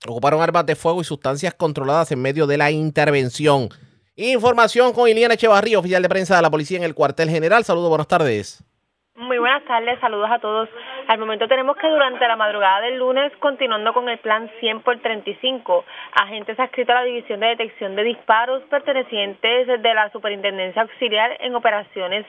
Ocuparon 0.07 0.41
armas 0.41 0.65
de 0.65 0.77
fuego 0.77 1.01
y 1.01 1.05
sustancias 1.05 1.55
controladas 1.55 2.13
en 2.13 2.23
medio 2.23 2.47
de 2.47 2.57
la 2.57 2.71
intervención. 2.71 3.69
Información 4.15 4.93
con 4.93 5.09
Iliana 5.09 5.35
Echevarría, 5.35 5.79
oficial 5.79 6.03
de 6.03 6.09
prensa 6.09 6.37
de 6.37 6.43
la 6.43 6.51
policía 6.51 6.79
en 6.79 6.85
el 6.85 6.95
cuartel 6.95 7.31
general. 7.31 7.65
Saludos, 7.65 7.89
buenas 7.89 8.07
tardes. 8.07 8.63
Muy 9.19 9.39
buenas 9.39 9.65
tardes, 9.65 9.99
saludos 9.99 10.31
a 10.31 10.39
todos. 10.39 10.69
Al 11.09 11.19
momento 11.19 11.49
tenemos 11.49 11.77
que 11.77 11.89
durante 11.89 12.29
la 12.29 12.37
madrugada 12.37 12.83
del 12.83 13.01
lunes, 13.01 13.33
continuando 13.41 13.93
con 13.93 14.09
el 14.09 14.19
plan 14.19 14.49
100 14.61 14.83
por 14.83 14.97
35, 15.01 15.85
agentes 16.13 16.61
adscritos 16.61 16.95
a 16.95 17.01
la 17.01 17.05
División 17.05 17.41
de 17.41 17.49
Detección 17.49 17.97
de 17.97 18.05
Disparos 18.05 18.63
pertenecientes 18.71 19.67
de 19.67 19.95
la 19.95 20.09
Superintendencia 20.11 20.83
Auxiliar 20.83 21.37
en 21.41 21.57
Operaciones 21.57 22.27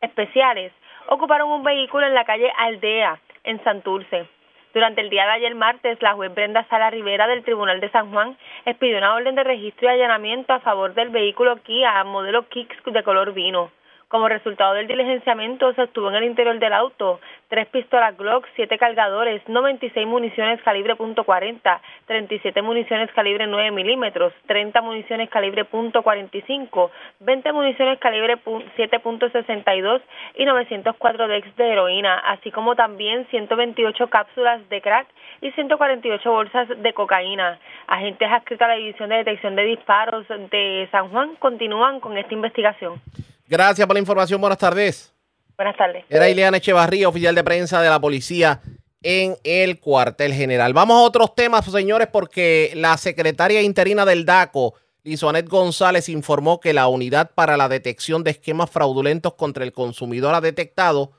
Especiales 0.00 0.72
ocuparon 1.08 1.50
un 1.50 1.62
vehículo 1.62 2.06
en 2.06 2.14
la 2.14 2.24
calle 2.24 2.50
Aldea, 2.56 3.20
en 3.44 3.62
Santurce. 3.62 4.26
Durante 4.72 5.02
el 5.02 5.10
día 5.10 5.26
de 5.26 5.32
ayer 5.32 5.54
martes, 5.54 6.00
la 6.00 6.14
juez 6.14 6.34
Brenda 6.34 6.64
Sala 6.70 6.88
Rivera 6.88 7.26
del 7.26 7.44
Tribunal 7.44 7.80
de 7.80 7.90
San 7.90 8.10
Juan 8.10 8.38
expidió 8.64 8.96
una 8.96 9.14
orden 9.14 9.34
de 9.34 9.44
registro 9.44 9.88
y 9.88 9.92
allanamiento 9.92 10.54
a 10.54 10.60
favor 10.60 10.94
del 10.94 11.10
vehículo 11.10 11.62
Kia 11.62 12.02
modelo 12.04 12.48
Kicks 12.48 12.82
de 12.82 13.02
color 13.02 13.34
vino. 13.34 13.70
Como 14.08 14.28
resultado 14.28 14.74
del 14.74 14.86
diligenciamiento, 14.86 15.72
se 15.74 15.82
obtuvo 15.82 16.08
en 16.10 16.16
el 16.16 16.24
interior 16.24 16.58
del 16.58 16.72
auto 16.72 17.20
tres 17.48 17.68
pistolas 17.68 18.16
Glock, 18.16 18.46
siete 18.56 18.78
cargadores, 18.78 19.42
96 19.48 20.06
municiones 20.06 20.60
calibre 20.62 20.94
.40, 20.96 21.80
37 22.06 22.62
municiones 22.62 23.10
calibre 23.12 23.46
9 23.46 23.70
milímetros, 23.70 24.32
30 24.46 24.80
municiones 24.82 25.30
calibre 25.30 25.64
.45, 25.68 26.90
20 27.20 27.52
municiones 27.52 27.98
calibre 27.98 28.38
7.62 28.44 30.02
y 30.34 30.44
904 30.44 31.28
dex 31.28 31.56
de 31.56 31.72
heroína, 31.72 32.18
así 32.18 32.50
como 32.50 32.74
también 32.74 33.26
128 33.30 34.08
cápsulas 34.08 34.68
de 34.68 34.80
crack 34.80 35.06
y 35.44 35.52
148 35.52 36.30
bolsas 36.30 36.68
de 36.82 36.94
cocaína. 36.94 37.60
Agentes 37.86 38.26
adscritos 38.32 38.64
a 38.64 38.68
la 38.68 38.76
División 38.76 39.10
de 39.10 39.16
Detección 39.16 39.54
de 39.54 39.64
Disparos 39.64 40.26
de 40.28 40.88
San 40.90 41.10
Juan 41.10 41.36
continúan 41.36 42.00
con 42.00 42.16
esta 42.16 42.32
investigación. 42.32 43.00
Gracias 43.46 43.86
por 43.86 43.94
la 43.94 44.00
información. 44.00 44.40
Buenas 44.40 44.58
tardes. 44.58 45.14
Buenas 45.56 45.76
tardes. 45.76 46.06
Era 46.08 46.30
Ileana 46.30 46.56
Echevarría, 46.56 47.10
oficial 47.10 47.34
de 47.34 47.44
prensa 47.44 47.82
de 47.82 47.90
la 47.90 48.00
policía 48.00 48.62
en 49.02 49.36
el 49.44 49.80
cuartel 49.80 50.32
general. 50.32 50.72
Vamos 50.72 50.96
a 50.96 51.02
otros 51.02 51.34
temas, 51.34 51.70
señores, 51.70 52.08
porque 52.10 52.72
la 52.74 52.96
secretaria 52.96 53.60
interina 53.60 54.06
del 54.06 54.24
DACO, 54.24 54.72
Lizonet 55.02 55.46
González, 55.46 56.08
informó 56.08 56.58
que 56.58 56.72
la 56.72 56.88
unidad 56.88 57.32
para 57.34 57.58
la 57.58 57.68
detección 57.68 58.24
de 58.24 58.30
esquemas 58.30 58.70
fraudulentos 58.70 59.34
contra 59.34 59.62
el 59.62 59.72
consumidor 59.72 60.34
ha 60.34 60.40
detectado 60.40 61.12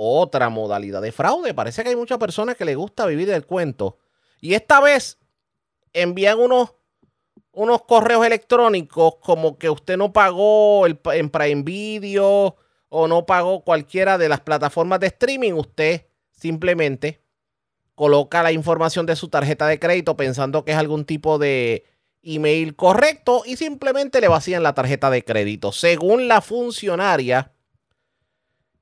otra 0.00 0.48
modalidad 0.48 1.02
de 1.02 1.10
fraude. 1.10 1.54
Parece 1.54 1.82
que 1.82 1.88
hay 1.88 1.96
muchas 1.96 2.18
personas 2.18 2.54
que 2.54 2.64
les 2.64 2.76
gusta 2.76 3.04
vivir 3.04 3.26
del 3.26 3.44
cuento. 3.44 3.98
Y 4.40 4.54
esta 4.54 4.80
vez 4.80 5.18
envían 5.92 6.38
unos 6.38 6.74
unos 7.50 7.82
correos 7.82 8.24
electrónicos 8.24 9.16
como 9.16 9.58
que 9.58 9.68
usted 9.68 9.96
no 9.96 10.12
pagó 10.12 10.86
el, 10.86 11.00
en 11.12 11.28
Prime 11.28 11.62
Video 11.62 12.54
o 12.88 13.08
no 13.08 13.26
pagó 13.26 13.64
cualquiera 13.64 14.16
de 14.16 14.28
las 14.28 14.40
plataformas 14.40 15.00
de 15.00 15.08
streaming, 15.08 15.54
usted 15.54 16.06
simplemente 16.30 17.20
coloca 17.96 18.44
la 18.44 18.52
información 18.52 19.06
de 19.06 19.16
su 19.16 19.28
tarjeta 19.28 19.66
de 19.66 19.80
crédito 19.80 20.16
pensando 20.16 20.64
que 20.64 20.70
es 20.70 20.78
algún 20.78 21.04
tipo 21.04 21.38
de 21.38 21.84
email 22.22 22.76
correcto 22.76 23.42
y 23.44 23.56
simplemente 23.56 24.20
le 24.20 24.28
vacían 24.28 24.62
la 24.62 24.74
tarjeta 24.74 25.10
de 25.10 25.24
crédito. 25.24 25.72
Según 25.72 26.28
la 26.28 26.40
funcionaria, 26.40 27.52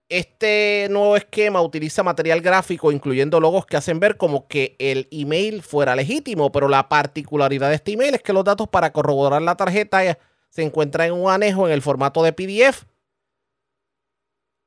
este 0.08 0.86
nuevo 0.90 1.16
esquema 1.16 1.60
utiliza 1.62 2.02
material 2.02 2.40
gráfico, 2.40 2.92
incluyendo 2.92 3.40
logos 3.40 3.66
que 3.66 3.76
hacen 3.76 3.98
ver 3.98 4.16
como 4.16 4.46
que 4.46 4.76
el 4.78 5.08
email 5.10 5.62
fuera 5.62 5.96
legítimo, 5.96 6.52
pero 6.52 6.68
la 6.68 6.88
particularidad 6.88 7.70
de 7.70 7.76
este 7.76 7.92
email 7.92 8.14
es 8.14 8.22
que 8.22 8.32
los 8.32 8.44
datos 8.44 8.68
para 8.68 8.92
corroborar 8.92 9.42
la 9.42 9.56
tarjeta 9.56 10.18
se 10.48 10.62
encuentran 10.62 11.08
en 11.08 11.14
un 11.14 11.30
anejo 11.30 11.66
en 11.66 11.72
el 11.72 11.82
formato 11.82 12.22
de 12.22 12.32
PDF. 12.32 12.84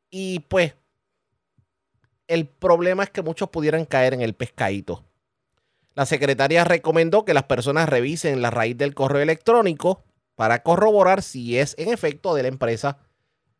Y 0.09 0.39
pues, 0.41 0.73
el 2.27 2.47
problema 2.47 3.03
es 3.03 3.09
que 3.09 3.21
muchos 3.21 3.49
pudieran 3.49 3.85
caer 3.85 4.13
en 4.13 4.21
el 4.21 4.33
pescadito. 4.33 5.05
La 5.95 6.05
secretaria 6.05 6.63
recomendó 6.63 7.25
que 7.25 7.33
las 7.33 7.43
personas 7.43 7.89
revisen 7.89 8.41
la 8.41 8.51
raíz 8.51 8.77
del 8.77 8.93
correo 8.93 9.21
electrónico 9.21 10.03
para 10.35 10.63
corroborar 10.63 11.21
si 11.21 11.57
es 11.57 11.75
en 11.77 11.91
efecto 11.91 12.35
de 12.35 12.43
la 12.43 12.49
empresa 12.49 12.97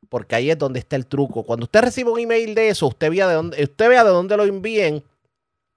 porque 0.07 0.35
ahí 0.35 0.49
es 0.49 0.57
donde 0.57 0.80
está 0.80 0.95
el 0.95 1.05
truco. 1.05 1.43
Cuando 1.43 1.65
usted 1.65 1.81
recibe 1.81 2.11
un 2.11 2.19
email 2.19 2.55
de 2.55 2.69
eso, 2.69 2.88
usted 2.88 3.09
vea 3.09 3.27
de 3.27 3.34
dónde, 3.34 3.63
usted 3.63 3.89
vea 3.89 4.03
de 4.03 4.09
dónde 4.09 4.38
lo 4.38 4.45
envíen. 4.45 5.03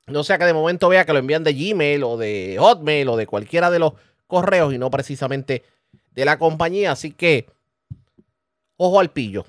No 0.07 0.25
sea 0.25 0.39
que 0.39 0.45
de 0.45 0.53
momento 0.53 0.89
vea 0.89 1.05
que 1.05 1.13
lo 1.13 1.19
envían 1.19 1.45
de 1.45 1.53
Gmail 1.53 2.03
o 2.05 2.17
de 2.17 2.57
Hotmail 2.59 3.09
o 3.09 3.17
de 3.17 3.27
cualquiera 3.27 3.71
de 3.71 3.79
los 3.79 3.93
correos 4.27 4.73
y 4.75 4.79
no 4.79 4.91
precisamente 4.91 5.65
de 6.15 6.25
la 6.25 6.39
compañía. 6.39 6.93
Así 6.93 7.13
que, 7.13 7.47
ojo 8.77 9.01
al 9.01 9.11
pillo. 9.11 9.45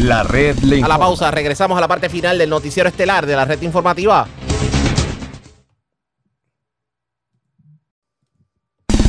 La 0.00 0.24
red 0.24 0.58
le 0.58 0.82
A 0.82 0.88
la 0.88 0.98
pausa, 0.98 1.30
regresamos 1.30 1.78
a 1.78 1.80
la 1.80 1.88
parte 1.88 2.08
final 2.08 2.36
del 2.36 2.50
noticiero 2.50 2.88
estelar 2.88 3.26
de 3.26 3.36
la 3.36 3.44
red 3.44 3.62
informativa. 3.62 4.26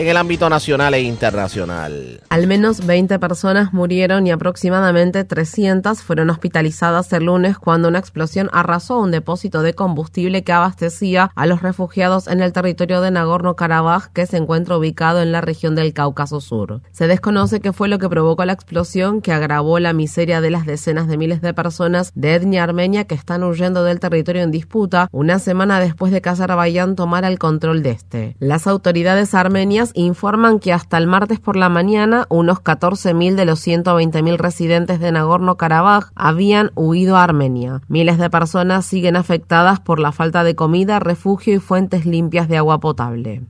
en 0.00 0.08
el 0.08 0.16
ámbito 0.16 0.48
nacional 0.48 0.94
e 0.94 1.02
internacional. 1.02 2.22
Al 2.30 2.46
menos 2.46 2.86
20 2.86 3.18
personas 3.18 3.74
murieron 3.74 4.26
y 4.26 4.30
aproximadamente 4.30 5.24
300 5.24 6.00
fueron 6.00 6.30
hospitalizadas 6.30 7.12
el 7.12 7.24
lunes 7.24 7.58
cuando 7.58 7.88
una 7.88 7.98
explosión 7.98 8.48
arrasó 8.54 8.98
un 8.98 9.10
depósito 9.10 9.60
de 9.60 9.74
combustible 9.74 10.42
que 10.42 10.52
abastecía 10.52 11.30
a 11.34 11.44
los 11.44 11.60
refugiados 11.60 12.28
en 12.28 12.40
el 12.40 12.54
territorio 12.54 13.02
de 13.02 13.10
Nagorno-Karabaj 13.10 14.10
que 14.14 14.24
se 14.24 14.38
encuentra 14.38 14.78
ubicado 14.78 15.20
en 15.20 15.32
la 15.32 15.42
región 15.42 15.74
del 15.74 15.92
Cáucaso 15.92 16.40
Sur. 16.40 16.80
Se 16.92 17.06
desconoce 17.06 17.60
qué 17.60 17.74
fue 17.74 17.88
lo 17.88 17.98
que 17.98 18.08
provocó 18.08 18.46
la 18.46 18.54
explosión 18.54 19.20
que 19.20 19.34
agravó 19.34 19.80
la 19.80 19.92
miseria 19.92 20.40
de 20.40 20.48
las 20.48 20.64
decenas 20.64 21.08
de 21.08 21.18
miles 21.18 21.42
de 21.42 21.52
personas 21.52 22.12
de 22.14 22.36
etnia 22.36 22.64
armenia 22.64 23.04
que 23.04 23.14
están 23.14 23.44
huyendo 23.44 23.84
del 23.84 24.00
territorio 24.00 24.40
en 24.40 24.50
disputa 24.50 25.10
una 25.12 25.38
semana 25.38 25.78
después 25.78 26.10
de 26.10 26.22
que 26.22 26.30
Azerbaiyán 26.30 26.96
tomara 26.96 27.28
el 27.28 27.38
control 27.38 27.82
de 27.82 27.90
este. 27.90 28.36
Las 28.38 28.66
autoridades 28.66 29.34
armenias 29.34 29.89
informan 29.94 30.58
que 30.58 30.72
hasta 30.72 30.98
el 30.98 31.06
martes 31.06 31.40
por 31.40 31.56
la 31.56 31.68
mañana 31.68 32.26
unos 32.28 32.58
14.000 32.58 33.34
de 33.34 33.44
los 33.44 33.66
120.000 33.66 34.36
residentes 34.36 35.00
de 35.00 35.12
Nagorno-Karabaj 35.12 36.10
habían 36.14 36.70
huido 36.74 37.16
a 37.16 37.24
Armenia. 37.24 37.80
Miles 37.88 38.18
de 38.18 38.30
personas 38.30 38.86
siguen 38.86 39.16
afectadas 39.16 39.80
por 39.80 40.00
la 40.00 40.12
falta 40.12 40.44
de 40.44 40.54
comida, 40.54 40.98
refugio 40.98 41.54
y 41.54 41.58
fuentes 41.58 42.06
limpias 42.06 42.48
de 42.48 42.56
agua 42.56 42.80
potable. 42.80 43.42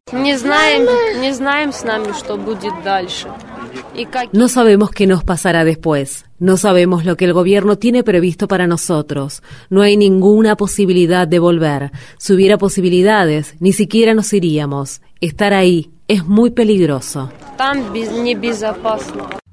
No 4.32 4.48
sabemos 4.48 4.90
qué 4.90 5.06
nos 5.06 5.24
pasará 5.24 5.64
después. 5.64 6.26
No 6.38 6.56
sabemos 6.56 7.04
lo 7.04 7.16
que 7.16 7.26
el 7.26 7.34
gobierno 7.34 7.76
tiene 7.76 8.02
previsto 8.02 8.48
para 8.48 8.66
nosotros. 8.66 9.42
No 9.68 9.82
hay 9.82 9.96
ninguna 9.96 10.56
posibilidad 10.56 11.28
de 11.28 11.38
volver. 11.38 11.92
Si 12.18 12.32
hubiera 12.32 12.56
posibilidades, 12.56 13.56
ni 13.60 13.72
siquiera 13.72 14.14
nos 14.14 14.32
iríamos. 14.32 15.02
Estar 15.20 15.52
ahí 15.52 15.90
es 16.10 16.26
muy 16.26 16.50
peligroso. 16.50 17.30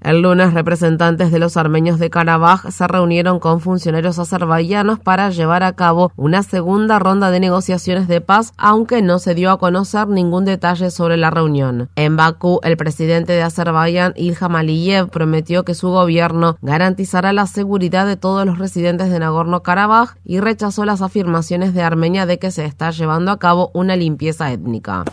El 0.07 0.21
lunes, 0.21 0.53
representantes 0.53 1.33
de 1.33 1.39
los 1.39 1.57
armenios 1.57 1.99
de 1.99 2.09
Karabaj 2.09 2.71
se 2.71 2.87
reunieron 2.87 3.41
con 3.41 3.59
funcionarios 3.59 4.17
azerbaiyanos 4.17 4.99
para 4.99 5.29
llevar 5.31 5.63
a 5.63 5.73
cabo 5.73 6.13
una 6.15 6.43
segunda 6.43 6.97
ronda 6.97 7.29
de 7.29 7.41
negociaciones 7.41 8.07
de 8.07 8.21
paz, 8.21 8.53
aunque 8.55 9.01
no 9.01 9.19
se 9.19 9.35
dio 9.35 9.51
a 9.51 9.59
conocer 9.59 10.07
ningún 10.07 10.45
detalle 10.45 10.91
sobre 10.91 11.17
la 11.17 11.29
reunión. 11.29 11.89
En 11.97 12.15
Bakú, 12.15 12.61
el 12.63 12.77
presidente 12.77 13.33
de 13.33 13.41
Azerbaiyán, 13.41 14.13
Ilham 14.15 14.55
Aliyev, 14.55 15.09
prometió 15.09 15.65
que 15.65 15.75
su 15.75 15.89
gobierno 15.89 16.55
garantizará 16.61 17.33
la 17.33 17.45
seguridad 17.45 18.07
de 18.07 18.15
todos 18.15 18.45
los 18.45 18.59
residentes 18.59 19.09
de 19.09 19.19
Nagorno-Karabaj 19.19 20.15
y 20.23 20.39
rechazó 20.39 20.85
las 20.85 21.01
afirmaciones 21.01 21.73
de 21.73 21.83
Armenia 21.83 22.25
de 22.25 22.39
que 22.39 22.51
se 22.51 22.63
está 22.63 22.91
llevando 22.91 23.29
a 23.29 23.39
cabo 23.39 23.71
una 23.73 23.97
limpieza 23.97 24.53
étnica. 24.53 25.03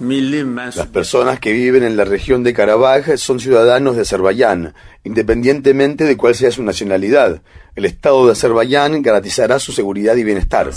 Las 0.00 0.86
personas 0.86 1.40
que 1.40 1.52
viven 1.52 1.82
en 1.82 1.96
la 1.96 2.04
región 2.04 2.42
de 2.42 2.54
Karabaj 2.54 3.18
son 3.18 3.38
ciudadanos 3.38 3.96
de 3.96 4.02
Azerbaiyán, 4.02 4.72
independientemente 5.04 6.04
de 6.04 6.16
cuál 6.16 6.34
sea 6.34 6.50
su 6.50 6.62
nacionalidad. 6.62 7.42
El 7.76 7.84
Estado 7.84 8.24
de 8.24 8.32
Azerbaiyán 8.32 9.02
garantizará 9.02 9.58
su 9.58 9.72
seguridad 9.72 10.16
y 10.16 10.24
bienestar. 10.24 10.70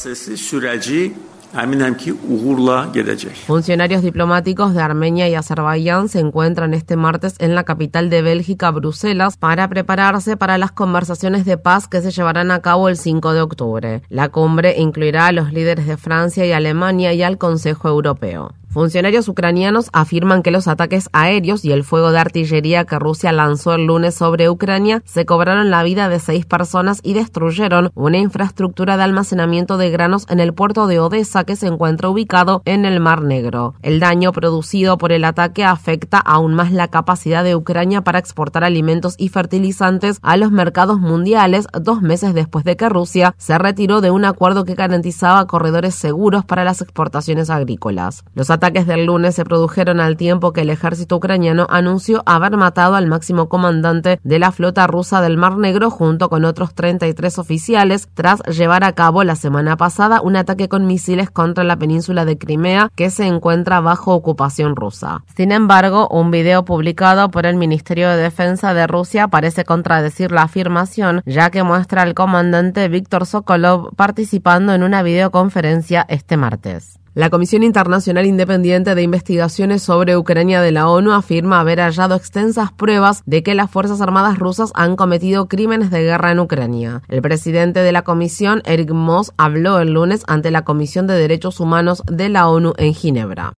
Funcionarios 3.46 4.02
diplomáticos 4.02 4.74
de 4.74 4.82
Armenia 4.82 5.30
y 5.30 5.36
Azerbaiyán 5.36 6.10
se 6.10 6.20
encuentran 6.20 6.74
este 6.74 6.96
martes 6.98 7.36
en 7.38 7.54
la 7.54 7.64
capital 7.64 8.10
de 8.10 8.24
Bélgica, 8.24 8.72
Bruselas, 8.72 9.38
para 9.38 9.70
prepararse 9.70 10.36
para 10.36 10.58
las 10.58 10.72
conversaciones 10.72 11.46
de 11.46 11.58
paz 11.58 11.88
que 11.88 12.02
se 12.02 12.12
llevarán 12.12 12.50
a 12.52 12.62
cabo 12.62 12.90
el 12.90 12.98
5 12.98 13.34
de 13.34 13.42
octubre. 13.42 14.02
La 14.10 14.30
cumbre 14.30 14.76
incluirá 14.80 15.28
a 15.28 15.32
los 15.32 15.54
líderes 15.54 15.86
de 15.86 15.96
Francia 15.96 16.46
y 16.46 16.52
Alemania 16.52 17.14
y 17.14 17.22
al 17.22 17.38
Consejo 17.38 17.88
Europeo. 17.88 18.54
Funcionarios 18.74 19.28
ucranianos 19.28 19.90
afirman 19.94 20.42
que 20.42 20.50
los 20.50 20.68
ataques 20.68 21.08
aéreos 21.14 21.64
y 21.64 21.72
el 21.72 21.84
fuego 21.84 22.12
de 22.12 22.18
artillería 22.18 22.86
que 22.86 22.98
Rusia 22.98 23.32
lanzó 23.32 23.76
el 23.76 23.86
lunes 23.86 24.16
sobre 24.16 24.50
Ucrania 24.50 25.04
se 25.06 25.28
cobraron 25.28 25.70
la 25.70 25.84
vida 25.84 26.10
de 26.10 26.20
seis 26.20 26.48
personas 26.48 27.00
y 27.04 27.14
destruyeron 27.14 27.92
una 27.94 28.18
infraestructura 28.18 28.98
de 28.98 29.04
almacenamiento 29.04 29.78
de 29.78 29.92
granos 29.92 30.26
en 30.28 30.40
el 30.40 30.56
puerto 30.56 30.88
de 30.88 31.00
Odessa 31.00 31.44
que 31.44 31.56
se 31.56 31.68
encuentra 31.68 32.10
ubicado 32.10 32.64
en 32.66 32.86
el 32.86 33.00
Mar 33.00 33.22
Negro. 33.22 33.76
El 33.84 34.00
daño 34.00 34.32
producido 34.32 34.98
por 34.98 35.12
el 35.12 35.24
ataque 35.24 35.64
afecta 35.64 36.18
aún 36.18 36.56
más 36.56 36.72
la 36.72 36.88
capacidad 36.88 37.44
de 37.44 37.56
Ucrania 37.56 38.02
para 38.02 38.18
exportar 38.18 38.64
alimentos 38.64 39.14
y 39.20 39.30
fertilizantes 39.30 40.18
a 40.24 40.36
los 40.36 40.52
mercados 40.52 41.00
mundiales 41.00 41.68
dos 41.80 42.02
meses 42.02 42.34
después 42.34 42.66
de 42.66 42.76
que 42.76 42.90
Rusia 42.90 43.36
se 43.38 43.56
retiró 43.60 44.02
de 44.02 44.10
un 44.10 44.26
acuerdo 44.26 44.66
que 44.66 44.74
garantizaba 44.74 45.46
corredores 45.46 45.94
seguros 45.94 46.44
para 46.44 46.64
las 46.64 46.82
exportaciones 46.82 47.52
agrícolas. 47.52 48.24
Los 48.34 48.50
ataques 48.64 48.88
del 48.88 49.08
lunes 49.08 49.36
se 49.36 49.44
produjeron 49.44 50.00
al 50.00 50.16
tiempo 50.16 50.54
que 50.54 50.62
el 50.62 50.70
ejército 50.70 51.18
ucraniano 51.18 51.68
anunció 51.70 52.24
haber 52.26 52.56
matado 52.56 52.96
al 52.96 53.08
máximo 53.08 53.50
comandante 53.50 54.22
de 54.24 54.40
la 54.40 54.54
flota 54.54 54.88
rusa 54.88 55.20
del 55.20 55.36
Mar 55.36 55.58
Negro 55.58 55.90
junto 55.90 56.30
con 56.30 56.46
otros 56.46 56.74
33 56.74 57.40
oficiales 57.40 58.08
tras 58.14 58.42
llevar 58.44 58.86
a 58.86 58.94
cabo 58.94 59.26
la 59.26 59.36
semana 59.36 59.76
pasada 59.76 60.22
un 60.22 60.38
ataque 60.38 60.70
con 60.70 60.88
misiles 60.88 61.30
contra 61.30 61.66
la 61.66 61.76
península 61.76 62.24
de 62.24 62.38
Crimea 62.38 62.90
que 62.96 63.10
se 63.10 63.28
encuentra 63.28 63.82
bajo 63.82 64.14
ocupación 64.14 64.78
rusa. 64.78 65.26
Sin 65.36 65.52
embargo, 65.52 66.08
un 66.08 66.32
video 66.32 66.64
publicado 66.64 67.32
por 67.32 67.46
el 67.46 67.58
Ministerio 67.58 68.10
de 68.12 68.16
Defensa 68.16 68.74
de 68.74 68.88
Rusia 68.88 69.28
parece 69.28 69.66
contradecir 69.66 70.32
la 70.32 70.44
afirmación 70.44 71.22
ya 71.26 71.50
que 71.50 71.64
muestra 71.64 72.04
al 72.04 72.14
comandante 72.14 72.88
Víctor 72.88 73.26
Sokolov 73.26 73.94
participando 73.98 74.74
en 74.74 74.84
una 74.84 75.04
videoconferencia 75.04 76.06
este 76.08 76.38
martes. 76.38 77.03
La 77.16 77.30
Comisión 77.30 77.62
Internacional 77.62 78.26
Independiente 78.26 78.96
de 78.96 79.04
Investigaciones 79.04 79.84
sobre 79.84 80.18
Ucrania 80.18 80.62
de 80.62 80.72
la 80.72 80.88
ONU 80.88 81.12
afirma 81.12 81.60
haber 81.60 81.80
hallado 81.80 82.16
extensas 82.16 82.72
pruebas 82.72 83.22
de 83.28 83.44
que 83.44 83.54
las 83.54 83.70
Fuerzas 83.70 84.02
Armadas 84.02 84.40
rusas 84.40 84.72
han 84.74 84.96
cometido 84.96 85.48
crímenes 85.48 85.92
de 85.92 86.02
guerra 86.02 86.32
en 86.32 86.40
Ucrania. 86.40 87.04
El 87.10 87.22
presidente 87.22 87.82
de 87.82 87.92
la 87.92 88.02
comisión, 88.02 88.64
Eric 88.66 88.90
Moss, 88.94 89.32
habló 89.38 89.78
el 89.78 89.94
lunes 89.94 90.24
ante 90.26 90.50
la 90.50 90.64
Comisión 90.64 91.06
de 91.06 91.14
Derechos 91.14 91.60
Humanos 91.60 92.02
de 92.08 92.30
la 92.30 92.48
ONU 92.48 92.74
en 92.78 92.96
Ginebra. 92.96 93.54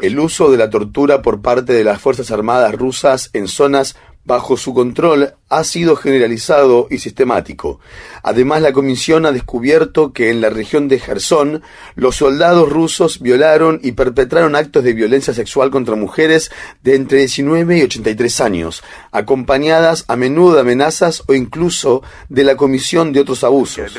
El 0.00 0.18
uso 0.18 0.50
de 0.50 0.56
la 0.56 0.70
tortura 0.70 1.20
por 1.20 1.42
parte 1.42 1.74
de 1.74 1.84
las 1.84 2.00
Fuerzas 2.00 2.30
Armadas 2.30 2.74
rusas 2.74 3.28
en 3.34 3.48
zonas 3.48 3.96
bajo 4.24 4.56
su 4.56 4.74
control 4.74 5.34
ha 5.48 5.64
sido 5.64 5.96
generalizado 5.96 6.88
y 6.90 6.98
sistemático. 6.98 7.80
Además, 8.22 8.62
la 8.62 8.72
comisión 8.72 9.26
ha 9.26 9.32
descubierto 9.32 10.12
que 10.12 10.30
en 10.30 10.40
la 10.40 10.50
región 10.50 10.88
de 10.88 10.98
Gerson 10.98 11.62
los 11.94 12.16
soldados 12.16 12.68
rusos 12.68 13.20
violaron 13.20 13.80
y 13.82 13.92
perpetraron 13.92 14.56
actos 14.56 14.82
de 14.84 14.94
violencia 14.94 15.34
sexual 15.34 15.70
contra 15.70 15.96
mujeres 15.96 16.50
de 16.82 16.96
entre 16.96 17.18
19 17.18 17.78
y 17.78 17.82
83 17.82 18.40
años, 18.40 18.82
acompañadas 19.12 20.04
a 20.08 20.16
menudo 20.16 20.54
de 20.54 20.60
amenazas 20.62 21.22
o 21.26 21.34
incluso 21.34 22.02
de 22.28 22.44
la 22.44 22.56
comisión 22.56 23.12
de 23.12 23.20
otros 23.20 23.44
abusos. 23.44 23.92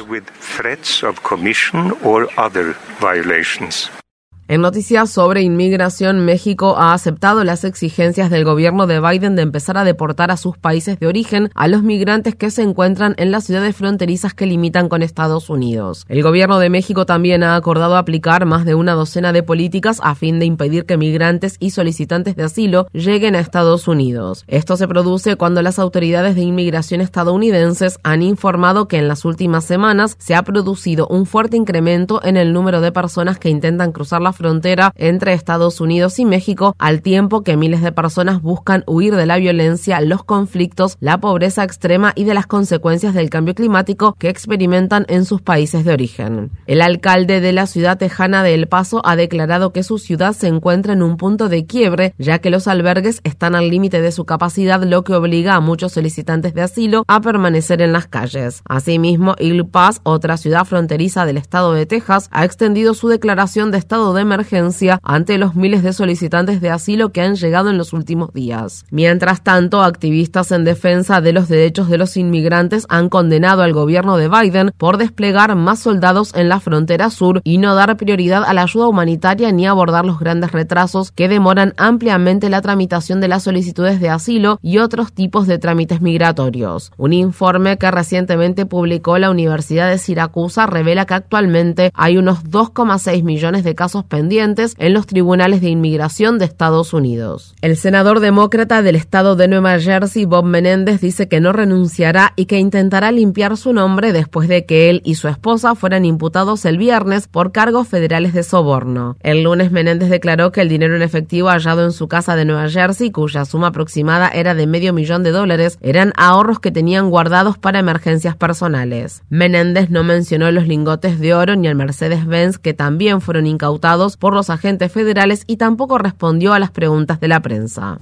En 4.47 4.61
noticias 4.61 5.09
sobre 5.09 5.41
inmigración, 5.41 6.23
México 6.23 6.75
ha 6.77 6.93
aceptado 6.93 7.43
las 7.43 7.63
exigencias 7.63 8.29
del 8.29 8.45
gobierno 8.45 8.85
de 8.85 8.99
Biden 8.99 9.35
de 9.35 9.41
empezar 9.41 9.75
a 9.75 9.83
deportar 9.83 10.29
a 10.29 10.37
sus 10.37 10.55
países 10.55 10.99
de 10.99 11.07
origen 11.07 11.49
a 11.55 11.67
los 11.67 11.81
migrantes 11.81 12.35
que 12.35 12.51
se 12.51 12.61
encuentran 12.61 13.15
en 13.17 13.31
las 13.31 13.45
ciudades 13.45 13.75
fronterizas 13.75 14.35
que 14.35 14.45
limitan 14.45 14.87
con 14.87 15.01
Estados 15.01 15.49
Unidos. 15.49 16.05
El 16.09 16.21
gobierno 16.21 16.59
de 16.59 16.69
México 16.69 17.07
también 17.07 17.41
ha 17.41 17.55
acordado 17.55 17.97
aplicar 17.97 18.45
más 18.45 18.65
de 18.65 18.75
una 18.75 18.93
docena 18.93 19.33
de 19.33 19.41
políticas 19.41 19.99
a 20.03 20.13
fin 20.13 20.37
de 20.37 20.45
impedir 20.45 20.85
que 20.85 20.95
migrantes 20.95 21.57
y 21.59 21.71
solicitantes 21.71 22.35
de 22.35 22.43
asilo 22.43 22.85
lleguen 22.93 23.33
a 23.33 23.39
Estados 23.39 23.87
Unidos. 23.87 24.43
Esto 24.45 24.77
se 24.77 24.87
produce 24.87 25.37
cuando 25.37 25.63
las 25.63 25.79
autoridades 25.79 26.35
de 26.35 26.43
inmigración 26.43 27.01
estadounidenses 27.01 27.97
han 28.03 28.21
informado 28.21 28.87
que 28.87 28.99
en 28.99 29.07
las 29.07 29.25
últimas 29.25 29.65
semanas 29.65 30.15
se 30.19 30.35
ha 30.35 30.43
producido 30.43 31.07
un 31.07 31.25
fuerte 31.25 31.57
incremento 31.57 32.23
en 32.23 32.37
el 32.37 32.53
número 32.53 32.79
de 32.79 32.91
personas 32.91 33.39
que 33.39 33.49
intentan 33.49 33.91
cruzar 33.91 34.21
la 34.21 34.34
frontera 34.35 34.93
entre 34.95 35.33
Estados 35.33 35.81
Unidos 35.81 36.19
y 36.19 36.25
México, 36.25 36.75
al 36.77 37.01
tiempo 37.01 37.41
que 37.41 37.57
miles 37.57 37.81
de 37.81 37.91
personas 37.91 38.41
buscan 38.41 38.83
huir 38.85 39.15
de 39.15 39.25
la 39.25 39.37
violencia, 39.37 40.01
los 40.01 40.23
conflictos, 40.23 40.97
la 40.99 41.19
pobreza 41.19 41.63
extrema 41.63 42.13
y 42.15 42.25
de 42.25 42.33
las 42.33 42.47
consecuencias 42.47 43.13
del 43.13 43.29
cambio 43.29 43.55
climático 43.55 44.15
que 44.19 44.29
experimentan 44.29 45.05
en 45.07 45.25
sus 45.25 45.41
países 45.41 45.85
de 45.85 45.93
origen. 45.93 46.51
El 46.67 46.81
alcalde 46.81 47.41
de 47.41 47.53
la 47.53 47.67
ciudad 47.67 47.97
tejana 47.97 48.43
de 48.43 48.53
El 48.53 48.67
Paso 48.67 49.01
ha 49.05 49.15
declarado 49.15 49.71
que 49.71 49.83
su 49.83 49.97
ciudad 49.97 50.33
se 50.33 50.47
encuentra 50.47 50.93
en 50.93 51.01
un 51.01 51.17
punto 51.17 51.49
de 51.49 51.65
quiebre, 51.65 52.13
ya 52.17 52.39
que 52.39 52.49
los 52.49 52.67
albergues 52.67 53.21
están 53.23 53.55
al 53.55 53.69
límite 53.69 54.01
de 54.01 54.11
su 54.11 54.25
capacidad, 54.25 54.83
lo 54.83 55.03
que 55.03 55.13
obliga 55.13 55.55
a 55.55 55.59
muchos 55.61 55.93
solicitantes 55.93 56.53
de 56.53 56.61
asilo 56.61 57.03
a 57.07 57.21
permanecer 57.21 57.81
en 57.81 57.93
las 57.93 58.07
calles. 58.07 58.61
Asimismo, 58.67 59.35
El 59.37 59.65
Paso, 59.65 60.01
otra 60.03 60.37
ciudad 60.37 60.65
fronteriza 60.65 61.25
del 61.25 61.37
estado 61.37 61.73
de 61.73 61.85
Texas, 61.85 62.29
ha 62.31 62.45
extendido 62.45 62.93
su 62.93 63.07
declaración 63.07 63.71
de 63.71 63.77
estado 63.77 64.13
de 64.13 64.24
emergencia 64.25 64.99
ante 65.01 65.37
los 65.37 65.55
miles 65.55 65.81
de 65.81 65.93
solicitantes 65.93 66.61
de 66.61 66.69
asilo 66.69 67.09
que 67.09 67.21
han 67.21 67.35
llegado 67.35 67.69
en 67.69 67.77
los 67.77 67.93
últimos 67.93 68.33
días. 68.33 68.85
Mientras 68.91 69.43
tanto, 69.43 69.81
activistas 69.81 70.51
en 70.51 70.65
defensa 70.65 71.21
de 71.21 71.33
los 71.33 71.47
derechos 71.47 71.89
de 71.89 71.97
los 71.97 72.17
inmigrantes 72.17 72.85
han 72.89 73.09
condenado 73.09 73.61
al 73.61 73.73
gobierno 73.73 74.17
de 74.17 74.27
Biden 74.27 74.71
por 74.77 74.97
desplegar 74.97 75.55
más 75.55 75.79
soldados 75.79 76.33
en 76.35 76.49
la 76.49 76.59
frontera 76.59 77.09
sur 77.09 77.41
y 77.43 77.57
no 77.57 77.75
dar 77.75 77.95
prioridad 77.97 78.43
a 78.43 78.53
la 78.53 78.63
ayuda 78.63 78.87
humanitaria 78.87 79.51
ni 79.51 79.67
abordar 79.67 80.05
los 80.05 80.19
grandes 80.19 80.51
retrasos 80.51 81.11
que 81.11 81.27
demoran 81.27 81.73
ampliamente 81.77 82.49
la 82.49 82.61
tramitación 82.61 83.21
de 83.21 83.27
las 83.27 83.43
solicitudes 83.43 83.99
de 83.99 84.09
asilo 84.09 84.59
y 84.61 84.79
otros 84.79 85.13
tipos 85.13 85.47
de 85.47 85.59
trámites 85.59 86.01
migratorios. 86.01 86.91
Un 86.97 87.13
informe 87.13 87.77
que 87.77 87.91
recientemente 87.91 88.65
publicó 88.65 89.17
la 89.17 89.29
Universidad 89.29 89.89
de 89.89 89.97
Siracusa 89.97 90.65
revela 90.65 91.05
que 91.05 91.13
actualmente 91.13 91.91
hay 91.93 92.17
unos 92.17 92.43
2,6 92.43 93.23
millones 93.23 93.63
de 93.63 93.75
casos 93.75 94.03
en 94.17 94.93
los 94.93 95.07
tribunales 95.07 95.61
de 95.61 95.69
inmigración 95.69 96.39
de 96.39 96.45
Estados 96.45 96.93
Unidos. 96.93 97.53
El 97.61 97.75
senador 97.75 98.19
demócrata 98.19 98.81
del 98.81 98.95
estado 98.95 99.35
de 99.35 99.47
Nueva 99.47 99.79
Jersey, 99.79 100.25
Bob 100.25 100.45
Menéndez, 100.45 101.01
dice 101.01 101.27
que 101.27 101.41
no 101.41 101.51
renunciará 101.51 102.33
y 102.35 102.45
que 102.45 102.59
intentará 102.59 103.11
limpiar 103.11 103.57
su 103.57 103.73
nombre 103.73 104.13
después 104.13 104.47
de 104.47 104.65
que 104.65 104.89
él 104.89 105.01
y 105.03 105.15
su 105.15 105.27
esposa 105.27 105.75
fueran 105.75 106.05
imputados 106.05 106.65
el 106.65 106.77
viernes 106.77 107.27
por 107.27 107.51
cargos 107.51 107.87
federales 107.87 108.33
de 108.33 108.43
soborno. 108.43 109.17
El 109.21 109.43
lunes 109.43 109.71
Menéndez 109.71 110.09
declaró 110.09 110.51
que 110.51 110.61
el 110.61 110.69
dinero 110.69 110.95
en 110.95 111.01
efectivo 111.01 111.49
hallado 111.49 111.83
en 111.83 111.91
su 111.91 112.07
casa 112.07 112.35
de 112.35 112.45
Nueva 112.45 112.69
Jersey, 112.69 113.11
cuya 113.11 113.45
suma 113.45 113.67
aproximada 113.67 114.29
era 114.29 114.55
de 114.55 114.67
medio 114.67 114.93
millón 114.93 115.23
de 115.23 115.31
dólares, 115.31 115.77
eran 115.81 116.13
ahorros 116.15 116.59
que 116.59 116.71
tenían 116.71 117.09
guardados 117.09 117.57
para 117.57 117.79
emergencias 117.79 118.35
personales. 118.35 119.23
Menéndez 119.29 119.89
no 119.89 120.03
mencionó 120.03 120.51
los 120.51 120.67
lingotes 120.67 121.19
de 121.19 121.33
oro 121.33 121.55
ni 121.55 121.67
el 121.67 121.75
Mercedes-Benz 121.75 122.57
que 122.59 122.73
también 122.73 123.21
fueron 123.21 123.45
incautados 123.47 124.04
por 124.15 124.33
los 124.33 124.49
agentes 124.49 124.91
federales 124.91 125.43
y 125.47 125.57
tampoco 125.57 125.97
respondió 125.97 126.53
a 126.53 126.59
las 126.59 126.71
preguntas 126.71 127.19
de 127.19 127.27
la 127.27 127.39
prensa. 127.41 127.99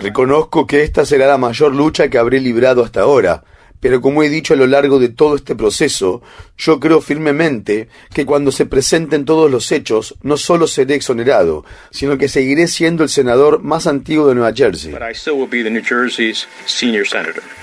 Reconozco 0.00 0.66
que 0.66 0.82
esta 0.82 1.04
será 1.06 1.26
la 1.26 1.38
mayor 1.38 1.74
lucha 1.74 2.08
que 2.08 2.18
habré 2.18 2.40
librado 2.40 2.84
hasta 2.84 3.00
ahora, 3.00 3.42
pero 3.80 4.00
como 4.00 4.22
he 4.22 4.28
dicho 4.28 4.54
a 4.54 4.56
lo 4.56 4.66
largo 4.66 4.98
de 4.98 5.08
todo 5.08 5.36
este 5.36 5.56
proceso, 5.56 6.22
yo 6.56 6.78
creo 6.78 7.00
firmemente 7.00 7.88
que 8.12 8.26
cuando 8.26 8.52
se 8.52 8.66
presenten 8.66 9.24
todos 9.24 9.50
los 9.50 9.72
hechos, 9.72 10.14
no 10.22 10.36
solo 10.36 10.66
seré 10.66 10.94
exonerado, 10.94 11.64
sino 11.90 12.18
que 12.18 12.28
seguiré 12.28 12.68
siendo 12.68 13.02
el 13.02 13.08
senador 13.08 13.62
más 13.62 13.86
antiguo 13.86 14.28
de 14.28 14.34
Nueva 14.34 14.52
Jersey. 14.54 14.94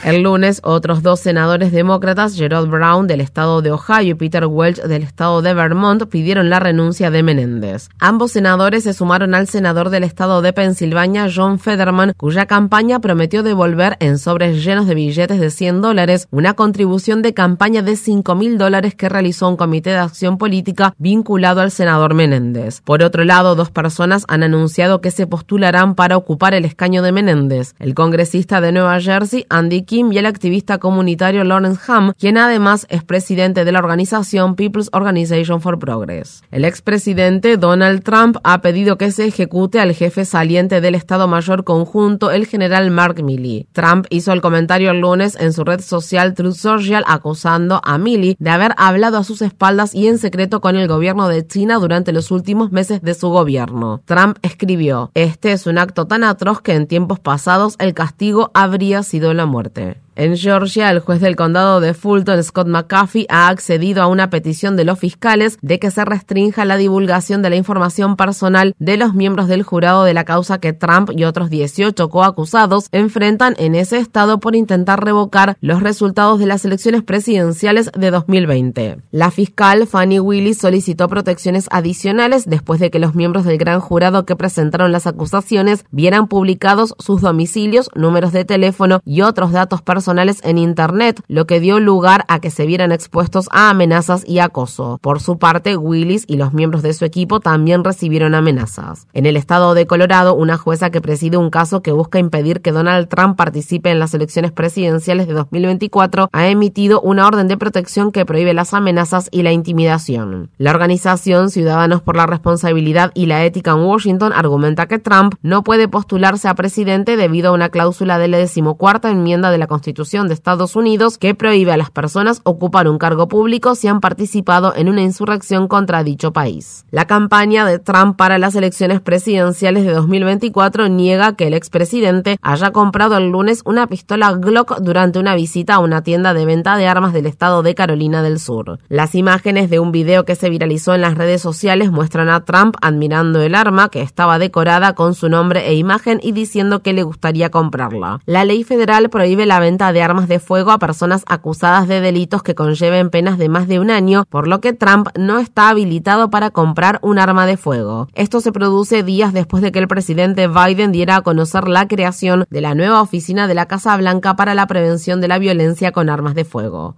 El 0.03 0.22
lunes, 0.23 0.60
otros 0.64 1.03
dos 1.03 1.19
senadores 1.19 1.72
demócratas, 1.72 2.35
Gerald 2.35 2.69
Brown 2.69 3.06
del 3.06 3.22
estado 3.22 3.61
de 3.61 3.72
Ohio 3.72 4.11
y 4.11 4.14
Peter 4.15 4.45
Welch 4.45 4.81
del 4.81 5.03
estado 5.03 5.44
de 5.44 5.53
Vermont, 5.53 6.07
pidieron 6.07 6.49
la 6.49 6.60
renuncia 6.60 7.11
de 7.11 7.22
Menéndez. 7.22 7.89
Ambos 7.99 8.31
senadores 8.31 8.84
se 8.84 8.94
sumaron 8.94 9.35
al 9.35 9.48
senador 9.48 9.91
del 9.91 10.03
estado 10.03 10.41
de 10.41 10.53
Pensilvania, 10.53 11.27
John 11.34 11.60
Federman, 11.60 12.14
cuya 12.18 12.48
campaña 12.48 12.99
prometió 12.99 13.44
devolver 13.44 13.98
en 13.99 14.18
sobres 14.18 14.64
llenos 14.64 14.88
de 14.88 14.95
billetes 14.95 15.39
de 15.39 15.52
100 15.52 15.81
dólares 15.81 16.06
una 16.31 16.53
contribución 16.53 17.21
de 17.21 17.34
campaña 17.34 17.81
de 17.81 17.95
5 17.95 18.35
mil 18.35 18.57
dólares 18.57 18.95
que 18.95 19.09
realizó 19.09 19.49
un 19.49 19.57
comité 19.57 19.89
de 19.89 19.97
acción 19.97 20.38
política 20.38 20.93
vinculado 20.97 21.61
al 21.61 21.71
senador 21.71 22.13
Menéndez. 22.13 22.81
Por 22.81 23.03
otro 23.03 23.23
lado, 23.25 23.55
dos 23.55 23.71
personas 23.71 24.23
han 24.27 24.43
anunciado 24.43 25.01
que 25.01 25.11
se 25.11 25.27
postularán 25.27 25.95
para 25.95 26.17
ocupar 26.17 26.53
el 26.53 26.65
escaño 26.65 27.01
de 27.01 27.11
Menéndez, 27.11 27.75
el 27.79 27.93
congresista 27.93 28.61
de 28.61 28.71
Nueva 28.71 28.99
Jersey, 28.99 29.45
Andy 29.49 29.84
Kim, 29.84 30.11
y 30.11 30.17
el 30.17 30.25
activista 30.25 30.77
comunitario 30.77 31.43
Lawrence 31.43 31.81
Ham, 31.88 32.13
quien 32.17 32.38
además 32.38 32.88
es 32.89 33.03
presidente 33.03 33.65
de 33.65 33.71
la 33.71 33.79
organización 33.79 34.55
People's 34.55 34.89
Organization 34.93 35.61
for 35.61 35.77
Progress. 35.77 36.43
El 36.51 36.63
expresidente 36.63 37.57
Donald 37.57 38.03
Trump 38.03 38.38
ha 38.43 38.61
pedido 38.61 38.97
que 38.97 39.11
se 39.11 39.25
ejecute 39.25 39.79
al 39.79 39.93
jefe 39.93 40.25
saliente 40.25 40.79
del 40.81 40.95
Estado 40.95 41.27
Mayor 41.27 41.63
Conjunto, 41.63 42.31
el 42.31 42.45
general 42.45 42.91
Mark 42.91 43.21
Milley. 43.21 43.67
Trump 43.73 44.05
hizo 44.09 44.31
el 44.31 44.41
comentario 44.41 44.91
el 44.91 45.01
lunes 45.01 45.35
en 45.39 45.53
su 45.53 45.63
red 45.63 45.81
social 45.81 45.96
social 46.01 46.33
Truth 46.33 46.55
Social 46.55 47.03
acusando 47.07 47.81
a 47.83 47.97
Milley 47.97 48.35
de 48.39 48.49
haber 48.49 48.73
hablado 48.77 49.17
a 49.17 49.23
sus 49.23 49.41
espaldas 49.41 49.95
y 49.95 50.07
en 50.07 50.17
secreto 50.17 50.61
con 50.61 50.75
el 50.75 50.87
gobierno 50.87 51.27
de 51.27 51.45
China 51.45 51.79
durante 51.79 52.13
los 52.13 52.31
últimos 52.31 52.71
meses 52.71 53.01
de 53.01 53.13
su 53.13 53.29
gobierno. 53.29 54.01
Trump 54.05 54.37
escribió, 54.41 55.11
este 55.13 55.51
es 55.51 55.67
un 55.67 55.77
acto 55.77 56.05
tan 56.05 56.23
atroz 56.23 56.61
que 56.61 56.73
en 56.73 56.87
tiempos 56.87 57.19
pasados 57.19 57.75
el 57.79 57.93
castigo 57.93 58.51
habría 58.53 59.03
sido 59.03 59.33
la 59.33 59.45
muerte. 59.45 59.97
En 60.18 60.35
Georgia, 60.35 60.89
el 60.89 60.99
juez 60.99 61.22
del 61.22 61.35
condado 61.35 61.80
de 61.80 61.94
Fulton, 61.94 62.44
Scott 62.44 62.68
McAfee, 62.68 63.27
ha 63.30 63.49
accedido 63.49 64.02
a 64.02 64.07
una 64.07 64.31
petición 64.31 64.76
de 64.76 64.84
los 64.84 64.98
fiscales 64.98 65.60
de 65.61 65.77
que 65.77 65.91
se 65.91 66.03
restrinja 66.06 66.65
la 66.65 66.76
divulgación 66.76 67.44
de 67.44 67.52
la 67.52 67.56
información 67.56 68.15
personal 68.15 68.73
de 68.80 68.98
los 68.98 69.14
miembros 69.14 69.48
del 69.48 69.61
jurado 69.61 70.06
de 70.06 70.15
la 70.15 70.26
causa 70.26 70.57
que 70.57 70.73
Trump 70.73 71.11
y 71.15 71.23
otros 71.23 71.52
18 71.52 72.10
coacusados 72.10 72.88
enfrentan 72.91 73.53
en 73.60 73.76
ese 73.76 73.99
estado 73.99 74.39
por 74.39 74.56
intentar 74.56 75.06
revocar 75.06 75.56
los 75.61 75.84
resultados 75.84 76.39
de 76.39 76.48
las 76.48 76.65
elecciones 76.65 77.03
presidenciales 77.03 77.91
de 77.95 78.10
2020. 78.10 78.98
La 79.11 79.30
fiscal 79.30 79.85
Fanny 79.85 80.19
Willis 80.19 80.57
solicitó 80.57 81.10
protecciones 81.10 81.68
adicionales 81.69 82.45
después 82.48 82.80
de 82.80 82.89
que 82.89 82.98
los 82.98 83.14
miembros 83.14 83.45
del 83.45 83.60
gran 83.60 83.81
jurado 83.81 84.26
que 84.26 84.35
presentaron 84.35 84.91
las 84.91 85.06
acusaciones 85.06 85.85
vieran 85.91 86.27
publicados 86.27 86.95
sus 86.98 87.22
domicilios, 87.22 87.91
números 87.94 88.31
de 88.31 88.45
teléfono 88.45 89.02
y 89.06 89.22
otros 89.22 89.52
datos 89.52 89.84
personales 89.84 90.06
en 90.07 90.57
Internet, 90.57 91.21
lo 91.27 91.45
que 91.47 91.59
dio 91.59 91.79
lugar 91.79 92.23
a 92.29 92.39
que 92.39 92.49
se 92.49 92.65
vieran 92.65 92.93
expuestos 92.93 93.49
a 93.51 93.69
amenazas 93.69 94.23
y 94.25 94.39
acoso. 94.39 94.99
Por 95.01 95.19
su 95.19 95.38
parte, 95.38 95.75
Willis 95.75 96.23
y 96.27 96.38
los 96.38 96.53
miembros 96.53 96.81
de 96.81 96.93
su 96.93 97.03
equipo 97.03 97.41
también 97.41 97.84
recibieron 97.84 98.34
amenazas. 98.34 99.07
En 99.13 99.25
el 99.25 99.35
estado 99.35 99.73
de 99.73 99.85
Colorado, 99.85 100.34
una 100.34 100.57
jueza 100.57 100.91
que 100.91 101.01
preside 101.01 101.35
un 101.35 101.49
caso 101.49 101.81
que 101.81 101.91
busca 101.91 102.19
impedir 102.19 102.61
que 102.61 102.71
Donald 102.71 103.09
Trump 103.09 103.35
participe 103.35 103.91
en 103.91 103.99
las 103.99 104.13
elecciones 104.13 104.53
presidenciales 104.53 105.27
de 105.27 105.34
2024 105.34 106.29
ha 106.31 106.47
emitido 106.47 107.01
una 107.01 107.27
orden 107.27 107.49
de 107.49 107.57
protección 107.57 108.13
que 108.13 108.25
prohíbe 108.25 108.53
las 108.53 108.73
amenazas 108.73 109.27
y 109.31 109.43
la 109.43 109.51
intimidación. 109.51 110.51
La 110.57 110.71
organización 110.71 111.49
Ciudadanos 111.49 112.01
por 112.01 112.15
la 112.15 112.27
Responsabilidad 112.27 113.11
y 113.13 113.25
la 113.25 113.43
Ética 113.43 113.71
en 113.71 113.81
Washington 113.81 114.31
argumenta 114.34 114.88
que 114.88 114.99
Trump 114.99 115.35
no 115.41 115.63
puede 115.63 115.89
postularse 115.89 116.47
a 116.47 116.55
presidente 116.55 117.17
debido 117.17 117.49
a 117.49 117.53
una 117.53 117.69
cláusula 117.69 118.17
de 118.19 118.29
la 118.29 118.38
decimocuarta 118.38 119.09
enmienda 119.09 119.51
de 119.51 119.57
la 119.57 119.67
Constitución 119.67 119.96
De 119.97 120.33
Estados 120.35 120.75
Unidos 120.75 121.17
que 121.17 121.33
prohíbe 121.33 121.71
a 121.71 121.77
las 121.77 121.89
personas 121.89 122.41
ocupar 122.43 122.87
un 122.87 122.99
cargo 122.99 123.27
público 123.27 123.73
si 123.73 123.87
han 123.87 123.99
participado 123.99 124.75
en 124.75 124.89
una 124.89 125.01
insurrección 125.01 125.67
contra 125.67 126.03
dicho 126.03 126.31
país. 126.31 126.85
La 126.91 127.07
campaña 127.07 127.65
de 127.65 127.79
Trump 127.79 128.15
para 128.15 128.37
las 128.37 128.53
elecciones 128.53 129.01
presidenciales 129.01 129.87
de 129.87 129.93
2024 129.93 130.87
niega 130.89 131.35
que 131.35 131.47
el 131.47 131.55
expresidente 131.55 132.37
haya 132.43 132.69
comprado 132.69 133.17
el 133.17 133.31
lunes 133.31 133.63
una 133.65 133.87
pistola 133.87 134.33
Glock 134.33 134.81
durante 134.81 135.17
una 135.17 135.33
visita 135.33 135.73
a 135.73 135.79
una 135.79 136.03
tienda 136.03 136.35
de 136.35 136.45
venta 136.45 136.77
de 136.77 136.87
armas 136.87 137.11
del 137.11 137.25
estado 137.25 137.63
de 137.63 137.73
Carolina 137.73 138.21
del 138.21 138.39
Sur. 138.39 138.77
Las 138.89 139.15
imágenes 139.15 139.71
de 139.71 139.79
un 139.79 139.91
video 139.91 140.25
que 140.25 140.35
se 140.35 140.51
viralizó 140.51 140.93
en 140.93 141.01
las 141.01 141.15
redes 141.15 141.41
sociales 141.41 141.91
muestran 141.91 142.29
a 142.29 142.45
Trump 142.45 142.75
admirando 142.83 143.41
el 143.41 143.55
arma 143.55 143.89
que 143.89 144.03
estaba 144.03 144.37
decorada 144.37 144.93
con 144.93 145.15
su 145.15 145.27
nombre 145.27 145.67
e 145.67 145.73
imagen 145.73 146.19
y 146.21 146.33
diciendo 146.33 146.83
que 146.83 146.93
le 146.93 147.01
gustaría 147.01 147.49
comprarla. 147.49 148.19
La 148.27 148.45
ley 148.45 148.63
federal 148.63 149.09
prohíbe 149.09 149.47
la 149.47 149.59
venta 149.59 149.86
de 149.93 150.01
armas 150.01 150.27
de 150.27 150.39
fuego 150.39 150.72
a 150.72 150.80
personas 150.80 151.23
acusadas 151.27 151.88
de 151.88 152.01
delitos 152.01 152.43
que 152.43 152.55
conlleven 152.55 153.09
penas 153.09 153.38
de 153.38 153.49
más 153.49 153.68
de 153.68 153.80
un 153.80 153.91
año, 153.91 154.26
por 154.30 154.47
lo 154.47 154.61
que 154.61 154.73
Trump 154.73 155.09
no 155.18 155.39
está 155.39 155.69
habilitado 155.69 156.30
para 156.30 156.49
comprar 156.49 156.99
un 157.01 157.19
arma 157.19 157.45
de 157.45 157.57
fuego. 157.57 158.07
Esto 158.14 158.41
se 158.41 158.51
produce 158.51 159.03
días 159.03 159.34
después 159.34 159.64
de 159.64 159.72
que 159.72 159.80
el 159.80 159.88
presidente 159.88 160.47
Biden 160.47 160.91
diera 160.91 161.18
a 161.18 161.22
conocer 161.22 161.68
la 161.68 161.88
creación 161.88 162.45
de 162.49 162.61
la 162.61 162.76
nueva 162.76 163.01
oficina 163.01 163.47
de 163.47 163.53
la 163.53 163.65
Casa 163.68 163.95
Blanca 163.97 164.35
para 164.35 164.55
la 164.55 164.68
prevención 164.68 165.22
de 165.22 165.27
la 165.27 165.39
violencia 165.39 165.91
con 165.91 166.09
armas 166.09 166.35
de 166.35 166.45
fuego. 166.45 166.95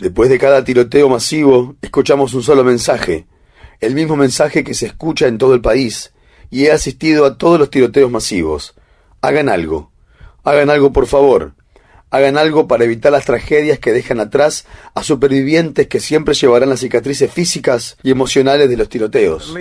Después 0.00 0.28
de 0.28 0.38
cada 0.38 0.64
tiroteo 0.64 1.08
masivo, 1.08 1.76
escuchamos 1.80 2.34
un 2.34 2.42
solo 2.42 2.64
mensaje, 2.64 3.26
el 3.80 3.94
mismo 3.94 4.16
mensaje 4.16 4.64
que 4.64 4.74
se 4.74 4.86
escucha 4.86 5.28
en 5.28 5.38
todo 5.38 5.54
el 5.54 5.60
país, 5.60 6.12
y 6.50 6.66
he 6.66 6.72
asistido 6.72 7.24
a 7.24 7.38
todos 7.38 7.58
los 7.58 7.70
tiroteos 7.70 8.10
masivos. 8.10 8.74
Hagan 9.26 9.48
algo, 9.48 9.90
hagan 10.44 10.70
algo 10.70 10.92
por 10.92 11.08
favor, 11.08 11.54
hagan 12.12 12.38
algo 12.38 12.68
para 12.68 12.84
evitar 12.84 13.10
las 13.10 13.24
tragedias 13.24 13.80
que 13.80 13.92
dejan 13.92 14.20
atrás 14.20 14.66
a 14.94 15.02
supervivientes 15.02 15.88
que 15.88 15.98
siempre 15.98 16.34
llevarán 16.34 16.68
las 16.68 16.78
cicatrices 16.78 17.32
físicas 17.32 17.96
y 18.04 18.12
emocionales 18.12 18.68
de 18.68 18.76
los 18.76 18.88
tiroteos. 18.88 19.52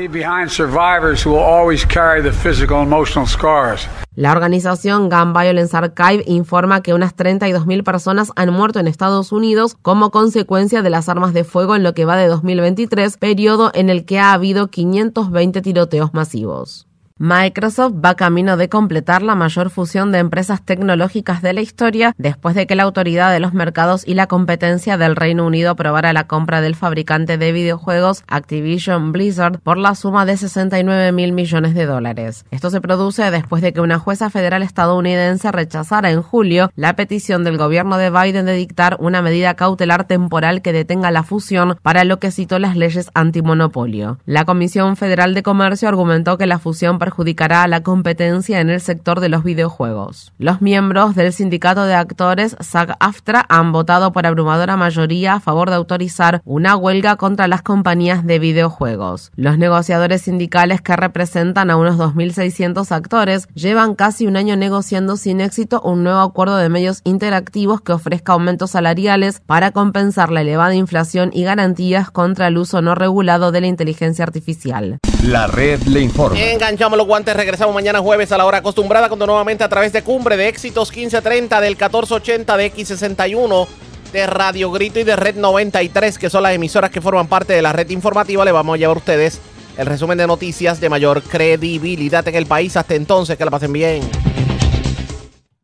La 4.15 4.31
organización 4.31 5.09
Gun 5.09 5.33
Violence 5.33 5.75
Archive 5.75 6.23
informa 6.27 6.83
que 6.83 6.93
unas 6.93 7.15
32.000 7.15 7.83
personas 7.83 8.31
han 8.35 8.53
muerto 8.53 8.79
en 8.79 8.87
Estados 8.87 9.31
Unidos 9.31 9.75
como 9.81 10.11
consecuencia 10.11 10.83
de 10.83 10.91
las 10.91 11.09
armas 11.09 11.33
de 11.33 11.43
fuego 11.43 11.75
en 11.75 11.81
lo 11.81 11.95
que 11.95 12.05
va 12.05 12.17
de 12.17 12.27
2023, 12.27 13.17
periodo 13.17 13.71
en 13.73 13.89
el 13.89 14.05
que 14.05 14.19
ha 14.19 14.31
habido 14.33 14.67
520 14.67 15.63
tiroteos 15.63 16.13
masivos. 16.13 16.87
Microsoft 17.17 17.93
va 18.03 18.15
camino 18.15 18.57
de 18.57 18.67
completar 18.67 19.21
la 19.21 19.35
mayor 19.35 19.69
fusión 19.69 20.11
de 20.11 20.17
empresas 20.17 20.61
tecnológicas 20.61 21.41
de 21.41 21.53
la 21.53 21.61
historia 21.61 22.13
después 22.17 22.55
de 22.55 22.67
que 22.67 22.75
la 22.75 22.83
Autoridad 22.83 23.31
de 23.31 23.39
los 23.39 23.53
Mercados 23.53 24.05
y 24.05 24.15
la 24.15 24.27
Competencia 24.27 24.97
del 24.97 25.15
Reino 25.15 25.45
Unido 25.45 25.71
aprobara 25.71 26.11
la 26.11 26.27
compra 26.27 26.59
del 26.59 26.75
fabricante 26.75 27.37
de 27.37 27.53
videojuegos 27.53 28.25
Activision 28.27 29.13
Blizzard 29.13 29.61
por 29.61 29.77
la 29.77 29.95
suma 29.95 30.25
de 30.25 30.35
69 30.35 31.13
mil 31.13 31.31
millones 31.31 31.73
de 31.73 31.85
dólares. 31.85 32.43
Esto 32.51 32.69
se 32.69 32.81
produce 32.81 33.31
después 33.31 33.61
de 33.61 33.71
que 33.71 33.79
una 33.79 33.97
jueza 33.97 34.29
federal 34.29 34.61
estadounidense 34.61 35.53
rechazara 35.53 36.11
en 36.11 36.21
julio 36.21 36.69
la 36.75 36.97
petición 36.97 37.45
del 37.45 37.57
gobierno 37.57 37.95
de 37.95 38.09
Biden 38.09 38.45
de 38.45 38.55
dictar 38.55 38.97
una 38.99 39.21
medida 39.21 39.53
cautelar 39.53 40.03
temporal 40.03 40.61
que 40.61 40.73
detenga 40.73 41.11
la 41.11 41.23
fusión 41.23 41.77
para 41.81 42.03
lo 42.03 42.19
que 42.19 42.31
citó 42.31 42.59
las 42.59 42.75
leyes 42.75 43.09
antimonopolio. 43.13 44.19
La 44.25 44.43
Comisión 44.43 44.97
Federal 44.97 45.33
de 45.33 45.43
Comercio 45.43 45.87
argumentó 45.87 46.37
que 46.37 46.45
la 46.45 46.59
fusión 46.59 46.99
perjudicará 47.05 47.61
a 47.61 47.67
la 47.67 47.83
competencia 47.83 48.59
en 48.59 48.71
el 48.71 48.81
sector 48.81 49.19
de 49.19 49.29
los 49.29 49.43
videojuegos. 49.43 50.33
Los 50.39 50.59
miembros 50.59 51.13
del 51.13 51.33
sindicato 51.33 51.85
de 51.85 51.93
actores 51.93 52.55
SAG-AFTRA 52.59 53.45
han 53.47 53.71
votado 53.71 54.11
por 54.11 54.25
abrumadora 54.25 54.75
mayoría 54.75 55.35
a 55.35 55.39
favor 55.39 55.69
de 55.69 55.75
autorizar 55.75 56.41
una 56.45 56.75
huelga 56.75 57.15
contra 57.15 57.47
las 57.47 57.61
compañías 57.61 58.25
de 58.25 58.39
videojuegos. 58.39 59.31
Los 59.35 59.59
negociadores 59.59 60.23
sindicales 60.23 60.81
que 60.81 60.95
representan 60.95 61.69
a 61.69 61.77
unos 61.77 61.97
2.600 61.97 62.91
actores 62.91 63.47
llevan 63.53 63.93
casi 63.93 64.25
un 64.25 64.35
año 64.35 64.55
negociando 64.55 65.15
sin 65.15 65.41
éxito 65.41 65.81
un 65.81 66.03
nuevo 66.03 66.21
acuerdo 66.21 66.57
de 66.57 66.69
medios 66.69 67.01
interactivos 67.03 67.81
que 67.81 67.93
ofrezca 67.93 68.33
aumentos 68.33 68.71
salariales 68.71 69.43
para 69.45 69.69
compensar 69.69 70.31
la 70.31 70.41
elevada 70.41 70.73
inflación 70.73 71.29
y 71.31 71.43
garantías 71.43 72.09
contra 72.09 72.47
el 72.47 72.57
uso 72.57 72.81
no 72.81 72.95
regulado 72.95 73.51
de 73.51 73.61
la 73.61 73.67
inteligencia 73.67 74.23
artificial. 74.23 74.97
La 75.23 75.47
red 75.47 75.81
le 75.83 76.01
informa. 76.01 76.39
Enganchamos 76.39 76.94
los 76.95 77.07
guantes, 77.07 77.35
regresamos 77.35 77.73
mañana 77.73 77.99
jueves 77.99 78.31
a 78.31 78.37
la 78.37 78.45
hora 78.45 78.59
acostumbrada, 78.59 79.07
cuando 79.07 79.25
nuevamente 79.25 79.63
a 79.63 79.69
través 79.69 79.91
de 79.93 80.03
Cumbre 80.03 80.37
de 80.37 80.47
Éxitos 80.47 80.89
1530 80.89 81.61
del 81.61 81.73
1480 81.73 82.57
de 82.57 82.73
X61 82.73 83.67
de 84.13 84.27
Radio 84.27 84.71
Grito 84.71 84.99
y 84.99 85.03
de 85.03 85.15
Red 85.15 85.35
93, 85.35 86.17
que 86.17 86.29
son 86.29 86.43
las 86.43 86.53
emisoras 86.53 86.91
que 86.91 87.01
forman 87.01 87.27
parte 87.27 87.53
de 87.53 87.61
la 87.61 87.73
red 87.73 87.89
informativa, 87.89 88.45
le 88.45 88.51
vamos 88.51 88.75
a 88.75 88.77
llevar 88.77 88.97
a 88.97 88.99
ustedes 88.99 89.41
el 89.77 89.85
resumen 89.85 90.17
de 90.17 90.27
noticias 90.27 90.79
de 90.79 90.89
mayor 90.89 91.21
credibilidad 91.21 92.27
en 92.27 92.35
el 92.35 92.45
país. 92.45 92.77
Hasta 92.77 92.95
entonces, 92.95 93.37
que 93.37 93.45
la 93.45 93.51
pasen 93.51 93.73
bien. 93.73 94.01